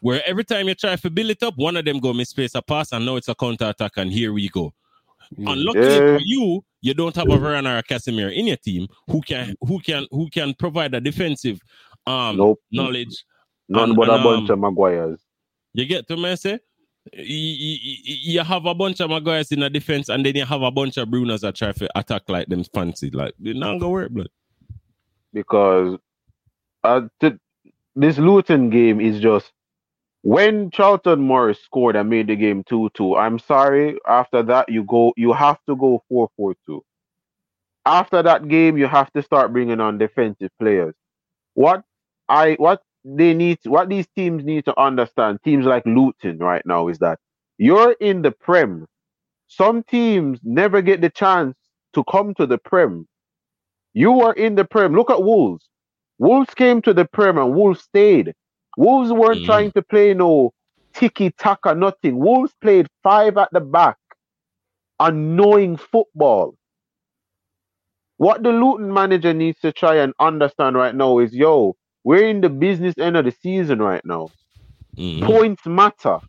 Where 0.02 0.22
every 0.26 0.44
time 0.44 0.68
you 0.68 0.76
try 0.76 0.96
to 0.96 1.10
build 1.10 1.32
it 1.32 1.42
up, 1.42 1.56
one 1.58 1.78
of 1.78 1.86
them 1.86 2.00
go 2.00 2.14
misplace 2.14 2.54
a 2.54 2.62
pass, 2.62 2.92
and 2.92 3.06
now 3.06 3.16
it's 3.16 3.28
a 3.28 3.36
counter 3.36 3.70
attack, 3.70 3.94
and 3.98 4.12
here 4.12 4.34
we 4.34 4.50
go. 4.50 4.74
Unluckily 5.38 5.88
yeah. 5.88 6.18
for 6.18 6.20
you, 6.24 6.64
you 6.82 6.94
don't 6.94 7.16
have 7.16 7.28
a 7.28 7.32
Varane 7.32 7.68
or 7.68 7.78
a 7.80 7.84
Casemiro 7.84 8.32
in 8.32 8.48
your 8.48 8.58
team 8.58 8.88
who 9.08 9.22
can 9.22 9.56
who 9.62 9.80
can 9.80 10.06
who 10.12 10.30
can 10.30 10.54
provide 10.54 10.94
a 10.94 11.02
defensive 11.02 11.60
um 12.06 12.38
nope. 12.38 12.60
knowledge. 12.72 13.26
None 13.68 13.90
and, 13.90 13.96
but 13.96 14.10
and, 14.10 14.22
a 14.22 14.24
bunch 14.24 14.50
um, 14.52 14.64
of 14.64 14.74
Maguires. 14.74 15.20
You 15.74 15.86
get 15.86 16.08
to 16.08 16.18
me 16.18 16.36
say? 16.36 16.60
You, 17.14 17.78
you, 18.04 18.44
have 18.44 18.66
a 18.66 18.74
bunch 18.74 19.00
of 19.00 19.12
Maguires 19.12 19.52
in 19.52 19.60
the 19.60 19.70
defense, 19.70 20.10
and 20.10 20.26
then 20.26 20.36
you 20.36 20.46
have 20.46 20.64
a 20.64 20.72
bunch 20.72 20.98
of 20.98 21.08
Brunos 21.10 21.42
that 21.42 21.56
try 21.56 21.72
to 21.72 22.00
attack 22.00 22.24
like 22.28 22.48
them 22.48 22.64
fancy. 22.64 23.12
Like, 23.12 23.34
it 23.44 23.56
not 23.56 23.80
gonna 23.80 23.90
work, 23.90 24.12
blood. 24.12 24.30
Because 25.32 26.00
uh, 26.84 27.02
th- 27.22 27.38
this 27.96 28.18
Luton 28.18 28.70
game 28.70 29.00
is 29.00 29.20
just 29.20 29.52
when 30.24 30.72
Carlton 30.72 31.20
Morris 31.20 31.60
scored 31.62 31.96
and 31.96 32.10
made 32.10 32.28
the 32.28 32.36
game 32.36 32.64
2 32.68 32.90
2. 32.96 33.16
I'm 33.16 33.38
sorry, 33.38 33.98
after 34.08 34.42
that, 34.44 34.70
you 34.70 34.84
go, 34.84 35.14
you 35.16 35.34
have 35.34 35.60
to 35.68 35.76
go 35.76 36.02
4 36.10 36.30
4 36.36 36.56
2. 36.66 36.84
After 37.86 38.24
that 38.24 38.48
game, 38.48 38.78
you 38.78 38.88
have 38.88 39.12
to 39.14 39.22
start 39.22 39.54
bringing 39.54 39.80
on 39.80 40.00
defensive 40.00 40.50
players. 40.60 40.96
What 41.54 41.84
I 42.28 42.54
what 42.54 42.82
they 43.06 43.34
need 43.34 43.62
to, 43.62 43.70
what 43.70 43.88
these 43.88 44.08
teams 44.16 44.44
need 44.44 44.66
to 44.66 44.80
understand, 44.80 45.40
teams 45.44 45.66
like 45.66 45.86
Luton 45.86 46.40
right 46.40 46.66
now, 46.66 46.88
is 46.88 46.98
that 47.00 47.20
you're 47.58 47.94
in 48.02 48.24
the 48.24 48.32
Prem. 48.32 48.88
Some 49.48 49.84
teams 49.84 50.40
never 50.44 50.82
get 50.82 51.02
the 51.02 51.10
chance 51.12 51.56
to 51.94 52.04
come 52.06 52.34
to 52.34 52.48
the 52.48 52.58
Prem. 52.58 53.08
You 53.94 54.22
are 54.22 54.34
in 54.34 54.56
the 54.56 54.66
Prem. 54.66 54.96
Look 54.96 55.12
at 55.12 55.24
Wolves. 55.24 55.70
Wolves 56.18 56.54
came 56.56 56.82
to 56.82 56.94
the 56.94 57.06
Prem 57.06 57.38
and 57.38 57.54
Wolves 57.54 57.84
stayed. 57.84 58.34
Wolves 58.76 59.12
weren't 59.12 59.42
mm. 59.42 59.46
trying 59.46 59.72
to 59.74 59.84
play 59.84 60.14
no 60.14 60.52
tiki 60.94 61.30
taka, 61.32 61.76
nothing. 61.76 62.18
Wolves 62.18 62.54
played 62.62 62.88
five 63.04 63.38
at 63.38 63.50
the 63.52 63.62
back, 63.62 63.98
annoying 65.00 65.78
football. 65.78 66.56
What 68.18 68.44
the 68.44 68.50
Luton 68.50 68.92
manager 68.94 69.34
needs 69.34 69.60
to 69.60 69.72
try 69.72 69.96
and 69.98 70.14
understand 70.20 70.76
right 70.76 70.96
now 70.96 71.20
is 71.20 71.34
yo, 71.34 71.76
we're 72.06 72.30
in 72.30 72.40
the 72.40 72.50
business 72.50 72.98
end 72.98 73.18
of 73.18 73.26
the 73.26 73.34
season 73.42 73.80
right 73.80 74.06
now. 74.06 74.30
Mm-hmm. 74.96 75.26
Points 75.26 75.66
matter. 75.66 76.20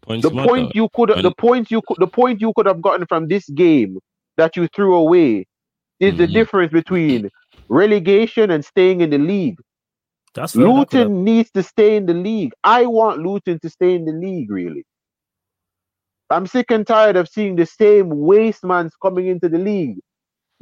Points 0.00 0.26
the 0.26 0.32
matter. 0.32 0.48
point 0.48 0.74
you 0.74 0.88
could 0.94 1.10
and... 1.10 1.24
the 1.24 1.34
point 1.34 1.70
you 1.70 1.82
could 1.86 1.98
the 1.98 2.06
point 2.06 2.40
you 2.40 2.52
could 2.54 2.66
have 2.66 2.80
gotten 2.80 3.06
from 3.06 3.28
this 3.28 3.46
game 3.50 3.98
that 4.38 4.56
you 4.56 4.66
threw 4.68 4.94
away 4.94 5.46
is 6.00 6.14
mm-hmm. 6.14 6.18
the 6.18 6.26
difference 6.28 6.72
between 6.72 7.28
relegation 7.68 8.50
and 8.50 8.64
staying 8.64 9.00
in 9.02 9.10
the 9.10 9.18
league. 9.18 9.58
That's 10.34 10.56
Luton 10.56 11.22
needs 11.24 11.50
to 11.52 11.62
stay 11.62 11.96
in 11.96 12.06
the 12.06 12.14
league. 12.14 12.52
I 12.64 12.86
want 12.86 13.20
Luton 13.20 13.58
to 13.60 13.70
stay 13.70 13.94
in 13.94 14.04
the 14.04 14.12
league, 14.12 14.50
really. 14.50 14.84
I'm 16.30 16.46
sick 16.46 16.70
and 16.70 16.86
tired 16.86 17.16
of 17.16 17.28
seeing 17.28 17.54
the 17.56 17.66
same 17.66 18.10
wastemans 18.10 18.90
coming 19.00 19.26
into 19.28 19.48
the 19.48 19.58
league. 19.58 19.98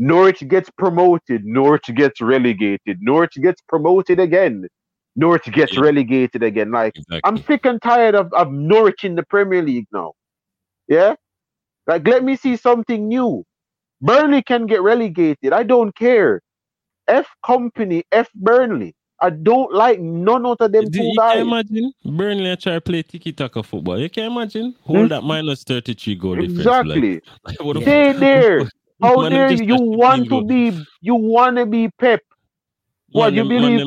Norwich 0.03 0.43
gets 0.49 0.69
promoted, 0.77 1.45
Norwich 1.45 1.89
gets 1.95 2.20
relegated, 2.20 2.99
Norwich 3.01 3.35
gets 3.41 3.62
promoted 3.69 4.19
again, 4.19 4.66
Norwich 5.15 5.45
gets 5.53 5.74
yeah. 5.74 5.81
relegated 5.81 6.43
again. 6.43 6.73
Like 6.73 6.97
exactly. 6.97 7.20
I'm 7.23 7.39
sick 7.45 7.65
and 7.65 7.81
tired 7.81 8.16
of, 8.16 8.33
of 8.33 8.51
Norwich 8.51 9.05
in 9.05 9.15
the 9.15 9.23
Premier 9.23 9.62
League 9.62 9.87
now. 9.93 10.15
Yeah? 10.89 11.15
Like 11.87 12.05
let 12.09 12.24
me 12.24 12.35
see 12.35 12.57
something 12.57 13.07
new. 13.07 13.45
Burnley 14.01 14.43
can 14.43 14.66
get 14.66 14.83
relegated. 14.83 15.53
I 15.53 15.62
don't 15.62 15.95
care. 15.95 16.41
F 17.07 17.29
company, 17.47 18.03
F 18.11 18.29
Burnley. 18.35 18.97
I 19.20 19.31
don't 19.31 19.73
like 19.73 20.01
none 20.01 20.45
of 20.45 20.59
them 20.59 20.91
two 20.91 21.01
you 21.01 21.16
guys. 21.16 21.35
can 21.35 21.47
imagine 21.47 21.93
Burnley 22.05 22.57
try 22.57 22.73
to 22.74 22.81
play 22.81 23.05
tiki 23.05 23.33
taka 23.33 23.62
football. 23.62 24.01
You 24.01 24.11
can 24.11 24.33
imagine 24.33 24.74
hold 24.83 25.03
hmm? 25.03 25.09
that 25.09 25.23
minus 25.23 25.62
33 25.62 26.16
goal 26.16 26.43
exactly. 26.43 27.20
Difference, 27.20 27.27
like, 27.45 27.61
like, 27.77 27.83
Stay 27.85 28.12
there. 28.15 28.69
How 29.03 29.29
dare 29.29 29.53
you? 29.53 29.65
You 29.65 29.77
want 29.81 30.29
to 30.29 30.45
be? 30.45 30.85
You 31.01 31.15
want 31.15 31.57
to 31.57 31.66
be 31.66 31.89
Pep? 31.91 32.20
What 33.11 33.33
you 33.33 33.45
believe? 33.45 33.87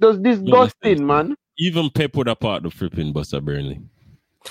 Does 0.00 0.20
this 0.20 0.38
disgusting, 0.38 1.06
man. 1.06 1.36
Even 1.58 1.90
Pep 1.90 2.16
would 2.16 2.26
have 2.28 2.40
part 2.40 2.62
the 2.62 2.70
flipping 2.70 3.12
bus 3.12 3.34
at 3.34 3.44
Burnley. 3.44 3.80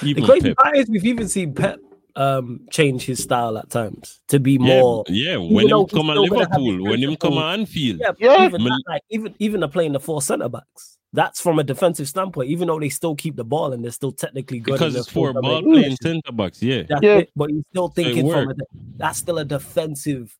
Even 0.03 0.23
the 0.23 0.29
crazy 0.29 0.53
part 0.53 0.77
is 0.77 0.87
we've 0.89 1.05
even 1.05 1.27
seen 1.27 1.55
Pep 1.55 1.79
um 2.15 2.67
change 2.69 3.05
his 3.05 3.23
style 3.23 3.57
at 3.57 3.69
times 3.69 4.19
to 4.27 4.39
be 4.39 4.57
more. 4.57 5.03
Yeah, 5.07 5.37
when 5.37 5.69
him 5.69 5.87
come 5.87 6.11
on 6.11 6.17
Liverpool, 6.17 6.83
when 6.83 7.01
him 7.01 7.15
come 7.15 7.37
on 7.37 7.61
Anfield. 7.61 7.99
Yeah, 7.99 8.11
yeah. 8.19 8.45
Even, 8.45 8.63
that, 8.63 8.83
like, 8.87 9.01
even 9.09 9.33
even 9.39 9.61
the 9.61 9.67
playing 9.67 9.93
the 9.93 9.99
four 9.99 10.21
centre 10.21 10.49
backs. 10.49 10.98
That's 11.11 11.41
from 11.41 11.57
a 11.57 11.63
defensive 11.63 12.07
standpoint, 12.07 12.49
even 12.49 12.67
though 12.67 12.79
they 12.79 12.89
still 12.89 13.15
keep 13.15 13.35
the 13.35 13.43
ball 13.43 13.73
and 13.73 13.83
they're 13.83 13.91
still 13.91 14.11
technically 14.11 14.59
good. 14.59 14.73
Because 14.73 14.95
it's 14.95 15.09
four 15.09 15.33
ball 15.33 15.63
playing 15.63 15.97
centre 16.01 16.31
backs, 16.31 16.61
yeah. 16.61 16.83
That's 16.87 17.01
yeah. 17.01 17.17
It, 17.17 17.31
but 17.35 17.49
you're 17.49 17.63
still 17.71 17.87
thinking 17.89 18.29
from 18.29 18.51
a, 18.51 18.53
that's 18.97 19.17
still 19.17 19.39
a 19.39 19.45
defensive 19.45 20.37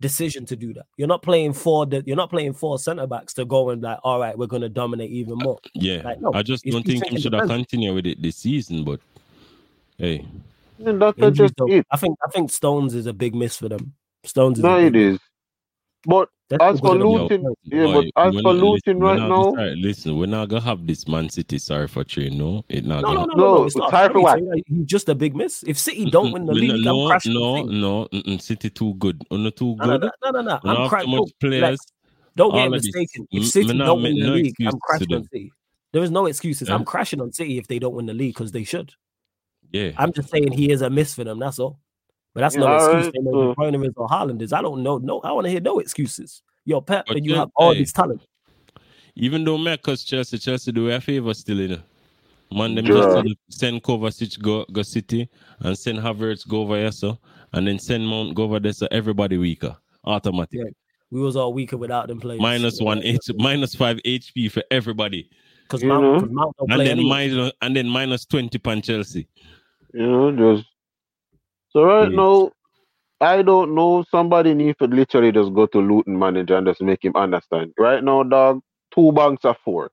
decision 0.00 0.46
to 0.46 0.54
do 0.54 0.72
that. 0.74 0.86
You're 0.96 1.08
not 1.08 1.22
playing 1.22 1.52
four. 1.52 1.86
You're 1.90 2.16
not 2.16 2.30
playing 2.30 2.52
four 2.52 2.78
centre 2.78 3.06
backs 3.08 3.34
to 3.34 3.44
go 3.44 3.70
and 3.70 3.82
like, 3.82 3.98
all 4.04 4.20
right, 4.20 4.38
we're 4.38 4.46
going 4.46 4.62
to 4.62 4.68
dominate 4.68 5.10
even 5.10 5.38
more. 5.38 5.58
Yeah, 5.74 6.02
like, 6.04 6.20
no, 6.20 6.32
I 6.32 6.42
just 6.42 6.64
don't 6.64 6.84
think 6.84 7.06
he 7.06 7.20
should 7.20 7.32
have 7.32 7.48
continued 7.48 7.94
with 7.94 8.06
it 8.06 8.22
this 8.22 8.36
season. 8.36 8.84
But 8.84 9.00
hey, 9.98 10.24
just 11.32 11.54
it. 11.58 11.86
I 11.90 11.96
think 11.96 12.18
I 12.24 12.30
think 12.30 12.52
Stones 12.52 12.94
is 12.94 13.06
a 13.06 13.12
big 13.12 13.34
miss 13.34 13.56
for 13.56 13.68
them. 13.68 13.94
Stones. 14.24 14.60
no, 14.60 14.78
it 14.78 14.94
is. 14.94 15.18
But 16.06 16.28
that's 16.48 16.62
as 16.62 16.80
for 16.80 16.94
Luton, 16.94 17.54
yeah, 17.62 17.84
but 17.86 18.04
as 18.16 18.40
for 18.42 18.52
Luton 18.52 19.00
right 19.00 19.18
now, 19.18 19.52
listen, 19.76 20.18
we're 20.18 20.26
not 20.26 20.50
gonna 20.50 20.60
have 20.60 20.86
this 20.86 21.08
Man 21.08 21.30
City 21.30 21.58
sorry 21.58 21.88
for 21.88 22.04
train. 22.04 22.36
No, 22.36 22.62
it 22.68 22.84
not. 22.84 23.00
No, 23.00 23.14
gonna, 23.14 23.18
no, 23.18 23.24
no, 23.24 23.54
no, 23.56 23.64
It's 23.64 23.76
not. 23.76 23.90
Sorry 23.90 24.12
for 24.12 24.20
what? 24.20 24.40
He's 24.66 24.84
just 24.84 25.08
a 25.08 25.14
big 25.14 25.34
miss. 25.34 25.64
If 25.66 25.78
City 25.78 26.10
don't 26.10 26.32
win 26.32 26.44
the 26.44 26.52
league, 26.52 26.84
no, 26.84 27.04
I'm 27.04 27.08
crashing. 27.08 27.32
No, 27.32 27.62
no, 27.62 28.08
no, 28.12 28.36
City 28.36 28.68
too 28.68 28.92
good. 28.94 29.22
On 29.30 29.50
too 29.52 29.74
good. 29.76 30.02
No, 30.02 30.10
no, 30.22 30.30
no, 30.30 30.40
no. 30.42 30.60
I'm 30.64 30.88
crashing. 30.90 31.26
Players. 31.40 31.80
don't 32.36 32.54
get 32.54 32.70
mistaken. 32.70 33.26
If 33.32 33.44
mm, 33.44 33.46
City 33.46 33.78
don't 33.78 34.02
win 34.02 34.18
the 34.18 34.28
league, 34.28 34.54
I'm 34.66 34.78
crashing 34.80 35.14
on 35.14 35.24
City. 35.24 35.50
There 35.92 36.02
is 36.02 36.10
no 36.10 36.26
excuses. 36.26 36.68
I'm 36.68 36.84
crashing 36.84 37.22
on 37.22 37.32
City 37.32 37.56
if 37.56 37.68
they 37.68 37.78
don't 37.78 37.94
win 37.94 38.06
the 38.06 38.14
league 38.14 38.34
because 38.34 38.52
they 38.52 38.64
should. 38.64 38.92
Yeah. 39.72 39.92
I'm 39.96 40.12
just 40.12 40.28
saying 40.28 40.52
he 40.52 40.70
is 40.70 40.82
a 40.82 40.90
miss 40.90 41.14
for 41.14 41.24
them. 41.24 41.38
That's 41.38 41.58
all. 41.58 41.80
But 42.34 42.40
that's 42.40 42.56
no 42.56 42.74
excuse. 42.74 43.04
Right. 43.04 43.12
They 43.14 43.20
know 43.20 43.50
uh, 43.50 43.90
or 43.96 44.08
Haaland 44.08 44.42
is. 44.42 44.52
I 44.52 44.60
don't 44.60 44.82
know. 44.82 44.98
No, 44.98 45.20
I 45.20 45.30
want 45.32 45.44
to 45.46 45.50
hear 45.50 45.60
no 45.60 45.78
excuses. 45.78 46.42
You're 46.64 46.82
Pep, 46.82 47.04
but 47.06 47.16
and 47.16 47.24
you 47.24 47.34
have 47.36 47.50
all 47.56 47.72
hey, 47.72 47.80
this 47.80 47.92
talent. 47.92 48.26
Even 49.14 49.44
though 49.44 49.56
Marcus 49.56 50.02
Chelsea, 50.02 50.38
Chelsea 50.38 50.72
do 50.72 50.90
a 50.90 51.00
favor 51.00 51.32
still 51.34 51.60
in. 51.60 51.80
Man, 52.50 52.74
them 52.74 52.86
yeah. 52.86 53.22
just 53.22 53.60
send 53.60 53.82
Kovacic 53.82 54.40
go 54.40 54.64
go 54.72 54.82
City 54.82 55.28
and 55.60 55.78
send 55.78 55.98
Havertz 55.98 56.46
go 56.46 56.62
over 56.62 56.76
here, 56.76 56.92
so 56.92 57.18
and 57.52 57.66
then 57.66 57.78
send 57.78 58.06
Mount 58.06 58.34
go 58.34 58.44
over 58.44 58.58
there, 58.58 58.72
so 58.72 58.88
everybody 58.90 59.38
weaker 59.38 59.76
automatic. 60.04 60.60
Yeah. 60.60 60.70
We 61.10 61.20
was 61.20 61.36
all 61.36 61.52
weaker 61.52 61.76
without 61.76 62.08
them 62.08 62.20
playing. 62.20 62.42
Minus 62.42 62.80
one 62.80 63.00
H, 63.04 63.30
minus 63.36 63.74
five 63.74 63.98
HP 64.04 64.50
for 64.50 64.64
everybody. 64.70 65.30
Because 65.62 65.84
Mount, 65.84 66.32
Mount 66.32 66.56
don't 66.56 66.70
and 66.70 66.78
play 66.78 66.84
then 66.86 66.98
anyway. 66.98 67.08
minus 67.08 67.52
and 67.62 67.76
then 67.76 67.88
minus 67.88 68.24
twenty 68.24 68.58
pan 68.58 68.82
Chelsea. 68.82 69.28
You 69.92 70.06
know, 70.06 70.56
just 70.56 70.68
so 71.74 71.84
right 71.84 72.10
yeah. 72.10 72.16
now 72.16 72.50
I 73.20 73.42
don't 73.42 73.74
know. 73.74 74.04
Somebody 74.10 74.54
need 74.54 74.76
to 74.80 74.86
literally 74.86 75.32
just 75.32 75.54
go 75.54 75.66
to 75.66 75.78
Luton 75.78 76.18
manager 76.18 76.56
and 76.56 76.66
just 76.66 76.82
make 76.82 77.04
him 77.04 77.16
understand. 77.16 77.72
Right 77.78 78.02
now, 78.02 78.22
dog, 78.22 78.60
two 78.94 79.12
banks 79.12 79.44
are 79.44 79.56
four. 79.64 79.90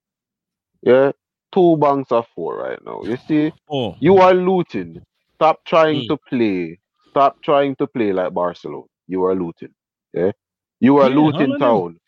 Yeah, 0.82 1.12
two 1.54 1.78
banks 1.78 2.12
are 2.12 2.26
four 2.36 2.58
right 2.58 2.80
now. 2.86 3.02
You 3.04 3.18
see, 3.28 3.54
oh. 3.70 3.96
you 4.00 4.18
are 4.18 4.34
Luton. 4.34 5.06
Stop 5.36 5.64
trying 5.66 6.02
mm. 6.02 6.08
to 6.08 6.18
play. 6.28 6.80
Stop 7.10 7.42
trying 7.42 7.76
to 7.78 7.88
play 7.88 8.12
like 8.12 8.34
Barcelona. 8.34 8.84
You 9.08 9.24
are 9.26 9.36
Luton. 9.36 9.74
Yeah, 10.14 10.32
you 10.80 10.98
are 10.98 11.10
yeah, 11.10 11.16
Luton 11.16 11.60
town. 11.60 12.00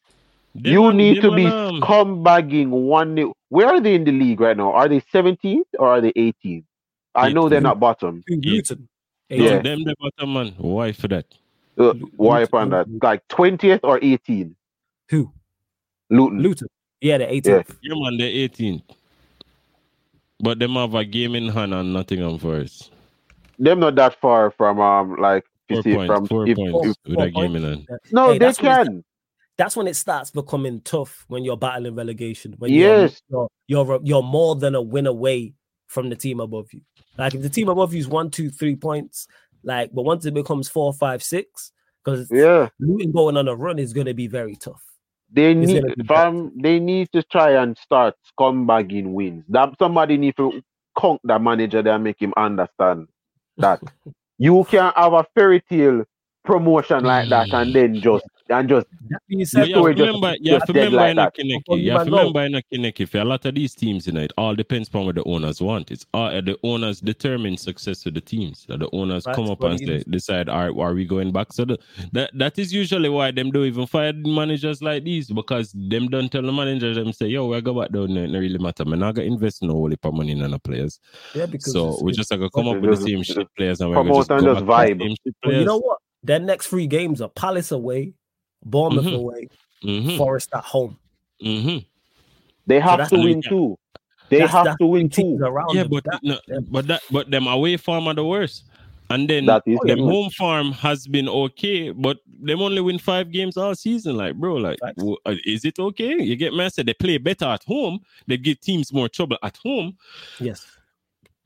you 0.54 0.92
need 0.94 1.22
to 1.22 1.34
be 1.34 1.46
um... 1.46 1.80
scumbagging 1.80 2.70
one. 2.70 3.14
New... 3.14 3.34
Where 3.50 3.68
are 3.68 3.80
they 3.80 3.96
in 3.96 4.04
the 4.04 4.12
league 4.12 4.42
right 4.42 4.58
now? 4.58 4.74
Are 4.74 4.90
they 4.90 5.00
17th 5.00 5.62
or 5.80 5.88
are 5.88 6.02
they 6.02 6.12
18th? 6.14 6.66
I 7.16 7.32
know 7.32 7.48
they're 7.48 7.62
not 7.62 7.80
bottom. 7.80 8.24
Luton. 8.28 8.90
Yeah, 9.30 9.62
them 9.62 9.84
the 9.84 9.96
bottom 10.00 10.34
man. 10.34 10.56
Why 10.58 10.92
for 10.92 11.08
that? 11.08 11.26
Uh, 11.78 11.94
why 12.18 12.42
upon 12.42 12.70
that? 12.70 12.88
Like 13.02 13.28
twentieth 13.28 13.80
or 13.84 14.00
18th? 14.00 14.54
Who? 15.10 15.32
Luton. 16.10 16.40
Luton. 16.40 16.68
Yeah, 17.02 17.18
the 17.18 17.26
18th. 17.26 17.46
Yeah, 17.46 17.64
yeah 17.82 17.96
man, 17.96 18.18
the 18.18 18.48
18th. 18.50 18.84
But 20.40 20.60
them 20.60 20.74
have 20.74 20.94
a 20.94 21.06
game 21.06 21.36
in 21.36 21.48
hand 21.48 21.74
and 21.74 21.94
Nottingham 21.94 22.38
Forest. 22.38 22.92
Them 23.60 23.80
not 23.80 23.96
that 23.96 24.20
far 24.20 24.52
from 24.52 24.80
um 24.80 25.16
like 25.16 25.46
four 25.70 25.82
see, 25.84 25.96
points, 25.96 26.14
from 26.14 26.28
four 26.28 26.48
if, 26.48 26.58
points 26.58 26.76
if, 26.90 26.96
with 27.06 27.16
four 27.16 27.26
a 27.26 27.32
game 27.32 27.56
in 27.56 27.64
hand. 27.64 27.88
No, 28.12 28.32
hey, 28.32 28.40
they 28.40 28.54
can. 28.54 29.04
That's 29.56 29.78
when 29.78 29.88
it 29.88 29.96
starts 29.96 30.32
becoming 30.32 30.82
tough 30.82 31.26
when 31.28 31.44
you're 31.44 31.58
battling 31.58 31.96
relegation. 31.96 32.56
When 32.58 32.72
yes, 32.72 33.22
you're, 33.30 33.48
you're, 33.68 33.86
you're 33.86 34.00
you're 34.04 34.24
more 34.24 34.56
than 34.56 34.76
a 34.76 34.82
win 34.82 35.06
away 35.06 35.54
from 35.94 36.10
the 36.10 36.16
team 36.16 36.40
above 36.40 36.74
you. 36.74 36.82
Like 37.18 37.36
if 37.36 37.42
the 37.42 37.50
team 37.50 37.70
above 37.70 37.94
you 37.94 38.00
is 38.00 38.08
one, 38.08 38.32
two, 38.32 38.50
three 38.50 38.76
points, 38.76 39.28
like 39.64 39.92
but 39.94 40.04
once 40.04 40.26
it 40.26 40.34
becomes 40.34 40.68
four, 40.68 40.94
five, 40.94 41.24
six, 41.24 41.72
because 42.04 42.28
yeah, 42.32 42.70
Luton 42.80 43.12
going 43.12 43.38
on 43.38 43.48
a 43.48 43.56
run 43.56 43.80
is 43.80 43.94
going 43.94 44.08
to 44.08 44.14
be 44.14 44.28
very 44.28 44.56
tough. 44.56 44.84
They 45.32 45.52
it's 45.52 45.72
need 45.72 46.08
from 46.08 46.52
they 46.62 46.80
need 46.80 47.10
to 47.14 47.24
try 47.24 47.52
and 47.62 47.78
start 47.78 48.16
scumbagging 48.38 49.14
wins. 49.14 49.46
That 49.50 49.70
somebody 49.80 50.18
need 50.18 50.36
to 50.38 50.62
conk 50.98 51.22
that 51.24 51.42
manager 51.42 51.82
there 51.82 51.96
and 51.96 52.04
make 52.04 52.22
him 52.22 52.34
understand 52.36 53.08
that 53.58 53.82
you 54.38 54.64
can't 54.66 54.96
have 54.98 55.14
a 55.14 55.26
fairy 55.36 55.62
tale 55.62 56.04
promotion 56.44 57.04
like 57.04 57.30
that 57.30 57.54
and 57.54 57.74
then 57.74 58.02
just 58.02 58.26
and 58.54 58.70
just 58.70 58.88
you 59.28 59.46
have 59.56 59.68
to 59.68 59.84
remember, 59.84 60.36
you 60.40 60.54
have 60.54 60.66
to 60.66 60.74
remember 60.74 61.14
like 61.14 61.38
in 61.38 61.52
a 61.52 61.60
Kaneki, 61.60 61.84
you 61.84 61.92
have 61.92 62.06
to 62.06 62.12
remember 62.12 62.42
in 62.42 62.56
a 62.56 62.62
Kaneki, 62.62 63.08
for 63.08 63.20
a 63.20 63.26
lot 63.26 63.46
of 63.46 63.56
these 63.56 63.76
teams, 63.76 64.08
you 64.08 64.14
know, 64.14 64.22
it 64.22 64.34
all 64.38 64.56
depends 64.56 64.90
on 64.94 65.06
what 65.06 65.16
the 65.16 65.24
owners 65.24 65.62
want. 65.62 65.92
It's 65.92 66.06
all 66.14 66.28
uh, 66.28 66.42
the 66.42 66.58
owners 66.64 67.02
determine 67.02 67.58
success 67.58 68.06
of 68.06 68.14
the 68.14 68.22
teams. 68.22 68.66
That 68.68 68.80
the 68.80 68.90
owners 68.94 69.24
That's 69.24 69.36
come 69.36 69.50
up 69.50 69.64
and 69.64 69.80
say, 69.80 70.04
decide, 70.10 70.50
are, 70.50 70.70
are 70.80 70.94
we 70.94 71.06
going 71.06 71.32
back? 71.32 71.54
So 71.54 71.66
the, 71.66 71.78
that 72.14 72.32
that 72.36 72.60
is 72.60 72.74
usually 72.74 73.10
why 73.10 73.32
them 73.32 73.52
don't 73.52 73.66
even 73.66 73.88
fire 73.88 74.14
managers 74.14 74.82
like 74.82 75.04
these 75.04 75.30
because 75.30 75.72
them 75.74 76.08
don't 76.10 76.32
tell 76.32 76.44
the 76.44 76.52
managers 76.52 76.98
them 76.98 77.14
say, 77.14 77.28
yo, 77.28 77.48
we 77.48 77.62
go 77.62 77.80
back 77.80 77.92
down 77.92 78.14
there, 78.14 78.26
it 78.26 78.32
really 78.32 78.58
matter. 78.58 78.86
Man, 78.86 79.04
I 79.04 79.12
got 79.12 79.26
invest 79.26 79.64
no 79.64 79.74
whole 79.74 80.12
money 80.12 80.32
in 80.32 80.40
the 80.40 80.60
players. 80.60 81.00
Yeah, 81.34 81.46
because 81.46 81.74
so 81.74 82.00
we 82.02 82.12
just 82.12 82.32
like 82.32 82.40
come 82.54 82.68
up 82.68 82.80
with 82.80 83.00
the 83.00 83.08
same 83.08 83.24
shit 83.24 83.48
players 83.56 83.82
and 83.82 83.92
we're 83.92 84.04
just, 84.04 84.32
and 84.32 84.44
just 84.44 84.66
vibe. 84.66 85.16
Well, 85.46 85.54
you 85.54 85.66
know 85.66 85.78
what? 85.80 86.00
Their 86.24 86.40
next 86.40 86.68
three 86.68 86.88
games 86.88 87.22
are 87.22 87.30
Palace 87.30 87.72
away, 87.72 88.14
Bournemouth 88.66 89.06
mm-hmm. 89.06 89.16
away, 89.16 89.50
mm-hmm. 89.84 90.18
Forest 90.18 90.50
at 90.54 90.64
home. 90.64 90.98
Mm-hmm. 91.42 91.80
They 92.66 92.80
have 92.80 93.08
so 93.08 93.18
to 93.18 93.24
win 93.24 93.42
too. 93.42 93.78
They 94.30 94.40
that's, 94.40 94.52
have 94.52 94.66
that's 94.66 94.78
to 94.78 94.88
win 94.88 95.10
too. 95.10 95.38
Yeah, 95.74 95.84
but 95.84 96.04
that, 96.06 96.20
no, 96.24 96.38
but 96.70 96.88
that 96.88 97.02
but 97.12 97.30
them 97.30 97.48
away 97.48 97.78
farm 97.78 98.08
are 98.08 98.14
the 98.14 98.26
worst. 98.26 98.66
And 99.10 99.30
then 99.30 99.46
that 99.46 99.64
is 99.66 99.78
them 99.84 100.00
home 100.00 100.30
farm 100.32 100.72
has 100.72 101.06
been 101.06 101.28
okay, 101.28 101.92
but 101.92 102.18
them 102.42 102.62
only 102.62 102.82
win 102.82 102.98
five 102.98 103.32
games 103.32 103.58
all 103.58 103.76
season. 103.76 104.16
Like, 104.16 104.36
bro, 104.36 104.56
like, 104.56 104.80
w- 104.98 105.18
uh, 105.26 105.36
is 105.46 105.66
it 105.66 105.78
okay? 105.78 106.20
You 106.24 106.36
get 106.36 106.54
me? 106.54 106.64
I 106.64 106.70
said 106.70 106.86
they 106.86 106.94
play 106.94 107.18
better 107.18 107.46
at 107.46 107.64
home. 107.66 108.00
They 108.28 108.38
give 108.38 108.62
teams 108.62 108.92
more 108.94 109.10
trouble 109.10 109.38
at 109.44 109.58
home. 109.58 109.98
Yes 110.40 110.66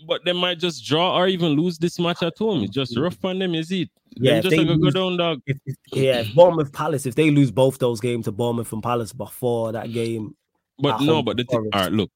but 0.05 0.23
they 0.25 0.33
might 0.33 0.59
just 0.59 0.85
draw 0.85 1.17
or 1.17 1.27
even 1.27 1.53
lose 1.53 1.77
this 1.77 1.99
match 1.99 2.21
at 2.21 2.37
home. 2.37 2.63
It's 2.63 2.73
just 2.73 2.97
rough 2.97 3.23
on 3.23 3.39
them, 3.39 3.55
is 3.55 3.71
it? 3.71 3.89
Yeah, 4.19 4.39
just 4.39 4.55
like 4.55 4.67
a 4.67 4.77
good 4.77 4.97
own 4.97 5.17
dog. 5.17 5.41
If, 5.45 5.57
if, 5.65 5.75
yeah, 5.91 6.23
Bournemouth 6.35 6.71
Palace. 6.73 7.05
If 7.05 7.15
they 7.15 7.31
lose 7.31 7.51
both 7.51 7.79
those 7.79 7.99
games 7.99 8.25
to 8.25 8.31
Bournemouth 8.31 8.71
and 8.73 8.83
Palace 8.83 9.13
before 9.13 9.71
that 9.71 9.91
game, 9.91 10.35
but 10.79 11.01
no, 11.01 11.23
but 11.23 11.37
the 11.37 11.43
thing, 11.43 11.69
all 11.73 11.81
right, 11.81 11.91
look, 11.91 12.11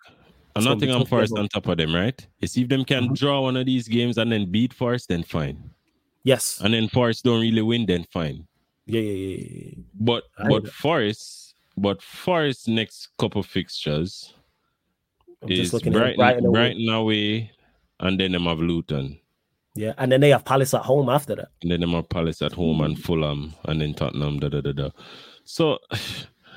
I'm 0.56 0.64
not 0.64 0.80
thinking 0.80 0.96
I'm 0.96 1.06
Forest 1.06 1.38
on 1.38 1.48
top 1.48 1.68
of 1.68 1.78
them, 1.78 1.96
right? 1.96 2.28
See 2.46 2.62
if 2.62 2.70
them 2.70 2.86
can 2.86 3.06
mm-hmm. 3.06 3.14
draw 3.14 3.42
one 3.42 3.58
of 3.58 3.66
these 3.66 3.88
games 3.88 4.18
and 4.18 4.32
then 4.32 4.52
beat 4.52 4.74
Forest, 4.74 5.10
then 5.10 5.24
fine. 5.24 5.70
Yes, 6.24 6.60
and 6.64 6.74
then 6.74 6.88
Forest 6.90 7.24
don't 7.24 7.42
really 7.42 7.62
win, 7.62 7.86
then 7.86 8.06
fine. 8.12 8.48
Yeah, 8.86 9.02
yeah, 9.02 9.12
yeah. 9.12 9.48
yeah. 9.56 9.84
But 10.00 10.24
I 10.38 10.48
but 10.48 10.68
Forest, 10.68 11.56
but 11.78 12.02
Forest 12.02 12.68
next 12.68 13.10
couple 13.18 13.42
fixtures. 13.42 14.34
I'm 15.42 15.52
is 15.52 15.72
Brighton, 15.72 15.94
Brighton, 15.94 16.52
Brighton 16.52 16.90
away, 16.90 17.52
and 18.00 18.20
then 18.20 18.34
them 18.34 18.44
have 18.44 18.60
Luton. 18.60 19.21
Yeah, 19.76 19.94
and 19.98 20.12
then 20.12 20.20
they 20.20 20.30
have 20.30 20.44
Palace 20.44 20.74
at 20.74 20.82
home 20.82 21.10
after 21.10 21.36
that. 21.36 21.50
And 21.62 21.72
then 21.72 21.80
they 21.80 21.90
have 21.90 22.10
Palace 22.10 22.42
at 22.42 22.52
home 22.52 22.82
and 22.82 23.02
Fulham 23.02 23.54
and 23.66 23.80
then 23.82 23.94
Tottenham. 23.94 24.40
Da 24.40 24.50
da 24.50 24.60
da 24.62 24.74
da. 24.74 24.90
So, 25.46 25.80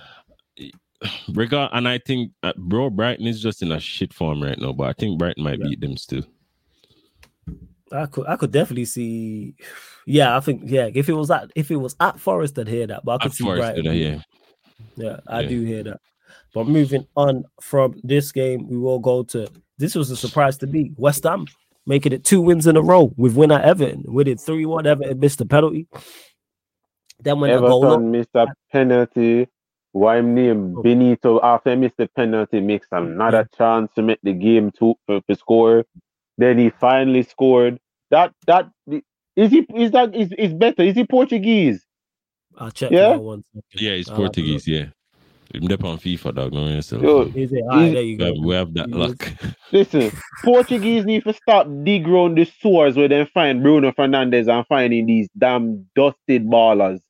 regard, 1.28 1.70
and 1.72 1.86
I 1.86 1.98
think 1.98 2.32
uh, 2.42 2.52
bro 2.56 2.90
Brighton 2.90 3.26
is 3.26 3.40
just 3.40 3.62
in 3.62 3.70
a 3.70 3.78
shit 3.78 4.12
form 4.12 4.42
right 4.42 4.58
now, 4.58 4.72
but 4.72 4.88
I 4.88 4.92
think 4.94 5.18
Brighton 5.18 5.44
might 5.44 5.60
yeah. 5.60 5.68
beat 5.68 5.80
them 5.80 5.96
still. 5.96 6.24
I 7.92 8.06
could, 8.06 8.26
I 8.26 8.36
could 8.36 8.52
definitely 8.52 8.86
see. 8.86 9.54
Yeah, 10.06 10.36
I 10.36 10.40
think 10.40 10.64
yeah. 10.66 10.90
If 10.92 11.08
it 11.08 11.14
was 11.14 11.30
at, 11.30 11.50
if 11.54 11.70
it 11.70 11.76
was 11.76 11.96
at 11.98 12.20
Forest, 12.20 12.58
I'd 12.58 12.68
hear 12.68 12.86
that. 12.88 13.06
But 13.06 13.12
I 13.12 13.18
could 13.22 13.30
at 13.30 13.36
see 13.36 13.44
Forest, 13.44 13.62
Brighton. 13.62 13.84
Yeah, 13.86 14.20
yeah, 14.96 15.20
I 15.26 15.40
yeah. 15.40 15.48
do 15.48 15.62
hear 15.62 15.82
that. 15.84 16.00
But 16.52 16.68
moving 16.68 17.06
on 17.16 17.44
from 17.62 17.98
this 18.04 18.30
game, 18.30 18.68
we 18.68 18.76
will 18.76 18.98
go 18.98 19.22
to 19.22 19.48
this 19.78 19.94
was 19.94 20.10
a 20.10 20.16
surprise 20.16 20.58
to 20.58 20.66
me. 20.66 20.92
West 20.96 21.24
Ham 21.24 21.46
making 21.86 22.12
it 22.12 22.24
two 22.24 22.40
wins 22.40 22.66
in 22.66 22.76
a 22.76 22.82
row 22.82 23.12
with 23.16 23.36
winner 23.36 23.60
Everton. 23.60 24.04
We 24.08 24.24
did 24.24 24.40
3 24.40 24.66
1. 24.66 24.86
Everton 24.86 25.18
missed 25.18 25.38
the 25.38 25.46
penalty. 25.46 25.86
Then 27.20 27.40
when 27.40 27.50
Everton 27.50 27.70
the 27.70 27.80
goal 27.80 27.98
missed 27.98 28.34
a 28.34 28.46
penalty. 28.72 29.48
Why 29.92 30.20
name 30.20 30.74
Oh. 30.76 30.82
Benito 30.82 31.40
after 31.40 31.70
he 31.70 31.76
missed 31.76 31.98
the 31.98 32.08
penalty 32.08 32.60
makes 32.60 32.88
another 32.90 33.44
mm-hmm. 33.44 33.56
chance 33.56 33.92
to 33.94 34.02
make 34.02 34.18
the 34.24 34.32
game 34.32 34.72
two 34.76 34.90
uh, 34.90 34.94
for, 35.06 35.20
for 35.26 35.34
score. 35.36 35.84
Then 36.36 36.58
he 36.58 36.70
finally 36.70 37.22
scored. 37.22 37.78
That 38.10 38.32
that 38.48 38.70
is 39.36 39.52
he 39.52 39.66
is 39.76 39.92
that 39.92 40.14
is 40.14 40.32
is 40.36 40.52
better? 40.52 40.82
Is 40.82 40.96
he 40.96 41.06
Portuguese? 41.06 41.86
I'll 42.58 42.72
check 42.72 42.90
Yeah? 42.90 43.10
that 43.10 43.22
one 43.22 43.44
second. 43.44 43.62
Yeah, 43.74 43.94
he's 43.94 44.08
I'll 44.08 44.16
Portuguese. 44.16 44.66
Yeah, 44.66 44.86
him 45.54 45.66
dep 45.68 45.84
on 45.84 45.98
FIFA, 45.98 46.34
dog. 46.34 46.52
No 46.52 46.68
yourself. 46.68 47.02
Yo, 47.02 47.22
Is 47.34 47.52
it? 47.52 47.62
All 47.62 47.68
right, 47.78 47.92
there 47.92 48.02
you 48.02 48.16
we, 48.18 48.24
have, 48.24 48.34
go. 48.34 48.40
we 48.42 48.54
have 48.54 48.74
that 48.74 48.90
luck. 48.90 49.32
Listen, 49.72 50.10
Portuguese 50.44 51.04
need 51.04 51.24
to 51.24 51.32
stop 51.32 51.66
dig 51.84 52.06
round 52.06 52.36
the 52.38 52.44
sores 52.60 52.96
where 52.96 53.08
they 53.08 53.24
find 53.34 53.62
Bruno 53.62 53.92
Fernandes 53.92 54.48
and 54.48 54.66
finding 54.66 55.06
these 55.06 55.28
damn 55.38 55.86
dusted 55.94 56.46
ballers. 56.46 57.00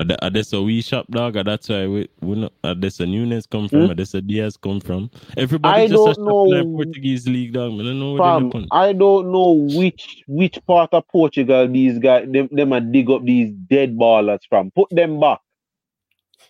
Are 0.00 0.06
that- 0.06 0.32
That's 0.32 0.52
a 0.52 0.60
wee 0.60 0.82
shop 0.82 1.06
dog. 1.10 1.36
uh, 1.36 1.44
That's 1.44 1.68
why 1.68 1.86
we 1.86 2.08
we 2.20 2.34
not. 2.34 2.52
Uh, 2.64 2.74
that's 2.76 2.98
a 2.98 3.06
Nunez 3.06 3.46
come 3.46 3.68
from. 3.68 3.84
Hmm? 3.84 3.90
Uh, 3.90 3.94
that's 3.94 4.12
a 4.14 4.20
Diaz 4.20 4.56
come 4.56 4.80
from. 4.80 5.08
Everybody 5.36 5.82
I 5.82 5.86
just 5.86 6.18
a 6.18 6.24
don't 6.24 6.50
shop 6.50 6.64
in. 6.66 6.72
Portuguese 6.74 7.28
league 7.28 7.52
dog. 7.52 7.72
Man, 7.74 7.80
I 7.86 7.88
don't 7.90 8.00
know 8.00 8.12
where 8.14 8.22
Fam, 8.22 8.50
they 8.50 8.66
I 8.72 8.92
don't 8.92 9.30
know 9.30 9.52
which 9.52 10.24
which 10.26 10.58
part 10.66 10.92
of 10.94 11.06
Portugal 11.08 11.68
these 11.68 12.00
guys 12.00 12.26
them, 12.28 12.48
them 12.50 12.72
a 12.72 12.80
dig 12.80 13.08
up 13.08 13.24
these 13.24 13.52
dead 13.52 13.96
ballers 13.96 14.40
from. 14.48 14.72
Put 14.72 14.88
them 14.90 15.20
back. 15.20 15.38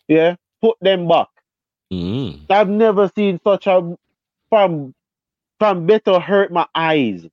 Yeah, 0.09 0.37
put 0.65 0.79
them 0.83 1.09
back. 1.09 1.29
mm 1.93 2.49
I've 2.51 2.69
never 2.69 3.11
seen 3.17 3.41
such 3.45 3.67
a 3.67 3.97
from 4.51 4.95
from 5.59 5.87
better 5.87 6.19
hurt 6.21 6.53
my 6.53 6.67
eyes. 6.75 7.27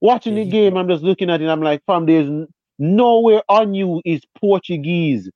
Watching 0.00 0.34
the 0.36 0.44
Yeah. 0.44 0.52
game, 0.56 0.76
I'm 0.76 0.88
just 0.88 1.02
looking 1.04 1.30
at 1.30 1.42
it. 1.42 1.48
I'm 1.48 1.62
like, 1.62 1.82
fam, 1.86 2.06
there's 2.06 2.30
nowhere 2.78 3.42
on 3.48 3.74
you 3.74 4.00
is 4.04 4.22
Portuguese. 4.40 5.30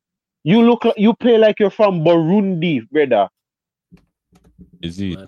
You 0.45 0.63
look 0.63 0.85
like 0.85 0.99
you 0.99 1.15
play 1.15 1.39
like 1.39 1.61
you're 1.61 1.71
from 1.71 2.05
Burundi, 2.05 2.89
brother. 2.91 3.29
Is 4.83 5.01
it? 5.01 5.21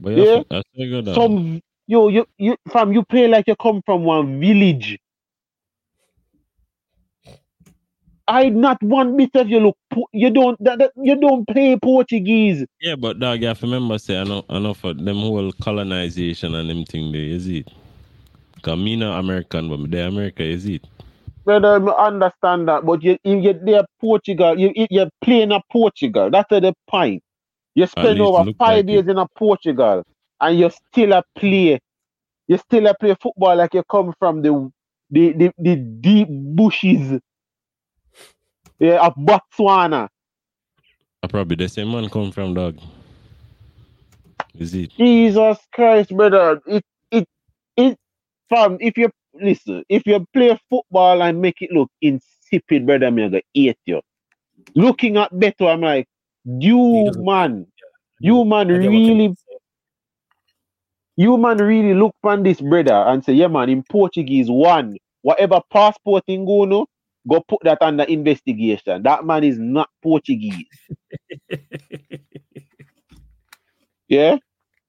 But 0.00 0.14
Yeah. 0.14 0.40
yeah, 0.40 0.42
I 0.50 0.62
figured 0.76 1.06
that. 1.06 1.22
Some 1.22 1.60
yo, 1.86 2.08
you 2.08 2.26
you 2.38 2.56
fam, 2.72 2.92
you 2.92 3.04
play 3.04 3.28
like 3.28 3.46
you 3.48 3.56
come 3.56 3.82
from 3.86 4.04
one 4.04 4.40
village. 4.40 4.98
I 8.32 8.48
not 8.48 8.82
one 8.82 9.16
bit 9.16 9.30
of 9.36 9.48
you 9.50 9.60
look. 9.60 9.76
You 10.12 10.30
don't 10.30 10.58
that, 10.64 10.78
that 10.78 10.92
you 10.96 11.16
don't 11.20 11.46
play 11.46 11.76
Portuguese. 11.82 12.64
Yeah, 12.80 12.96
but 12.96 13.20
dog, 13.20 13.42
you 13.42 13.48
have 13.48 13.60
to 13.60 13.66
remember 13.66 13.98
say 13.98 14.18
I 14.18 14.24
know 14.24 14.44
I 14.48 14.58
know 14.58 14.74
for 14.74 14.94
them 14.94 15.18
whole 15.18 15.52
colonization 15.52 16.54
and 16.54 16.70
them 16.70 16.84
thing 16.84 17.12
there, 17.12 17.20
is 17.22 17.46
it? 17.46 17.68
Cause 18.62 18.78
me 18.78 18.96
not 18.96 19.18
American, 19.20 19.68
but 19.68 19.90
they 19.90 20.00
America, 20.02 20.42
is 20.42 20.66
it? 20.66 20.86
Brother, 21.44 21.90
I 21.90 22.06
understand 22.06 22.68
that, 22.68 22.86
but 22.86 23.02
you 23.02 23.18
you 23.24 23.38
you 23.40 23.54
there 23.64 23.84
Portugal, 24.00 24.58
you 24.58 24.72
you- 24.76 24.86
you're 24.90 25.10
playing 25.22 25.52
a 25.52 25.60
Portugal. 25.70 26.30
That's 26.30 26.48
the 26.50 26.74
point. 26.88 27.22
You 27.74 27.86
spend 27.86 28.20
over 28.22 28.44
five 28.58 28.86
like 28.86 28.88
years 28.88 29.08
in 29.08 29.18
a 29.18 29.26
Portugal, 29.36 30.04
and 30.40 30.58
you 30.58 30.70
still 30.70 31.12
a 31.12 31.22
play. 31.38 31.80
You 32.48 32.58
still 32.58 32.86
a 32.86 32.94
play 32.94 33.16
football 33.20 33.56
like 33.56 33.74
you 33.74 33.82
come 33.90 34.14
from 34.18 34.42
the 34.42 34.70
the 35.10 35.32
the, 35.32 35.52
the 35.58 35.76
deep 35.76 36.28
bushes. 36.30 37.20
Yeah, 38.82 39.06
of 39.06 39.14
Botswana. 39.14 40.08
I 41.22 41.28
probably 41.28 41.54
the 41.54 41.68
same 41.68 41.92
man 41.92 42.08
come 42.08 42.32
from 42.32 42.52
dog. 42.52 42.80
Is 44.58 44.74
it? 44.74 44.90
Jesus 44.98 45.58
Christ, 45.72 46.10
brother. 46.10 46.60
It 46.66 46.84
it 47.12 47.28
it 47.76 47.96
fam, 48.50 48.78
if 48.80 48.98
you 48.98 49.08
listen, 49.34 49.84
if 49.88 50.04
you 50.04 50.26
play 50.34 50.58
football 50.68 51.22
and 51.22 51.40
make 51.40 51.62
it 51.62 51.70
look 51.70 51.90
insipid, 52.00 52.84
brother, 52.84 53.06
I'm 53.06 53.14
gonna 53.14 53.40
hate 53.54 53.78
you. 53.86 54.00
Looking 54.74 55.16
at 55.16 55.32
Beto, 55.32 55.72
I'm 55.72 55.80
like, 55.80 56.08
you 56.44 57.12
man, 57.14 57.66
you 58.18 58.44
man 58.44 58.66
I 58.72 58.78
get 58.78 58.90
what 58.90 59.06
really, 59.06 59.32
you 61.16 61.38
man 61.38 61.58
really 61.58 61.94
look 61.94 62.16
on 62.24 62.42
this 62.42 62.60
brother 62.60 62.94
and 62.94 63.24
say, 63.24 63.34
yeah 63.34 63.46
man, 63.46 63.68
in 63.68 63.84
Portuguese, 63.84 64.50
one, 64.50 64.96
whatever 65.22 65.60
passport 65.70 66.24
in 66.26 66.44
go 66.44 66.64
no, 66.64 66.86
go 67.28 67.40
put 67.48 67.60
that 67.64 67.78
under 67.82 68.04
investigation. 68.04 69.02
That 69.02 69.24
man 69.24 69.44
is 69.44 69.58
not 69.58 69.90
Portuguese. 70.02 70.66
Yeah? 74.08 74.36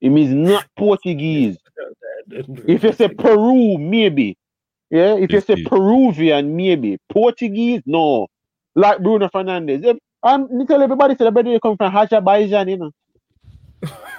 Him 0.02 0.18
is 0.18 0.30
not 0.30 0.66
Portuguese. 0.76 1.56
If 2.28 2.84
you 2.84 2.92
say 2.92 3.08
Peru, 3.08 3.78
maybe. 3.78 4.36
Yeah, 4.90 5.14
if 5.14 5.32
you 5.32 5.40
say. 5.40 5.62
Peruvian, 5.64 6.54
maybe. 6.54 6.98
Portuguese, 7.10 7.82
no. 7.86 8.28
Like 8.74 9.02
Bruno 9.02 9.28
Fernandes. 9.28 9.98
I'm 10.22 10.66
tell 10.66 10.82
everybody, 10.82 11.16
say 11.16 11.24
the 11.24 11.30
brother 11.32 11.52
they 11.52 11.60
come 11.60 11.76
from 11.76 11.96
Azerbaijan, 11.96 12.68
you 12.68 12.76
know. 12.76 12.90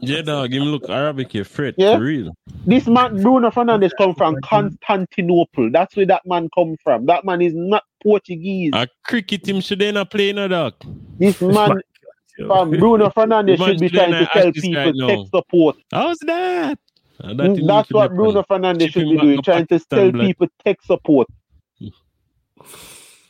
Yeah, 0.00 0.22
dog. 0.22 0.52
Him 0.52 0.64
look 0.64 0.88
Arabic, 0.88 1.34
you 1.34 1.44
fret 1.44 1.74
Yeah? 1.78 1.96
for 1.96 2.02
real. 2.04 2.32
This 2.66 2.86
man, 2.86 3.20
Bruno 3.22 3.50
Fernandes, 3.50 3.92
come 3.96 4.14
from 4.14 4.36
Constantinople. 4.42 5.70
That's 5.70 5.96
where 5.96 6.06
that 6.06 6.22
man 6.26 6.48
come 6.54 6.76
from. 6.82 7.06
That 7.06 7.24
man 7.24 7.40
is 7.40 7.54
not 7.54 7.84
Portuguese. 8.02 8.72
A 8.74 8.86
cricket 9.04 9.44
team 9.44 9.60
should 9.60 9.80
not 9.94 10.10
play 10.10 10.32
no 10.34 10.48
dog. 10.48 10.74
This 11.18 11.40
man, 11.40 11.80
from 12.36 12.70
Bruno 12.70 13.08
Fernandes, 13.10 13.64
should 13.64 13.80
be 13.80 13.88
trying 13.88 14.12
to 14.12 14.26
tell 14.32 14.52
people 14.52 15.08
tech 15.08 15.18
support. 15.34 15.76
How's 15.90 16.18
that? 16.20 16.78
That 17.20 17.36
mm, 17.36 17.66
That's 17.66 17.90
what 17.90 18.14
Bruno. 18.14 18.42
Fernandes 18.44 18.92
should 18.92 19.08
be 19.08 19.16
doing, 19.16 19.42
trying 19.42 19.66
to 19.66 19.78
tell 19.80 20.12
people 20.12 20.46
tech 20.64 20.80
support. 20.82 21.26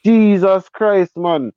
Jesus 0.05 0.68
Christ, 0.70 1.16
man. 1.16 1.52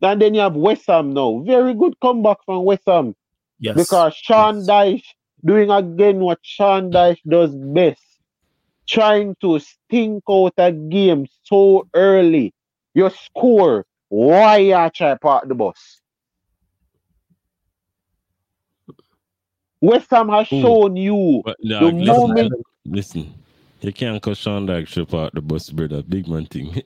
And 0.00 0.22
then 0.22 0.34
you 0.34 0.40
have 0.40 0.54
West 0.54 0.84
Ham 0.86 1.12
now. 1.12 1.42
Very 1.44 1.74
good 1.74 1.98
comeback 2.00 2.38
from 2.46 2.64
West 2.64 2.84
Ham. 2.86 3.14
Yes. 3.60 3.76
Because 3.76 4.14
Sean 4.14 4.56
Yes. 4.56 4.66
Dyche 4.66 5.04
doing 5.44 5.70
again 5.70 6.18
what 6.20 6.38
Sean 6.42 6.90
Dyche 6.90 7.22
does 7.28 7.54
best. 7.54 8.02
Trying 8.86 9.36
to 9.42 9.58
stink 9.58 10.22
out 10.30 10.54
a 10.56 10.72
game 10.72 11.26
so 11.44 11.86
early. 11.94 12.54
You 12.94 13.10
score. 13.10 13.84
Why 14.08 14.70
are 14.72 14.84
you 14.86 14.90
try 14.94 15.14
park 15.16 15.48
the 15.48 15.54
bus? 15.54 16.00
West 19.80 20.10
Ham 20.10 20.28
has 20.30 20.50
Ooh. 20.52 20.60
shown 20.60 20.96
you 20.96 21.42
But 21.44 21.56
the 21.60 21.92
listen, 21.92 22.04
moment 22.06 22.52
listen. 22.84 23.34
You 23.80 23.92
can't 23.92 24.20
cause 24.20 24.38
Sean 24.38 24.66
Dyche 24.66 24.88
trip 24.88 25.14
out 25.14 25.34
the 25.34 25.40
bus, 25.40 25.70
brother. 25.70 26.02
Big 26.02 26.26
man 26.26 26.46
thing. 26.46 26.82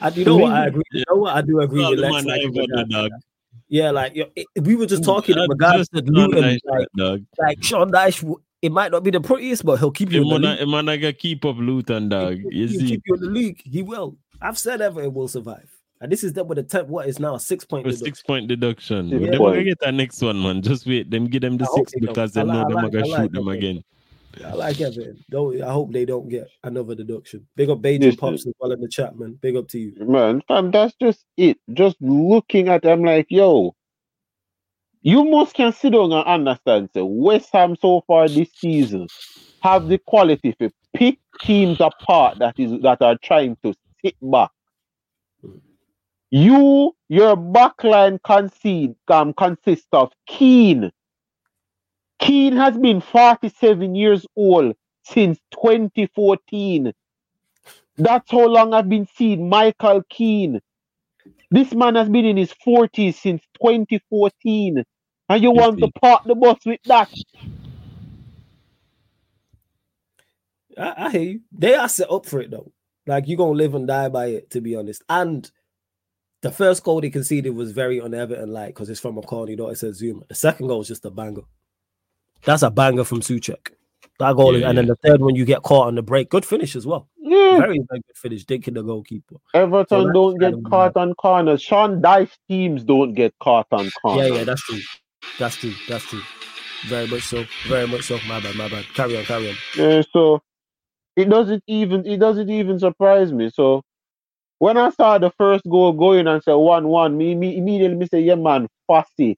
And 0.00 0.16
you 0.16 0.24
know 0.24 0.36
what? 0.36 0.52
I 0.52 0.66
agree. 0.68 0.82
You 0.92 1.04
know 1.10 1.16
what? 1.16 1.34
I 1.36 1.40
do 1.42 1.60
agree 1.60 1.80
Well, 1.80 1.90
with 1.90 2.00
the 2.00 2.10
Lex. 2.10 2.24
Like, 2.24 2.40
I 2.42 2.44
in 2.44 2.52
got 2.52 2.68
the 2.72 2.84
regards 2.84 2.90
to 2.94 3.02
dog. 3.02 3.10
that. 3.10 3.20
Yeah, 3.68 3.90
like 3.90 4.14
yo, 4.14 4.26
it- 4.36 4.46
we 4.62 4.76
were 4.76 4.86
just 4.86 5.04
talking 5.04 5.36
in 5.38 5.48
regards 5.48 5.88
to 5.90 6.02
Luton. 6.02 6.42
Dyche, 6.42 6.58
Like, 6.64 6.88
dog. 6.96 7.24
like 7.38 7.62
Sean 7.62 7.90
Dyche, 7.90 8.34
it 8.62 8.72
might 8.72 8.90
not 8.92 9.02
be 9.04 9.10
the 9.10 9.20
prettiest, 9.20 9.64
but 9.64 9.78
he'll 9.78 9.90
keep 9.90 10.10
you 10.12 10.22
in 10.22 10.26
Him 10.28 10.42
the 10.42 10.48
league. 10.48 10.58
him 10.60 10.70
man, 10.70 10.88
I 10.88 11.12
keep 11.12 11.44
up 11.44 11.56
Luton, 11.58 12.08
dog. 12.08 12.38
You 12.50 12.66
He'll 12.68 12.80
see, 12.80 12.86
keep 12.88 13.02
you 13.06 13.14
in 13.14 13.20
the 13.20 13.30
league. 13.30 13.60
He 13.64 13.82
will. 13.82 14.16
I've 14.40 14.58
said 14.58 14.80
Everton 14.80 15.12
will 15.14 15.28
survive. 15.28 15.68
And 16.00 16.12
this 16.12 16.22
is 16.22 16.34
them 16.34 16.46
with 16.46 16.58
a 16.58 16.62
ten, 16.62 16.88
what 16.88 17.08
is 17.08 17.18
now 17.18 17.36
a 17.36 17.40
six 17.40 17.64
point 17.64 17.86
a 17.86 17.90
deduction. 17.90 18.04
six 18.06 18.22
point 18.22 18.48
deduction. 18.48 19.08
Them 19.10 19.20
point. 19.20 19.38
gonna 19.38 19.64
get 19.64 19.78
that 19.80 19.94
next 19.94 20.20
one, 20.20 20.42
man. 20.42 20.60
Just 20.60 20.86
wait. 20.86 21.10
Them 21.10 21.26
give 21.26 21.40
them 21.40 21.56
the 21.56 21.64
I 21.64 21.74
six 21.74 21.92
because 21.98 22.32
they 22.32 22.44
know 22.44 22.60
I 22.64 22.68
them 22.68 22.76
are 22.78 22.82
like- 22.84 22.92
gonna 22.92 23.06
shoot 23.06 23.32
them 23.32 23.48
again. 23.48 23.82
I 24.44 24.52
like 24.54 24.80
Everton. 24.80 25.24
Don't 25.30 25.62
I 25.62 25.72
hope 25.72 25.92
they 25.92 26.04
don't 26.04 26.28
get 26.28 26.48
another 26.64 26.94
deduction. 26.94 27.46
Big 27.56 27.70
up 27.70 27.78
Bajan 27.78 28.00
Listen. 28.00 28.16
Pops 28.16 28.46
as 28.46 28.52
well 28.58 28.72
in 28.72 28.80
the 28.80 28.88
chat, 28.88 29.18
man. 29.18 29.38
Big 29.40 29.56
up 29.56 29.68
to 29.68 29.78
you. 29.78 29.94
man, 30.04 30.42
fam, 30.46 30.70
that's 30.70 30.94
just 31.00 31.24
it. 31.36 31.58
Just 31.72 31.96
looking 32.00 32.68
at 32.68 32.82
them 32.82 33.02
like, 33.02 33.26
yo, 33.30 33.74
you 35.02 35.24
must 35.24 35.56
down 35.56 36.12
and 36.12 36.24
understand. 36.26 36.90
So 36.92 37.04
West 37.04 37.50
Ham 37.52 37.76
so 37.80 38.02
far 38.06 38.28
this 38.28 38.50
season 38.56 39.06
have 39.62 39.88
the 39.88 39.98
quality 39.98 40.52
to 40.60 40.70
pick 40.94 41.18
teams 41.40 41.80
apart 41.80 42.38
that 42.38 42.58
is 42.58 42.72
that 42.82 43.00
are 43.02 43.16
trying 43.22 43.56
to 43.62 43.74
sit 44.04 44.16
back. 44.20 44.50
You, 46.30 46.94
your 47.08 47.36
backline 47.36 48.18
concede 48.24 48.96
um, 49.08 49.32
consists 49.32 49.86
of 49.92 50.12
Keane. 50.26 50.90
Keane 52.18 52.56
has 52.56 52.76
been 52.76 53.00
47 53.00 53.94
years 53.94 54.26
old 54.36 54.74
since 55.04 55.38
2014. 55.54 56.92
That's 57.98 58.30
how 58.30 58.46
long 58.46 58.74
I've 58.74 58.88
been 58.88 59.08
seeing 59.16 59.48
Michael 59.48 60.02
Keane. 60.08 60.60
This 61.50 61.72
man 61.72 61.94
has 61.94 62.08
been 62.08 62.24
in 62.24 62.36
his 62.36 62.52
40s 62.66 63.14
since 63.14 63.42
2014. 63.60 64.84
And 65.28 65.42
you 65.42 65.50
want 65.50 65.78
to 65.80 65.90
park 66.00 66.24
the 66.24 66.34
bus 66.34 66.58
with 66.64 66.80
that? 66.84 67.12
I, 70.78 71.06
I 71.06 71.10
hear 71.10 71.22
you. 71.22 71.40
They 71.52 71.74
are 71.74 71.88
set 71.88 72.10
up 72.10 72.26
for 72.26 72.40
it 72.40 72.50
though. 72.50 72.72
Like 73.06 73.26
you're 73.26 73.38
gonna 73.38 73.52
live 73.52 73.74
and 73.74 73.86
die 73.86 74.08
by 74.08 74.26
it, 74.26 74.50
to 74.50 74.60
be 74.60 74.76
honest. 74.76 75.02
And 75.08 75.50
the 76.42 76.50
first 76.50 76.84
goal 76.84 77.00
they 77.00 77.10
conceded 77.10 77.54
was 77.54 77.72
very 77.72 78.00
un 78.00 78.14
Everton 78.14 78.52
like 78.52 78.68
because 78.68 78.90
it's 78.90 79.00
from 79.00 79.18
a 79.18 79.22
corner, 79.22 79.50
you 79.50 79.56
know, 79.56 79.68
it's 79.68 79.82
a 79.82 79.86
Zouma. 79.86 80.26
The 80.28 80.34
second 80.34 80.68
goal 80.68 80.78
was 80.78 80.88
just 80.88 81.04
a 81.04 81.10
banger. 81.10 81.42
That's 82.46 82.62
a 82.62 82.70
banger 82.70 83.04
from 83.04 83.20
Soucek. 83.20 83.72
That 84.18 84.34
goal, 84.36 84.52
yeah, 84.52 84.60
is, 84.60 84.64
and 84.64 84.76
yeah. 84.76 84.82
then 84.82 84.86
the 84.86 84.96
third 84.96 85.20
one 85.20 85.34
you 85.34 85.44
get 85.44 85.62
caught 85.62 85.88
on 85.88 85.94
the 85.94 86.02
break. 86.02 86.30
Good 86.30 86.46
finish 86.46 86.74
as 86.74 86.86
well. 86.86 87.06
Yeah, 87.18 87.58
very, 87.58 87.80
very 87.90 88.00
good 88.00 88.16
finish. 88.16 88.46
Dinking 88.46 88.74
the 88.74 88.82
goalkeeper. 88.82 89.36
Everton 89.52 90.06
so 90.06 90.12
don't 90.12 90.38
get 90.38 90.54
caught 90.70 90.96
on 90.96 91.12
corners. 91.14 91.60
Sean 91.60 92.00
Dyche 92.00 92.32
teams 92.48 92.82
don't 92.82 93.12
get 93.12 93.34
caught 93.40 93.66
on 93.72 93.90
corners. 94.00 94.28
Yeah, 94.28 94.34
yeah, 94.36 94.44
that's 94.44 94.62
true. 94.62 94.80
That's 95.38 95.56
true. 95.56 95.74
That's 95.88 96.04
true. 96.04 96.22
Very 96.86 97.06
much 97.08 97.24
so. 97.24 97.44
Very 97.68 97.86
much 97.86 98.04
so. 98.04 98.18
My 98.26 98.40
bad. 98.40 98.54
My 98.54 98.68
bad. 98.68 98.86
Carry 98.94 99.18
on. 99.18 99.24
Carry 99.24 99.50
on. 99.50 99.56
Yeah. 99.76 100.02
So 100.12 100.40
it 101.16 101.28
doesn't 101.28 101.64
even 101.66 102.06
it 102.06 102.18
doesn't 102.18 102.48
even 102.48 102.78
surprise 102.78 103.32
me. 103.32 103.50
So 103.50 103.82
when 104.60 104.76
I 104.78 104.90
saw 104.90 105.18
the 105.18 105.30
first 105.36 105.64
goal 105.68 105.92
going 105.92 106.26
and 106.26 106.42
said 106.42 106.54
one 106.54 106.88
one, 106.88 107.18
me, 107.18 107.34
me 107.34 107.58
immediately 107.58 107.96
me 107.96 108.06
say, 108.06 108.20
yeah 108.20 108.36
man, 108.36 108.68
fussy. 108.86 109.36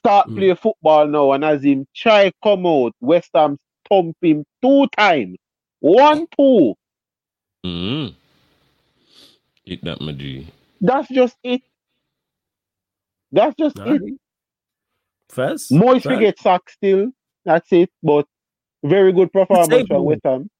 Start 0.00 0.28
mm. 0.28 0.36
play 0.36 0.54
football 0.54 1.06
now. 1.06 1.32
And 1.32 1.44
as 1.44 1.62
him 1.62 1.86
try 1.94 2.32
come 2.42 2.66
out, 2.66 2.94
West 3.00 3.30
Ham 3.34 3.58
thump 3.88 4.16
him 4.22 4.44
two 4.62 4.86
times. 4.96 5.36
One 5.80 6.26
two. 6.36 6.74
Mm. 7.64 8.14
Eat 9.64 9.84
that 9.84 10.00
Madrid. 10.00 10.50
That's 10.80 11.08
just 11.08 11.36
it. 11.44 11.62
That's 13.32 13.54
just 13.56 13.78
it. 13.78 14.18
First. 15.28 15.70
Moyes 15.70 16.02
get 16.18 16.38
sacked 16.38 16.72
still. 16.72 17.12
That's 17.44 17.72
it. 17.72 17.90
But 18.02 18.26
very 18.82 19.12
good 19.12 19.32
performance 19.32 19.86
from 19.86 20.04
West 20.04 20.22
Ham. 20.24 20.50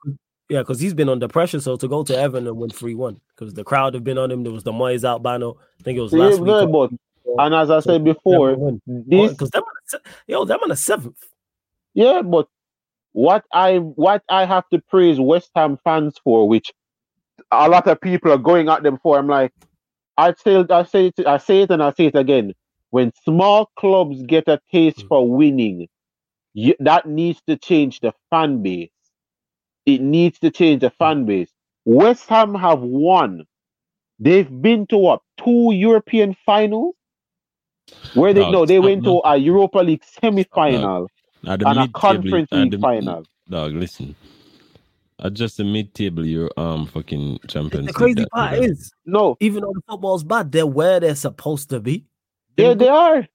Yeah, 0.49 0.61
because 0.61 0.81
he's 0.81 0.95
been 0.95 1.09
under 1.09 1.29
pressure. 1.29 1.61
So 1.61 1.77
to 1.77 1.89
go 1.89 2.03
to 2.03 2.17
Everton 2.17 2.49
and 2.49 2.57
win 2.57 2.71
3 2.71 2.95
1, 2.95 3.21
because 3.29 3.55
the 3.55 3.65
crowd 3.65 3.95
have 3.95 4.05
been 4.05 4.19
on 4.19 4.31
him. 4.31 4.43
There 4.43 4.53
was 4.53 4.65
the 4.65 4.73
Moyes 4.73 5.05
out 5.05 5.23
banner. 5.23 5.51
I 5.51 5.83
think 5.83 5.97
it 5.97 6.03
was 6.03 6.13
last 6.13 6.41
yeah, 6.45 6.65
week. 6.65 6.73
But, 6.73 6.91
and 7.39 7.55
as 7.55 7.71
I 7.71 7.81
said 7.81 8.05
before, 8.05 8.79
this 8.87 9.33
because 9.33 9.51
them, 9.51 9.63
yo, 10.27 10.45
them 10.45 10.61
on 10.63 10.69
the 10.69 10.77
seventh. 10.77 11.19
Yeah, 11.95 12.23
but 12.23 12.49
what 13.13 13.45
I 13.53 13.79
what 13.79 14.23
I 14.29 14.45
have 14.45 14.69
to 14.71 14.79
praise 14.79 15.19
West 15.19 15.51
Ham 15.55 15.79
fans 15.85 16.19
for, 16.23 16.49
which 16.49 16.73
a 17.51 17.69
lot 17.69 17.87
of 17.87 18.01
people 18.01 18.33
are 18.33 18.39
going 18.39 18.69
at 18.69 18.83
them 18.83 18.99
for, 19.03 19.19
I'm 19.19 19.27
like, 19.27 19.53
I 20.17 20.35
say 20.35 20.65
I 20.71 20.85
say 20.85 21.07
it, 21.07 21.27
I 21.27 21.39
say 21.39 21.63
it 21.63 21.71
and 21.71 21.83
I 21.83 21.93
say 21.93 22.07
it 22.07 22.17
again. 22.17 22.55
When 22.91 23.13
small 23.25 23.71
clubs 23.77 24.23
get 24.23 24.49
a 24.49 24.61
taste 24.73 24.99
mm. 24.99 25.09
for 25.09 25.29
winning, 25.29 25.89
you, 26.55 26.75
that 26.81 27.07
needs 27.07 27.41
to 27.47 27.57
change 27.57 28.01
the 28.01 28.13
fan 28.31 28.63
base. 28.63 28.91
It 29.87 30.01
needs 30.01 30.39
to 30.41 30.51
change 30.51 30.81
the 30.81 30.91
fan 30.91 31.25
base. 31.25 31.51
West 31.85 32.29
Ham 32.29 32.55
have 32.55 32.81
won. 32.81 33.45
They've 34.19 34.51
been 34.61 34.87
to 34.89 34.99
what 34.99 35.21
two 35.43 35.73
European 35.73 36.37
finals? 36.45 36.95
Where 38.15 38.35
they 38.35 38.51
no, 38.51 38.67
they 38.67 38.79
went 38.79 39.05
to 39.05 39.21
a 39.25 39.37
Europa 39.37 39.79
League 39.79 40.03
semi-final 40.21 41.09
and 41.45 41.63
a 41.63 41.89
conference 41.89 42.51
league 42.53 42.81
final. 42.81 43.25
Dog, 43.49 43.73
listen. 43.73 44.15
At 45.23 45.35
just 45.35 45.59
the 45.59 45.65
mid-table, 45.65 46.25
you're 46.25 46.51
um 46.57 46.87
fucking 46.87 47.41
champions. 47.47 47.89
The 47.89 47.93
crazy 47.93 48.25
part 48.27 48.55
is 48.55 48.91
no, 49.05 49.37
even 49.41 49.63
though 49.63 49.73
the 49.75 49.83
football's 49.87 50.25
bad, 50.25 50.51
they're 50.51 50.67
where 50.67 50.99
they're 50.99 51.15
supposed 51.15 51.69
to 51.71 51.81
be. 51.81 52.07
Yeah, 52.57 52.75
they 52.75 52.89
are. 52.89 53.27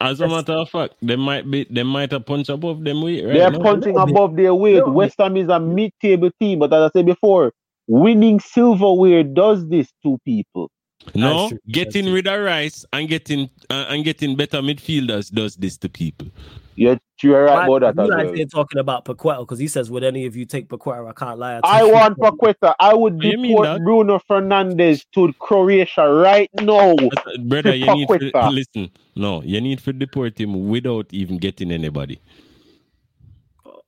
As 0.00 0.20
a 0.20 0.28
matter 0.28 0.54
of 0.54 0.70
fact, 0.70 0.94
they 1.02 1.16
might 1.16 1.50
be 1.50 1.66
they 1.68 1.82
might 1.82 2.12
have 2.12 2.24
punched 2.24 2.48
above 2.48 2.82
them 2.82 3.02
weight. 3.02 3.24
Right? 3.24 3.34
They're 3.34 3.50
punching 3.50 3.94
no, 3.94 4.02
above 4.02 4.36
their 4.36 4.54
weight. 4.54 4.78
No, 4.78 4.90
West 4.92 5.16
Ham 5.18 5.36
is 5.36 5.48
a 5.48 5.60
mid-table 5.60 6.30
team, 6.40 6.60
but 6.60 6.72
as 6.72 6.90
I 6.90 6.98
said 6.98 7.06
before, 7.06 7.52
winning 7.86 8.40
silverware 8.40 9.22
does 9.22 9.68
this 9.68 9.92
to 10.04 10.18
people. 10.24 10.70
No, 11.14 11.50
getting 11.68 12.12
rid 12.12 12.26
of 12.26 12.40
Rice 12.40 12.84
and 12.92 13.08
getting 13.08 13.48
uh, 13.70 13.86
and 13.88 14.04
getting 14.04 14.36
better 14.36 14.58
midfielders 14.58 15.30
does 15.30 15.56
this 15.56 15.76
to 15.78 15.88
people. 15.88 16.28
Yeah, 16.76 16.96
you're 17.22 17.44
right 17.44 17.66
about 17.66 17.96
that. 17.96 18.04
You 18.04 18.10
like 18.10 18.36
they're 18.36 18.46
talking 18.46 18.78
about 18.78 19.04
Paqueta 19.04 19.40
because 19.40 19.58
he 19.58 19.68
says, 19.68 19.90
"Would 19.90 20.04
any 20.04 20.26
of 20.26 20.36
you 20.36 20.44
take 20.44 20.68
Paqueta?" 20.68 21.08
I 21.08 21.12
can't 21.12 21.38
lie. 21.38 21.60
I, 21.64 21.80
I 21.80 21.84
want 21.84 22.18
Paqueta. 22.18 22.74
I 22.78 22.94
would 22.94 23.18
deport 23.20 23.82
Bruno 23.82 24.20
Fernandes 24.30 25.04
to 25.14 25.32
Croatia 25.34 26.08
right 26.08 26.50
now. 26.60 26.94
Brother, 27.40 27.74
you 27.74 27.92
need 27.94 28.08
to 28.08 28.50
listen. 28.50 28.90
No, 29.16 29.42
you 29.42 29.60
need 29.60 29.80
to 29.80 29.92
deport 29.92 30.38
him 30.38 30.68
without 30.68 31.06
even 31.10 31.38
getting 31.38 31.72
anybody. 31.72 32.20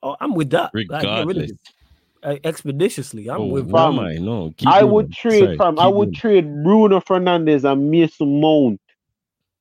Oh, 0.03 0.17
I'm 0.19 0.33
with 0.33 0.49
that. 0.49 0.71
Regardless. 0.73 1.51
Like, 1.51 1.59
Uh, 2.23 2.35
expeditiously. 2.43 3.29
I'm 3.29 3.41
oh, 3.41 3.45
with 3.47 3.73
am 3.73 3.99
I? 3.99 4.15
No, 4.17 4.53
I 4.67 4.83
would 4.83 5.11
trade 5.11 5.57
from 5.57 5.79
I 5.79 5.87
would 5.87 6.13
trade 6.13 6.45
Bruno 6.63 6.99
Fernandes 6.99 7.63
and 7.63 7.89
Mason 7.89 8.39
Mount 8.39 8.79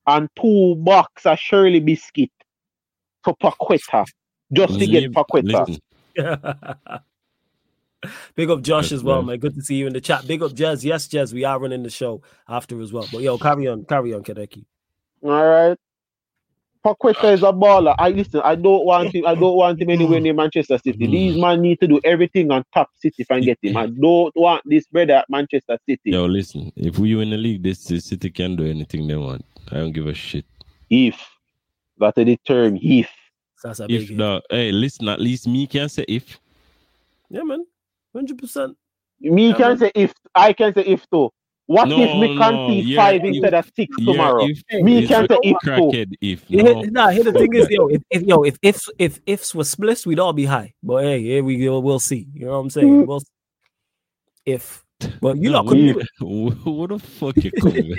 and 0.06 0.28
two 0.38 0.74
box 0.76 1.24
of 1.24 1.38
Shirley 1.38 1.80
biscuit 1.80 2.30
for 3.24 3.34
Paqueta 3.36 4.06
just 4.52 4.78
to 4.78 4.86
get 4.86 5.10
Paqueta. 5.12 5.80
Big 8.34 8.48
up 8.48 8.62
Josh 8.62 8.92
as 8.92 9.02
well, 9.02 9.22
man. 9.22 9.38
Good 9.38 9.54
to 9.54 9.62
see 9.62 9.76
you 9.76 9.86
in 9.86 9.92
the 9.92 10.00
chat. 10.00 10.26
Big 10.26 10.42
up 10.42 10.52
Jez. 10.52 10.84
Yes, 10.84 11.06
Jez, 11.08 11.32
we 11.32 11.44
are 11.44 11.58
running 11.58 11.82
the 11.82 11.90
show 11.90 12.22
after 12.48 12.80
as 12.80 12.92
well. 12.92 13.06
But 13.12 13.22
yo, 13.22 13.38
carry 13.38 13.68
on, 13.68 13.84
carry 13.84 14.14
on, 14.14 14.22
Kaneki. 14.22 14.64
All 15.22 15.30
right. 15.30 15.78
Paqueta 16.84 17.32
is 17.32 17.42
a 17.42 17.52
baller. 17.52 17.94
I 17.98 18.08
listen. 18.08 18.40
I 18.42 18.54
don't 18.54 18.86
want 18.86 19.14
him. 19.14 19.26
I 19.26 19.34
don't 19.34 19.56
want 19.56 19.80
him 19.80 19.90
anywhere 19.90 20.18
near 20.18 20.32
Manchester 20.32 20.78
City. 20.78 21.06
Mm. 21.06 21.10
These 21.10 21.36
man 21.36 21.60
need 21.60 21.78
to 21.80 21.86
do 21.86 22.00
everything 22.04 22.50
on 22.50 22.64
top 22.72 22.88
City 22.94 23.16
if 23.18 23.30
I 23.30 23.40
get 23.40 23.58
him. 23.62 23.76
I 23.76 23.86
don't 23.86 24.34
want 24.34 24.62
this 24.64 24.86
brother 24.86 25.14
at 25.14 25.26
Manchester 25.28 25.78
City. 25.86 26.10
Yo, 26.12 26.24
listen. 26.24 26.72
If 26.76 26.98
we 26.98 27.14
win 27.14 27.30
the 27.30 27.36
league, 27.36 27.62
this, 27.62 27.84
this 27.84 28.06
City 28.06 28.30
can 28.30 28.56
do 28.56 28.64
anything 28.64 29.06
they 29.06 29.16
want. 29.16 29.44
I 29.70 29.74
don't 29.74 29.92
give 29.92 30.06
a 30.06 30.14
shit. 30.14 30.46
If 30.88 31.20
that's 31.98 32.16
the 32.16 32.36
term. 32.46 32.78
If 32.80 33.10
that's 33.62 33.80
a 33.80 33.84
if 33.84 34.08
big 34.08 34.16
the 34.16 34.42
hey, 34.48 34.72
listen, 34.72 35.08
at 35.08 35.20
least 35.20 35.46
me 35.46 35.66
can 35.66 35.88
say 35.90 36.06
if. 36.08 36.40
Yeah, 37.28 37.42
man, 37.42 37.64
hundred 38.14 38.38
percent. 38.38 38.76
Me 39.20 39.48
yeah, 39.48 39.54
can 39.54 39.68
man. 39.68 39.78
say 39.78 39.92
if. 39.94 40.14
I 40.34 40.54
can 40.54 40.72
say 40.72 40.82
if 40.82 41.08
too. 41.10 41.30
What 41.70 41.86
no, 41.86 42.00
if 42.02 42.18
me 42.18 42.36
can't 42.36 42.68
see 42.68 42.80
yeah, 42.80 42.96
five 42.96 43.20
if, 43.20 43.26
instead 43.26 43.54
of 43.54 43.70
six 43.76 43.96
tomorrow? 43.96 44.44
If, 44.44 44.82
me 44.82 45.06
can 45.06 45.28
say 45.28 45.38
if 45.44 45.56
too. 45.62 46.16
If 46.20 46.50
no. 46.50 46.82
nah, 46.82 47.10
here 47.10 47.22
the 47.22 47.32
thing 47.38 47.54
is, 47.54 47.68
yo, 47.70 47.86
if, 47.86 48.02
if 48.10 48.22
yo, 48.22 48.42
if 48.42 48.58
if 48.60 48.88
if 48.98 49.20
ifs 49.24 49.54
were 49.54 49.62
split, 49.62 50.04
we'd 50.04 50.18
all 50.18 50.32
be 50.32 50.46
high. 50.46 50.74
But 50.82 51.04
hey, 51.04 51.22
here 51.22 51.44
we 51.44 51.64
go. 51.64 51.78
We'll 51.78 52.00
see. 52.00 52.26
You 52.34 52.46
know 52.46 52.54
what 52.54 52.58
I'm 52.58 52.70
saying? 52.70 52.88
Mm-hmm. 52.88 53.06
We'll 53.06 53.22
if 54.44 54.84
well, 55.20 55.36
you 55.36 55.50
no, 55.50 55.62
not 55.62 55.68
couldn't 55.68 55.96
do. 56.18 56.50
What 56.64 56.88
the 56.88 56.98
fuck 56.98 57.36
you 57.36 57.52
coming? 57.52 57.94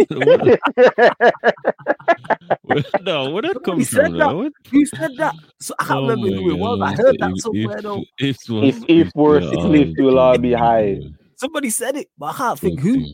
no, 3.06 3.30
where 3.30 3.42
that 3.44 3.62
come 3.64 3.76
from? 3.76 3.86
Said 3.86 4.14
That. 4.16 4.52
You 4.72 4.86
said 4.86 5.12
that. 5.16 5.34
So 5.62 5.74
I 5.80 5.86
can't 5.86 6.00
oh 6.00 6.10
remember 6.10 6.28
who 6.28 6.50
it 6.50 6.60
was. 6.60 6.82
I 6.82 6.94
heard 6.94 7.16
that 7.20 7.38
somewhere 7.38 7.78
if, 7.78 7.84
though. 7.84 8.04
If 8.18 8.38
if, 8.50 8.84
if 8.90 9.12
we're 9.16 9.42
split, 9.42 9.94
we'll 9.98 10.20
all 10.20 10.38
be 10.38 10.52
high. 10.52 11.00
Somebody 11.38 11.70
said 11.70 11.96
it, 11.96 12.10
but 12.18 12.36
I 12.36 12.38
can't 12.38 12.60
think 12.60 12.82
who. 12.82 13.06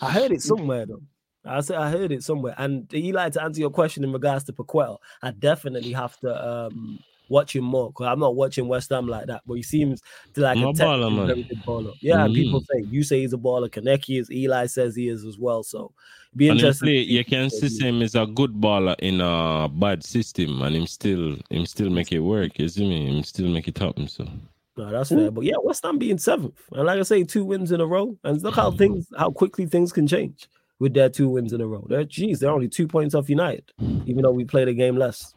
I 0.00 0.10
heard 0.10 0.32
it 0.32 0.42
somewhere 0.42 0.86
though. 0.86 1.02
I 1.44 1.60
said 1.60 1.76
I 1.76 1.90
heard 1.90 2.12
it 2.12 2.22
somewhere. 2.22 2.54
And 2.58 2.92
Eli, 2.92 3.30
to 3.30 3.42
answer 3.42 3.60
your 3.60 3.70
question 3.70 4.04
in 4.04 4.12
regards 4.12 4.44
to 4.44 4.52
Paquel, 4.52 5.00
I 5.22 5.30
definitely 5.30 5.92
have 5.92 6.18
to 6.20 6.48
um 6.48 6.98
him 7.48 7.64
more 7.64 7.90
because 7.90 8.06
I'm 8.06 8.18
not 8.18 8.34
watching 8.34 8.66
West 8.66 8.90
Ham 8.90 9.06
like 9.06 9.26
that. 9.26 9.42
But 9.46 9.54
he 9.54 9.62
seems 9.62 10.02
to 10.34 10.40
like 10.40 10.58
a 10.58 10.60
baller, 10.60 11.26
very 11.26 11.44
good 11.44 11.62
baller. 11.62 11.94
Yeah, 12.00 12.26
mm. 12.26 12.34
people 12.34 12.60
say 12.60 12.84
you 12.90 13.02
say 13.02 13.20
he's 13.20 13.32
a 13.32 13.38
baller. 13.38 13.68
Kaneki 13.68 14.20
is. 14.20 14.30
Eli 14.30 14.66
says 14.66 14.96
he 14.96 15.08
is 15.08 15.24
as 15.24 15.38
well. 15.38 15.62
So 15.62 15.92
be 16.34 16.48
interesting. 16.48 16.88
you 16.88 17.24
can 17.24 17.48
see 17.50 17.78
him 17.78 18.02
as 18.02 18.14
a 18.14 18.26
good 18.26 18.54
baller 18.54 18.96
in 18.98 19.20
a 19.20 19.68
bad 19.68 20.04
system, 20.04 20.60
and 20.62 20.74
him 20.74 20.86
still 20.86 21.36
him 21.50 21.66
still 21.66 21.90
make 21.90 22.12
it 22.12 22.20
work. 22.20 22.58
You 22.58 22.68
see 22.68 22.88
me? 22.88 23.06
Him 23.06 23.22
still 23.22 23.48
make 23.48 23.68
it 23.68 23.78
happen. 23.78 24.08
So. 24.08 24.26
No, 24.80 24.90
that's 24.90 25.10
hmm? 25.10 25.16
fair. 25.16 25.30
But 25.30 25.44
yeah, 25.44 25.56
West 25.62 25.84
Ham 25.84 25.98
being 25.98 26.18
seventh. 26.18 26.60
And 26.72 26.86
like 26.86 26.98
I 26.98 27.02
say, 27.02 27.22
two 27.24 27.44
wins 27.44 27.72
in 27.72 27.80
a 27.80 27.86
row. 27.86 28.16
And 28.24 28.40
look 28.42 28.54
how 28.54 28.68
oh, 28.68 28.70
things 28.70 29.06
how 29.16 29.30
quickly 29.30 29.66
things 29.66 29.92
can 29.92 30.06
change 30.06 30.48
with 30.78 30.94
their 30.94 31.10
two 31.10 31.28
wins 31.28 31.52
in 31.52 31.60
a 31.60 31.66
row. 31.66 31.86
They're 31.88 32.04
geez, 32.04 32.40
they're 32.40 32.50
only 32.50 32.68
two 32.68 32.88
points 32.88 33.14
off 33.14 33.28
United, 33.28 33.70
even 34.06 34.22
though 34.22 34.32
we 34.32 34.44
played 34.44 34.68
a 34.68 34.74
game 34.74 34.96
less. 34.96 35.34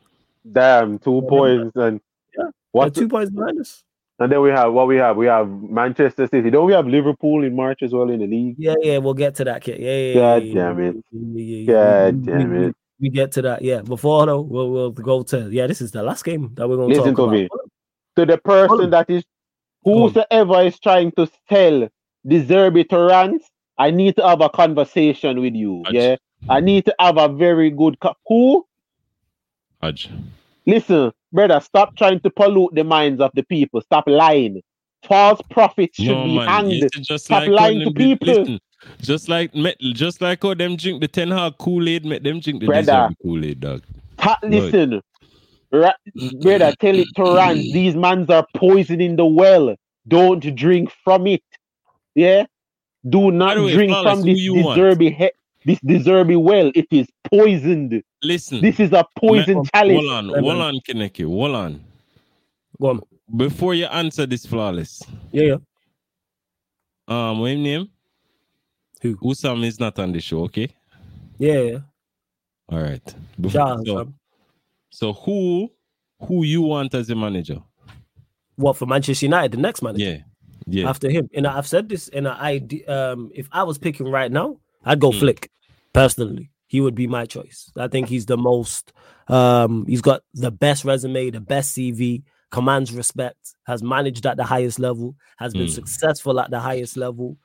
Damn, 0.49 0.97
two 0.99 1.21
yeah, 1.23 1.29
points 1.29 1.75
and 1.75 2.01
yeah, 2.37 2.45
what 2.71 2.95
two 2.95 3.07
points 3.07 3.31
behind 3.31 3.59
us. 3.59 3.83
And 4.19 4.31
then 4.31 4.41
we 4.41 4.49
have 4.51 4.71
what 4.71 4.87
we 4.87 4.95
have. 4.97 5.17
We 5.17 5.25
have 5.25 5.49
Manchester 5.49 6.27
City. 6.27 6.49
Don't 6.49 6.65
we 6.65 6.73
have 6.73 6.87
Liverpool 6.87 7.43
in 7.43 7.55
March 7.55 7.81
as 7.81 7.91
well 7.91 8.09
in 8.09 8.19
the 8.19 8.27
league? 8.27 8.55
Yeah, 8.57 8.75
yeah, 8.81 8.99
we'll 8.99 9.13
get 9.15 9.35
to 9.35 9.43
that. 9.43 9.61
Kid. 9.61 9.81
Yeah, 9.81 9.97
yeah. 9.97 10.13
God 10.13 10.43
yeah, 10.43 10.53
damn 10.53 10.79
it. 10.79 10.95
Yeah, 11.11 11.65
God 12.11 12.25
damn 12.25 12.51
we, 12.51 12.65
it. 12.67 12.75
We 12.99 13.09
get 13.09 13.31
to 13.33 13.41
that. 13.41 13.61
Yeah. 13.63 13.81
Before 13.81 14.25
though, 14.25 14.41
we'll, 14.41 14.69
we'll 14.69 14.91
go 14.91 15.23
to 15.23 15.49
yeah. 15.51 15.67
This 15.67 15.81
is 15.81 15.91
the 15.91 16.03
last 16.03 16.23
game 16.23 16.51
that 16.53 16.69
we're 16.69 16.77
gonna 16.77 16.93
listen 16.93 17.15
to 17.15 17.27
me. 17.27 17.49
To 18.15 18.25
the 18.25 18.37
person 18.37 18.91
that 18.91 19.09
is 19.09 19.23
whosoever 19.83 20.61
is 20.61 20.79
trying 20.79 21.11
to 21.13 21.29
sell 21.49 21.87
the 22.25 22.83
to 22.83 22.97
rant, 22.97 23.41
I 23.77 23.91
need 23.91 24.15
to 24.17 24.27
have 24.27 24.41
a 24.41 24.49
conversation 24.49 25.41
with 25.41 25.55
you. 25.55 25.83
Yeah, 25.91 26.15
I 26.49 26.59
need 26.59 26.85
to 26.85 26.95
have 26.99 27.17
a 27.17 27.27
very 27.27 27.69
good 27.69 27.99
co- 27.99 28.15
who. 28.27 28.65
Hajj. 29.81 30.09
Listen, 30.65 31.11
brother, 31.31 31.59
stop 31.59 31.95
trying 31.97 32.19
to 32.21 32.29
pollute 32.29 32.73
the 32.73 32.83
minds 32.83 33.21
of 33.21 33.31
the 33.33 33.43
people. 33.43 33.81
Stop 33.81 34.05
lying. 34.07 34.61
False 35.05 35.41
prophets 35.51 35.97
should 35.97 36.07
no, 36.07 36.23
be 36.25 36.35
man. 36.37 36.47
hanged. 36.47 36.89
Just 37.01 37.25
stop 37.25 37.41
like 37.41 37.49
lying 37.49 37.79
to 37.81 37.91
people. 37.91 38.27
Listen, 38.27 38.59
just 39.01 39.27
like 39.27 39.53
just 39.53 40.21
like 40.21 40.41
how 40.41 40.53
them 40.53 40.77
drink 40.77 41.01
the 41.01 41.07
Ten 41.07 41.29
Hag 41.29 41.57
Kool 41.57 41.87
Aid, 41.89 42.05
make 42.05 42.23
them 42.23 42.39
drink 42.39 42.61
the 42.61 42.67
Kool 43.21 43.43
Aid, 43.43 43.59
dog. 43.59 43.83
listen, 44.43 45.01
Ra- 45.73 45.93
brother, 46.41 46.73
tell 46.79 46.95
it 46.95 47.07
to 47.15 47.23
Rand. 47.35 47.57
These 47.59 47.95
mans 47.95 48.29
are 48.29 48.45
poisoning 48.55 49.15
the 49.15 49.25
well. 49.25 49.75
Don't 50.07 50.55
drink 50.55 50.91
from 51.03 51.25
it. 51.27 51.43
Yeah? 52.13 52.45
Do 53.09 53.31
not 53.31 53.57
way, 53.57 53.73
drink 53.73 53.91
from 53.91 54.21
this 54.21 54.39
De 54.39 54.63
Zerbi 54.63 55.15
he- 55.15 55.31
this 55.65 55.79
De 55.79 55.99
Zerbi 55.99 56.41
well. 56.41 56.71
It 56.75 56.87
is 56.91 57.07
poisoned. 57.23 58.03
Listen. 58.21 58.61
This 58.61 58.79
is 58.79 58.91
a 58.93 59.03
poison 59.17 59.59
me- 59.61 59.65
chalice. 59.73 59.95
Hold 59.97 60.11
on, 60.11 60.29
hold 60.43 60.61
on, 60.61 60.79
Kaneki. 60.87 61.25
Hold 61.25 61.55
on. 61.55 61.83
Go 62.79 62.87
on. 62.89 63.01
Before 63.35 63.73
you 63.73 63.85
answer 63.85 64.25
this 64.25 64.45
flawless. 64.45 65.01
Yeah, 65.31 65.43
yeah. 65.43 65.57
Um, 67.07 67.39
what 67.39 67.49
name? 67.49 67.89
Who? 69.01 69.17
Usam 69.17 69.65
is 69.65 69.79
not 69.79 69.97
on 69.99 70.11
the 70.11 70.21
show, 70.21 70.43
okay? 70.43 70.69
Yeah, 71.39 71.59
yeah. 71.59 71.79
All 72.69 72.79
right. 72.79 73.15
Before, 73.41 73.83
so, 73.85 74.13
so 74.93 75.11
who 75.11 75.71
who 76.19 76.43
you 76.43 76.61
want 76.61 76.93
as 76.93 77.09
a 77.09 77.15
manager? 77.15 77.57
What 78.57 78.77
for 78.77 78.85
Manchester 78.85 79.25
United, 79.25 79.53
the 79.53 79.57
next 79.57 79.81
manager? 79.81 80.05
Yeah. 80.05 80.17
Yeah. 80.67 80.89
After 80.89 81.09
him. 81.09 81.29
And 81.33 81.47
I've 81.47 81.67
said 81.67 81.89
this 81.89 82.07
in 82.09 82.27
an 82.27 82.37
idea. 82.37 82.87
Um, 82.87 83.31
if 83.33 83.49
I 83.51 83.63
was 83.63 83.79
picking 83.79 84.07
right 84.07 84.31
now, 84.31 84.59
I'd 84.85 84.99
go 84.99 85.09
mm. 85.09 85.19
Flick. 85.19 85.49
Personally. 85.93 86.51
He 86.67 86.79
would 86.79 86.93
be 86.93 87.07
my 87.07 87.25
choice. 87.25 87.71
I 87.75 87.87
think 87.87 88.07
he's 88.07 88.27
the 88.27 88.37
most 88.37 88.93
um 89.29 89.85
he's 89.87 90.01
got 90.01 90.21
the 90.35 90.51
best 90.51 90.85
resume, 90.85 91.31
the 91.31 91.41
best 91.41 91.75
CV, 91.75 92.21
commands 92.51 92.91
respect, 92.93 93.55
has 93.65 93.81
managed 93.81 94.27
at 94.27 94.37
the 94.37 94.43
highest 94.43 94.77
level, 94.77 95.15
has 95.37 95.53
been 95.53 95.67
mm. 95.67 95.73
successful 95.73 96.39
at 96.39 96.51
the 96.51 96.59
highest 96.59 96.97
level, 96.97 97.37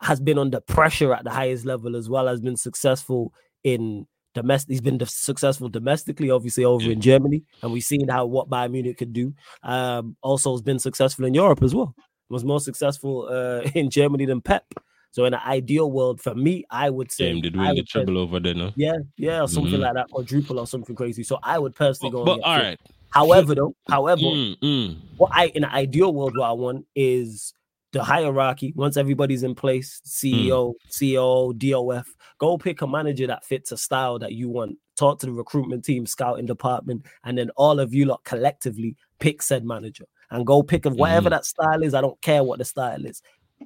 has 0.00 0.20
been 0.20 0.38
under 0.38 0.60
pressure 0.60 1.12
at 1.12 1.24
the 1.24 1.30
highest 1.30 1.64
level 1.64 1.96
as 1.96 2.08
well, 2.08 2.28
has 2.28 2.40
been 2.40 2.56
successful 2.56 3.32
in 3.64 4.06
domestic. 4.34 4.70
He's 4.70 4.80
been 4.80 5.00
successful 5.06 5.68
domestically, 5.68 6.30
obviously 6.30 6.64
over 6.64 6.90
in 6.90 7.00
Germany, 7.00 7.42
and 7.62 7.72
we've 7.72 7.82
seen 7.82 8.08
how 8.08 8.26
what 8.26 8.50
Bayern 8.50 8.72
Munich 8.72 8.98
could 8.98 9.12
do. 9.12 9.32
Um, 9.62 10.16
also, 10.22 10.52
has 10.52 10.62
been 10.62 10.78
successful 10.78 11.24
in 11.24 11.34
Europe 11.34 11.62
as 11.62 11.74
well. 11.74 11.94
Was 12.28 12.44
more 12.44 12.60
successful 12.60 13.28
uh, 13.30 13.68
in 13.74 13.90
Germany 13.90 14.26
than 14.26 14.40
Pep. 14.40 14.64
So 15.12 15.26
in 15.26 15.34
an 15.34 15.40
ideal 15.46 15.92
world 15.92 16.20
for 16.20 16.34
me, 16.34 16.64
I 16.70 16.90
would 16.90 17.12
say 17.12 17.32
Damn, 17.32 17.40
did 17.40 17.56
win 17.56 17.76
the 17.76 17.84
treble 17.84 18.18
over 18.18 18.40
there, 18.40 18.54
no? 18.54 18.72
Yeah, 18.74 18.96
yeah, 19.16 19.42
or 19.42 19.48
something 19.48 19.74
mm-hmm. 19.74 19.82
like 19.82 19.94
that, 19.94 20.10
quadruple 20.10 20.58
or 20.58 20.66
something 20.66 20.96
crazy. 20.96 21.22
So 21.22 21.38
I 21.40 21.56
would 21.56 21.76
personally 21.76 22.10
go. 22.10 22.24
But, 22.24 22.40
but 22.40 22.44
all 22.44 22.58
right. 22.58 22.80
However, 23.10 23.54
though, 23.54 23.76
however, 23.88 24.22
mm, 24.22 24.58
mm. 24.58 24.96
what 25.16 25.30
I 25.32 25.46
in 25.54 25.62
an 25.62 25.70
ideal 25.70 26.12
world, 26.12 26.36
what 26.36 26.48
I 26.48 26.52
want 26.52 26.84
is 26.96 27.54
the 27.94 28.04
hierarchy. 28.04 28.72
Once 28.76 28.96
everybody's 28.96 29.42
in 29.42 29.54
place, 29.54 30.00
CEO, 30.06 30.74
mm. 30.74 30.74
CEO, 30.90 31.58
DOF, 31.58 32.06
go 32.38 32.58
pick 32.58 32.82
a 32.82 32.86
manager 32.86 33.26
that 33.26 33.44
fits 33.44 33.72
a 33.72 33.76
style 33.76 34.18
that 34.18 34.32
you 34.32 34.48
want. 34.48 34.78
Talk 34.96 35.18
to 35.20 35.26
the 35.26 35.32
recruitment 35.32 35.84
team, 35.84 36.06
scouting 36.06 36.46
department, 36.46 37.06
and 37.24 37.36
then 37.36 37.50
all 37.56 37.80
of 37.80 37.94
you 37.94 38.04
lot 38.04 38.22
collectively 38.24 38.96
pick 39.18 39.42
said 39.42 39.64
manager 39.64 40.04
and 40.30 40.46
go 40.46 40.62
pick 40.62 40.84
of 40.84 40.94
whatever 40.94 41.28
mm. 41.28 41.32
that 41.32 41.46
style 41.46 41.82
is. 41.82 41.94
I 41.94 42.00
don't 42.00 42.20
care 42.20 42.44
what 42.44 42.58
the 42.58 42.64
style 42.64 43.04
is 43.04 43.22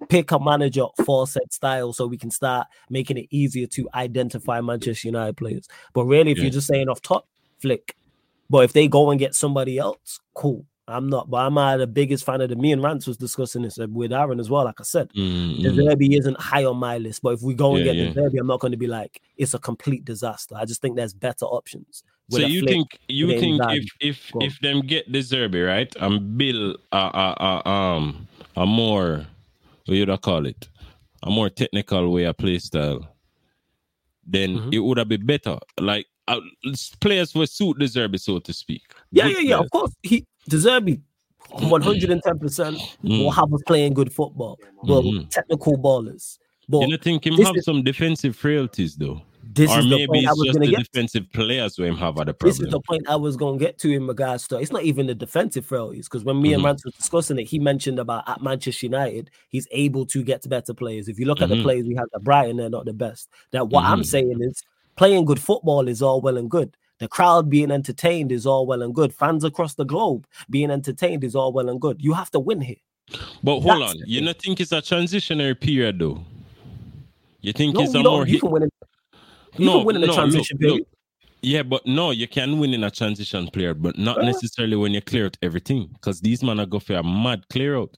pick 0.09 0.30
a 0.30 0.38
manager 0.38 0.84
for 1.05 1.26
said 1.26 1.52
style 1.52 1.92
so 1.92 2.06
we 2.06 2.18
can 2.18 2.30
start 2.30 2.66
making 2.90 3.16
it 3.16 3.26
easier 3.30 3.66
to 3.66 3.88
identify 3.94 4.60
Manchester 4.60 5.09
United 5.09 5.36
players. 5.36 5.68
But 5.92 6.05
really, 6.05 6.30
if 6.30 6.38
yeah. 6.38 6.44
you're 6.44 6.52
just 6.52 6.68
saying 6.68 6.88
off 6.88 7.02
top, 7.02 7.26
flick. 7.59 7.96
But 8.50 8.64
if 8.64 8.72
they 8.72 8.88
go 8.88 9.10
and 9.10 9.18
get 9.18 9.34
somebody 9.34 9.78
else, 9.78 10.20
cool. 10.34 10.64
I'm 10.89 11.09
not, 11.09 11.28
but 11.28 11.39
I'm 11.39 11.59
uh, 11.59 11.77
the 11.77 11.86
biggest 11.86 12.24
fan 12.24 12.40
of 12.40 12.48
the. 12.48 12.56
Me 12.56 12.73
and 12.73 12.82
Rance 12.82 13.06
was 13.06 13.16
discussing 13.16 13.62
this 13.62 13.78
with 13.78 14.12
Aaron 14.12 14.40
as 14.40 14.48
well. 14.48 14.65
Like 14.65 14.81
I 14.81 14.85
said, 14.85 15.10
mm-hmm. 15.12 15.62
De 15.62 15.70
Zerbi 15.70 16.19
isn't 16.19 16.40
high 16.40 16.65
on 16.65 16.78
my 16.78 16.98
list. 16.98 17.23
But 17.23 17.35
if 17.35 17.43
we 17.43 17.55
go 17.55 17.77
and 17.77 17.85
yeah, 17.85 17.93
get 17.93 17.97
yeah. 17.97 18.10
De 18.10 18.20
Zerbi, 18.20 18.40
I'm 18.40 18.47
not 18.47 18.60
going 18.60 18.73
to 18.73 18.78
be 18.78 18.86
like 18.86 19.20
it's 19.36 19.55
a 19.55 19.59
complete 19.59 20.05
disaster. 20.05 20.55
I 20.56 20.65
just 20.65 20.81
think 20.81 20.97
there's 20.97 21.12
better 21.12 21.44
options. 21.44 22.02
So 22.31 22.40
you 22.40 22.62
think 22.66 22.98
you 23.09 23.39
think 23.39 23.60
if 23.70 23.89
if 24.01 24.31
if 24.40 24.60
them 24.60 24.81
get 24.81 25.10
De 25.10 25.20
Zerbi 25.20 25.66
right 25.66 25.94
and 26.01 26.36
build 26.36 26.78
a, 26.93 26.97
a, 26.97 27.36
a 27.65 27.69
um 27.69 28.28
a 28.56 28.66
more 28.66 29.27
what 29.86 29.94
you 29.94 30.19
call 30.19 30.47
it, 30.47 30.69
a 31.23 31.31
more 31.31 31.48
technical 31.48 32.12
way 32.12 32.24
of 32.24 32.36
play 32.36 32.59
style, 32.59 33.09
then 34.27 34.56
mm-hmm. 34.56 34.73
it 34.73 34.78
would 34.78 34.98
have 34.98 35.09
been 35.09 35.24
better. 35.24 35.59
Like 35.81 36.06
uh, 36.28 36.40
players 37.01 37.35
will 37.35 37.47
suit 37.47 37.78
De 37.78 37.86
Zerbi, 37.86 38.20
so 38.20 38.39
to 38.39 38.52
speak. 38.52 38.82
Yeah, 39.10 39.28
good 39.28 39.36
yeah, 39.36 39.48
yeah. 39.48 39.59
Of 39.60 39.70
course, 39.70 39.94
he 40.02 40.27
De 40.48 40.56
Zerbi, 40.56 41.00
one 41.50 41.82
hundred 41.82 42.10
and 42.10 42.22
ten 42.22 42.38
percent 42.38 42.78
mm. 43.04 43.22
will 43.22 43.30
have 43.30 43.52
us 43.52 43.62
playing 43.66 43.94
good 43.94 44.12
football. 44.12 44.58
Well, 44.82 45.02
mm-hmm. 45.02 45.28
technical 45.28 45.78
ballers. 45.78 46.38
But 46.68 46.88
you 46.88 46.98
think 46.98 47.26
him 47.26 47.34
have 47.34 47.56
is, 47.56 47.64
some 47.64 47.82
defensive 47.82 48.36
frailties 48.36 48.96
though? 48.96 49.22
This 49.54 49.70
or 49.70 49.78
is 49.78 49.86
maybe 49.86 50.02
the 50.02 50.06
point 50.08 50.18
it's 50.18 50.28
I 50.28 50.32
was 50.32 50.46
just 50.46 50.60
the 50.60 50.76
defensive 50.76 51.32
players 51.32 51.76
who 51.76 51.84
him 51.84 51.96
have 51.96 52.18
other 52.18 52.34
problems. 52.34 52.58
This 52.58 52.66
is 52.66 52.70
the 52.70 52.80
point 52.80 53.08
I 53.08 53.16
was 53.16 53.36
going 53.36 53.58
to 53.58 53.64
get 53.64 53.78
to 53.78 53.90
in 53.90 54.06
regards 54.06 54.46
to. 54.48 54.58
It's 54.58 54.70
not 54.70 54.82
even 54.82 55.06
the 55.06 55.14
defensive 55.14 55.64
frailties 55.64 56.06
because 56.06 56.22
when 56.22 56.40
me 56.40 56.50
mm-hmm. 56.50 56.56
and 56.56 56.64
Rance 56.64 56.84
was 56.84 56.94
discussing 56.94 57.38
it, 57.38 57.44
he 57.44 57.58
mentioned 57.58 57.98
about 57.98 58.28
at 58.28 58.42
Manchester 58.42 58.86
United, 58.86 59.30
he's 59.48 59.66
able 59.70 60.04
to 60.06 60.22
get 60.22 60.46
better 60.48 60.74
players. 60.74 61.08
If 61.08 61.18
you 61.18 61.24
look 61.24 61.38
mm-hmm. 61.38 61.44
at 61.44 61.48
the 61.48 61.54
mm-hmm. 61.56 61.64
players 61.64 61.86
we 61.86 61.94
have 61.94 62.08
at 62.14 62.22
Brighton, 62.22 62.58
they're 62.58 62.68
not 62.68 62.84
the 62.84 62.92
best. 62.92 63.30
That 63.52 63.68
what 63.68 63.84
mm-hmm. 63.84 63.94
I'm 63.94 64.04
saying 64.04 64.38
is 64.42 64.62
playing 64.96 65.24
good 65.24 65.40
football 65.40 65.88
is 65.88 66.02
all 66.02 66.20
well 66.20 66.36
and 66.36 66.50
good. 66.50 66.76
The 66.98 67.08
crowd 67.08 67.48
being 67.48 67.70
entertained 67.70 68.32
is 68.32 68.46
all 68.46 68.66
well 68.66 68.82
and 68.82 68.94
good. 68.94 69.14
Fans 69.14 69.44
across 69.44 69.74
the 69.74 69.84
globe 69.84 70.26
being 70.50 70.70
entertained 70.70 71.24
is 71.24 71.34
all 71.34 71.52
well 71.52 71.68
and 71.68 71.80
good. 71.80 72.02
You 72.02 72.12
have 72.12 72.30
to 72.32 72.40
win 72.40 72.60
here. 72.60 72.76
But 73.42 73.60
hold 73.60 73.82
That's 73.82 73.94
on, 73.94 74.02
you 74.04 74.20
don't 74.20 74.38
think 74.38 74.60
it's 74.60 74.72
a 74.72 74.82
transitionary 74.82 75.58
period 75.58 75.98
though? 75.98 76.22
You 77.40 77.52
think 77.52 77.74
no, 77.74 77.82
it's 77.82 77.94
a 77.94 78.02
more? 78.02 78.26
You 78.26 78.40
can 78.40 78.50
win 78.50 78.62
in, 78.64 78.70
you 79.56 79.66
no, 79.66 79.78
can 79.78 79.86
win 79.86 79.96
in 79.96 80.04
a 80.04 80.06
no, 80.06 80.14
transition 80.14 80.56
look, 80.56 80.60
period. 80.60 80.78
Look. 80.80 80.88
Yeah, 81.40 81.62
but 81.62 81.86
no, 81.86 82.10
you 82.10 82.26
can 82.26 82.58
win 82.58 82.74
in 82.74 82.82
a 82.82 82.90
transition 82.90 83.48
period, 83.48 83.80
but 83.80 83.96
not 83.96 84.20
necessarily 84.22 84.76
when 84.76 84.92
you 84.92 85.00
clear 85.00 85.26
out 85.26 85.38
everything. 85.40 85.88
Because 85.92 86.20
these 86.20 86.42
men 86.42 86.58
are 86.58 86.66
go 86.66 86.80
for 86.80 86.94
a 86.94 87.02
mad 87.02 87.48
clear 87.48 87.78
out. 87.78 87.96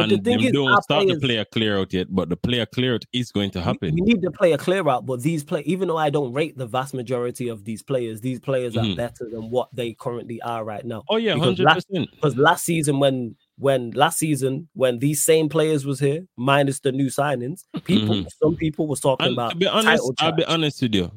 But 0.00 0.12
and 0.12 0.24
the 0.24 0.30
thing 0.30 0.42
is, 0.42 0.52
don't 0.52 0.82
start 0.82 1.04
players, 1.04 1.20
the 1.20 1.26
player 1.26 1.44
clear 1.44 1.78
out 1.78 1.92
yet, 1.92 2.06
but 2.10 2.28
the 2.28 2.36
player 2.36 2.64
clear 2.64 2.94
out 2.94 3.04
is 3.12 3.30
going 3.30 3.50
to 3.50 3.60
happen. 3.60 3.94
We, 3.94 4.00
need 4.00 4.22
the 4.22 4.30
player 4.30 4.56
clear 4.56 4.88
out, 4.88 5.04
but 5.04 5.22
these 5.22 5.44
play, 5.44 5.62
even 5.66 5.88
though 5.88 5.98
I 5.98 6.08
don't 6.08 6.32
rate 6.32 6.56
the 6.56 6.66
vast 6.66 6.94
majority 6.94 7.48
of 7.48 7.64
these 7.64 7.82
players, 7.82 8.20
these 8.20 8.40
players 8.40 8.74
mm-hmm. 8.74 8.92
are 8.92 8.96
better 8.96 9.28
than 9.30 9.50
what 9.50 9.68
they 9.74 9.92
currently 9.92 10.40
are 10.42 10.64
right 10.64 10.84
now. 10.84 11.04
Oh 11.10 11.16
yeah, 11.16 11.36
hundred 11.36 11.66
percent. 11.66 12.10
Because 12.12 12.36
last 12.36 12.64
season, 12.64 12.98
when 12.98 13.36
when 13.58 13.90
last 13.90 14.18
season, 14.18 14.68
when 14.72 14.98
these 15.00 15.22
same 15.22 15.48
players 15.48 15.84
was 15.84 16.00
here, 16.00 16.26
minus 16.36 16.80
the 16.80 16.92
new 16.92 17.08
signings, 17.08 17.64
people, 17.84 18.14
mm-hmm. 18.14 18.28
some 18.42 18.56
people 18.56 18.86
was 18.86 19.00
talking 19.00 19.26
and 19.26 19.34
about. 19.34 19.58
Be 19.58 19.66
honest, 19.66 20.02
I'll 20.18 20.32
be 20.32 20.44
honest 20.46 20.80
with 20.80 20.94
you, 20.94 21.10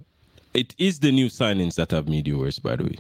it 0.53 0.75
is 0.77 0.99
the 0.99 1.11
new 1.11 1.27
signings 1.27 1.75
that 1.75 1.91
have 1.91 2.09
made 2.09 2.27
you 2.27 2.39
worse. 2.39 2.59
By 2.59 2.75
the 2.75 2.83
way. 2.83 2.97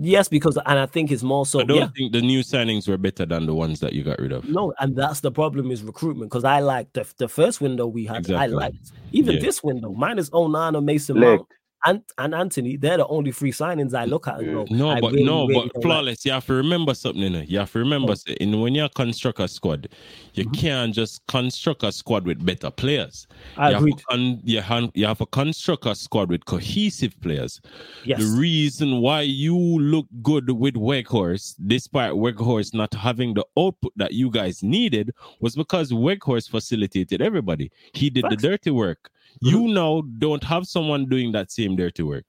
Yes, 0.00 0.28
because 0.28 0.56
and 0.64 0.78
I 0.78 0.86
think 0.86 1.10
it's 1.10 1.24
more 1.24 1.44
so. 1.44 1.60
I 1.60 1.64
don't 1.64 1.76
yeah. 1.76 1.88
think 1.96 2.12
the 2.12 2.20
new 2.20 2.40
signings 2.40 2.86
were 2.88 2.96
better 2.96 3.26
than 3.26 3.46
the 3.46 3.54
ones 3.54 3.80
that 3.80 3.94
you 3.94 4.04
got 4.04 4.20
rid 4.20 4.30
of. 4.30 4.44
No, 4.48 4.72
and 4.78 4.94
that's 4.94 5.20
the 5.20 5.32
problem 5.32 5.72
is 5.72 5.82
recruitment. 5.82 6.30
Because 6.30 6.44
I 6.44 6.60
liked 6.60 6.94
the, 6.94 7.04
the 7.18 7.26
first 7.26 7.60
window 7.60 7.88
we 7.88 8.06
had. 8.06 8.18
Exactly. 8.18 8.36
I 8.36 8.46
liked 8.46 8.92
even 9.10 9.34
yeah. 9.34 9.40
this 9.40 9.62
window, 9.62 9.92
minus 9.92 10.30
Onana, 10.30 10.76
oh 10.76 10.80
Mason 10.80 11.18
Mount, 11.18 11.44
and, 11.84 12.02
and 12.18 12.34
Antony, 12.34 12.76
they're 12.76 12.96
the 12.96 13.06
only 13.06 13.30
three 13.30 13.52
signings 13.52 13.94
I 13.94 14.04
look 14.04 14.26
at. 14.26 14.42
no, 14.42 14.64
but 15.00 15.12
really, 15.12 15.24
no, 15.24 15.46
really 15.46 15.70
but 15.72 15.82
flawless. 15.82 16.18
Like. 16.18 16.24
You 16.24 16.32
have 16.32 16.46
to 16.46 16.54
remember 16.54 16.94
something. 16.94 17.22
You, 17.22 17.30
know? 17.30 17.40
you 17.40 17.58
have 17.58 17.72
to 17.72 17.78
remember, 17.78 18.14
oh. 18.14 18.32
in 18.40 18.60
when 18.60 18.74
you 18.74 18.88
construct 18.94 19.38
a 19.38 19.46
squad, 19.46 19.88
you 20.34 20.44
mm-hmm. 20.44 20.52
can't 20.54 20.94
just 20.94 21.24
construct 21.28 21.84
a 21.84 21.92
squad 21.92 22.26
with 22.26 22.44
better 22.44 22.70
players. 22.70 23.28
I 23.56 23.70
you 23.70 23.76
agree. 23.76 23.92
Have 23.92 24.04
con- 24.08 24.40
you, 24.42 24.60
have, 24.60 24.90
you 24.94 25.06
have 25.06 25.18
to 25.18 25.26
construct 25.26 25.86
a 25.86 25.94
squad 25.94 26.30
with 26.30 26.44
cohesive 26.46 27.18
players. 27.20 27.60
Yes. 28.04 28.20
The 28.20 28.38
reason 28.38 29.00
why 29.00 29.22
you 29.22 29.56
look 29.56 30.06
good 30.20 30.50
with 30.50 30.74
Weghorst, 30.74 31.56
despite 31.66 32.12
Weghorst 32.12 32.74
not 32.74 32.92
having 32.92 33.34
the 33.34 33.46
output 33.56 33.92
that 33.96 34.12
you 34.12 34.30
guys 34.30 34.62
needed, 34.62 35.12
was 35.40 35.54
because 35.54 35.92
Weghorst 35.92 36.50
facilitated 36.50 37.22
everybody. 37.22 37.70
He 37.92 38.10
did 38.10 38.22
Facts. 38.22 38.42
the 38.42 38.48
dirty 38.48 38.70
work. 38.70 39.10
You 39.40 39.58
mm-hmm. 39.58 39.74
now 39.74 40.02
don't 40.18 40.44
have 40.44 40.66
someone 40.66 41.06
doing 41.06 41.32
that 41.32 41.50
same 41.50 41.76
dirty 41.76 42.02
work. 42.02 42.24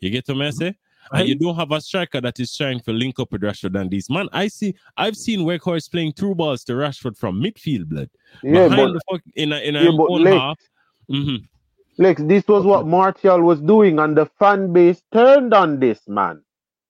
You 0.00 0.10
get 0.10 0.28
what 0.28 0.36
I 0.36 0.40
mm-hmm. 0.40 0.58
say? 0.58 0.74
And 1.12 1.28
you 1.28 1.34
don't 1.34 1.56
have 1.56 1.72
a 1.72 1.80
striker 1.80 2.20
that 2.20 2.38
is 2.40 2.56
trying 2.56 2.80
to 2.80 2.92
link 2.92 3.18
up 3.18 3.32
with 3.32 3.42
Rashford 3.42 3.78
and 3.78 3.90
these 3.90 4.08
man. 4.08 4.28
I 4.32 4.48
see. 4.48 4.74
I've 4.96 5.16
seen 5.16 5.40
Weghorst 5.40 5.90
playing 5.90 6.12
through 6.12 6.36
balls 6.36 6.64
to 6.64 6.72
Rashford 6.72 7.18
from 7.18 7.42
midfield, 7.42 7.86
blood. 7.86 8.08
Yeah, 8.42 8.68
Behind 8.68 8.94
but, 8.94 9.02
fuck, 9.16 9.22
in 9.34 9.52
a 9.52 9.58
in 9.58 9.76
a 9.76 9.82
yeah, 9.82 9.90
own 9.90 10.22
Lex, 10.22 10.36
half. 10.36 10.58
Mm-hmm. 11.10 12.02
Lex, 12.02 12.22
this 12.22 12.48
was 12.48 12.64
what 12.64 12.86
Martial 12.86 13.42
was 13.42 13.60
doing, 13.60 13.98
and 13.98 14.16
the 14.16 14.26
fan 14.38 14.72
base 14.72 15.02
turned 15.12 15.52
on 15.52 15.80
this 15.80 16.00
man. 16.08 16.42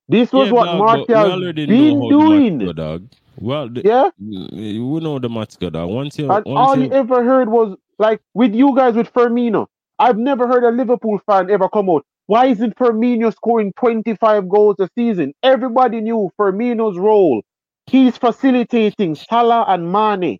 This 0.07 0.31
was 0.31 0.47
yeah, 0.47 0.53
what 0.53 0.65
dog, 0.65 0.77
Martial 0.77 1.53
been 1.53 2.09
doing. 2.09 2.59
Go, 2.59 2.73
dog. 2.73 3.09
Well, 3.37 3.67
the, 3.67 3.81
yeah, 3.83 4.09
we 4.19 4.99
know 4.99 5.17
the 5.19 5.29
match 5.29 5.57
go, 5.59 5.69
dog. 5.69 5.89
Once 5.89 6.19
you, 6.19 6.31
and 6.31 6.45
once 6.45 6.47
all 6.47 6.77
you... 6.77 6.83
he 6.83 6.91
ever 6.91 7.23
heard 7.23 7.49
was 7.49 7.75
like 7.99 8.21
with 8.33 8.53
you 8.53 8.75
guys 8.75 8.95
with 8.95 9.11
Firmino. 9.13 9.67
I've 9.99 10.17
never 10.17 10.47
heard 10.47 10.63
a 10.63 10.71
Liverpool 10.71 11.19
fan 11.25 11.49
ever 11.49 11.69
come 11.69 11.89
out. 11.89 12.05
Why 12.25 12.47
isn't 12.47 12.75
Firmino 12.77 13.33
scoring 13.33 13.73
25 13.77 14.49
goals 14.49 14.77
a 14.79 14.89
season? 14.95 15.33
Everybody 15.43 16.01
knew 16.01 16.31
Firmino's 16.39 16.97
role. 16.97 17.43
He's 17.85 18.17
facilitating 18.17 19.15
Salah 19.15 19.65
and 19.67 19.91
Mane. 19.91 20.39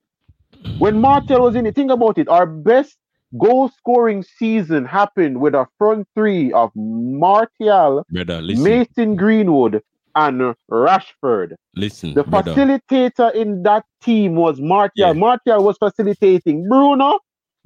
When 0.78 1.00
Martial 1.00 1.42
was 1.42 1.56
in 1.56 1.66
it, 1.66 1.76
think 1.76 1.92
about 1.92 2.18
it. 2.18 2.30
Our 2.30 2.46
best 2.46 2.98
goal 3.38 3.70
scoring 3.70 4.24
season 4.24 4.86
happened 4.86 5.42
with 5.42 5.56
a 5.56 5.68
front 5.78 6.08
three 6.16 6.54
of 6.54 6.72
Martial, 6.76 8.06
Brother, 8.10 8.42
Mason 8.42 9.16
Greenwood, 9.16 9.82
and 10.16 10.56
Rashford. 10.72 11.56
Listen, 11.76 12.14
the 12.14 12.24
brother. 12.24 12.54
facilitator 12.54 13.34
in 13.34 13.64
that 13.64 13.84
team 14.02 14.36
was 14.36 14.62
Martial. 14.62 14.92
Yeah. 14.96 15.14
Martial 15.14 15.64
was 15.64 15.78
facilitating 15.78 16.68
Bruno, 16.70 17.20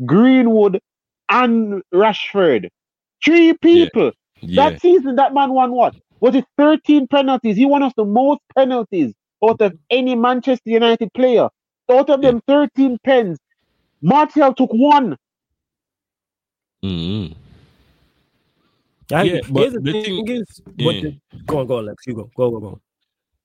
Greenwood, 0.06 0.80
and 1.30 1.82
Rashford. 1.94 2.70
Three 3.24 3.54
people. 3.54 4.12
Yeah. 4.42 4.70
That 4.70 4.82
season, 4.82 5.16
that 5.16 5.34
man 5.34 5.52
won 5.52 5.72
what? 5.72 5.96
Was 6.20 6.36
it 6.36 6.46
13 6.58 7.08
penalties? 7.08 7.58
He 7.58 7.66
won 7.66 7.84
us 7.84 7.94
the 7.96 8.06
most 8.06 8.42
penalties 8.56 9.14
out 9.44 9.62
of 9.62 9.74
any 9.90 10.16
Manchester 10.16 10.70
United 10.70 11.14
player. 11.14 11.50
Out 11.90 12.10
of 12.10 12.22
them 12.22 12.42
13 12.48 12.98
pens, 13.04 13.40
Martial 14.02 14.54
took 14.54 14.72
one. 14.74 15.18
Mm-hmm. 16.84 17.34
I, 19.16 19.24
yeah, 19.24 19.40
but 19.50 19.74
the, 19.74 19.80
the 19.80 19.92
thing, 19.92 20.26
thing 20.26 20.28
is, 20.28 20.62
yeah. 20.76 20.92
the, 20.92 21.20
go 21.46 21.60
on, 21.60 21.68
go 21.68 21.78
on, 21.78 21.86
Lex. 21.86 22.06
You 22.06 22.14
go, 22.14 22.30
go, 22.36 22.52
go, 22.52 22.60
go. 22.60 22.82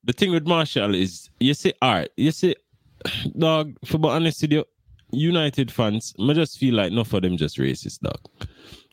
The 0.04 0.12
thing 0.12 0.32
with 0.32 0.46
Martial 0.46 0.94
is, 0.94 1.30
you 1.38 1.54
say, 1.54 1.72
all 1.80 1.94
right, 1.94 2.10
you 2.16 2.32
say, 2.32 2.56
dog. 3.38 3.76
For 3.84 3.98
be 3.98 4.08
honest 4.08 4.42
with 4.42 4.52
you, 4.52 4.64
United 5.12 5.70
fans, 5.70 6.14
I 6.18 6.32
just 6.32 6.58
feel 6.58 6.74
like 6.74 6.92
enough 6.92 7.12
of 7.12 7.22
them 7.22 7.36
just 7.36 7.58
racist, 7.58 8.00
dog. 8.00 8.18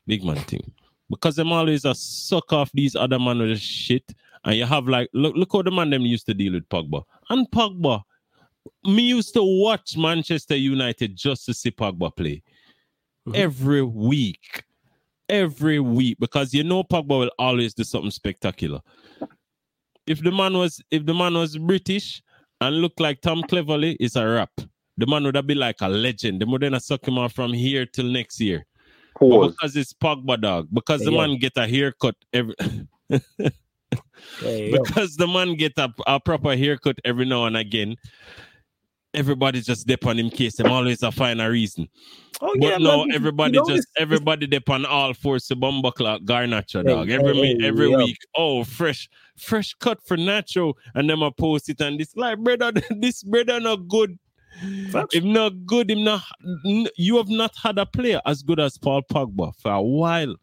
Big 0.08 0.24
man 0.24 0.38
thing, 0.38 0.72
because 1.10 1.36
them 1.36 1.52
always 1.52 1.86
a 1.86 1.96
suck 1.96 2.52
off 2.54 2.72
these 2.74 2.96
other 2.96 3.20
man 3.20 3.40
with 3.40 3.60
shit, 3.60 4.14
and 4.46 4.56
you 4.56 4.66
have 4.66 4.88
like, 4.88 5.10
look, 5.14 5.36
look 5.36 5.50
how 5.54 5.62
the 5.62 5.72
man 5.72 5.90
them 5.90 6.04
used 6.04 6.26
to 6.26 6.34
deal 6.34 6.54
with 6.54 6.68
Pogba, 6.70 7.04
and 7.30 7.50
Pogba. 7.52 8.04
Me 8.84 9.02
used 9.02 9.34
to 9.34 9.42
watch 9.42 9.98
Manchester 9.98 10.56
United 10.56 11.16
just 11.16 11.46
to 11.46 11.54
see 11.54 11.72
Pogba 11.72 12.16
play 12.16 12.44
mm-hmm. 13.28 13.32
every 13.36 13.82
week 13.82 14.64
every 15.30 15.80
week 15.80 16.18
because 16.20 16.54
you 16.54 16.64
know 16.64 16.84
Pogba 16.84 17.20
will 17.20 17.32
always 17.40 17.74
do 17.74 17.84
something 17.84 18.12
spectacular. 18.12 18.82
If 20.08 20.24
the 20.24 20.32
man 20.32 20.54
was 20.58 20.82
if 20.92 21.06
the 21.06 21.14
man 21.14 21.36
was 21.36 21.58
British 21.58 22.22
and 22.60 22.82
looked 22.82 23.00
like 23.00 23.22
Tom 23.22 23.44
Cleverley, 23.44 23.96
it's 24.00 24.16
a 24.16 24.28
wrap. 24.28 24.52
The 25.00 25.08
man 25.08 25.24
would 25.24 25.36
have 25.36 25.48
been 25.48 25.60
like 25.60 25.78
a 25.82 25.88
legend. 25.88 26.42
The 26.42 26.46
more 26.46 26.60
than 26.60 26.80
suck 26.80 27.08
him 27.08 27.18
off 27.18 27.34
from 27.34 27.54
here 27.54 27.86
till 27.86 28.06
next 28.06 28.40
year. 28.40 28.66
Because 29.20 29.76
it's 29.76 29.94
Pogba 29.94 30.40
dog. 30.40 30.68
Because 30.72 31.02
the 31.02 31.12
man 31.12 31.38
get 31.38 31.54
a 31.58 31.68
haircut 31.68 32.16
every 32.32 32.56
because 33.10 35.16
the 35.18 35.28
man 35.28 35.56
get 35.56 35.74
a, 35.78 35.92
a 36.06 36.20
proper 36.20 36.56
haircut 36.56 37.00
every 37.04 37.26
now 37.26 37.46
and 37.46 37.58
again 37.58 37.96
everybody 39.14 39.62
just 39.62 39.88
dip 39.88 40.06
on 40.06 40.20
him 40.20 40.30
case. 40.30 40.56
Them 40.56 40.72
always 40.72 41.04
a 41.04 41.12
find 41.12 41.42
a 41.42 41.50
reason. 41.50 41.88
Oh, 42.42 42.56
but 42.60 42.70
yeah, 42.70 42.78
no, 42.78 43.06
man, 43.06 43.16
everybody 43.16 43.54
you 43.54 43.60
know, 43.60 43.68
just 43.68 43.80
it's, 43.80 43.92
everybody 43.98 44.48
dip 44.48 44.70
on 44.70 44.86
all 44.86 45.14
four 45.14 45.40
to 45.40 45.56
bomba 45.56 45.92
clock 45.92 46.22
Garnacho 46.22 46.86
dog. 46.86 47.10
every 47.10 47.36
hey, 47.36 47.58
every 47.64 47.90
yeah. 47.90 47.98
week. 47.98 48.18
Oh, 48.36 48.64
fresh, 48.64 49.10
fresh 49.38 49.74
cut 49.76 50.00
for 50.06 50.16
Nacho. 50.16 50.74
And 50.96 51.10
then 51.10 51.22
I 51.22 51.32
post 51.38 51.70
it 51.70 51.82
and 51.82 52.00
this 52.00 52.16
like 52.16 52.40
brother, 52.40 52.72
this 52.92 53.24
brother 53.24 53.60
not 53.60 53.88
good. 53.88 54.18
Facts. 54.92 55.16
If 55.16 55.24
not 55.24 55.66
good, 55.66 55.92
if 55.92 55.98
not 55.98 56.22
you 56.96 57.18
have 57.18 57.30
not 57.30 57.56
had 57.62 57.78
a 57.78 57.86
player 57.86 58.22
as 58.26 58.44
good 58.44 58.60
as 58.60 58.78
Paul 58.78 59.02
Pogba 59.04 59.54
for 59.62 59.72
a 59.72 59.82
while. 59.82 60.36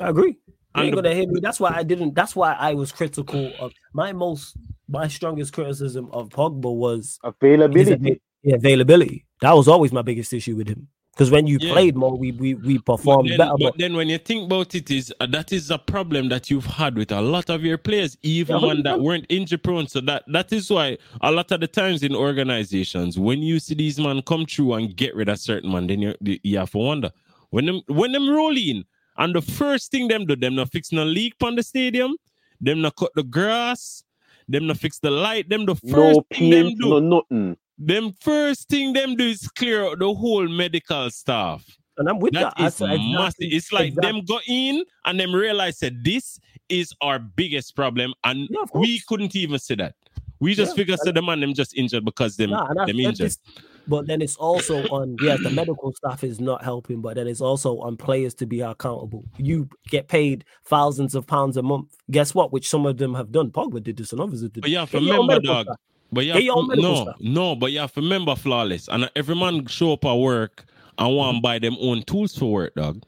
I 0.00 0.08
agree. 0.08 0.38
You 0.74 0.84
ain't 0.84 0.94
gonna 0.94 1.14
hit 1.14 1.28
me. 1.28 1.40
That's 1.40 1.60
why 1.60 1.72
I 1.74 1.82
didn't. 1.82 2.14
That's 2.14 2.34
why 2.34 2.54
I 2.54 2.74
was 2.74 2.92
critical 2.92 3.52
of 3.58 3.72
my 3.92 4.12
most 4.12 4.56
my 4.88 5.08
strongest 5.08 5.52
criticism 5.52 6.08
of 6.12 6.30
Pogba 6.30 6.74
was 6.74 7.18
availability. 7.22 8.20
Yeah, 8.42 8.56
availability. 8.56 9.26
That 9.40 9.52
was 9.52 9.68
always 9.68 9.92
my 9.92 10.02
biggest 10.02 10.32
issue 10.32 10.56
with 10.56 10.68
him. 10.68 10.88
Because 11.12 11.30
when 11.30 11.46
you 11.46 11.58
yeah. 11.60 11.72
played 11.72 11.94
more, 11.94 12.16
we 12.16 12.32
we 12.32 12.54
we 12.54 12.78
performed 12.78 13.28
but 13.28 13.36
then, 13.36 13.38
better. 13.38 13.54
But, 13.58 13.78
then 13.78 13.94
when 13.94 14.08
you 14.08 14.16
think 14.16 14.46
about 14.46 14.74
it, 14.74 14.90
is 14.90 15.12
uh, 15.20 15.26
that 15.26 15.52
is 15.52 15.70
a 15.70 15.76
problem 15.76 16.30
that 16.30 16.50
you've 16.50 16.64
had 16.64 16.96
with 16.96 17.12
a 17.12 17.20
lot 17.20 17.50
of 17.50 17.62
your 17.62 17.76
players, 17.76 18.16
even 18.22 18.58
yeah, 18.58 18.66
one 18.66 18.82
that 18.84 18.98
weren't 18.98 19.26
injury 19.28 19.58
prone. 19.58 19.86
So 19.88 20.00
that 20.02 20.24
that 20.28 20.52
is 20.54 20.70
why 20.70 20.96
a 21.20 21.30
lot 21.30 21.52
of 21.52 21.60
the 21.60 21.66
times 21.66 22.02
in 22.02 22.14
organizations, 22.14 23.18
when 23.18 23.40
you 23.40 23.60
see 23.60 23.74
these 23.74 24.00
men 24.00 24.22
come 24.22 24.46
through 24.46 24.72
and 24.74 24.96
get 24.96 25.14
rid 25.14 25.28
of 25.28 25.38
certain 25.38 25.70
man, 25.70 25.86
then 25.86 26.00
you 26.00 26.14
you 26.22 26.56
have 26.56 26.70
to 26.70 26.78
wonder 26.78 27.10
when 27.50 27.66
them 27.66 27.82
when 27.88 28.12
them 28.12 28.30
roll 28.30 28.56
in 28.56 28.82
and 29.18 29.34
the 29.34 29.42
first 29.42 29.90
thing 29.90 30.08
them 30.08 30.24
do, 30.24 30.34
them 30.34 30.54
not 30.54 30.72
fix 30.72 30.92
no 30.92 31.04
leak 31.04 31.34
on 31.42 31.56
the 31.56 31.62
stadium, 31.62 32.16
them 32.60 32.80
not 32.80 32.96
cut 32.96 33.10
the 33.14 33.22
grass, 33.22 34.02
them 34.48 34.66
not 34.66 34.78
fix 34.78 34.98
the 34.98 35.10
light. 35.10 35.48
Them 35.48 35.66
the 35.66 35.74
first 35.74 35.92
no 35.92 36.26
thing 36.32 36.50
them 36.50 36.74
do. 36.76 36.88
No 36.88 36.98
nothing. 37.00 37.56
Them 37.78 38.12
first 38.20 38.68
thing 38.68 38.92
them 38.92 39.16
do 39.16 39.26
is 39.26 39.48
clear 39.48 39.84
out 39.84 39.98
the 39.98 40.12
whole 40.12 40.46
medical 40.48 41.10
staff. 41.10 41.64
And 41.98 42.08
I'm 42.08 42.20
with 42.20 42.32
that. 42.34 42.54
that. 42.56 42.66
Is 42.66 42.80
exactly, 42.80 43.12
massive. 43.12 43.36
It's 43.40 43.72
like 43.72 43.88
exactly. 43.88 44.12
them 44.12 44.24
go 44.24 44.38
in 44.46 44.84
and 45.04 45.20
them 45.20 45.34
realize 45.34 45.78
that 45.80 46.02
this 46.02 46.38
is 46.68 46.94
our 47.00 47.18
biggest 47.18 47.76
problem, 47.76 48.14
and 48.24 48.48
yeah, 48.50 48.64
we 48.74 49.00
couldn't 49.06 49.36
even 49.36 49.58
say 49.58 49.74
that. 49.76 49.94
We 50.40 50.54
just 50.54 50.72
yeah, 50.72 50.76
figure 50.76 50.96
that 51.04 51.14
the 51.14 51.22
man 51.22 51.40
them 51.40 51.54
just 51.54 51.76
injured 51.76 52.04
because 52.04 52.36
them 52.36 52.50
nah, 52.50 52.72
them 52.72 52.98
injured. 52.98 53.36
But 53.86 54.06
then 54.06 54.22
it's 54.22 54.36
also 54.36 54.84
on 54.88 55.16
yeah, 55.20 55.36
the 55.42 55.50
medical 55.50 55.92
staff 55.92 56.24
is 56.24 56.40
not 56.40 56.64
helping, 56.64 57.00
but 57.00 57.16
then 57.16 57.28
it's 57.28 57.40
also 57.40 57.78
on 57.80 57.96
players 57.96 58.34
to 58.34 58.46
be 58.46 58.60
accountable. 58.60 59.24
You 59.36 59.68
get 59.88 60.08
paid 60.08 60.44
thousands 60.64 61.14
of 61.14 61.26
pounds 61.26 61.56
a 61.56 61.62
month. 61.62 61.94
Guess 62.10 62.34
what? 62.34 62.52
Which 62.52 62.68
some 62.68 62.86
of 62.86 62.96
them 62.96 63.14
have 63.14 63.32
done. 63.32 63.50
Pogba 63.50 63.82
did 63.82 63.96
this 63.96 64.12
and 64.12 64.20
others 64.20 64.42
did. 64.42 64.62
But 64.62 64.70
yeah, 64.70 64.86
remember, 64.92 65.40
dog. 65.40 65.66
Staff. 65.66 65.76
But 66.12 66.26
yeah, 66.26 66.38
no, 66.38 67.02
staff. 67.04 67.16
no, 67.20 67.56
but 67.56 67.72
yeah, 67.72 67.86
remember 67.96 68.36
flawless. 68.36 68.88
And 68.88 69.10
every 69.16 69.34
man 69.34 69.66
show 69.66 69.94
up 69.94 70.04
at 70.04 70.14
work 70.14 70.64
and 70.98 71.16
want 71.16 71.36
to 71.36 71.40
buy 71.40 71.58
them 71.58 71.76
own 71.80 72.02
tools 72.02 72.36
for 72.36 72.52
work, 72.52 72.74
dog. 72.74 73.02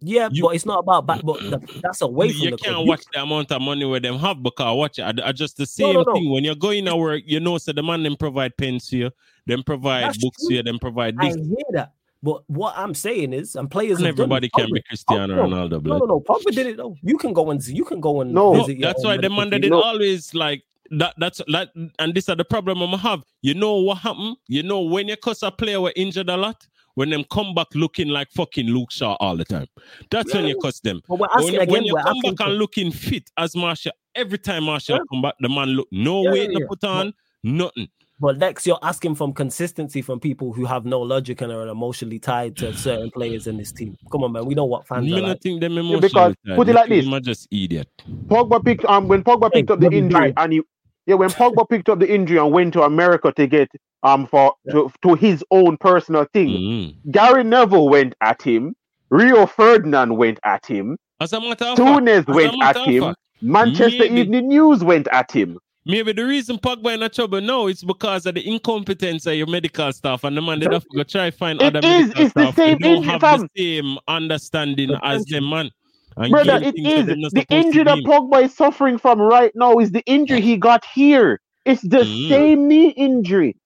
Yeah, 0.00 0.28
you, 0.30 0.42
but 0.42 0.54
it's 0.54 0.66
not 0.66 0.80
about 0.80 1.06
back. 1.06 1.22
But 1.24 1.40
the, 1.40 1.80
that's 1.82 2.02
away 2.02 2.32
from 2.32 2.42
you 2.42 2.50
the 2.50 2.56
can't 2.58 2.74
club. 2.74 2.88
watch 2.88 3.04
the 3.14 3.22
amount 3.22 3.50
of 3.50 3.62
money 3.62 3.86
where 3.86 4.00
them 4.00 4.18
have 4.18 4.42
because 4.42 4.66
I 4.66 4.72
watch 4.72 4.98
it. 4.98 5.02
I, 5.02 5.28
I 5.28 5.32
just 5.32 5.56
the 5.56 5.64
same 5.64 5.94
no, 5.94 6.02
no, 6.02 6.02
no. 6.02 6.12
thing 6.12 6.30
when 6.30 6.44
you're 6.44 6.54
going 6.54 6.84
to 6.84 6.96
work. 6.96 7.22
You 7.24 7.40
know, 7.40 7.56
so 7.56 7.72
the 7.72 7.82
man 7.82 8.02
them 8.02 8.16
provide 8.16 8.54
pens 8.58 8.90
for 8.90 8.96
you, 8.96 9.10
them 9.46 9.62
provide 9.62 10.04
that's 10.04 10.18
books 10.18 10.36
true. 10.40 10.48
for 10.48 10.52
you, 10.54 10.62
them 10.62 10.78
provide 10.78 11.16
this. 11.16 11.34
I 11.34 11.38
hear 11.38 11.64
that. 11.72 11.92
But 12.22 12.42
what 12.46 12.74
I'm 12.76 12.94
saying 12.94 13.32
is, 13.32 13.54
and 13.54 13.70
players. 13.70 13.98
And 13.98 14.06
everybody 14.06 14.50
can 14.54 14.70
be 14.70 14.82
Cristiano 14.82 15.40
oh, 15.40 15.46
Ronaldo. 15.46 15.82
No, 15.82 15.98
no, 15.98 16.04
no. 16.06 16.20
Pogba 16.20 16.54
did 16.54 16.66
it. 16.66 16.76
though. 16.76 16.96
you 17.02 17.16
can 17.16 17.32
go 17.32 17.50
and 17.50 17.66
you 17.66 17.84
can 17.84 18.00
go 18.00 18.20
and 18.20 18.32
no. 18.32 18.66
that's 18.80 19.04
why 19.04 19.16
the 19.16 19.30
man 19.30 19.50
that 19.50 19.60
did 19.60 19.72
always 19.72 20.34
like 20.34 20.62
that. 20.90 21.14
That's 21.18 21.40
that, 21.48 21.70
and 21.98 22.14
this 22.14 22.28
is 22.28 22.36
the 22.36 22.44
problem 22.44 22.82
I'm 22.82 22.90
gonna 22.90 23.02
have. 23.02 23.24
You 23.42 23.54
know 23.54 23.76
what 23.76 23.98
happened? 23.98 24.36
You 24.48 24.62
know 24.62 24.80
when 24.80 25.08
you 25.08 25.16
cause 25.16 25.42
a 25.42 25.50
player 25.50 25.80
were 25.80 25.92
injured 25.96 26.28
a 26.28 26.36
lot 26.36 26.66
when 26.94 27.10
them 27.10 27.24
come 27.30 27.54
back 27.54 27.68
looking 27.74 28.08
like 28.08 28.30
fucking 28.30 28.66
Luke 28.66 28.90
Shaw 28.90 29.16
all 29.20 29.36
the 29.36 29.44
time. 29.44 29.66
That's 30.10 30.32
yeah. 30.32 30.40
when 30.40 30.48
you 30.48 30.58
cuss 30.58 30.80
them. 30.80 31.00
But 31.08 31.18
when, 31.18 31.54
again, 31.56 31.68
when 31.68 31.84
you 31.84 31.96
come 31.96 32.20
back 32.22 32.36
for... 32.38 32.44
and 32.44 32.58
looking 32.58 32.92
fit 32.92 33.30
as 33.36 33.54
Martial, 33.56 33.92
every 34.14 34.38
time 34.38 34.64
Martial 34.64 34.96
yeah. 34.96 35.02
come 35.10 35.22
back, 35.22 35.34
the 35.40 35.48
man 35.48 35.68
look 35.68 35.88
no 35.90 36.22
yeah, 36.22 36.32
weight 36.32 36.50
to 36.52 36.66
put 36.66 36.84
on, 36.84 37.12
but, 37.42 37.50
nothing. 37.50 37.88
But 38.20 38.38
Lex, 38.38 38.64
you're 38.64 38.78
asking 38.80 39.16
from 39.16 39.32
consistency 39.32 40.00
from 40.00 40.20
people 40.20 40.52
who 40.52 40.64
have 40.64 40.84
no 40.84 41.00
logic 41.00 41.40
and 41.40 41.52
are 41.52 41.66
emotionally 41.66 42.20
tied 42.20 42.56
to 42.58 42.72
certain 42.76 43.10
players 43.10 43.46
in 43.46 43.56
this 43.56 43.72
team. 43.72 43.96
Come 44.10 44.22
on, 44.22 44.32
man. 44.32 44.46
We 44.46 44.54
know 44.54 44.64
what 44.64 44.86
fans 44.86 45.08
you 45.08 45.16
are. 45.16 45.20
Like. 45.20 45.40
think 45.40 45.60
them 45.60 45.72
emotionally 45.72 46.00
because 46.00 46.34
tied. 46.46 46.56
put 46.56 46.68
it 46.68 46.74
like 46.74 46.88
this: 46.88 47.06
I'm 47.06 47.22
just 47.22 47.48
idiot. 47.50 47.88
Pogba 48.26 48.64
picked 48.64 48.84
um 48.84 49.08
when 49.08 49.24
Pogba 49.24 49.52
picked 49.52 49.68
hey, 49.68 49.74
up 49.74 49.80
the 49.80 49.90
injury 49.90 50.32
and 50.36 50.52
he 50.52 50.62
yeah 51.06 51.14
when 51.14 51.30
Pogba 51.30 51.68
picked 51.68 51.88
up 51.88 51.98
the 51.98 52.12
injury 52.12 52.38
and 52.38 52.52
went 52.52 52.72
to 52.74 52.82
America 52.82 53.32
to 53.32 53.46
get 53.46 53.70
um 54.02 54.26
for 54.26 54.54
yeah. 54.64 54.72
to, 54.72 54.92
to 55.02 55.14
his 55.14 55.44
own 55.50 55.76
personal 55.76 56.26
thing. 56.32 56.48
Mm-hmm. 56.48 57.10
Gary 57.10 57.44
Neville 57.44 57.88
went 57.88 58.14
at 58.20 58.42
him. 58.42 58.74
Rio 59.10 59.46
Ferdinand 59.46 60.16
went 60.16 60.40
at 60.44 60.64
him. 60.66 60.96
As 61.20 61.32
a 61.32 61.40
matter 61.40 61.66
of 61.66 61.78
Túnez 61.78 62.26
went 62.26 62.54
at 62.62 62.76
him. 62.76 63.02
Fact. 63.02 63.18
Manchester 63.40 63.98
Maybe. 63.98 64.20
Evening 64.20 64.48
News 64.48 64.82
went 64.82 65.06
at 65.12 65.30
him. 65.30 65.58
Maybe 65.86 66.12
the 66.12 66.24
reason 66.24 66.56
Pogba 66.56 66.94
in 66.94 67.02
a 67.02 67.10
trouble 67.10 67.42
now 67.42 67.66
is 67.66 67.84
because 67.84 68.24
of 68.24 68.36
the 68.36 68.48
incompetence 68.48 69.26
of 69.26 69.34
your 69.34 69.46
medical 69.46 69.92
staff 69.92 70.24
and 70.24 70.34
the 70.34 70.40
man 70.40 70.58
they 70.58 70.66
have 70.72 70.82
to 70.82 70.96
go 70.96 71.02
try 71.02 71.30
find 71.30 71.60
it 71.60 71.76
other 71.76 71.86
is, 71.86 72.08
medical 72.08 72.22
it's 72.22 72.30
staff 72.30 72.56
the 72.56 72.62
same 72.62 72.78
don't 72.78 73.02
have 73.02 73.20
the 73.20 73.48
same 73.54 73.98
understanding 74.08 74.92
as 75.02 75.24
them 75.26 75.50
man. 75.50 75.70
And 76.16 76.30
Brother, 76.30 76.60
it 76.62 76.76
is 76.76 77.06
the 77.32 77.46
injury 77.50 77.84
that 77.84 77.98
Pogba 77.98 78.44
is 78.44 78.54
suffering 78.56 78.98
from 78.98 79.20
right 79.20 79.52
now 79.54 79.78
is 79.78 79.90
the 79.90 80.02
injury 80.06 80.40
he 80.40 80.56
got 80.56 80.84
here. 80.94 81.40
It's 81.64 81.82
the 81.82 82.02
mm. 82.02 82.28
same 82.28 82.68
knee 82.68 82.90
injury. 82.90 83.56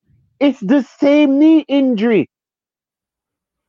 It's 0.41 0.61
the 0.61 0.83
same 0.83 1.39
knee 1.39 1.65
injury. 1.69 2.31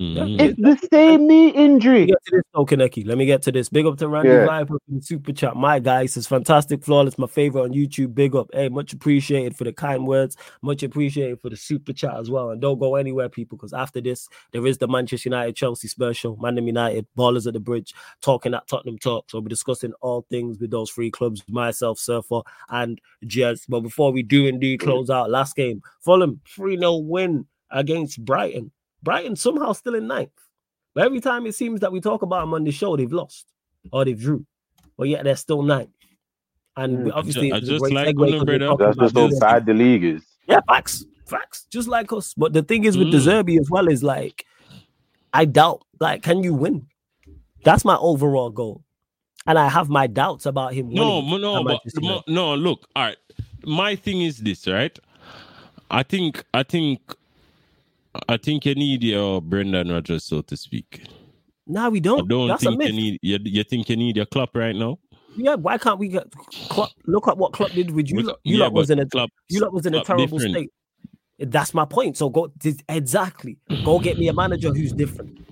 Mm-hmm. 0.02 0.40
It's 0.40 0.82
the 0.82 0.88
same 0.94 1.28
knee 1.28 1.50
injury. 1.50 2.06
Get 2.06 2.24
to 2.28 2.38
this, 2.38 2.44
though, 2.54 2.66
Kaneki. 2.66 3.06
Let 3.06 3.18
me 3.18 3.26
get 3.26 3.42
to 3.44 3.52
this. 3.52 3.68
Big 3.68 3.86
up 3.86 3.98
to 3.98 4.08
Randy 4.08 4.30
yeah. 4.30 4.48
Vibe 4.48 4.78
the 4.88 5.02
super 5.02 5.34
chat. 5.34 5.58
My 5.58 5.80
guys 5.80 6.16
is 6.16 6.26
fantastic, 6.26 6.86
flawless. 6.86 7.18
My 7.18 7.28
favorite 7.28 7.64
on 7.64 7.72
YouTube. 7.72 8.16
Big 8.16 8.34
up. 8.34 8.48
Hey, 8.54 8.70
much 8.70 8.94
appreciated 8.94 9.58
for 9.58 9.66
the 9.66 9.74
kind 9.74 10.08
words. 10.08 10.38
Much 10.62 10.84
appreciated 10.84 11.42
for 11.42 11.50
the 11.50 11.58
super 11.58 11.92
chat 11.92 12.16
as 12.16 12.30
well. 12.30 12.52
And 12.52 12.62
don't 12.62 12.80
go 12.80 12.96
anywhere, 12.96 13.28
people, 13.28 13.58
because 13.58 13.74
after 13.74 14.00
this, 14.00 14.30
there 14.54 14.66
is 14.66 14.78
the 14.78 14.88
Manchester 14.88 15.28
United 15.28 15.58
Chelsea 15.58 15.90
Spurs 15.90 16.16
show. 16.16 16.38
Man 16.38 16.56
United, 16.56 17.06
Ballers 17.18 17.46
at 17.46 17.52
the 17.52 17.60
Bridge, 17.60 17.94
talking 18.22 18.54
at 18.54 18.68
Tottenham 18.70 19.00
Talk. 19.00 19.30
So 19.30 19.38
we'll 19.38 19.44
be 19.44 19.50
discussing 19.50 19.92
all 20.00 20.26
things 20.30 20.60
with 20.60 20.72
those 20.72 20.92
three 20.92 21.12
clubs, 21.12 21.44
myself, 21.50 22.00
Surfer, 22.00 22.40
and 22.70 23.02
Jez. 23.26 23.66
But 23.68 23.82
before 23.82 24.14
we 24.14 24.24
do 24.24 24.46
indeed 24.46 24.80
close 24.80 25.10
out, 25.10 25.30
last 25.30 25.58
game, 25.58 25.82
Fulham 26.00 26.40
3 26.56 26.78
0 26.78 26.98
win 27.00 27.46
against 27.70 28.24
Brighton. 28.24 28.72
Brighton 29.04 29.36
somehow 29.36 29.74
still 29.74 29.96
in 29.96 30.08
ninth. 30.08 30.32
But 30.94 31.06
every 31.06 31.22
time 31.22 31.46
it 31.46 31.56
seems 31.56 31.80
that 31.82 31.92
we 31.92 32.02
talk 32.02 32.22
about 32.22 32.42
them 32.42 32.54
on 32.54 32.64
the 32.64 32.72
show, 32.72 32.98
they've 32.98 33.12
lost 33.12 33.46
or 33.92 34.06
they've 34.06 34.20
drew. 34.20 34.46
But 34.98 35.08
yet 35.08 35.24
they're 35.24 35.36
still 35.36 35.62
ninth. 35.62 35.92
And 36.76 37.08
mm. 37.08 37.12
obviously, 37.14 37.52
I 37.52 37.60
just 37.60 37.82
like 37.92 38.16
brother. 38.16 38.76
That's 38.78 38.98
just 38.98 39.18
how 39.18 39.30
bad 39.40 39.66
the 39.66 39.74
league 39.74 40.04
is. 40.04 40.24
Yeah, 40.48 40.62
facts, 40.68 41.06
facts, 41.26 41.66
just 41.70 41.88
like 41.88 42.12
us. 42.14 42.34
But 42.34 42.54
the 42.54 42.64
thing 42.64 42.86
is 42.86 42.98
with 42.98 43.08
mm. 43.08 43.12
De 43.12 43.18
Zerbi 43.18 43.60
as 43.60 43.70
well 43.70 43.88
is 43.88 44.02
like, 44.04 44.46
I 45.34 45.46
doubt. 45.46 45.84
Like, 46.00 46.24
can 46.24 46.44
you 46.44 46.54
win? 46.54 46.88
That's 47.64 47.84
my 47.84 47.98
overall 47.98 48.50
goal, 48.50 48.84
and 49.46 49.60
I 49.60 49.68
have 49.68 49.90
my 49.90 50.08
doubts 50.08 50.46
about 50.46 50.74
him. 50.74 50.90
No, 50.90 51.22
no, 51.38 51.64
but, 51.64 51.82
no. 52.28 52.56
Look, 52.56 52.88
all 52.96 53.04
right. 53.04 53.18
My 53.66 53.96
thing 53.98 54.22
is 54.22 54.38
this, 54.38 54.66
right? 54.66 54.98
I 55.92 56.04
think, 56.04 56.46
I 56.54 56.64
think, 56.64 57.02
I 58.28 58.38
think 58.38 58.66
you 58.66 58.76
need 58.76 59.04
your 59.04 59.42
Brendan 59.42 59.92
Rodgers, 59.92 60.26
so 60.26 60.42
to 60.42 60.58
speak. 60.58 61.04
No, 61.68 61.90
we 61.90 62.00
don't. 62.00 62.22
I 62.22 62.28
don't 62.28 62.48
That's 62.48 62.64
think 62.64 62.84
you 62.84 62.92
need. 62.92 63.20
You, 63.22 63.38
you 63.44 63.64
think 63.64 63.90
you 63.90 63.96
need 63.96 64.18
your 64.18 64.26
club 64.26 64.50
right 64.54 64.76
now? 64.76 65.00
Yeah, 65.36 65.56
why 65.56 65.78
can't 65.78 66.00
we 66.00 66.08
get 66.08 66.26
Klopp, 66.70 66.90
look 67.06 67.28
at 67.28 67.38
what 67.38 67.54
Klopp 67.54 67.72
did 67.72 67.92
with 67.92 68.10
you? 68.10 68.22
Look, 68.22 68.40
you 68.44 68.58
yeah, 68.58 68.66
lot 68.66 68.74
was 68.74 68.90
in 68.90 69.00
a 69.00 69.06
Klopp, 69.06 69.30
you 69.48 69.62
lot 69.62 69.72
was 69.72 69.86
in 69.86 69.94
a 69.94 70.04
terrible 70.04 70.40
different. 70.40 70.56
state. 70.56 70.72
That's 71.38 71.74
my 71.74 71.86
point. 71.86 72.18
So 72.18 72.30
go 72.30 72.52
exactly. 72.90 73.58
Go 73.86 74.00
get 74.00 74.18
me 74.18 74.28
a 74.28 74.34
manager 74.34 74.74
who's 74.74 74.92
different. 74.92 75.46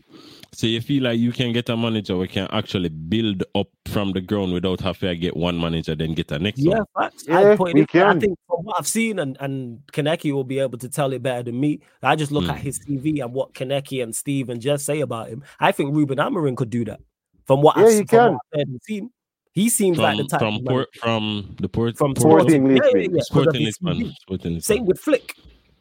So 0.58 0.66
you 0.66 0.82
feel 0.82 1.04
like 1.04 1.20
you 1.20 1.32
can 1.32 1.54
get 1.54 1.70
a 1.70 1.78
manager 1.78 2.18
we 2.18 2.28
can 2.28 2.48
actually 2.52 2.90
build 2.90 3.44
up 3.54 3.68
from 3.86 4.14
the 4.14 4.22
ground 4.22 4.54
without 4.54 4.82
having 4.82 5.10
to 5.10 5.16
get 5.16 5.38
one 5.38 5.62
manager, 5.62 5.94
then 5.94 6.16
get 6.16 6.32
a 6.32 6.40
next 6.40 6.58
yeah, 6.58 6.78
one. 6.78 6.86
Facts. 6.98 7.26
Yeah, 7.28 7.54
we 7.54 7.86
can. 7.86 8.18
I 8.18 8.20
think 8.20 8.40
from 8.48 8.66
what 8.66 8.80
I've 8.80 8.88
seen, 8.88 9.20
and 9.20 9.38
and 9.40 9.84
Kaneki 9.94 10.34
will 10.34 10.44
be 10.44 10.58
able 10.58 10.80
to 10.80 10.90
tell 10.90 11.14
it 11.14 11.22
better 11.22 11.44
than 11.44 11.60
me. 11.60 11.82
I 12.02 12.16
just 12.16 12.32
look 12.32 12.46
mm. 12.46 12.50
at 12.50 12.58
his 12.58 12.80
CV 12.80 13.24
and 13.24 13.36
what 13.36 13.54
Kaneki 13.54 14.02
and 14.02 14.16
Steve 14.16 14.50
and 14.50 14.60
Jess 14.60 14.84
say 14.84 15.02
about 15.02 15.30
him. 15.30 15.44
I 15.60 15.72
think 15.72 15.96
Ruben 15.96 16.18
Amorim 16.18 16.58
could 16.58 16.72
do 16.72 16.86
that. 16.86 17.02
From 17.46 17.62
what 17.62 17.78
yeah, 17.78 17.84
I've, 17.84 18.10
from 18.10 18.34
what 18.34 18.42
I've 18.60 18.66
seen, 18.82 19.12
he 19.52 19.70
seems 19.70 19.98
from, 19.98 20.06
like 20.06 20.18
the 20.18 20.24
type 20.24 20.40
from 20.40 20.66
port, 20.66 20.88
from 20.96 21.56
the 21.62 21.70
port 21.70 22.00
from 22.00 22.16
Sporting 22.16 22.76
yeah, 22.76 22.82
yeah, 22.96 23.08
yeah, 23.12 23.22
Sporting 23.22 23.64
Lisbon. 23.64 24.12
Sporting 24.22 24.60
Same 24.62 24.86
with 24.88 25.00
Flick. 25.00 25.36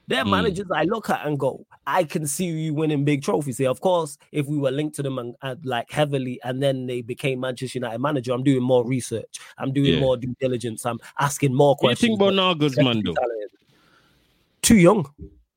They're 0.08 0.24
mm. 0.24 0.30
managers 0.30 0.66
I 0.72 0.84
look 0.84 1.10
at 1.10 1.26
and 1.26 1.38
go, 1.38 1.66
I 1.86 2.04
can 2.04 2.26
see 2.26 2.46
you 2.46 2.74
winning 2.74 3.04
big 3.04 3.22
trophies 3.22 3.58
here. 3.58 3.70
Of 3.70 3.80
course, 3.80 4.18
if 4.30 4.46
we 4.46 4.56
were 4.56 4.70
linked 4.70 4.96
to 4.96 5.02
them 5.02 5.18
and, 5.18 5.34
and 5.42 5.64
like 5.66 5.90
heavily, 5.90 6.40
and 6.44 6.62
then 6.62 6.86
they 6.86 7.02
became 7.02 7.40
Manchester 7.40 7.78
United 7.78 7.98
manager, 7.98 8.32
I'm 8.32 8.44
doing 8.44 8.62
more 8.62 8.86
research. 8.86 9.40
I'm 9.58 9.72
doing 9.72 9.94
yeah. 9.94 10.00
more 10.00 10.16
due 10.16 10.34
diligence. 10.40 10.86
I'm 10.86 11.00
asking 11.18 11.54
more 11.54 11.76
questions. 11.76 12.18
What 12.18 12.30
do 12.30 12.34
you 12.34 12.40
think 12.40 12.80
about 12.80 13.04
Nagelsmann, 13.04 13.16
Too 14.62 14.76
young. 14.76 15.10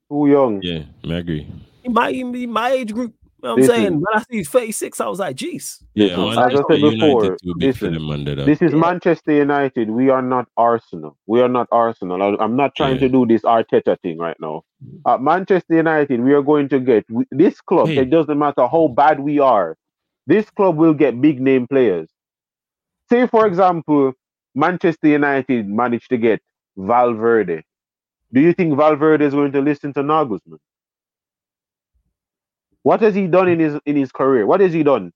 Too 0.09 0.27
young. 0.27 0.61
Yeah, 0.63 0.83
I 1.03 1.17
agree. 1.17 1.47
In 1.83 1.93
my, 1.93 2.09
in 2.09 2.51
my 2.51 2.71
age 2.71 2.93
group, 2.93 3.13
you 3.41 3.47
know 3.47 3.55
what 3.55 3.61
I'm 3.63 3.67
listen, 3.67 3.75
saying? 3.75 3.93
When 3.93 4.05
I 4.13 4.19
see 4.19 4.37
he's 4.37 4.49
36, 4.49 4.99
I 4.99 5.07
was 5.07 5.19
like, 5.19 5.35
geez. 5.37 5.81
Yeah, 5.93 6.29
as 6.31 6.37
I 6.37 6.49
said 6.55 6.81
before, 6.81 7.37
listen, 7.43 8.25
this 8.45 8.61
is 8.61 8.73
yeah. 8.73 8.77
Manchester 8.77 9.31
United. 9.31 9.89
We 9.89 10.09
are 10.09 10.21
not 10.21 10.49
Arsenal. 10.57 11.17
We 11.25 11.41
are 11.41 11.47
not 11.47 11.67
Arsenal. 11.71 12.21
I, 12.21 12.43
am 12.43 12.57
not 12.57 12.75
trying 12.75 12.95
yeah. 12.95 13.01
to 13.01 13.09
do 13.09 13.25
this 13.25 13.43
Arteta 13.43 13.97
thing 14.01 14.17
right 14.17 14.35
now. 14.41 14.63
At 15.07 15.21
Manchester 15.21 15.75
United, 15.75 16.21
we 16.21 16.33
are 16.33 16.41
going 16.41 16.67
to 16.69 16.79
get 16.79 17.05
we, 17.09 17.23
this 17.31 17.61
club. 17.61 17.87
Hey. 17.87 17.99
It 17.99 18.09
doesn't 18.09 18.37
matter 18.37 18.67
how 18.67 18.89
bad 18.89 19.21
we 19.21 19.39
are. 19.39 19.77
This 20.27 20.49
club 20.49 20.75
will 20.75 20.93
get 20.93 21.21
big 21.21 21.39
name 21.39 21.65
players. 21.65 22.09
Say, 23.09 23.25
for 23.27 23.47
example, 23.47 24.11
Manchester 24.53 25.07
United 25.07 25.67
managed 25.69 26.09
to 26.09 26.17
get 26.17 26.41
Valverde. 26.75 27.63
Do 28.33 28.41
you 28.41 28.53
think 28.53 28.75
Valverde 28.75 29.25
is 29.25 29.33
going 29.33 29.53
to 29.53 29.61
listen 29.61 29.93
to 29.93 30.03
Nagelsmann? 30.03 30.59
What 32.83 33.01
has 33.01 33.15
he 33.15 33.27
done 33.27 33.47
in 33.49 33.59
his 33.59 33.79
in 33.85 33.95
his 33.95 34.11
career? 34.11 34.45
What 34.45 34.61
has 34.61 34.73
he 34.73 34.83
done? 34.83 35.11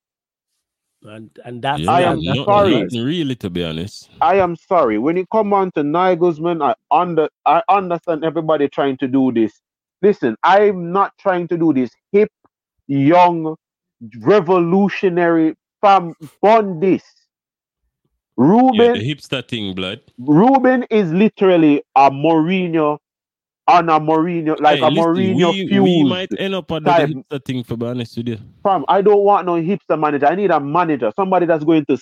And 1.03 1.29
and 1.43 1.61
that's 1.61 1.81
yeah, 1.81 1.91
I 1.91 2.01
am 2.03 2.21
sorry. 2.45 2.87
Really, 2.91 3.35
to 3.35 3.49
be 3.49 3.63
honest, 3.63 4.09
I 4.21 4.35
am 4.35 4.55
sorry. 4.55 4.97
When 4.97 5.17
it 5.17 5.27
come 5.31 5.53
on 5.53 5.71
to 5.71 5.81
Nagelsmann, 5.81 6.63
I 6.63 6.75
under 6.91 7.27
I 7.45 7.61
understand 7.69 8.23
everybody 8.23 8.67
trying 8.69 8.97
to 8.97 9.07
do 9.07 9.31
this. 9.31 9.53
Listen, 10.01 10.35
I'm 10.43 10.91
not 10.91 11.13
trying 11.19 11.47
to 11.49 11.57
do 11.57 11.73
this 11.73 11.89
hip, 12.11 12.29
young, 12.87 13.55
revolutionary 14.19 15.55
fam 15.81 16.13
on 16.41 16.79
this. 16.79 17.03
Ruben, 18.35 18.79
yeah, 18.79 18.93
the 18.93 19.13
hipster 19.13 19.47
thing, 19.47 19.75
blood. 19.75 20.01
Ruben 20.17 20.83
is 20.89 21.11
literally 21.11 21.83
a 21.95 22.09
Mourinho 22.09 22.97
on 23.67 23.89
a 23.89 23.99
Mourinho, 23.99 24.59
like 24.59 24.79
hey, 24.79 24.85
a 24.85 24.89
listen, 24.89 25.03
Mourinho 25.03 25.51
we, 25.51 25.67
fuse. 25.67 25.81
We 25.81 26.03
might 26.03 26.29
end 26.37 26.55
up 26.55 26.71
on 26.71 26.83
the 26.83 26.91
hipster 26.91 27.45
thing, 27.45 27.63
for 27.63 27.77
be 27.77 27.85
honest 27.85 28.17
with 28.17 28.27
you. 28.27 28.37
Fam, 28.61 28.83
I 28.87 29.01
don't 29.01 29.23
want 29.23 29.45
no 29.45 29.53
hipster 29.53 29.99
manager. 29.99 30.27
I 30.27 30.35
need 30.35 30.51
a 30.51 30.59
manager, 30.59 31.11
somebody 31.15 31.45
that's 31.45 31.63
going 31.63 31.85
to 31.85 31.97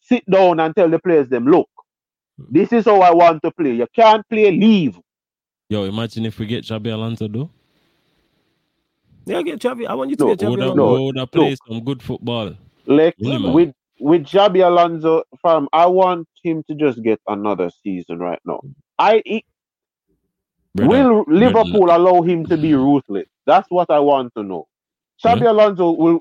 sit 0.00 0.28
down 0.30 0.60
and 0.60 0.74
tell 0.74 0.88
the 0.88 0.98
players 0.98 1.28
them, 1.28 1.46
look, 1.46 1.68
this 2.38 2.72
is 2.72 2.84
how 2.84 3.00
I 3.00 3.12
want 3.12 3.42
to 3.42 3.50
play. 3.50 3.72
You 3.72 3.86
can't 3.94 4.28
play, 4.28 4.50
leave. 4.50 4.98
Yo, 5.68 5.84
imagine 5.84 6.26
if 6.26 6.38
we 6.38 6.46
get 6.46 6.64
Xabi 6.64 6.92
Alonso, 6.92 7.26
though. 7.26 7.50
Yeah, 9.26 9.42
get 9.42 9.58
Xabi. 9.58 9.86
I 9.86 9.94
want 9.94 10.10
you 10.10 10.16
to 10.16 10.24
no, 10.24 10.34
get 10.34 10.46
Xabi 10.46 10.62
Alonso. 10.62 10.74
No, 10.74 11.02
would 11.04 11.32
play 11.32 11.50
no. 11.50 11.56
some 11.66 11.84
good 11.84 12.02
football. 12.02 12.54
Like, 12.86 13.14
with 13.18 13.72
with 13.98 14.24
Xabi 14.24 14.66
Alonso, 14.66 15.22
fam, 15.40 15.68
I 15.72 15.86
want 15.86 16.28
him 16.42 16.62
to 16.68 16.74
just 16.74 17.02
get 17.02 17.20
another 17.26 17.70
season 17.82 18.18
right 18.18 18.40
now. 18.44 18.60
I 18.98 19.22
Will 20.76 21.24
Liverpool 21.28 21.90
allow 21.90 22.22
him 22.22 22.46
to 22.46 22.56
be 22.56 22.74
ruthless? 22.74 23.26
That's 23.46 23.68
what 23.70 23.90
I 23.90 24.00
want 24.00 24.32
to 24.36 24.42
know. 24.42 24.66
Xabi. 25.24 25.48
Alonso 25.48 25.92
will 25.92 26.20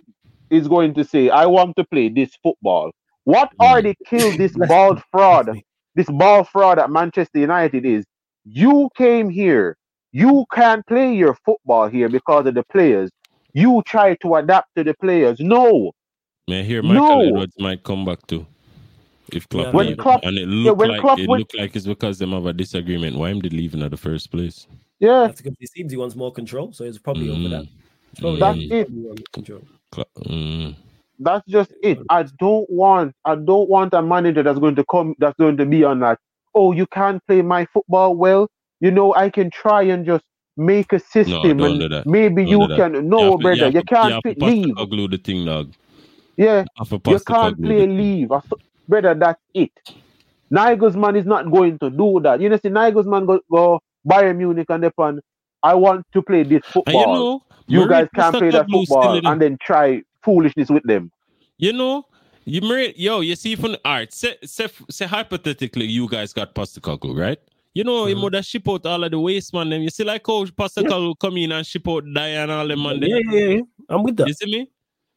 is 0.49 0.67
going 0.67 0.93
to 0.93 1.03
say, 1.03 1.29
"I 1.29 1.45
want 1.45 1.75
to 1.77 1.83
play 1.85 2.09
this 2.09 2.35
football." 2.43 2.91
What 3.23 3.49
mm. 3.59 3.65
are 3.65 3.81
they 3.81 3.95
kill 4.05 4.37
this 4.37 4.53
ball 4.53 5.01
fraud? 5.11 5.59
This 5.95 6.09
ball 6.09 6.43
fraud 6.43 6.79
at 6.79 6.89
Manchester 6.89 7.39
United 7.39 7.85
is 7.85 8.05
you 8.45 8.89
came 8.95 9.29
here, 9.29 9.77
you 10.11 10.45
can't 10.53 10.85
play 10.85 11.15
your 11.15 11.35
football 11.45 11.87
here 11.87 12.09
because 12.09 12.45
of 12.45 12.53
the 12.53 12.63
players. 12.63 13.09
You 13.53 13.81
try 13.85 14.15
to 14.15 14.35
adapt 14.35 14.69
to 14.75 14.83
the 14.83 14.93
players. 14.95 15.39
No. 15.39 15.91
May 16.47 16.59
I 16.59 16.63
hear 16.63 16.83
Michael 16.83 17.03
no. 17.03 17.27
Edwards 17.27 17.55
might 17.59 17.83
come 17.83 18.05
back 18.05 18.25
too. 18.27 18.45
If 19.31 19.47
Klopp, 19.49 19.67
yeah, 19.67 19.71
when 19.71 19.95
Klopp 19.95 20.23
and 20.23 20.37
it 20.37 20.47
looked 20.47 20.81
yeah, 20.81 20.87
like 20.87 21.01
Klopp 21.01 21.19
it 21.19 21.29
looked 21.29 21.57
like 21.57 21.75
it's 21.75 21.85
because 21.85 22.19
them 22.19 22.31
have 22.31 22.45
a 22.45 22.53
disagreement. 22.53 23.17
Why 23.17 23.29
am 23.29 23.39
they 23.39 23.49
leaving 23.49 23.81
at 23.81 23.91
the 23.91 23.97
first 23.97 24.31
place? 24.31 24.67
Yeah, 24.99 25.27
that's 25.27 25.41
because 25.41 25.55
he 25.59 25.65
seems 25.67 25.91
he 25.91 25.97
wants 25.97 26.15
more 26.15 26.31
control, 26.31 26.73
so 26.73 26.83
it's 26.83 26.97
probably 26.97 27.27
mm. 27.27 27.39
over 27.39 27.49
that. 27.49 27.67
Mm. 28.17 28.39
That's 28.39 28.59
it. 28.59 29.31
Control. 29.31 29.61
Mm. 30.25 30.75
That's 31.19 31.45
just 31.47 31.73
it. 31.81 31.99
I 32.09 32.23
don't 32.23 32.69
want. 32.69 33.15
I 33.23 33.35
don't 33.35 33.69
want 33.69 33.93
a 33.93 34.01
manager 34.01 34.43
that's 34.43 34.59
going 34.59 34.75
to 34.75 34.85
come. 34.85 35.15
That's 35.19 35.37
going 35.37 35.57
to 35.57 35.65
be 35.65 35.83
on 35.83 35.99
that. 36.01 36.19
Oh, 36.53 36.71
you 36.71 36.85
can't 36.87 37.25
play 37.25 37.41
my 37.41 37.65
football 37.67 38.15
well. 38.15 38.49
You 38.81 38.91
know, 38.91 39.15
I 39.15 39.29
can 39.29 39.49
try 39.49 39.83
and 39.83 40.05
just 40.05 40.25
make 40.57 40.93
a 40.93 40.99
system, 40.99 41.57
no, 41.57 41.65
and 41.65 42.05
maybe 42.05 42.45
don't 42.45 42.69
you 42.69 42.75
can. 42.75 43.09
No, 43.09 43.31
you 43.31 43.37
brother, 43.39 43.69
you, 43.69 43.79
you 43.79 43.83
can't 43.83 44.23
you 44.25 44.35
leave. 44.37 44.75
Glue 44.75 45.07
the 45.07 45.17
thing, 45.17 45.45
dog. 45.45 45.73
Yeah, 46.37 46.65
you 47.07 47.19
can't 47.19 47.61
play 47.61 47.87
leave 47.87 48.29
brother, 49.01 49.19
that's 49.19 49.41
it. 49.55 49.71
Nagelsmann 50.51 51.17
is 51.17 51.25
not 51.25 51.51
going 51.51 51.79
to 51.79 51.89
do 51.89 52.19
that. 52.21 52.39
You 52.39 52.49
know, 52.49 52.57
see, 52.57 52.69
Nagelsmann 52.69 53.25
go, 53.25 53.39
go 53.51 53.79
Bayern 54.07 54.37
Munich 54.37 54.67
and 54.69 54.85
upon, 54.85 55.19
I 55.63 55.73
want 55.73 56.05
to 56.13 56.21
play 56.21 56.43
this 56.43 56.61
football. 56.65 56.93
you 56.93 57.07
know, 57.07 57.43
you 57.67 57.89
guys 57.89 58.07
can't 58.13 58.35
play 58.35 58.51
that 58.51 58.69
football 58.69 59.25
and 59.25 59.41
then 59.41 59.57
try 59.61 60.03
foolishness 60.23 60.69
with 60.69 60.83
them. 60.83 61.11
You 61.57 61.73
know, 61.73 62.05
you 62.45 62.61
yo, 62.95 63.21
you 63.21 63.35
see 63.35 63.55
from 63.55 63.77
all 63.83 63.93
right, 63.93 64.13
say, 64.13 64.35
say, 64.43 64.67
say 64.89 65.05
hypothetically 65.05 65.85
you 65.85 66.07
guys 66.07 66.33
got 66.33 66.53
Postecoglou, 66.53 67.17
right? 67.17 67.39
You 67.73 67.83
know, 67.83 68.03
mm-hmm. 68.03 68.17
he 68.17 68.23
would 68.23 68.35
have 68.35 68.45
ship 68.45 68.69
out 68.69 68.85
all 68.85 69.03
of 69.03 69.09
the 69.09 69.19
waste 69.19 69.53
man 69.53 69.69
them. 69.69 69.81
You 69.81 69.89
see, 69.89 70.03
like 70.03 70.27
how 70.27 70.45
Postecoglou 70.45 71.07
yeah. 71.07 71.13
come 71.19 71.37
in 71.37 71.51
and 71.51 71.65
ship 71.65 71.87
out 71.87 72.03
Diane 72.13 72.43
and 72.43 72.51
all 72.51 72.67
them 72.67 72.83
man. 72.83 73.01
Yeah, 73.01 73.19
yeah, 73.31 73.45
yeah. 73.45 73.61
I'm 73.89 74.03
with 74.03 74.17
that. 74.17 74.27
You 74.27 74.33
see 74.33 74.45
me? 74.45 74.69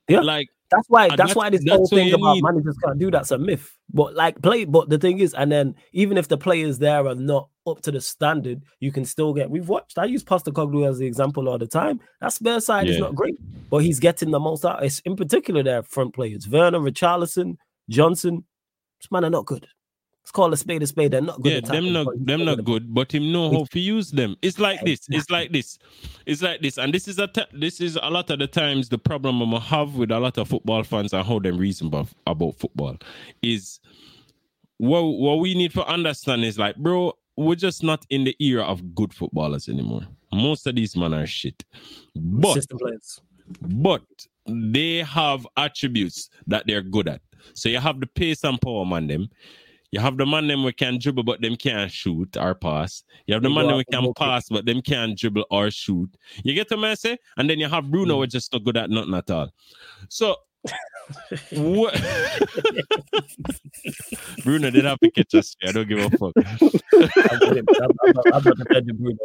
Yeah. 0.09 0.21
Like 0.21 0.49
that's 0.71 0.89
why. 0.89 1.09
That's, 1.09 1.19
that's 1.19 1.35
why 1.35 1.51
this 1.51 1.65
that's 1.65 1.77
whole 1.77 1.87
thing 1.87 2.13
about 2.13 2.35
need. 2.35 2.43
managers 2.43 2.77
can't 2.85 2.99
do 2.99 3.11
that's 3.11 3.31
a 3.31 3.39
myth. 3.39 3.77
But 3.93 4.15
like 4.15 4.41
play. 4.43 4.65
But 4.65 4.89
the 4.89 4.99
thing 4.99 5.19
is, 5.19 5.35
and 5.35 5.51
then 5.51 5.75
even 5.93 6.19
if 6.19 6.29
the 6.29 6.37
players 6.37 6.79
there 6.79 7.07
are 7.07 7.15
not 7.15 7.49
up 7.67 7.83
to 7.83 7.93
the 7.93 8.01
standard, 8.01 8.63
you 8.81 8.93
can 8.93 9.05
still 9.05 9.33
get. 9.33 9.51
We've 9.51 9.69
watched. 9.69 9.99
I 9.99 10.05
use 10.05 10.25
Postecoglou 10.25 10.89
as 10.89 10.99
the 10.99 11.07
example 11.07 11.49
all 11.49 11.59
the 11.59 11.67
time. 11.67 12.01
That 12.21 12.33
Spurs 12.33 12.67
side 12.67 12.87
yeah. 12.87 12.95
is 12.95 12.99
not 12.99 13.15
great, 13.15 13.37
but 13.71 13.79
he's 13.79 14.01
getting 14.01 14.31
the 14.31 14.41
most 14.41 14.65
out. 14.65 14.85
It's 14.85 15.01
in 15.01 15.17
particular 15.17 15.63
their 15.63 15.83
front 15.83 16.15
players: 16.15 16.49
Werner, 16.49 16.81
Richarlison, 16.81 17.57
Johnson. 17.89 18.45
This 19.01 19.11
man 19.11 19.25
are 19.25 19.31
not 19.31 19.47
good. 19.47 19.67
Let's 20.27 20.33
call 20.33 20.53
a 20.53 20.57
spade 20.57 20.83
a 20.83 20.89
spade. 20.89 21.13
They're 21.13 21.21
not 21.21 21.41
good. 21.41 21.53
Yeah, 21.53 21.61
them 21.73 21.93
not 21.93 22.09
them 22.19 22.45
not 22.45 22.65
good, 22.65 22.93
but 22.93 23.15
him 23.15 23.31
know 23.31 23.49
how 23.49 23.65
to 23.67 23.79
use 23.79 24.11
them. 24.11 24.35
It's 24.43 24.59
like 24.59 24.85
this. 24.85 25.07
It's 25.09 25.31
like 25.31 25.53
this. 25.53 25.79
It's 26.27 26.43
like 26.43 26.61
this. 26.63 26.79
And 26.79 26.93
this 26.93 27.07
is 27.07 27.21
a 27.21 27.29
t- 27.29 27.45
this 27.53 27.81
is 27.81 27.97
a 28.03 28.11
lot 28.11 28.29
of 28.31 28.41
the 28.41 28.49
times 28.49 28.89
the 28.89 28.99
problem 28.99 29.41
I'm 29.41 29.61
have 29.61 29.95
with 29.95 30.11
a 30.11 30.19
lot 30.19 30.37
of 30.37 30.49
football 30.49 30.83
fans 30.83 31.13
and 31.13 31.25
how 31.25 31.39
them 31.39 31.59
reason 31.59 31.87
about, 31.87 32.09
about 32.27 32.57
football 32.57 32.97
is 33.41 33.79
what 34.79 35.03
what 35.03 35.39
we 35.39 35.55
need 35.55 35.71
to 35.75 35.87
understand 35.87 36.45
is 36.45 36.59
like, 36.59 36.75
bro, 36.75 37.13
we're 37.37 37.55
just 37.55 37.85
not 37.85 38.05
in 38.11 38.25
the 38.25 38.35
era 38.41 38.65
of 38.65 38.97
good 38.97 39.15
footballers 39.15 39.69
anymore. 39.69 40.09
Most 40.33 40.67
of 40.67 40.75
these 40.75 40.97
men 40.97 41.15
are 41.15 41.29
shit. 41.29 41.65
But 42.17 42.67
but 43.61 44.03
they 44.49 45.05
have 45.05 45.47
attributes 45.57 46.31
that 46.49 46.65
they're 46.67 46.83
good 46.83 47.07
at. 47.07 47.21
So 47.55 47.69
you 47.69 47.79
have 47.79 48.01
the 48.01 48.09
pace 48.09 48.43
and 48.43 48.61
power 48.61 48.85
on 48.85 49.07
them 49.07 49.29
You 49.91 50.01
have 50.01 50.17
the 50.17 50.27
man 50.27 50.49
them 50.49 50.65
we 50.65 50.73
can 50.73 50.99
dribble 50.99 51.23
but 51.23 51.41
them 51.41 51.57
can't 51.57 51.91
shoot 51.91 52.37
or 52.37 52.55
pass. 52.55 53.03
You 53.27 53.35
have 53.35 53.43
the 53.43 53.51
man 53.51 53.67
them 53.69 53.77
we 53.77 53.85
can 53.85 54.13
pass 54.15 54.49
but 54.49 54.67
them 54.67 54.83
can't 54.83 55.17
dribble 55.17 55.47
or 55.51 55.71
shoot. 55.71 56.11
You 56.43 56.55
get 56.55 56.69
the 56.69 56.77
message? 56.77 57.19
And 57.37 57.49
then 57.49 57.59
you 57.59 57.69
have 57.69 57.91
Bruno 57.91 58.17
mm. 58.17 58.19
who 58.19 58.27
just 58.27 58.53
not 58.53 58.65
good 58.65 58.77
at 58.77 58.91
nothing 58.91 59.15
at 59.15 59.31
all. 59.31 59.51
So 60.09 60.37
what? 61.53 61.95
Bruno 64.43 64.71
did 64.71 64.85
have 64.85 64.99
to 65.01 65.11
catch 65.11 65.35
us. 65.35 65.57
I 65.67 65.73
don't 65.73 65.89
give 65.89 65.99
a 65.99 66.11
fuck. 66.11 66.33
I'm, 66.37 67.67
I'm, 68.35 68.47
I'm, 68.73 68.97
Bruno. 68.97 69.19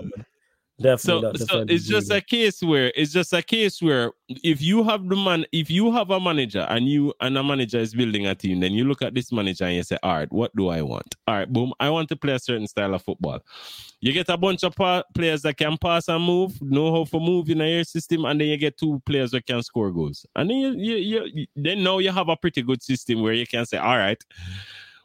Definitely. 0.81 1.39
So, 1.39 1.45
so 1.45 1.65
it's 1.67 1.85
just 1.85 2.11
a 2.11 2.21
case 2.21 2.61
where 2.61 2.91
it's 2.95 3.11
just 3.11 3.33
a 3.33 3.41
case 3.41 3.81
where 3.81 4.11
if 4.43 4.61
you 4.61 4.83
have 4.83 5.07
the 5.07 5.15
man, 5.15 5.45
if 5.51 5.69
you 5.69 5.91
have 5.91 6.09
a 6.09 6.19
manager 6.19 6.65
and 6.69 6.87
you 6.87 7.13
and 7.19 7.37
a 7.37 7.43
manager 7.43 7.79
is 7.79 7.93
building 7.93 8.27
a 8.27 8.35
team, 8.35 8.59
then 8.59 8.71
you 8.73 8.85
look 8.85 9.01
at 9.01 9.13
this 9.13 9.31
manager 9.31 9.65
and 9.65 9.75
you 9.75 9.83
say, 9.83 9.97
all 10.01 10.13
right, 10.13 10.31
what 10.31 10.55
do 10.55 10.69
I 10.69 10.81
want? 10.81 11.15
All 11.27 11.35
right, 11.35 11.51
boom, 11.51 11.73
I 11.79 11.89
want 11.89 12.09
to 12.09 12.15
play 12.15 12.33
a 12.33 12.39
certain 12.39 12.67
style 12.67 12.93
of 12.93 13.03
football. 13.03 13.39
You 13.99 14.13
get 14.13 14.29
a 14.29 14.37
bunch 14.37 14.63
of 14.63 14.75
pa- 14.75 15.03
players 15.13 15.43
that 15.43 15.57
can 15.57 15.77
pass 15.77 16.07
and 16.07 16.23
move, 16.23 16.59
know 16.61 16.91
how 16.93 17.05
to 17.05 17.19
move 17.19 17.49
in 17.49 17.61
a 17.61 17.75
your 17.75 17.83
system, 17.83 18.25
and 18.25 18.41
then 18.41 18.47
you 18.47 18.57
get 18.57 18.77
two 18.77 19.01
players 19.05 19.31
that 19.31 19.45
can 19.45 19.61
score 19.61 19.91
goals. 19.91 20.25
And 20.35 20.49
then 20.49 20.57
you, 20.57 20.95
you, 20.95 21.29
you 21.33 21.47
then 21.55 21.83
now 21.83 21.99
you 21.99 22.11
have 22.11 22.29
a 22.29 22.35
pretty 22.35 22.63
good 22.63 22.81
system 22.81 23.21
where 23.21 23.33
you 23.33 23.45
can 23.45 23.65
say, 23.65 23.77
all 23.77 23.97
right 23.97 24.23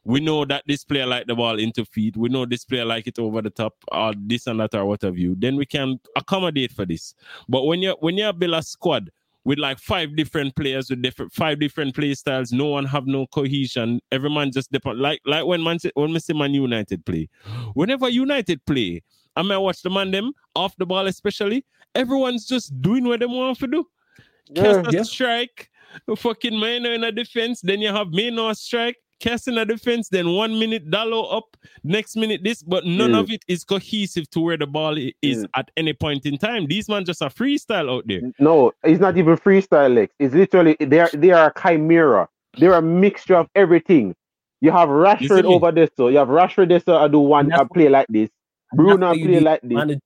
we 0.06 0.20
know 0.20 0.44
that 0.44 0.62
this 0.66 0.84
player 0.84 1.04
like 1.04 1.26
the 1.26 1.34
ball 1.34 1.58
into 1.58 1.84
feet. 1.84 2.16
We 2.16 2.28
know 2.28 2.46
this 2.46 2.64
player 2.64 2.84
like 2.84 3.08
it 3.08 3.18
over 3.18 3.42
the 3.42 3.50
top, 3.50 3.74
or 3.90 4.14
this 4.16 4.46
and 4.46 4.60
that, 4.60 4.72
or 4.76 4.86
what 4.86 5.02
have 5.02 5.18
you. 5.18 5.34
Then 5.36 5.56
we 5.56 5.66
can 5.66 5.98
accommodate 6.14 6.70
for 6.70 6.86
this. 6.86 7.14
But 7.48 7.64
when 7.64 7.82
you 7.82 7.96
when 7.98 8.16
you 8.16 8.32
build 8.32 8.54
a 8.54 8.62
squad 8.62 9.10
with 9.44 9.58
like 9.58 9.80
five 9.80 10.14
different 10.14 10.54
players 10.54 10.90
with 10.90 11.02
different 11.02 11.32
five 11.32 11.58
different 11.58 11.92
play 11.92 12.14
styles, 12.14 12.52
no 12.52 12.66
one 12.66 12.84
have 12.84 13.08
no 13.08 13.26
cohesion. 13.26 14.00
Every 14.12 14.30
man 14.30 14.52
just 14.52 14.70
depend 14.70 15.00
like 15.00 15.20
like 15.26 15.44
when 15.44 15.60
man 15.60 15.78
when 15.94 16.12
we 16.12 16.20
see 16.20 16.34
Man 16.34 16.54
United 16.54 17.04
play. 17.04 17.28
Whenever 17.74 18.08
United 18.08 18.64
play, 18.64 19.02
I 19.34 19.42
may 19.42 19.56
watch 19.56 19.82
the 19.82 19.90
man 19.90 20.12
them 20.12 20.32
off 20.54 20.76
the 20.76 20.86
ball, 20.86 21.08
especially. 21.08 21.64
Everyone's 21.96 22.46
just 22.46 22.80
doing 22.80 23.04
what 23.04 23.18
they 23.18 23.26
want 23.26 23.58
to 23.58 23.66
do. 23.66 23.84
Yeah, 24.50 24.62
Cast 24.62 24.88
a 24.88 24.96
yeah. 24.98 25.02
strike, 25.02 25.68
fucking 26.16 26.60
man 26.60 26.86
in 26.86 27.02
a 27.02 27.10
defense. 27.10 27.60
Then 27.60 27.80
you 27.80 27.88
have 27.88 28.10
Mainoo 28.10 28.54
strike 28.54 28.98
casting 29.20 29.58
a 29.58 29.64
defense, 29.64 30.08
then 30.08 30.32
one 30.32 30.58
minute 30.58 30.90
Dalot 30.90 31.34
up, 31.34 31.56
next 31.84 32.16
minute 32.16 32.42
this, 32.44 32.62
but 32.62 32.84
none 32.84 33.12
mm. 33.12 33.20
of 33.20 33.30
it 33.30 33.44
is 33.48 33.64
cohesive 33.64 34.28
to 34.30 34.40
where 34.40 34.56
the 34.56 34.66
ball 34.66 34.96
is 34.96 35.44
mm. 35.44 35.48
at 35.54 35.70
any 35.76 35.92
point 35.92 36.26
in 36.26 36.38
time. 36.38 36.66
These 36.66 36.88
man 36.88 37.04
just 37.04 37.22
a 37.22 37.26
freestyle 37.26 37.90
out 37.90 38.04
there. 38.06 38.20
No, 38.38 38.72
it's 38.84 39.00
not 39.00 39.16
even 39.16 39.36
freestyle, 39.36 39.94
Lex. 39.94 40.14
It's 40.18 40.34
literally 40.34 40.76
they 40.80 41.00
are 41.00 41.10
they 41.12 41.30
are 41.30 41.52
a 41.54 41.60
chimera. 41.60 42.28
They're 42.58 42.74
a 42.74 42.82
mixture 42.82 43.36
of 43.36 43.48
everything. 43.54 44.14
You 44.60 44.70
have 44.72 44.88
Rashford 44.88 45.44
over 45.44 45.70
this, 45.70 45.90
so 45.96 46.08
you 46.08 46.18
have 46.18 46.28
Rashford 46.28 46.68
this, 46.68 46.84
so 46.84 46.96
I 46.96 47.08
do 47.08 47.18
one 47.18 47.52
I 47.52 47.64
play 47.64 47.88
like 47.88 48.06
this. 48.08 48.30
Bruno 48.74 49.12
play 49.12 49.40
like 49.40 49.60
this 49.62 49.98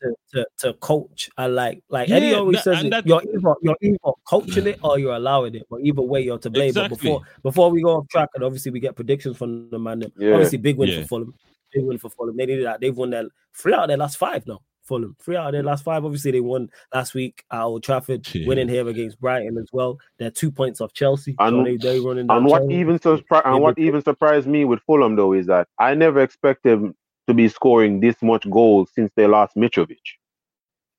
to, 0.00 0.14
to, 0.32 0.46
to, 0.58 0.72
coach. 0.74 1.30
I 1.36 1.46
like 1.46 1.82
like 1.88 2.08
yeah, 2.08 2.16
Eddie 2.16 2.34
always 2.34 2.62
that, 2.64 2.76
says 2.76 2.84
it, 2.84 3.06
you're 3.06 3.22
either 3.22 3.54
you're 3.62 3.76
either 3.80 3.98
coaching 4.24 4.66
it 4.66 4.78
or 4.82 4.98
you're 4.98 5.14
allowing 5.14 5.54
it, 5.54 5.66
but 5.70 5.80
either 5.82 6.02
way 6.02 6.22
you're 6.22 6.38
to 6.38 6.50
blame. 6.50 6.68
Exactly. 6.68 6.96
But 6.96 7.00
before 7.00 7.22
before 7.42 7.70
we 7.70 7.82
go 7.82 7.96
off 7.96 8.08
track, 8.08 8.28
and 8.34 8.44
obviously 8.44 8.72
we 8.72 8.80
get 8.80 8.96
predictions 8.96 9.36
from 9.36 9.70
the 9.70 9.78
man. 9.78 10.02
Yeah. 10.16 10.32
Obviously, 10.32 10.58
big 10.58 10.76
win 10.76 10.88
yeah. 10.88 11.02
for 11.02 11.08
Fulham. 11.08 11.34
Big 11.72 11.84
win 11.84 11.98
for 11.98 12.10
Fulham. 12.10 12.36
They 12.36 12.46
needed 12.46 12.66
that. 12.66 12.80
They've 12.80 12.96
won 12.96 13.10
their 13.10 13.24
three 13.54 13.74
out 13.74 13.82
of 13.82 13.88
their 13.88 13.96
last 13.96 14.16
five 14.16 14.46
now. 14.46 14.60
Fulham. 14.88 15.14
Three 15.20 15.36
out 15.36 15.48
of 15.48 15.52
their 15.52 15.62
last 15.62 15.84
five. 15.84 16.04
Obviously, 16.04 16.32
they 16.32 16.40
won 16.40 16.70
last 16.92 17.14
week 17.14 17.44
at 17.52 17.60
Old 17.60 17.82
Trafford, 17.82 18.26
yeah. 18.34 18.46
winning 18.48 18.68
here 18.68 18.88
against 18.88 19.20
Brighton 19.20 19.58
as 19.58 19.68
well. 19.70 19.98
They're 20.18 20.30
two 20.30 20.50
points 20.50 20.80
off 20.80 20.94
Chelsea. 20.94 21.36
And, 21.38 21.54
so 21.54 21.64
they, 21.64 21.76
they 21.76 22.00
running 22.00 22.26
and 22.30 22.46
what 22.46 22.60
Chelsea. 22.60 22.74
even 22.74 22.98
surpri- 22.98 23.42
and 23.44 23.62
what 23.62 23.78
even 23.78 24.02
surprised 24.02 24.46
me 24.46 24.64
with 24.64 24.80
Fulham 24.86 25.14
though 25.14 25.34
is 25.34 25.46
that 25.46 25.68
I 25.78 25.94
never 25.94 26.20
expected 26.20 26.80
to 27.28 27.34
be 27.34 27.48
scoring 27.48 28.00
this 28.00 28.16
much 28.22 28.48
goals 28.50 28.90
since 28.94 29.12
they 29.14 29.26
lost 29.26 29.54
Mitrovic. 29.54 29.98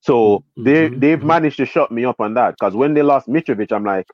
So 0.02 0.14
mm-hmm. 0.14 0.64
they 0.64 0.90
mm-hmm. 0.90 1.00
they've 1.00 1.24
managed 1.24 1.58
to 1.58 1.66
shut 1.66 1.92
me 1.92 2.06
up 2.06 2.22
on 2.22 2.36
that 2.36 2.56
because 2.58 2.74
when 2.76 2.94
they 2.94 3.02
lost 3.02 3.28
Mitrovic, 3.28 3.72
I'm 3.72 3.84
like, 3.84 4.08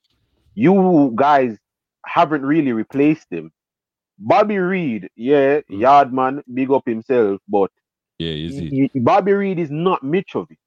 you 0.56 1.12
guys 1.16 1.58
haven't 2.06 2.44
really 2.44 2.72
replaced 2.72 3.28
him. 3.30 3.52
Bobby 4.18 4.58
Reid, 4.58 5.10
yeah, 5.16 5.60
mm-hmm. 5.60 5.84
Yardman, 5.84 6.42
big 6.54 6.72
up 6.72 6.84
himself, 6.88 7.42
but 7.48 7.70
yeah, 8.18 8.32
is 8.32 8.58
he? 8.58 8.90
Bobby 8.96 9.34
Reid 9.34 9.60
is 9.60 9.70
not 9.70 10.02
Mitrovic. 10.02 10.58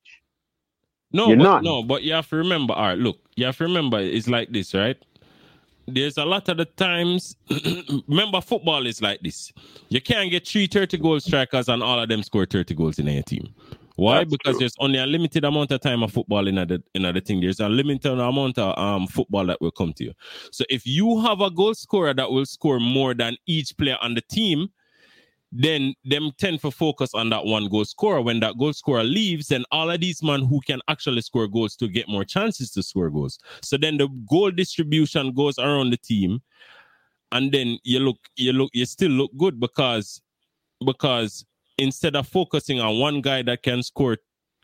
No, 1.10 1.28
You're 1.28 1.38
but, 1.38 1.42
not. 1.42 1.62
no, 1.64 1.82
but 1.82 2.02
you 2.02 2.12
have 2.12 2.28
to 2.28 2.36
remember. 2.36 2.74
All 2.74 2.88
right, 2.88 2.98
look, 2.98 3.18
you 3.34 3.46
have 3.46 3.56
to 3.56 3.64
remember. 3.64 3.98
It's 3.98 4.28
like 4.28 4.52
this, 4.52 4.74
right? 4.74 5.02
There's 5.92 6.18
a 6.18 6.24
lot 6.24 6.48
of 6.48 6.58
the 6.58 6.64
times. 6.64 7.36
remember, 8.08 8.40
football 8.40 8.86
is 8.86 9.00
like 9.00 9.20
this. 9.22 9.52
You 9.88 10.00
can't 10.00 10.30
get 10.30 10.46
three 10.46 10.66
30 10.66 10.98
goal 10.98 11.20
strikers 11.20 11.68
and 11.68 11.82
all 11.82 12.00
of 12.00 12.08
them 12.08 12.22
score 12.22 12.46
30 12.46 12.74
goals 12.74 12.98
in 12.98 13.08
a 13.08 13.22
team. 13.22 13.54
Why? 13.96 14.18
That's 14.18 14.30
because 14.30 14.52
true. 14.52 14.58
there's 14.60 14.74
only 14.78 15.00
a 15.00 15.06
limited 15.06 15.44
amount 15.44 15.72
of 15.72 15.80
time 15.80 16.04
of 16.04 16.12
football 16.12 16.46
in 16.46 16.54
the 16.54 16.80
in 16.94 17.02
the 17.02 17.20
thing. 17.20 17.40
There's 17.40 17.58
a 17.58 17.68
limited 17.68 18.12
amount 18.12 18.56
of 18.56 18.78
um 18.78 19.08
football 19.08 19.46
that 19.46 19.60
will 19.60 19.72
come 19.72 19.92
to 19.94 20.04
you. 20.04 20.12
So 20.52 20.64
if 20.68 20.86
you 20.86 21.20
have 21.22 21.40
a 21.40 21.50
goal 21.50 21.74
scorer 21.74 22.14
that 22.14 22.30
will 22.30 22.46
score 22.46 22.78
more 22.78 23.12
than 23.12 23.36
each 23.46 23.76
player 23.76 23.96
on 24.00 24.14
the 24.14 24.20
team, 24.20 24.68
then 25.50 25.94
them 26.04 26.30
tend 26.38 26.60
to 26.60 26.70
focus 26.70 27.10
on 27.14 27.30
that 27.30 27.44
one 27.44 27.68
goal 27.68 27.84
scorer. 27.84 28.20
When 28.20 28.40
that 28.40 28.58
goal 28.58 28.72
scorer 28.72 29.02
leaves, 29.02 29.48
then 29.48 29.64
all 29.70 29.90
of 29.90 30.00
these 30.00 30.22
men 30.22 30.44
who 30.44 30.60
can 30.66 30.80
actually 30.88 31.22
score 31.22 31.48
goals 31.48 31.74
to 31.76 31.88
get 31.88 32.08
more 32.08 32.24
chances 32.24 32.70
to 32.72 32.82
score 32.82 33.10
goals. 33.10 33.38
So 33.62 33.76
then 33.76 33.96
the 33.96 34.08
goal 34.28 34.50
distribution 34.50 35.32
goes 35.32 35.58
around 35.58 35.90
the 35.90 35.96
team, 35.96 36.40
and 37.32 37.50
then 37.50 37.78
you 37.84 38.00
look, 38.00 38.18
you 38.36 38.52
look, 38.52 38.70
you 38.74 38.84
still 38.84 39.10
look 39.10 39.30
good 39.36 39.58
because 39.58 40.20
because 40.84 41.44
instead 41.78 42.16
of 42.16 42.28
focusing 42.28 42.80
on 42.80 42.98
one 42.98 43.20
guy 43.20 43.42
that 43.42 43.62
can 43.62 43.82
score 43.82 44.18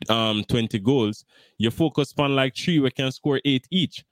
um 0.09 0.43
20 0.49 0.77
goals, 0.79 1.25
you 1.57 1.71
focus 1.71 2.13
on 2.17 2.35
like 2.35 2.55
three 2.55 2.79
we 2.79 2.91
can 2.91 3.11
score 3.11 3.41
eight 3.43 3.65
each. 3.71 4.03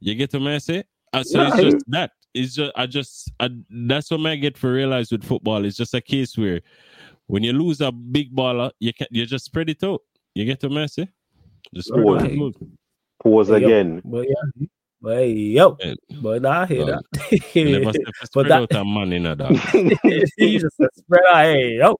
You 0.00 0.14
get 0.14 0.32
what 0.32 0.48
I 0.48 0.58
say? 0.58 0.84
Uh, 1.14 1.22
so 1.22 1.42
yeah, 1.42 1.48
it's 1.54 1.62
just 1.62 1.84
that. 1.88 2.10
It's 2.34 2.54
just 2.54 2.72
I 2.74 2.86
just 2.86 3.32
I, 3.38 3.50
that's 3.70 4.10
what 4.10 4.26
I 4.26 4.36
get 4.36 4.58
for 4.58 4.72
realize 4.72 5.12
with 5.12 5.24
football. 5.24 5.64
It's 5.64 5.76
just 5.76 5.94
a 5.94 6.00
case 6.00 6.36
where 6.36 6.60
when 7.28 7.44
you 7.44 7.52
lose 7.52 7.80
a 7.80 7.92
big 7.92 8.34
baller, 8.34 8.72
you 8.80 8.92
can 8.92 9.06
you 9.10 9.24
just 9.24 9.44
spread 9.44 9.70
it 9.70 9.84
out. 9.84 10.02
You 10.34 10.44
get 10.44 10.60
to 10.60 10.78
I 10.78 10.86
say? 10.86 11.08
Just 11.72 11.88
spread 11.88 12.04
Pause. 12.04 12.24
it 12.24 12.42
out. 12.42 12.54
Pause 13.22 13.50
again. 13.50 14.02
But 14.04 14.26
yeah, 14.28 14.66
but 15.00 15.16
hey, 15.18 15.32
yo, 15.32 15.78
but 16.20 16.44
I 16.44 16.66
hear 16.66 16.86
that. 16.86 17.02
but 18.34 18.48
that 18.48 18.74
out 18.74 18.86
money, 18.86 19.20
not 19.20 19.38
that. 19.38 20.30
you 20.36 20.58
just 20.58 20.76
spread 20.96 21.22
out. 21.30 21.44
Hey, 21.44 21.76
yo. 21.76 21.96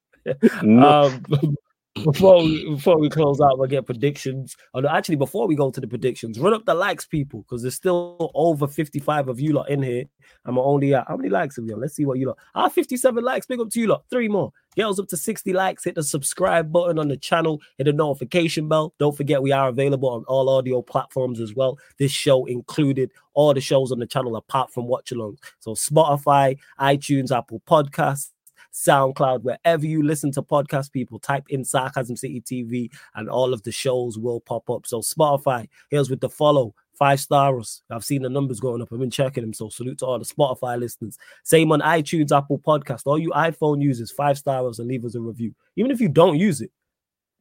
Um, 0.62 1.56
before 2.02 2.42
we 2.42 2.68
before 2.70 2.98
we 2.98 3.08
close 3.08 3.40
out, 3.40 3.58
we'll 3.58 3.68
get 3.68 3.86
predictions. 3.86 4.56
Oh, 4.74 4.86
actually, 4.86 5.16
before 5.16 5.46
we 5.46 5.54
go 5.54 5.70
to 5.70 5.80
the 5.80 5.86
predictions, 5.86 6.38
run 6.38 6.52
up 6.52 6.64
the 6.64 6.74
likes, 6.74 7.06
people, 7.06 7.42
because 7.42 7.62
there's 7.62 7.76
still 7.76 8.32
over 8.34 8.66
55 8.66 9.28
of 9.28 9.38
you 9.38 9.52
lot 9.52 9.70
in 9.70 9.82
here. 9.82 10.04
I'm 10.44 10.58
only 10.58 10.94
at 10.94 11.06
how 11.06 11.16
many 11.16 11.28
likes 11.28 11.56
have 11.56 11.66
you? 11.66 11.76
Let's 11.76 11.94
see 11.94 12.04
what 12.04 12.18
you 12.18 12.28
lot. 12.28 12.38
Ah, 12.54 12.68
57 12.68 13.22
likes. 13.22 13.46
Big 13.46 13.60
up 13.60 13.70
to 13.70 13.80
you 13.80 13.86
lot. 13.86 14.04
Three 14.10 14.28
more. 14.28 14.52
Girls 14.76 14.98
up 14.98 15.06
to 15.08 15.16
60 15.16 15.52
likes. 15.52 15.84
Hit 15.84 15.94
the 15.94 16.02
subscribe 16.02 16.72
button 16.72 16.98
on 16.98 17.08
the 17.08 17.16
channel. 17.16 17.60
Hit 17.78 17.84
the 17.84 17.92
notification 17.92 18.68
bell. 18.68 18.92
Don't 18.98 19.16
forget 19.16 19.42
we 19.42 19.52
are 19.52 19.68
available 19.68 20.08
on 20.08 20.24
all 20.24 20.48
audio 20.48 20.82
platforms 20.82 21.40
as 21.40 21.54
well. 21.54 21.78
This 21.98 22.10
show 22.10 22.44
included 22.46 23.12
all 23.34 23.54
the 23.54 23.60
shows 23.60 23.92
on 23.92 24.00
the 24.00 24.06
channel 24.06 24.36
apart 24.36 24.72
from 24.72 24.88
watch 24.88 25.12
along. 25.12 25.38
So 25.60 25.72
Spotify, 25.72 26.58
iTunes, 26.80 27.36
Apple 27.36 27.62
Podcasts. 27.68 28.33
SoundCloud, 28.74 29.42
wherever 29.42 29.86
you 29.86 30.02
listen 30.02 30.32
to 30.32 30.42
podcast 30.42 30.92
people, 30.92 31.18
type 31.18 31.44
in 31.48 31.64
Sarcasm 31.64 32.16
City 32.16 32.40
TV 32.40 32.90
and 33.14 33.30
all 33.30 33.54
of 33.54 33.62
the 33.62 33.72
shows 33.72 34.18
will 34.18 34.40
pop 34.40 34.68
up. 34.68 34.86
So 34.86 35.00
Spotify, 35.00 35.68
here's 35.90 36.10
with 36.10 36.20
the 36.20 36.28
follow. 36.28 36.74
Five 36.92 37.18
stars. 37.18 37.82
I've 37.90 38.04
seen 38.04 38.22
the 38.22 38.28
numbers 38.28 38.60
going 38.60 38.80
up. 38.80 38.88
I've 38.92 39.00
been 39.00 39.10
checking 39.10 39.42
them. 39.42 39.52
So 39.52 39.68
salute 39.68 39.98
to 39.98 40.06
all 40.06 40.18
the 40.18 40.24
Spotify 40.24 40.78
listeners. 40.78 41.18
Same 41.42 41.72
on 41.72 41.80
iTunes, 41.80 42.36
Apple 42.36 42.60
Podcast. 42.60 43.02
All 43.06 43.18
you 43.18 43.30
iPhone 43.30 43.82
users, 43.82 44.12
five 44.12 44.38
stars 44.38 44.78
and 44.78 44.86
leave 44.86 45.04
us 45.04 45.16
a 45.16 45.20
review. 45.20 45.52
Even 45.74 45.90
if 45.90 46.00
you 46.00 46.08
don't 46.08 46.38
use 46.38 46.60
it, 46.60 46.70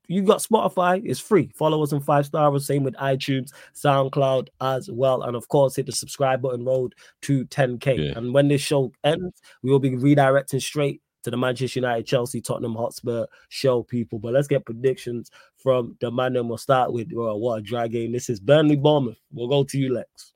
you 0.08 0.24
got 0.24 0.40
Spotify, 0.40 1.02
it's 1.06 1.20
free. 1.20 1.52
Follow 1.56 1.82
us 1.84 1.94
on 1.94 2.02
five 2.02 2.26
stars. 2.26 2.66
Same 2.66 2.84
with 2.84 2.96
iTunes, 2.96 3.52
SoundCloud 3.76 4.48
as 4.60 4.90
well. 4.92 5.22
And 5.24 5.36
of 5.36 5.48
course, 5.48 5.76
hit 5.76 5.86
the 5.86 5.92
subscribe 5.92 6.42
button 6.42 6.66
road 6.66 6.94
to 7.22 7.46
10K. 7.46 7.98
Yeah. 8.10 8.18
And 8.18 8.34
when 8.34 8.48
this 8.48 8.62
show 8.62 8.92
ends, 9.04 9.42
we 9.62 9.70
will 9.72 9.80
be 9.80 9.92
redirecting 9.92 10.62
straight 10.62 11.02
to 11.24 11.32
the 11.32 11.38
Manchester 11.38 11.80
United, 11.80 12.06
Chelsea, 12.06 12.42
Tottenham 12.42 12.76
Hotspur 12.76 13.26
show, 13.50 13.84
people. 13.84 14.20
But 14.20 14.34
let's 14.34 14.48
get 14.48 14.66
predictions 14.66 15.32
from 15.58 15.98
the 16.00 16.12
man. 16.12 16.36
And 16.36 16.48
we'll 16.48 16.58
start 16.58 16.94
with 16.94 17.08
what 17.12 17.60
a 17.60 17.62
dry 17.62 17.88
game. 17.88 18.12
This 18.12 18.30
is 18.30 18.40
Burnley 18.40 18.76
Bournemouth. 18.76 19.20
We'll 19.32 19.48
go 19.48 19.64
to 19.64 19.78
you, 19.78 19.94
Lex. 19.94 20.34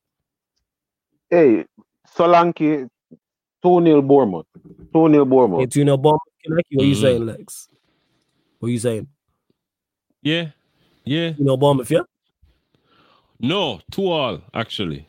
Hey, 1.30 1.65
Solanke, 2.15 2.89
2 3.64 3.84
0 3.84 4.01
Bournemouth. 4.01 4.47
2 4.93 5.09
0 5.09 5.26
Bournemouth. 5.26 5.59
Hey, 5.59 5.65
2 5.65 5.84
0 5.84 5.97
Bournemouth. 5.97 6.22
What 6.45 6.53
are 6.55 6.85
you 6.85 6.93
mm-hmm. 6.93 7.01
saying, 7.01 7.26
Lex? 7.26 7.68
What 8.59 8.69
are 8.69 8.72
you 8.72 8.80
saying? 8.80 9.07
Yeah. 10.22 10.49
Yeah. 11.03 11.34
You 11.38 11.45
know 11.45 11.57
Bournemouth, 11.57 11.91
yeah? 11.91 12.01
No, 13.39 13.80
two 13.91 14.09
all, 14.09 14.41
actually. 14.53 15.07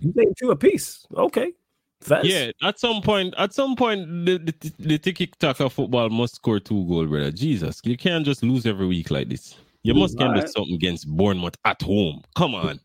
You 0.00 0.12
saying 0.16 0.34
two 0.38 0.50
apiece. 0.50 1.06
Okay. 1.14 1.52
First? 2.00 2.28
Yeah, 2.28 2.50
at 2.62 2.78
some 2.78 3.02
point, 3.02 3.34
at 3.38 3.52
some 3.52 3.74
point, 3.74 4.06
the 4.24 4.38
the, 4.38 4.72
the 4.78 4.98
tiki 4.98 5.26
taka 5.38 5.68
football 5.68 6.08
must 6.10 6.36
score 6.36 6.60
two 6.60 6.86
goals, 6.86 7.08
brother. 7.08 7.32
Jesus, 7.32 7.80
you 7.84 7.96
can't 7.96 8.24
just 8.24 8.42
lose 8.42 8.66
every 8.66 8.86
week 8.86 9.10
like 9.10 9.28
this. 9.28 9.56
You 9.82 9.94
must 9.94 10.18
get 10.18 10.26
right. 10.26 10.48
something 10.48 10.74
against 10.74 11.08
Bournemouth 11.08 11.56
at 11.64 11.80
home. 11.82 12.22
Come 12.36 12.54
on. 12.54 12.78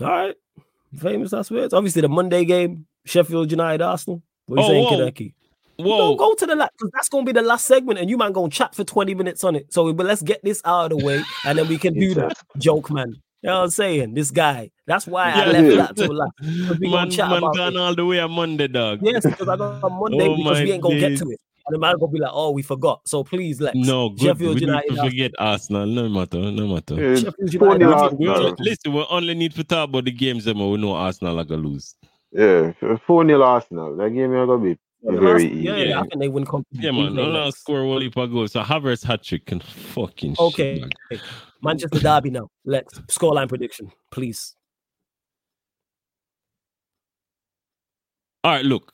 All 0.00 0.08
right, 0.08 0.34
famous 0.98 1.32
last 1.32 1.50
words. 1.50 1.72
Obviously, 1.72 2.02
the 2.02 2.08
Monday 2.08 2.44
game, 2.44 2.86
Sheffield 3.06 3.50
United, 3.50 3.82
Arsenal. 3.82 4.22
What 4.46 4.60
are 4.60 4.72
you 4.74 4.80
oh, 4.80 4.88
saying, 4.90 5.12
Kaneki? 5.12 5.34
Whoa. 5.76 6.14
go 6.14 6.34
to 6.34 6.46
the 6.46 6.54
last 6.54 6.72
because 6.78 6.90
that's 6.92 7.08
gonna 7.08 7.24
be 7.24 7.32
the 7.32 7.42
last 7.42 7.66
segment, 7.66 7.98
and 7.98 8.08
you 8.08 8.16
man 8.16 8.32
gonna 8.32 8.50
chat 8.50 8.74
for 8.74 8.84
20 8.84 9.14
minutes 9.14 9.42
on 9.42 9.56
it. 9.56 9.72
So 9.72 9.92
but 9.92 10.06
let's 10.06 10.22
get 10.22 10.42
this 10.44 10.60
out 10.64 10.92
of 10.92 10.98
the 10.98 11.04
way, 11.04 11.22
and 11.46 11.58
then 11.58 11.66
we 11.68 11.78
can 11.78 11.94
do 11.94 12.14
that. 12.14 12.36
joke, 12.58 12.90
man. 12.90 13.14
You 13.44 13.50
know 13.50 13.56
what 13.56 13.64
I'm 13.64 13.70
saying? 13.70 14.14
This 14.14 14.30
guy. 14.30 14.70
That's 14.86 15.06
why 15.06 15.28
yeah, 15.28 15.42
I 15.42 15.46
left 15.48 15.66
yeah. 15.66 15.76
that 15.76 15.96
to 15.96 16.12
last. 16.14 16.80
We 16.80 16.90
man, 16.90 17.10
chat 17.10 17.28
man 17.28 17.38
about 17.42 17.54
gone 17.54 17.74
it. 17.74 17.78
all 17.78 17.94
the 17.94 18.06
way 18.06 18.18
on 18.18 18.30
Monday, 18.30 18.68
dog. 18.68 19.00
Yes, 19.02 19.22
because 19.22 19.46
I 19.46 19.56
got 19.58 19.84
on 19.84 19.92
Monday 20.00 20.26
oh 20.26 20.36
because 20.38 20.60
we 20.62 20.72
ain't 20.72 20.82
gonna 20.82 20.98
days. 20.98 21.20
get 21.20 21.26
to 21.26 21.30
it. 21.30 21.40
And 21.66 21.74
the 21.74 21.78
man 21.78 21.98
gonna 21.98 22.10
be 22.10 22.20
like, 22.20 22.30
"Oh, 22.32 22.52
we 22.52 22.62
forgot." 22.62 23.06
So 23.06 23.22
please, 23.22 23.60
let's. 23.60 23.76
No, 23.76 24.08
good. 24.08 24.20
Sheffield 24.20 24.54
we 24.54 24.60
United. 24.62 24.92
Need 24.92 24.96
to 24.96 25.02
forget 25.02 25.32
Arsenal. 25.38 25.84
No 25.84 26.08
matter. 26.08 26.38
No 26.38 26.68
matter. 26.68 26.94
Yeah, 26.94 27.16
Sheffield 27.16 27.52
United. 27.52 27.82
Arsenal. 27.82 28.56
Listen, 28.60 28.92
we 28.94 29.06
only 29.10 29.34
need 29.34 29.52
to 29.56 29.64
talk 29.64 29.90
about 29.90 30.06
the 30.06 30.12
games 30.12 30.46
that 30.46 30.56
we 30.56 30.76
know 30.78 30.94
Arsenal 30.94 31.38
are 31.38 31.44
gonna 31.44 31.60
lose. 31.60 31.96
Yeah, 32.32 32.72
four 33.06 33.26
0 33.26 33.42
Arsenal. 33.42 33.94
That 33.96 34.08
game 34.08 34.34
is 34.34 34.46
gonna 34.46 34.58
be 34.58 34.78
yeah, 35.02 35.20
very 35.20 35.44
easy. 35.44 35.60
Yeah, 35.60 35.76
yeah, 35.76 36.00
I 36.00 36.02
think 36.04 36.18
they 36.18 36.28
win 36.28 36.46
Yeah, 36.70 36.92
man. 36.92 37.14
No, 37.14 37.30
no, 37.30 37.50
score 37.50 37.84
one 37.84 38.00
heap 38.00 38.16
of 38.16 38.32
goals. 38.32 38.52
So 38.52 38.62
Havertz 38.62 39.04
hat 39.04 39.22
trick 39.22 39.44
can 39.44 39.60
fucking. 39.60 40.36
Okay. 40.38 40.82
Shit, 41.12 41.20
Manchester 41.64 41.98
Derby 41.98 42.30
now. 42.30 42.48
Let's 42.64 42.98
scoreline 43.00 43.48
prediction, 43.48 43.90
please. 44.10 44.54
All 48.44 48.52
right, 48.52 48.64
look, 48.64 48.92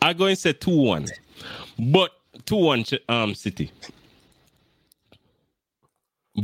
I 0.00 0.12
go 0.12 0.26
and 0.26 0.38
say 0.38 0.52
two 0.52 0.76
one, 0.76 1.06
but 1.78 2.12
two 2.44 2.56
one 2.56 2.84
um 3.08 3.34
City. 3.34 3.72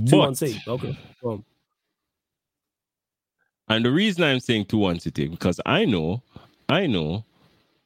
Two 0.07 0.19
one 0.19 0.35
City. 0.35 0.61
Okay. 0.67 0.99
Um. 1.25 1.45
And 3.69 3.85
the 3.85 3.93
reason 3.93 4.25
I'm 4.25 4.41
saying 4.41 4.65
two 4.65 4.79
one 4.79 4.99
City 4.99 5.29
because 5.29 5.61
I 5.65 5.85
know, 5.85 6.23
I 6.69 6.87
know. 6.87 7.25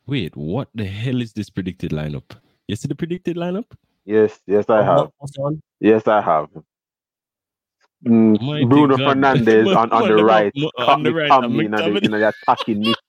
Wait, 0.07 0.37
what 0.37 0.69
the 0.75 0.85
hell 0.85 1.21
is 1.21 1.33
this 1.33 1.51
predicted 1.51 1.93
lineup? 1.93 2.37
You 2.67 2.77
see 2.77 2.89
the 2.89 2.95
predicted 2.95 3.37
lineup? 3.37 3.67
Yes, 4.05 4.41
yes, 4.47 4.65
I 4.69 4.83
have. 4.83 5.11
Yes, 5.81 6.09
I 6.09 6.21
have. 6.21 6.49
Mm, 8.07 8.69
Bruno 8.69 8.97
God. 8.97 9.17
Fernandes 9.17 9.77
on, 9.77 9.93
on 9.93 10.09
the 10.09 10.25
right. 10.25 10.53
On 10.79 11.03
the 11.03 11.15
right. 11.15 11.29
Come 11.29 11.61
in 11.61 11.75
and 11.75 12.03
you 12.03 12.09
know, 12.09 12.19
they're 12.19 12.33
attacking 12.47 12.81
me. 12.81 12.95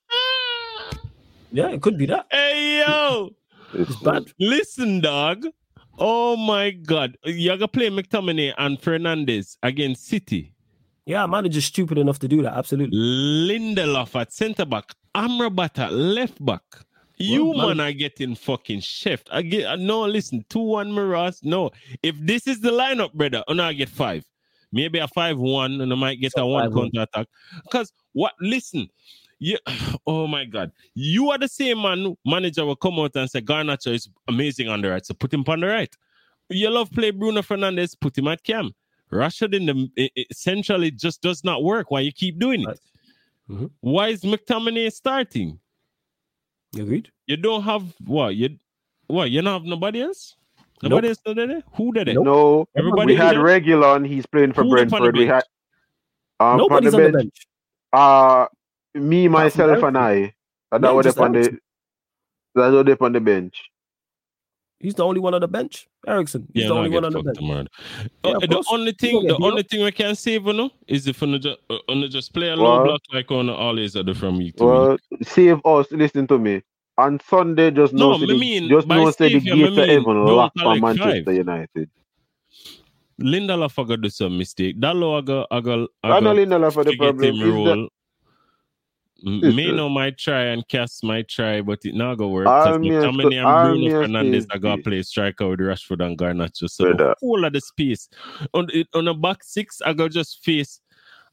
Yeah, 1.55 1.69
it 1.69 1.83
could 1.83 1.99
be 1.99 2.07
that. 2.07 2.25
Hey 2.31 2.79
yo, 2.79 3.29
it's 3.75 3.95
bad. 3.97 4.23
Listen, 4.39 5.01
dog. 5.01 5.45
Oh 5.99 6.35
my 6.35 6.71
God, 6.71 7.15
you're 7.25 7.57
gonna 7.57 7.67
play 7.67 7.91
McTominay 7.91 8.55
and 8.57 8.81
Fernandes 8.81 9.57
against 9.61 10.07
City. 10.07 10.55
Yeah, 11.05 11.27
man, 11.27 11.47
just 11.51 11.67
stupid 11.67 11.99
enough 11.99 12.17
to 12.19 12.27
do 12.27 12.41
that. 12.41 12.57
Absolutely. 12.57 12.97
Lindelof 12.97 14.19
at 14.19 14.33
centre 14.33 14.65
back, 14.65 14.85
Amrabat 15.13 15.77
at 15.77 15.93
left 15.93 16.43
back. 16.43 16.63
You 17.17 17.45
well, 17.45 17.67
man, 17.67 17.77
man 17.77 17.87
are 17.89 17.93
getting 17.93 18.33
fucking 18.33 18.79
shift. 18.79 19.29
I 19.31 19.43
get 19.43 19.79
no. 19.79 20.05
Listen, 20.05 20.43
two 20.49 20.57
one 20.57 20.91
Miraz. 20.91 21.41
No, 21.43 21.69
if 22.01 22.15
this 22.19 22.47
is 22.47 22.61
the 22.61 22.71
lineup, 22.71 23.13
brother, 23.13 23.43
oh 23.47 23.53
no, 23.53 23.65
I 23.65 23.73
get 23.73 23.89
five 23.89 24.25
maybe 24.73 24.99
a 24.99 25.07
5 25.07 25.37
1, 25.37 25.81
and 25.81 25.91
I 25.91 25.95
might 25.95 26.19
get 26.19 26.33
a 26.35 26.45
one 26.45 26.73
counter 26.73 27.01
attack. 27.01 27.27
Because 27.63 27.93
what, 28.11 28.33
listen, 28.41 28.89
you, 29.39 29.57
oh 30.07 30.27
my 30.27 30.45
God, 30.45 30.71
you 30.95 31.29
are 31.31 31.37
the 31.37 31.47
same 31.47 31.81
man, 31.81 32.17
manager 32.25 32.65
will 32.65 32.75
come 32.75 32.99
out 32.99 33.15
and 33.15 33.29
say 33.29 33.41
Garnacho 33.41 33.93
is 33.93 34.09
amazing 34.27 34.67
on 34.67 34.81
the 34.81 34.89
right, 34.89 35.05
so 35.05 35.13
put 35.13 35.33
him 35.33 35.45
on 35.47 35.61
the 35.61 35.67
right. 35.67 35.95
You 36.49 36.69
love 36.69 36.91
play 36.91 37.11
Bruno 37.11 37.41
Fernandes, 37.41 37.97
put 37.99 38.17
him 38.17 38.27
at 38.27 38.43
cam. 38.43 38.71
Rashford 39.11 39.53
in 39.53 39.65
the 39.67 40.11
essentially 40.31 40.89
just 40.91 41.21
does 41.21 41.43
not 41.43 41.63
work. 41.63 41.91
Why 41.91 41.99
you 41.99 42.11
keep 42.11 42.39
doing 42.39 42.67
it? 42.67 42.79
Mm-hmm. 43.49 43.67
Why 43.81 44.07
is 44.07 44.21
McTominay 44.21 44.91
starting? 44.91 45.59
Agreed. 46.75 47.11
You 47.27 47.37
don't 47.37 47.61
have 47.61 47.83
what 48.05 48.35
you 48.35 48.57
what 49.07 49.29
you 49.29 49.41
don't 49.41 49.53
have 49.53 49.63
nobody 49.63 50.01
else? 50.01 50.35
Nobody 50.81 51.09
nope. 51.09 51.17
still 51.17 51.35
there? 51.35 51.61
Who 51.75 51.93
did 51.93 52.09
it? 52.09 52.15
Nope. 52.15 52.25
No, 52.25 52.67
everybody. 52.75 53.13
We 53.13 53.15
had 53.15 53.35
Reguilon. 53.35 54.07
He's 54.07 54.25
playing 54.25 54.53
for 54.53 54.63
Who 54.63 54.71
Brentford. 54.71 55.15
We 55.15 55.27
had 55.27 55.43
um, 56.39 56.57
Nobody's 56.57 56.93
on 56.93 57.01
the, 57.01 57.11
bench. 57.11 57.13
on 57.13 57.17
the 57.17 57.23
bench. 57.23 57.47
Uh 57.93 58.47
me, 58.95 59.27
myself, 59.27 59.83
and 59.83 59.97
I. 59.97 60.33
And 60.71 60.83
that 60.83 60.93
was 60.93 61.17
on 61.17 61.33
the 61.33 61.57
that 62.55 62.71
was 62.71 62.97
on 63.01 63.13
the 63.13 63.19
bench. 63.19 63.61
He's 64.79 64.95
the 64.95 65.05
only 65.05 65.21
one 65.21 65.33
on 65.33 65.39
the 65.39 65.47
bench. 65.47 65.87
Eriksen. 66.05 66.45
He's 66.53 66.63
yeah, 66.63 66.69
the 66.69 66.75
only 66.75 66.89
one 66.89 67.05
on 67.05 67.13
the 67.13 67.23
bench. 67.23 67.69
Yeah, 68.25 68.31
uh, 68.31 68.39
the 68.39 68.65
only 68.69 68.91
thing, 68.91 69.25
the 69.25 69.37
only 69.41 69.63
thing 69.63 69.81
we 69.81 69.91
can 69.93 70.13
save, 70.13 70.45
you 70.45 70.51
know, 70.51 70.71
is 70.87 71.07
if 71.07 71.21
we 71.21 71.39
just, 71.39 71.57
uh, 71.69 72.07
just 72.09 72.33
play 72.33 72.49
a 72.49 72.55
low 72.57 72.77
well, 72.77 72.83
block 72.83 73.01
like 73.13 73.31
on 73.31 73.49
always 73.49 73.95
other 73.95 74.13
from 74.13 74.37
week 74.37 74.57
to 74.57 74.65
well, 74.65 74.97
week. 75.09 75.25
Save 75.25 75.61
us. 75.65 75.87
Listen 75.91 76.27
to 76.27 76.37
me 76.37 76.61
on 76.97 77.19
Sunday, 77.19 77.71
just 77.71 77.93
no, 77.93 78.17
know, 78.17 78.37
mean, 78.37 78.69
just 78.69 78.87
know 78.87 79.09
say 79.11 79.33
the 79.33 79.39
gate 79.39 79.75
to 79.75 79.87
heaven 79.87 80.25
locked 80.25 80.59
for 80.59 80.75
Manchester 80.75 81.23
five. 81.23 81.35
United. 81.35 81.89
Lindelof 83.21 83.87
got 83.87 84.01
do 84.01 84.09
some 84.09 84.33
uh, 84.33 84.37
mistake. 84.37 84.79
That 84.79 84.95
I 84.95 85.21
got 85.21 85.47
I 85.51 85.61
got 85.61 85.89
I, 86.03 86.19
know 86.19 86.33
Lindelof 86.33 86.73
for 86.73 86.83
the 86.83 86.95
problem. 86.95 87.89
Me 89.25 89.71
no 89.71 89.87
might 89.87 90.17
try 90.17 90.47
and 90.47 90.67
Cass 90.67 91.01
might 91.01 91.29
try, 91.29 91.61
but 91.61 91.79
it 91.85 91.95
not 91.95 92.15
gonna 92.15 92.29
work. 92.29 92.43
Because 92.43 92.77
McTominay 92.77 93.41
and 93.41 93.79
Bruno 93.79 94.05
Fernandes 94.05 94.45
are 94.51 94.59
gonna 94.59 94.81
play 94.81 95.01
striker 95.01 95.47
with 95.47 95.59
Rashford 95.59 96.05
and 96.05 96.17
Garnacho. 96.17 96.69
So 96.69 96.91
the 96.91 97.15
whole 97.21 97.45
of 97.45 97.53
the 97.53 97.61
space 97.61 98.09
on 98.53 98.67
on 98.93 99.05
the 99.05 99.13
back 99.13 99.43
six, 99.43 99.81
I 99.85 99.93
got 99.93 100.11
just 100.11 100.43
face. 100.43 100.81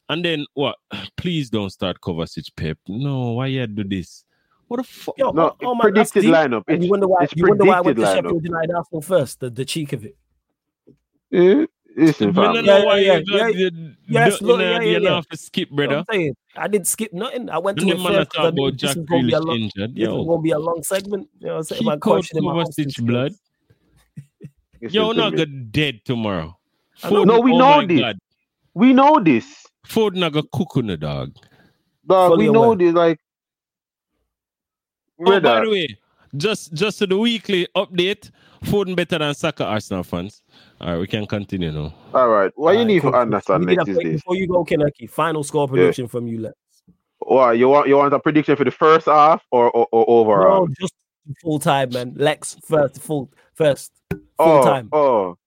And 0.07 0.23
then 0.23 0.45
what? 0.53 0.77
Please 1.17 1.49
don't 1.49 1.69
start 1.69 1.99
Kovacic 2.01 2.49
Pep. 2.55 2.77
No, 2.87 3.31
why 3.33 3.47
you 3.47 3.67
do 3.67 3.83
this? 3.83 4.23
What 4.71 4.77
the 4.77 4.83
fuck? 4.83 5.17
Yo, 5.17 5.31
no, 5.31 5.53
oh, 5.63 5.75
my, 5.75 5.81
predicted 5.81 6.23
lineup. 6.23 6.63
It's, 6.65 6.81
you 6.81 6.89
wonder 6.89 7.05
why? 7.05 7.27
You 7.35 7.45
wonder 7.45 7.65
why 7.65 7.79
I 7.79 7.81
went 7.81 7.97
to 7.97 8.03
lineup. 8.03 8.15
Sheffield 8.15 8.43
United 8.45 8.71
Arsenal 8.73 9.01
first. 9.01 9.41
The, 9.41 9.49
the 9.49 9.65
cheek 9.65 9.91
of 9.91 10.05
it. 10.05 10.15
Yeah, 11.29 11.65
listen, 11.97 12.33
fam. 12.33 12.55
Yeah, 12.55 12.61
yeah, 12.61 12.95
yeah, 12.95 13.19
yeah, 13.25 13.47
yeah. 13.49 13.69
Yes, 14.07 14.41
look, 14.41 14.61
yeah, 14.61 14.79
yeah, 14.79 14.97
yeah. 14.99 15.21
To 15.29 15.37
skip, 15.37 15.71
brother. 15.71 15.97
I'm 15.97 16.05
saying, 16.09 16.35
I 16.55 16.69
didn't 16.69 16.87
skip 16.87 17.11
nothing. 17.11 17.49
I 17.49 17.57
went 17.57 17.79
to 17.79 17.85
it 17.89 17.99
first. 17.99 18.31
Talk 18.31 18.53
about 18.53 18.77
Jack 18.77 18.95
Grealish 18.95 19.43
long, 19.43 19.59
injured. 19.59 19.97
Yo, 19.97 20.05
this 20.05 20.21
is 20.21 20.27
gonna 20.29 20.41
be 20.41 20.51
a 20.51 20.59
long 20.59 20.83
segment. 20.83 21.27
You 21.39 21.47
know 21.47 21.53
what 21.55 21.57
I'm 21.57 21.63
saying? 21.65 21.83
My 21.83 21.97
coach 21.97 22.29
Kovacic 22.33 23.05
blood. 23.05 23.33
Yo, 24.79 25.11
not 25.11 25.35
get 25.35 25.73
dead 25.73 25.99
tomorrow. 26.05 26.57
no, 27.11 27.41
we 27.41 27.51
oh 27.51 27.57
know 27.57 27.85
this. 27.85 27.99
God. 27.99 28.17
We 28.73 28.93
know 28.93 29.19
this. 29.19 29.65
Ford 29.85 30.15
not 30.15 30.31
gonna 30.31 30.47
cook 30.49 30.77
on 30.77 30.87
the 30.87 30.95
dog. 30.95 31.35
Dog, 32.07 32.37
we 32.37 32.49
know 32.49 32.73
this. 32.73 32.93
Like 32.93 33.19
Oh, 35.25 35.39
by 35.39 35.61
the 35.61 35.69
way, 35.69 35.97
just 36.37 36.73
just 36.73 36.99
to 36.99 37.07
the 37.07 37.17
weekly 37.17 37.67
update, 37.75 38.31
Foden 38.65 38.95
better 38.95 39.17
than 39.17 39.33
Saka 39.33 39.65
Arsenal 39.65 40.03
fans. 40.03 40.41
All 40.79 40.91
right, 40.91 40.99
we 40.99 41.07
can 41.07 41.25
continue 41.25 41.71
now. 41.71 41.93
All 42.13 42.29
right. 42.29 42.51
What 42.55 42.69
All 42.69 42.73
you 42.73 42.79
right, 42.79 42.87
need 42.87 43.01
cool. 43.01 43.11
to 43.11 43.17
understand 43.17 43.65
next 43.65 43.87
is 43.87 43.97
this. 43.97 44.13
Before 44.13 44.35
you 44.35 44.47
go, 44.47 44.63
Kaneki, 44.63 45.09
final 45.09 45.43
score 45.43 45.67
prediction 45.67 46.05
yeah. 46.05 46.09
from 46.09 46.27
you, 46.27 46.39
let's. 46.41 46.55
What 47.19 47.57
you 47.57 47.69
want? 47.69 47.87
You 47.87 47.97
want 47.97 48.13
a 48.13 48.19
prediction 48.19 48.55
for 48.55 48.63
the 48.63 48.71
first 48.71 49.05
half 49.05 49.43
or 49.51 49.69
or, 49.71 49.87
or 49.91 50.09
overall? 50.09 50.67
No, 50.67 50.73
just 50.79 50.93
full 51.41 51.59
time, 51.59 51.89
man. 51.91 52.13
Lex 52.15 52.57
first, 52.63 52.99
full 53.01 53.31
first, 53.53 53.91
full 54.11 54.21
oh, 54.39 54.63
time. 54.63 54.89
Oh, 54.91 55.37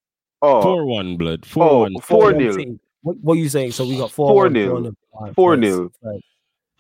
oh, 0.41 0.63
four 0.63 0.87
one 0.87 1.17
blood, 1.17 1.41
oh, 1.45 1.49
four 1.49 1.71
oh, 1.71 1.79
one, 1.81 1.95
four, 2.01 2.21
four 2.21 2.33
nil. 2.33 2.77
What, 3.03 3.17
what, 3.19 3.35
are 3.35 3.41
you 3.41 3.49
saying? 3.49 3.73
So 3.73 3.87
we 3.87 3.99
got 3.99 4.11
four, 4.11 4.29
four 4.29 4.49
nil, 4.49 4.71
four 4.71 4.81
nil. 4.81 5.35
Four 5.35 5.57
nil. 5.57 5.93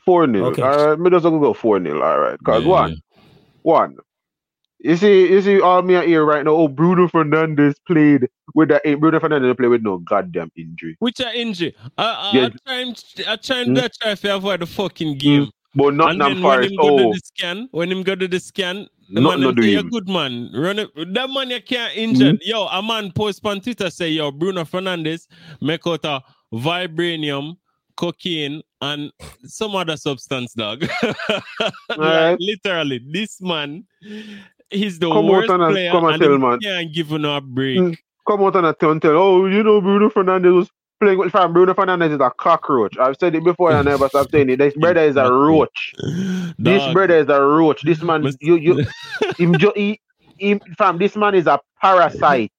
Okay. 0.07 0.63
All 0.63 0.89
right, 0.89 0.99
me 0.99 1.11
just 1.11 1.23
go 1.23 1.55
four 1.55 1.81
nil. 1.81 2.03
All 2.03 2.19
right, 2.19 2.39
cause 2.45 2.63
yeah, 2.63 2.69
one, 2.69 2.91
yeah. 2.91 2.97
one. 3.63 3.97
You 4.81 4.97
see, 4.97 5.31
you 5.31 5.41
see, 5.41 5.61
all 5.63 5.81
me 5.81 5.95
here 5.95 6.27
right 6.27 6.45
now. 6.45 6.51
Oh, 6.51 6.69
Bruno 6.69 7.09
Fernandes 7.09 7.75
played 7.87 8.29
with 8.55 8.69
that. 8.69 8.83
Bruno 9.01 9.19
Fernandes 9.19 9.57
played 9.57 9.69
with 9.69 9.83
no 9.83 9.97
goddamn 9.99 10.51
injury. 10.57 10.95
Which 10.99 11.21
are 11.23 11.33
injury? 11.33 11.75
I, 11.97 12.05
I, 12.05 12.31
yeah. 12.37 12.45
I 12.45 12.51
trying, 12.67 12.97
I 13.27 13.37
trying 13.37 13.69
mm. 13.69 13.81
to 13.81 13.89
try 13.89 14.15
to 14.15 14.37
avoid 14.37 14.61
the 14.61 14.67
fucking 14.67 15.17
game. 15.17 15.45
Mm. 15.45 15.51
But 15.75 15.95
not 15.95 16.21
and 16.21 16.43
far. 16.43 16.61
When 16.61 16.71
him 16.71 16.79
oh. 16.79 16.99
go 16.99 16.99
to 16.99 17.15
the 17.15 17.21
scan, 17.25 17.69
when 17.71 17.91
him 17.91 18.03
go 18.03 18.15
to 18.15 18.29
the 18.29 18.39
scan, 18.39 18.87
the 19.11 19.21
not, 19.23 19.41
man 19.41 19.55
not 19.55 19.65
a 19.65 19.83
good 19.85 20.09
man. 20.09 20.51
Run 20.55 20.79
it, 20.79 20.91
that 21.15 21.31
man 21.31 21.51
you 21.51 21.63
can't 21.63 21.97
injure. 21.97 22.33
Mm. 22.33 22.39
Yo, 22.43 22.67
a 22.67 22.83
man 22.83 23.11
post 23.11 23.45
on 23.47 23.63
Twitter 23.63 23.89
say, 23.89 24.11
yo, 24.11 24.31
Bruno 24.31 24.65
Fernandes 24.65 25.27
make 25.63 25.87
out 25.87 26.05
a 26.05 26.23
vibranium 26.53 27.57
cocaine, 27.97 28.63
and 28.81 29.13
some 29.45 29.75
other 29.75 29.97
substance, 29.97 30.53
dog. 30.55 30.85
like, 31.97 32.39
literally, 32.41 33.01
this 33.11 33.41
man, 33.41 33.85
he's 34.71 34.99
the 34.99 35.11
come 35.11 35.29
worst 35.29 35.49
player, 35.49 35.91
come 35.91 36.05
and, 36.05 36.15
and 36.15 36.23
tell, 36.23 36.39
man. 36.39 36.59
can't 36.61 36.93
give 36.93 37.09
him 37.11 37.25
a 37.25 37.41
break. 37.41 37.79
Mm, 37.79 37.97
come 38.27 38.43
out 38.43 38.57
and 38.57 38.79
tell, 38.79 39.01
tell, 39.01 39.17
oh, 39.17 39.47
you 39.47 39.63
know, 39.63 39.81
Bruno 39.81 40.11
Fernandes 40.11 40.55
was 40.55 40.71
playing 41.01 41.19
with 41.19 41.33
fam, 41.33 41.53
Bruno 41.53 41.75
Fernandes 41.75 42.13
is 42.13 42.21
a 42.21 42.31
cockroach. 42.31 42.97
I've 42.99 43.17
said 43.19 43.35
it 43.35 43.45
before 43.45 43.71
and 43.71 43.89
I 43.89 43.93
never 43.93 44.09
stop 44.09 44.31
saying 44.31 44.51
it. 44.51 44.59
This 44.59 44.75
brother 44.75 45.03
is 45.03 45.17
a 45.17 45.31
roach. 45.31 45.95
This 46.59 46.93
brother 46.93 47.19
is 47.19 47.29
a 47.29 47.41
roach. 47.41 47.83
This 47.83 48.03
man, 48.03 48.25
you, 48.41 48.57
you, 48.57 48.87
him, 49.39 49.55
he, 49.75 50.01
he, 50.39 50.61
fam, 50.77 50.99
this 50.99 51.17
man 51.17 51.35
is 51.35 51.47
a 51.47 51.61
parasite. 51.81 52.53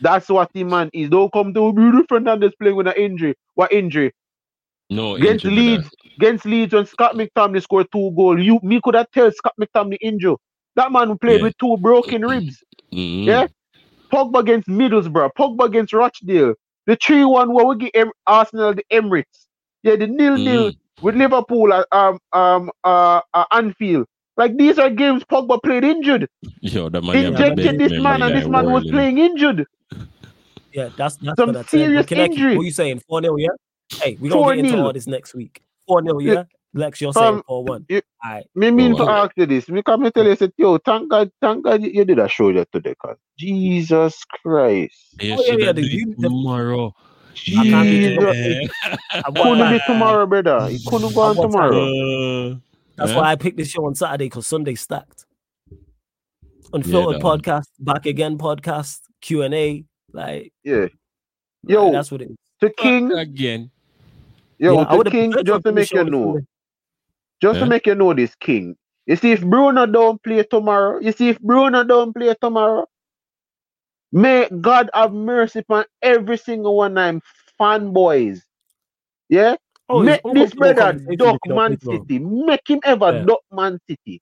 That's 0.00 0.28
what 0.28 0.52
the 0.52 0.64
man 0.64 0.90
is. 0.92 1.10
Don't 1.10 1.32
come 1.32 1.54
to 1.54 1.72
Bruno 1.72 2.02
Fernandes 2.04 2.52
playing 2.60 2.76
with 2.76 2.88
an 2.88 2.94
injury. 2.96 3.34
What 3.54 3.72
injury? 3.72 4.12
No, 4.90 5.16
against 5.16 5.44
Leeds, 5.44 5.90
against 6.16 6.46
Leeds 6.46 6.72
when 6.72 6.86
Scott 6.86 7.14
McTominay 7.14 7.62
scored 7.62 7.88
two 7.92 8.10
goals. 8.16 8.40
You 8.40 8.58
me 8.62 8.80
could 8.82 8.94
have 8.94 9.10
tell 9.10 9.30
Scott 9.32 9.54
McTominay 9.60 9.98
injured. 10.00 10.36
That 10.76 10.92
man 10.92 11.18
played 11.18 11.38
yeah. 11.38 11.44
with 11.44 11.58
two 11.58 11.76
broken 11.78 12.24
ribs. 12.24 12.62
Mm-hmm. 12.92 13.28
Yeah. 13.28 13.46
Pogba 14.12 14.40
against 14.40 14.68
Middlesbrough, 14.68 15.30
Pogba 15.38 15.66
against 15.66 15.92
Rochdale. 15.92 16.54
The 16.86 16.96
3 16.96 17.24
1 17.24 17.52
where 17.52 17.66
we 17.66 17.76
get 17.76 17.90
em- 17.94 18.12
Arsenal 18.26 18.72
the 18.72 18.84
Emirates. 18.90 19.46
Yeah, 19.82 19.96
the 19.96 20.06
nil 20.06 20.38
nil 20.38 20.70
mm-hmm. 20.70 21.04
with 21.04 21.16
Liverpool 21.16 21.72
at 21.72 21.86
um, 21.92 22.18
um, 22.32 22.70
uh, 22.84 23.20
uh, 23.34 23.44
Anfield. 23.52 24.06
Like 24.38 24.56
these 24.56 24.78
are 24.78 24.88
games 24.88 25.22
Pogba 25.24 25.62
played 25.62 25.84
injured. 25.84 26.28
Yo, 26.60 26.88
the 26.88 27.02
man 27.02 27.16
Injected 27.16 27.78
this 27.78 28.00
man 28.00 28.22
and 28.22 28.34
this 28.34 28.48
man 28.48 28.70
was 28.70 28.84
playing 28.84 29.18
injured. 29.18 29.66
Yeah, 30.72 30.90
that's 30.96 31.16
that's 31.16 31.38
some 31.38 31.52
what 31.52 31.68
serious 31.68 32.10
injury. 32.10 32.56
What 32.56 32.62
are 32.62 32.66
you 32.66 32.70
saying? 32.70 33.00
4 33.00 33.22
0, 33.22 33.36
yeah? 33.36 33.48
Hey, 33.92 34.16
we're 34.20 34.30
gonna 34.30 34.56
get 34.56 34.64
into 34.66 34.82
all 34.82 34.92
this 34.92 35.06
next 35.06 35.34
week. 35.34 35.62
4 35.86 36.02
0, 36.02 36.18
yeah? 36.18 36.44
Lex, 36.74 37.00
you're 37.00 37.12
saying 37.12 37.42
4 37.46 37.64
1. 37.64 37.86
All 37.90 38.00
right. 38.24 38.46
Me 38.54 38.70
mean 38.70 38.96
to 38.96 39.08
ask 39.08 39.32
you 39.36 39.46
this. 39.46 39.68
Me 39.68 39.82
come 39.82 40.04
and 40.04 40.14
tell 40.14 40.26
you, 40.26 40.36
say, 40.36 40.50
yo, 40.56 40.78
thank 40.78 41.10
God, 41.10 41.30
thank 41.40 41.64
God 41.64 41.82
you 41.82 42.04
did 42.04 42.18
a 42.18 42.28
show 42.28 42.52
that 42.52 42.70
today, 42.72 42.94
cause 43.00 43.16
Jesus 43.38 44.22
Christ. 44.24 45.16
Yeah, 45.20 45.36
oh, 45.38 45.44
yeah, 45.46 45.66
yeah, 45.66 45.72
the, 45.72 46.14
tomorrow. 46.20 46.94
Jesus. 47.34 48.18
couldn't 49.24 49.70
be 49.70 49.80
tomorrow, 49.86 50.26
brother. 50.26 50.68
It 50.70 50.82
couldn't 50.86 51.14
go 51.14 51.20
on 51.22 51.36
tomorrow. 51.36 52.50
Uh, 52.50 52.56
That's 52.96 53.12
yeah. 53.12 53.16
why 53.16 53.30
I 53.30 53.36
picked 53.36 53.56
this 53.56 53.68
show 53.68 53.86
on 53.86 53.94
Saturday 53.94 54.26
because 54.26 54.46
Sunday 54.46 54.74
stacked. 54.74 55.24
Unfiltered 56.72 57.22
yeah, 57.22 57.28
podcast, 57.28 57.68
back 57.78 58.04
again 58.04 58.36
podcast, 58.36 59.00
Q 59.22 59.42
and 59.42 59.54
A, 59.54 59.84
like 60.12 60.52
yeah, 60.64 60.88
yo, 61.62 61.90
that's 61.90 62.10
what 62.10 62.20
it 62.20 62.30
is. 62.30 62.36
The 62.60 62.68
king 62.68 63.12
again. 63.12 63.70
Yo, 64.58 64.74
yeah, 64.74 65.02
the 65.02 65.10
king 65.10 65.32
just 65.44 65.64
to 65.64 65.72
make 65.72 65.90
you 65.92 66.04
know. 66.04 66.40
Just 67.40 67.58
yeah. 67.58 67.64
to 67.64 67.66
make 67.70 67.86
you 67.86 67.94
know 67.94 68.12
this 68.12 68.34
king. 68.34 68.76
You 69.06 69.16
see, 69.16 69.32
if 69.32 69.42
Bruno 69.42 69.86
don't 69.86 70.22
play 70.22 70.42
tomorrow, 70.42 71.00
you 71.00 71.12
see, 71.12 71.30
if 71.30 71.40
Bruno 71.40 71.84
don't 71.84 72.12
play 72.12 72.34
tomorrow, 72.40 72.86
may 74.12 74.48
God 74.60 74.90
have 74.92 75.12
mercy 75.12 75.60
upon 75.60 75.84
every 76.02 76.36
single 76.36 76.76
one 76.76 76.98
of 76.98 77.04
them 77.04 77.22
fanboys. 77.58 78.42
Yeah? 79.28 79.56
Oh, 79.88 80.02
make 80.02 80.20
this 80.34 80.52
brother 80.52 80.92
duck 81.16 81.38
Man 81.46 81.78
City. 81.80 82.18
Make 82.18 82.68
him 82.68 82.80
ever 82.84 83.12
yeah. 83.12 83.22
duck 83.22 83.40
Man 83.50 83.78
City. 83.88 84.20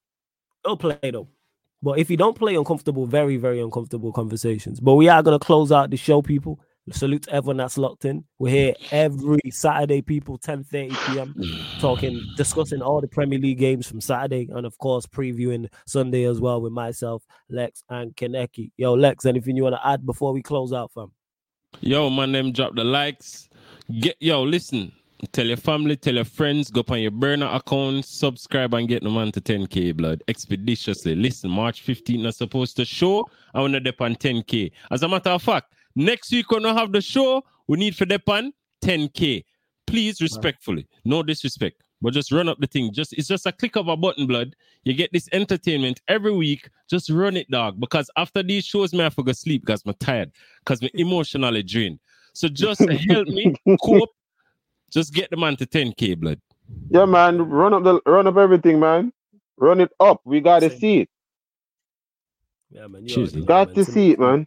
He'll 0.65 0.77
play 0.77 0.99
though. 1.03 1.29
But 1.83 1.99
if 1.99 2.11
you 2.11 2.17
don't 2.17 2.37
play 2.37 2.55
uncomfortable, 2.55 3.07
very, 3.07 3.37
very 3.37 3.61
uncomfortable 3.61 4.13
conversations. 4.13 4.79
But 4.81 4.95
we 4.95 5.09
are 5.09 5.23
gonna 5.23 5.39
close 5.39 5.73
out 5.73 5.91
the 5.91 5.97
show, 5.97 6.23
people. 6.23 6.61
Salute 6.93 7.23
to 7.23 7.33
everyone 7.33 7.57
that's 7.57 7.77
locked 7.77 8.05
in. 8.05 8.25
We're 8.39 8.51
here 8.51 8.75
every 8.93 9.41
Saturday, 9.51 10.03
people, 10.03 10.39
10 10.39 10.63
30 10.63 10.89
p.m. 11.07 11.35
talking, 11.81 12.23
discussing 12.37 12.81
all 12.81 13.01
the 13.01 13.09
Premier 13.09 13.41
League 13.41 13.59
games 13.59 13.89
from 13.89 14.01
Saturday, 14.01 14.49
and 14.55 14.65
of 14.65 14.79
course, 14.79 15.05
previewing 15.05 15.69
Sunday 15.87 16.25
as 16.25 16.41
well 16.41 16.61
with 16.61 16.73
myself, 16.73 17.25
Lex, 17.51 17.83
and 17.89 18.15
Kaneki. 18.15 18.71
Yo, 18.77 18.95
Lex, 18.95 19.27
anything 19.27 19.57
you 19.57 19.65
want 19.65 19.75
to 19.75 19.87
add 19.87 20.07
before 20.07 20.33
we 20.33 20.43
close 20.43 20.73
out, 20.73 20.93
fam? 20.93 21.11
Yo, 21.81 22.09
my 22.09 22.25
name, 22.25 22.53
drop 22.53 22.77
the 22.77 22.85
likes. 22.85 23.49
Get 24.01 24.17
yo, 24.21 24.43
listen. 24.43 24.93
Tell 25.33 25.47
your 25.47 25.57
family, 25.57 25.97
tell 25.97 26.15
your 26.15 26.25
friends, 26.25 26.71
go 26.71 26.85
on 26.89 27.01
your 27.01 27.11
burner 27.11 27.47
account, 27.47 28.05
subscribe 28.05 28.75
and 28.75 28.87
get 28.87 29.03
the 29.03 29.09
man 29.09 29.33
to 29.33 29.41
10k 29.41 29.97
blood 29.97 30.23
expeditiously. 30.29 31.17
Listen, 31.17 31.51
March 31.51 31.85
15th 31.87 32.27
is 32.27 32.37
supposed 32.37 32.77
to 32.77 32.85
show. 32.85 33.27
I 33.55 33.61
want 33.61 33.73
to 33.73 33.81
dip 33.81 34.01
on 34.03 34.15
10k. 34.15 34.73
As 34.91 35.03
a 35.03 35.09
matter 35.09 35.31
of 35.31 35.43
fact, 35.43 35.73
Next 35.99 36.31
week 36.31 36.51
when 36.51 36.63
we 36.63 36.69
have 36.69 36.93
the 36.93 37.01
show, 37.01 37.43
we 37.67 37.79
need 37.79 37.97
for 37.97 38.05
Depan 38.05 38.53
10k. 38.85 39.45
Please, 39.87 40.21
respectfully, 40.21 40.87
no 41.07 41.23
disrespect, 41.23 41.83
but 42.03 42.13
just 42.13 42.31
run 42.31 42.51
up 42.51 42.59
the 42.59 42.67
thing. 42.67 42.93
Just 42.93 43.15
it's 43.15 43.29
just 43.29 43.47
a 43.47 43.53
click 43.53 43.77
of 43.77 43.89
a 43.89 43.97
button, 43.97 44.27
blood. 44.27 44.55
You 44.85 44.93
get 44.93 45.11
this 45.13 45.27
entertainment 45.33 46.03
every 46.07 46.33
week. 46.33 46.69
Just 46.91 47.09
run 47.09 47.35
it, 47.37 47.51
dog. 47.51 47.81
Because 47.81 48.11
after 48.19 48.43
these 48.43 48.67
shows, 48.67 48.93
man, 48.93 49.07
I 49.07 49.11
forget 49.11 49.39
sleep 49.39 49.65
because 49.65 49.83
I'm 49.87 49.95
tired, 49.95 50.33
because 50.59 50.83
I'm 50.83 50.91
emotionally 50.95 51.63
drained. 51.63 51.99
So 52.35 52.49
just 52.49 52.81
help 53.09 53.29
me 53.29 53.55
cope. 53.83 54.11
Just 54.93 55.15
get 55.15 55.31
the 55.31 55.39
man 55.39 55.57
to 55.57 55.67
10k, 55.67 56.19
blood. 56.19 56.41
Yeah, 56.91 57.07
man. 57.07 57.49
Run 57.49 57.73
up 57.73 57.85
the 57.85 58.01
run 58.05 58.27
up 58.27 58.37
everything, 58.37 58.79
man. 58.81 59.13
Run 59.57 59.81
it 59.81 59.93
up. 59.99 60.21
We 60.27 60.41
gotta 60.41 60.69
see 60.69 60.99
it. 60.99 61.09
Yeah, 62.71 62.87
man. 62.87 63.07
You 63.07 63.43
got 63.45 63.75
to 63.75 63.85
see 63.85 64.11
it, 64.11 64.19
man 64.19 64.47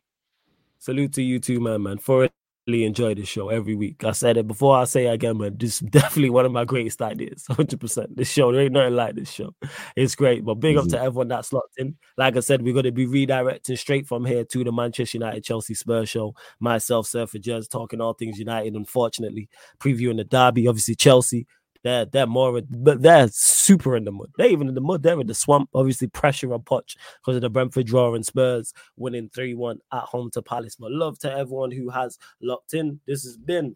salute 0.80 1.14
to 1.14 1.22
you 1.22 1.40
too, 1.40 1.60
man, 1.60 1.84
man. 1.84 1.98
For 2.00 2.30
really 2.70 2.86
enjoy 2.86 3.16
this 3.16 3.28
show 3.28 3.50
every 3.50 3.76
week. 3.76 4.04
I 4.04 4.12
said 4.12 4.38
it 4.38 4.48
before. 4.48 4.78
I 4.78 4.84
say 4.86 5.08
it 5.08 5.14
again, 5.14 5.38
man. 5.38 5.56
This 5.58 5.76
is 5.76 5.80
definitely 5.90 6.30
one 6.30 6.46
of 6.46 6.52
my 6.52 6.66
greatest 6.66 7.02
ideas. 7.02 7.46
Hundred 7.50 7.80
percent. 7.80 8.16
This 8.16 8.32
show, 8.32 8.52
there 8.52 8.62
ain't 8.62 8.74
nothing 8.74 8.96
like 8.96 9.16
this 9.16 9.32
show. 9.32 9.54
It's 9.96 10.16
great. 10.16 10.46
But 10.46 10.56
big 10.56 10.76
mm-hmm. 10.76 10.86
up 10.86 10.92
to 10.92 11.00
everyone 11.00 11.28
that's 11.28 11.54
locked 11.54 11.78
in. 11.78 11.98
Like 12.18 12.38
I 12.38 12.42
said, 12.42 12.62
we're 12.62 12.74
gonna 12.74 12.92
be 12.92 13.08
redirecting 13.08 13.78
straight 13.78 14.08
from 14.08 14.26
here 14.26 14.44
to 14.46 14.64
the 14.64 14.72
Manchester 14.72 15.18
United 15.18 15.44
Chelsea 15.44 15.74
Spurs 15.74 16.10
show. 16.10 16.34
Myself, 16.60 17.08
Surfer 17.08 17.40
Jazz, 17.40 17.68
talking 17.68 18.02
all 18.02 18.14
things 18.14 18.40
United. 18.40 18.76
Unfortunately, 18.76 19.50
previewing 19.80 20.18
the 20.18 20.24
derby. 20.24 20.68
Obviously, 20.68 20.96
Chelsea 20.96 21.48
they're 21.84 22.06
they're 22.06 22.28
more, 22.28 22.62
but 22.70 23.02
they're 23.02 23.30
super 23.32 23.96
in 23.96 24.04
the 24.04 24.12
mud. 24.12 24.32
They're 24.38 24.50
even 24.50 24.68
in 24.68 24.76
the 24.76 24.82
mud. 24.82 25.04
They're 25.04 25.20
in 25.20 25.28
the 25.28 25.34
swamp. 25.34 25.70
Obviously, 25.74 26.08
pressure 26.08 26.54
on 26.54 26.62
Poch 26.62 26.96
because 27.22 27.36
of 27.36 27.42
the 27.42 27.50
Brentford 27.50 27.88
draw 27.88 28.14
and 28.16 28.26
Spurs 28.26 28.74
winning 28.98 29.30
three 29.30 29.54
one 29.54 29.80
at 29.94 30.04
home 30.04 30.30
to 30.32 30.42
Palace. 30.42 30.76
But 30.76 30.92
love 30.92 31.20
to 31.20 31.32
everyone 31.32 31.72
who 31.72 31.90
has 31.90 32.18
locked 32.42 32.74
in. 32.74 33.00
This 33.08 33.24
has 33.24 33.38
been 33.38 33.76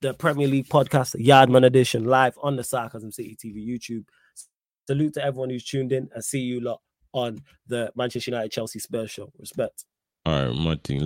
the 0.00 0.14
Premier 0.14 0.48
League 0.48 0.68
podcast, 0.68 1.14
Yardman 1.22 1.64
edition, 1.64 2.04
live 2.04 2.38
on 2.42 2.56
the 2.56 2.64
Sarcasm 2.64 3.12
City 3.12 3.36
TV 3.36 3.66
YouTube. 3.66 4.04
Salute 4.86 5.14
to 5.14 5.24
everyone 5.24 5.50
who's 5.50 5.64
tuned 5.64 5.92
in 5.92 6.08
and 6.14 6.24
see 6.24 6.40
you 6.40 6.60
lot 6.60 6.80
on 7.12 7.38
the 7.66 7.90
Manchester 7.96 8.30
United 8.30 8.52
Chelsea 8.52 8.78
Spurs 8.78 9.10
show. 9.10 9.32
Respect. 9.38 9.84
All 10.24 10.46
right, 10.46 10.54
Martin. 10.54 10.96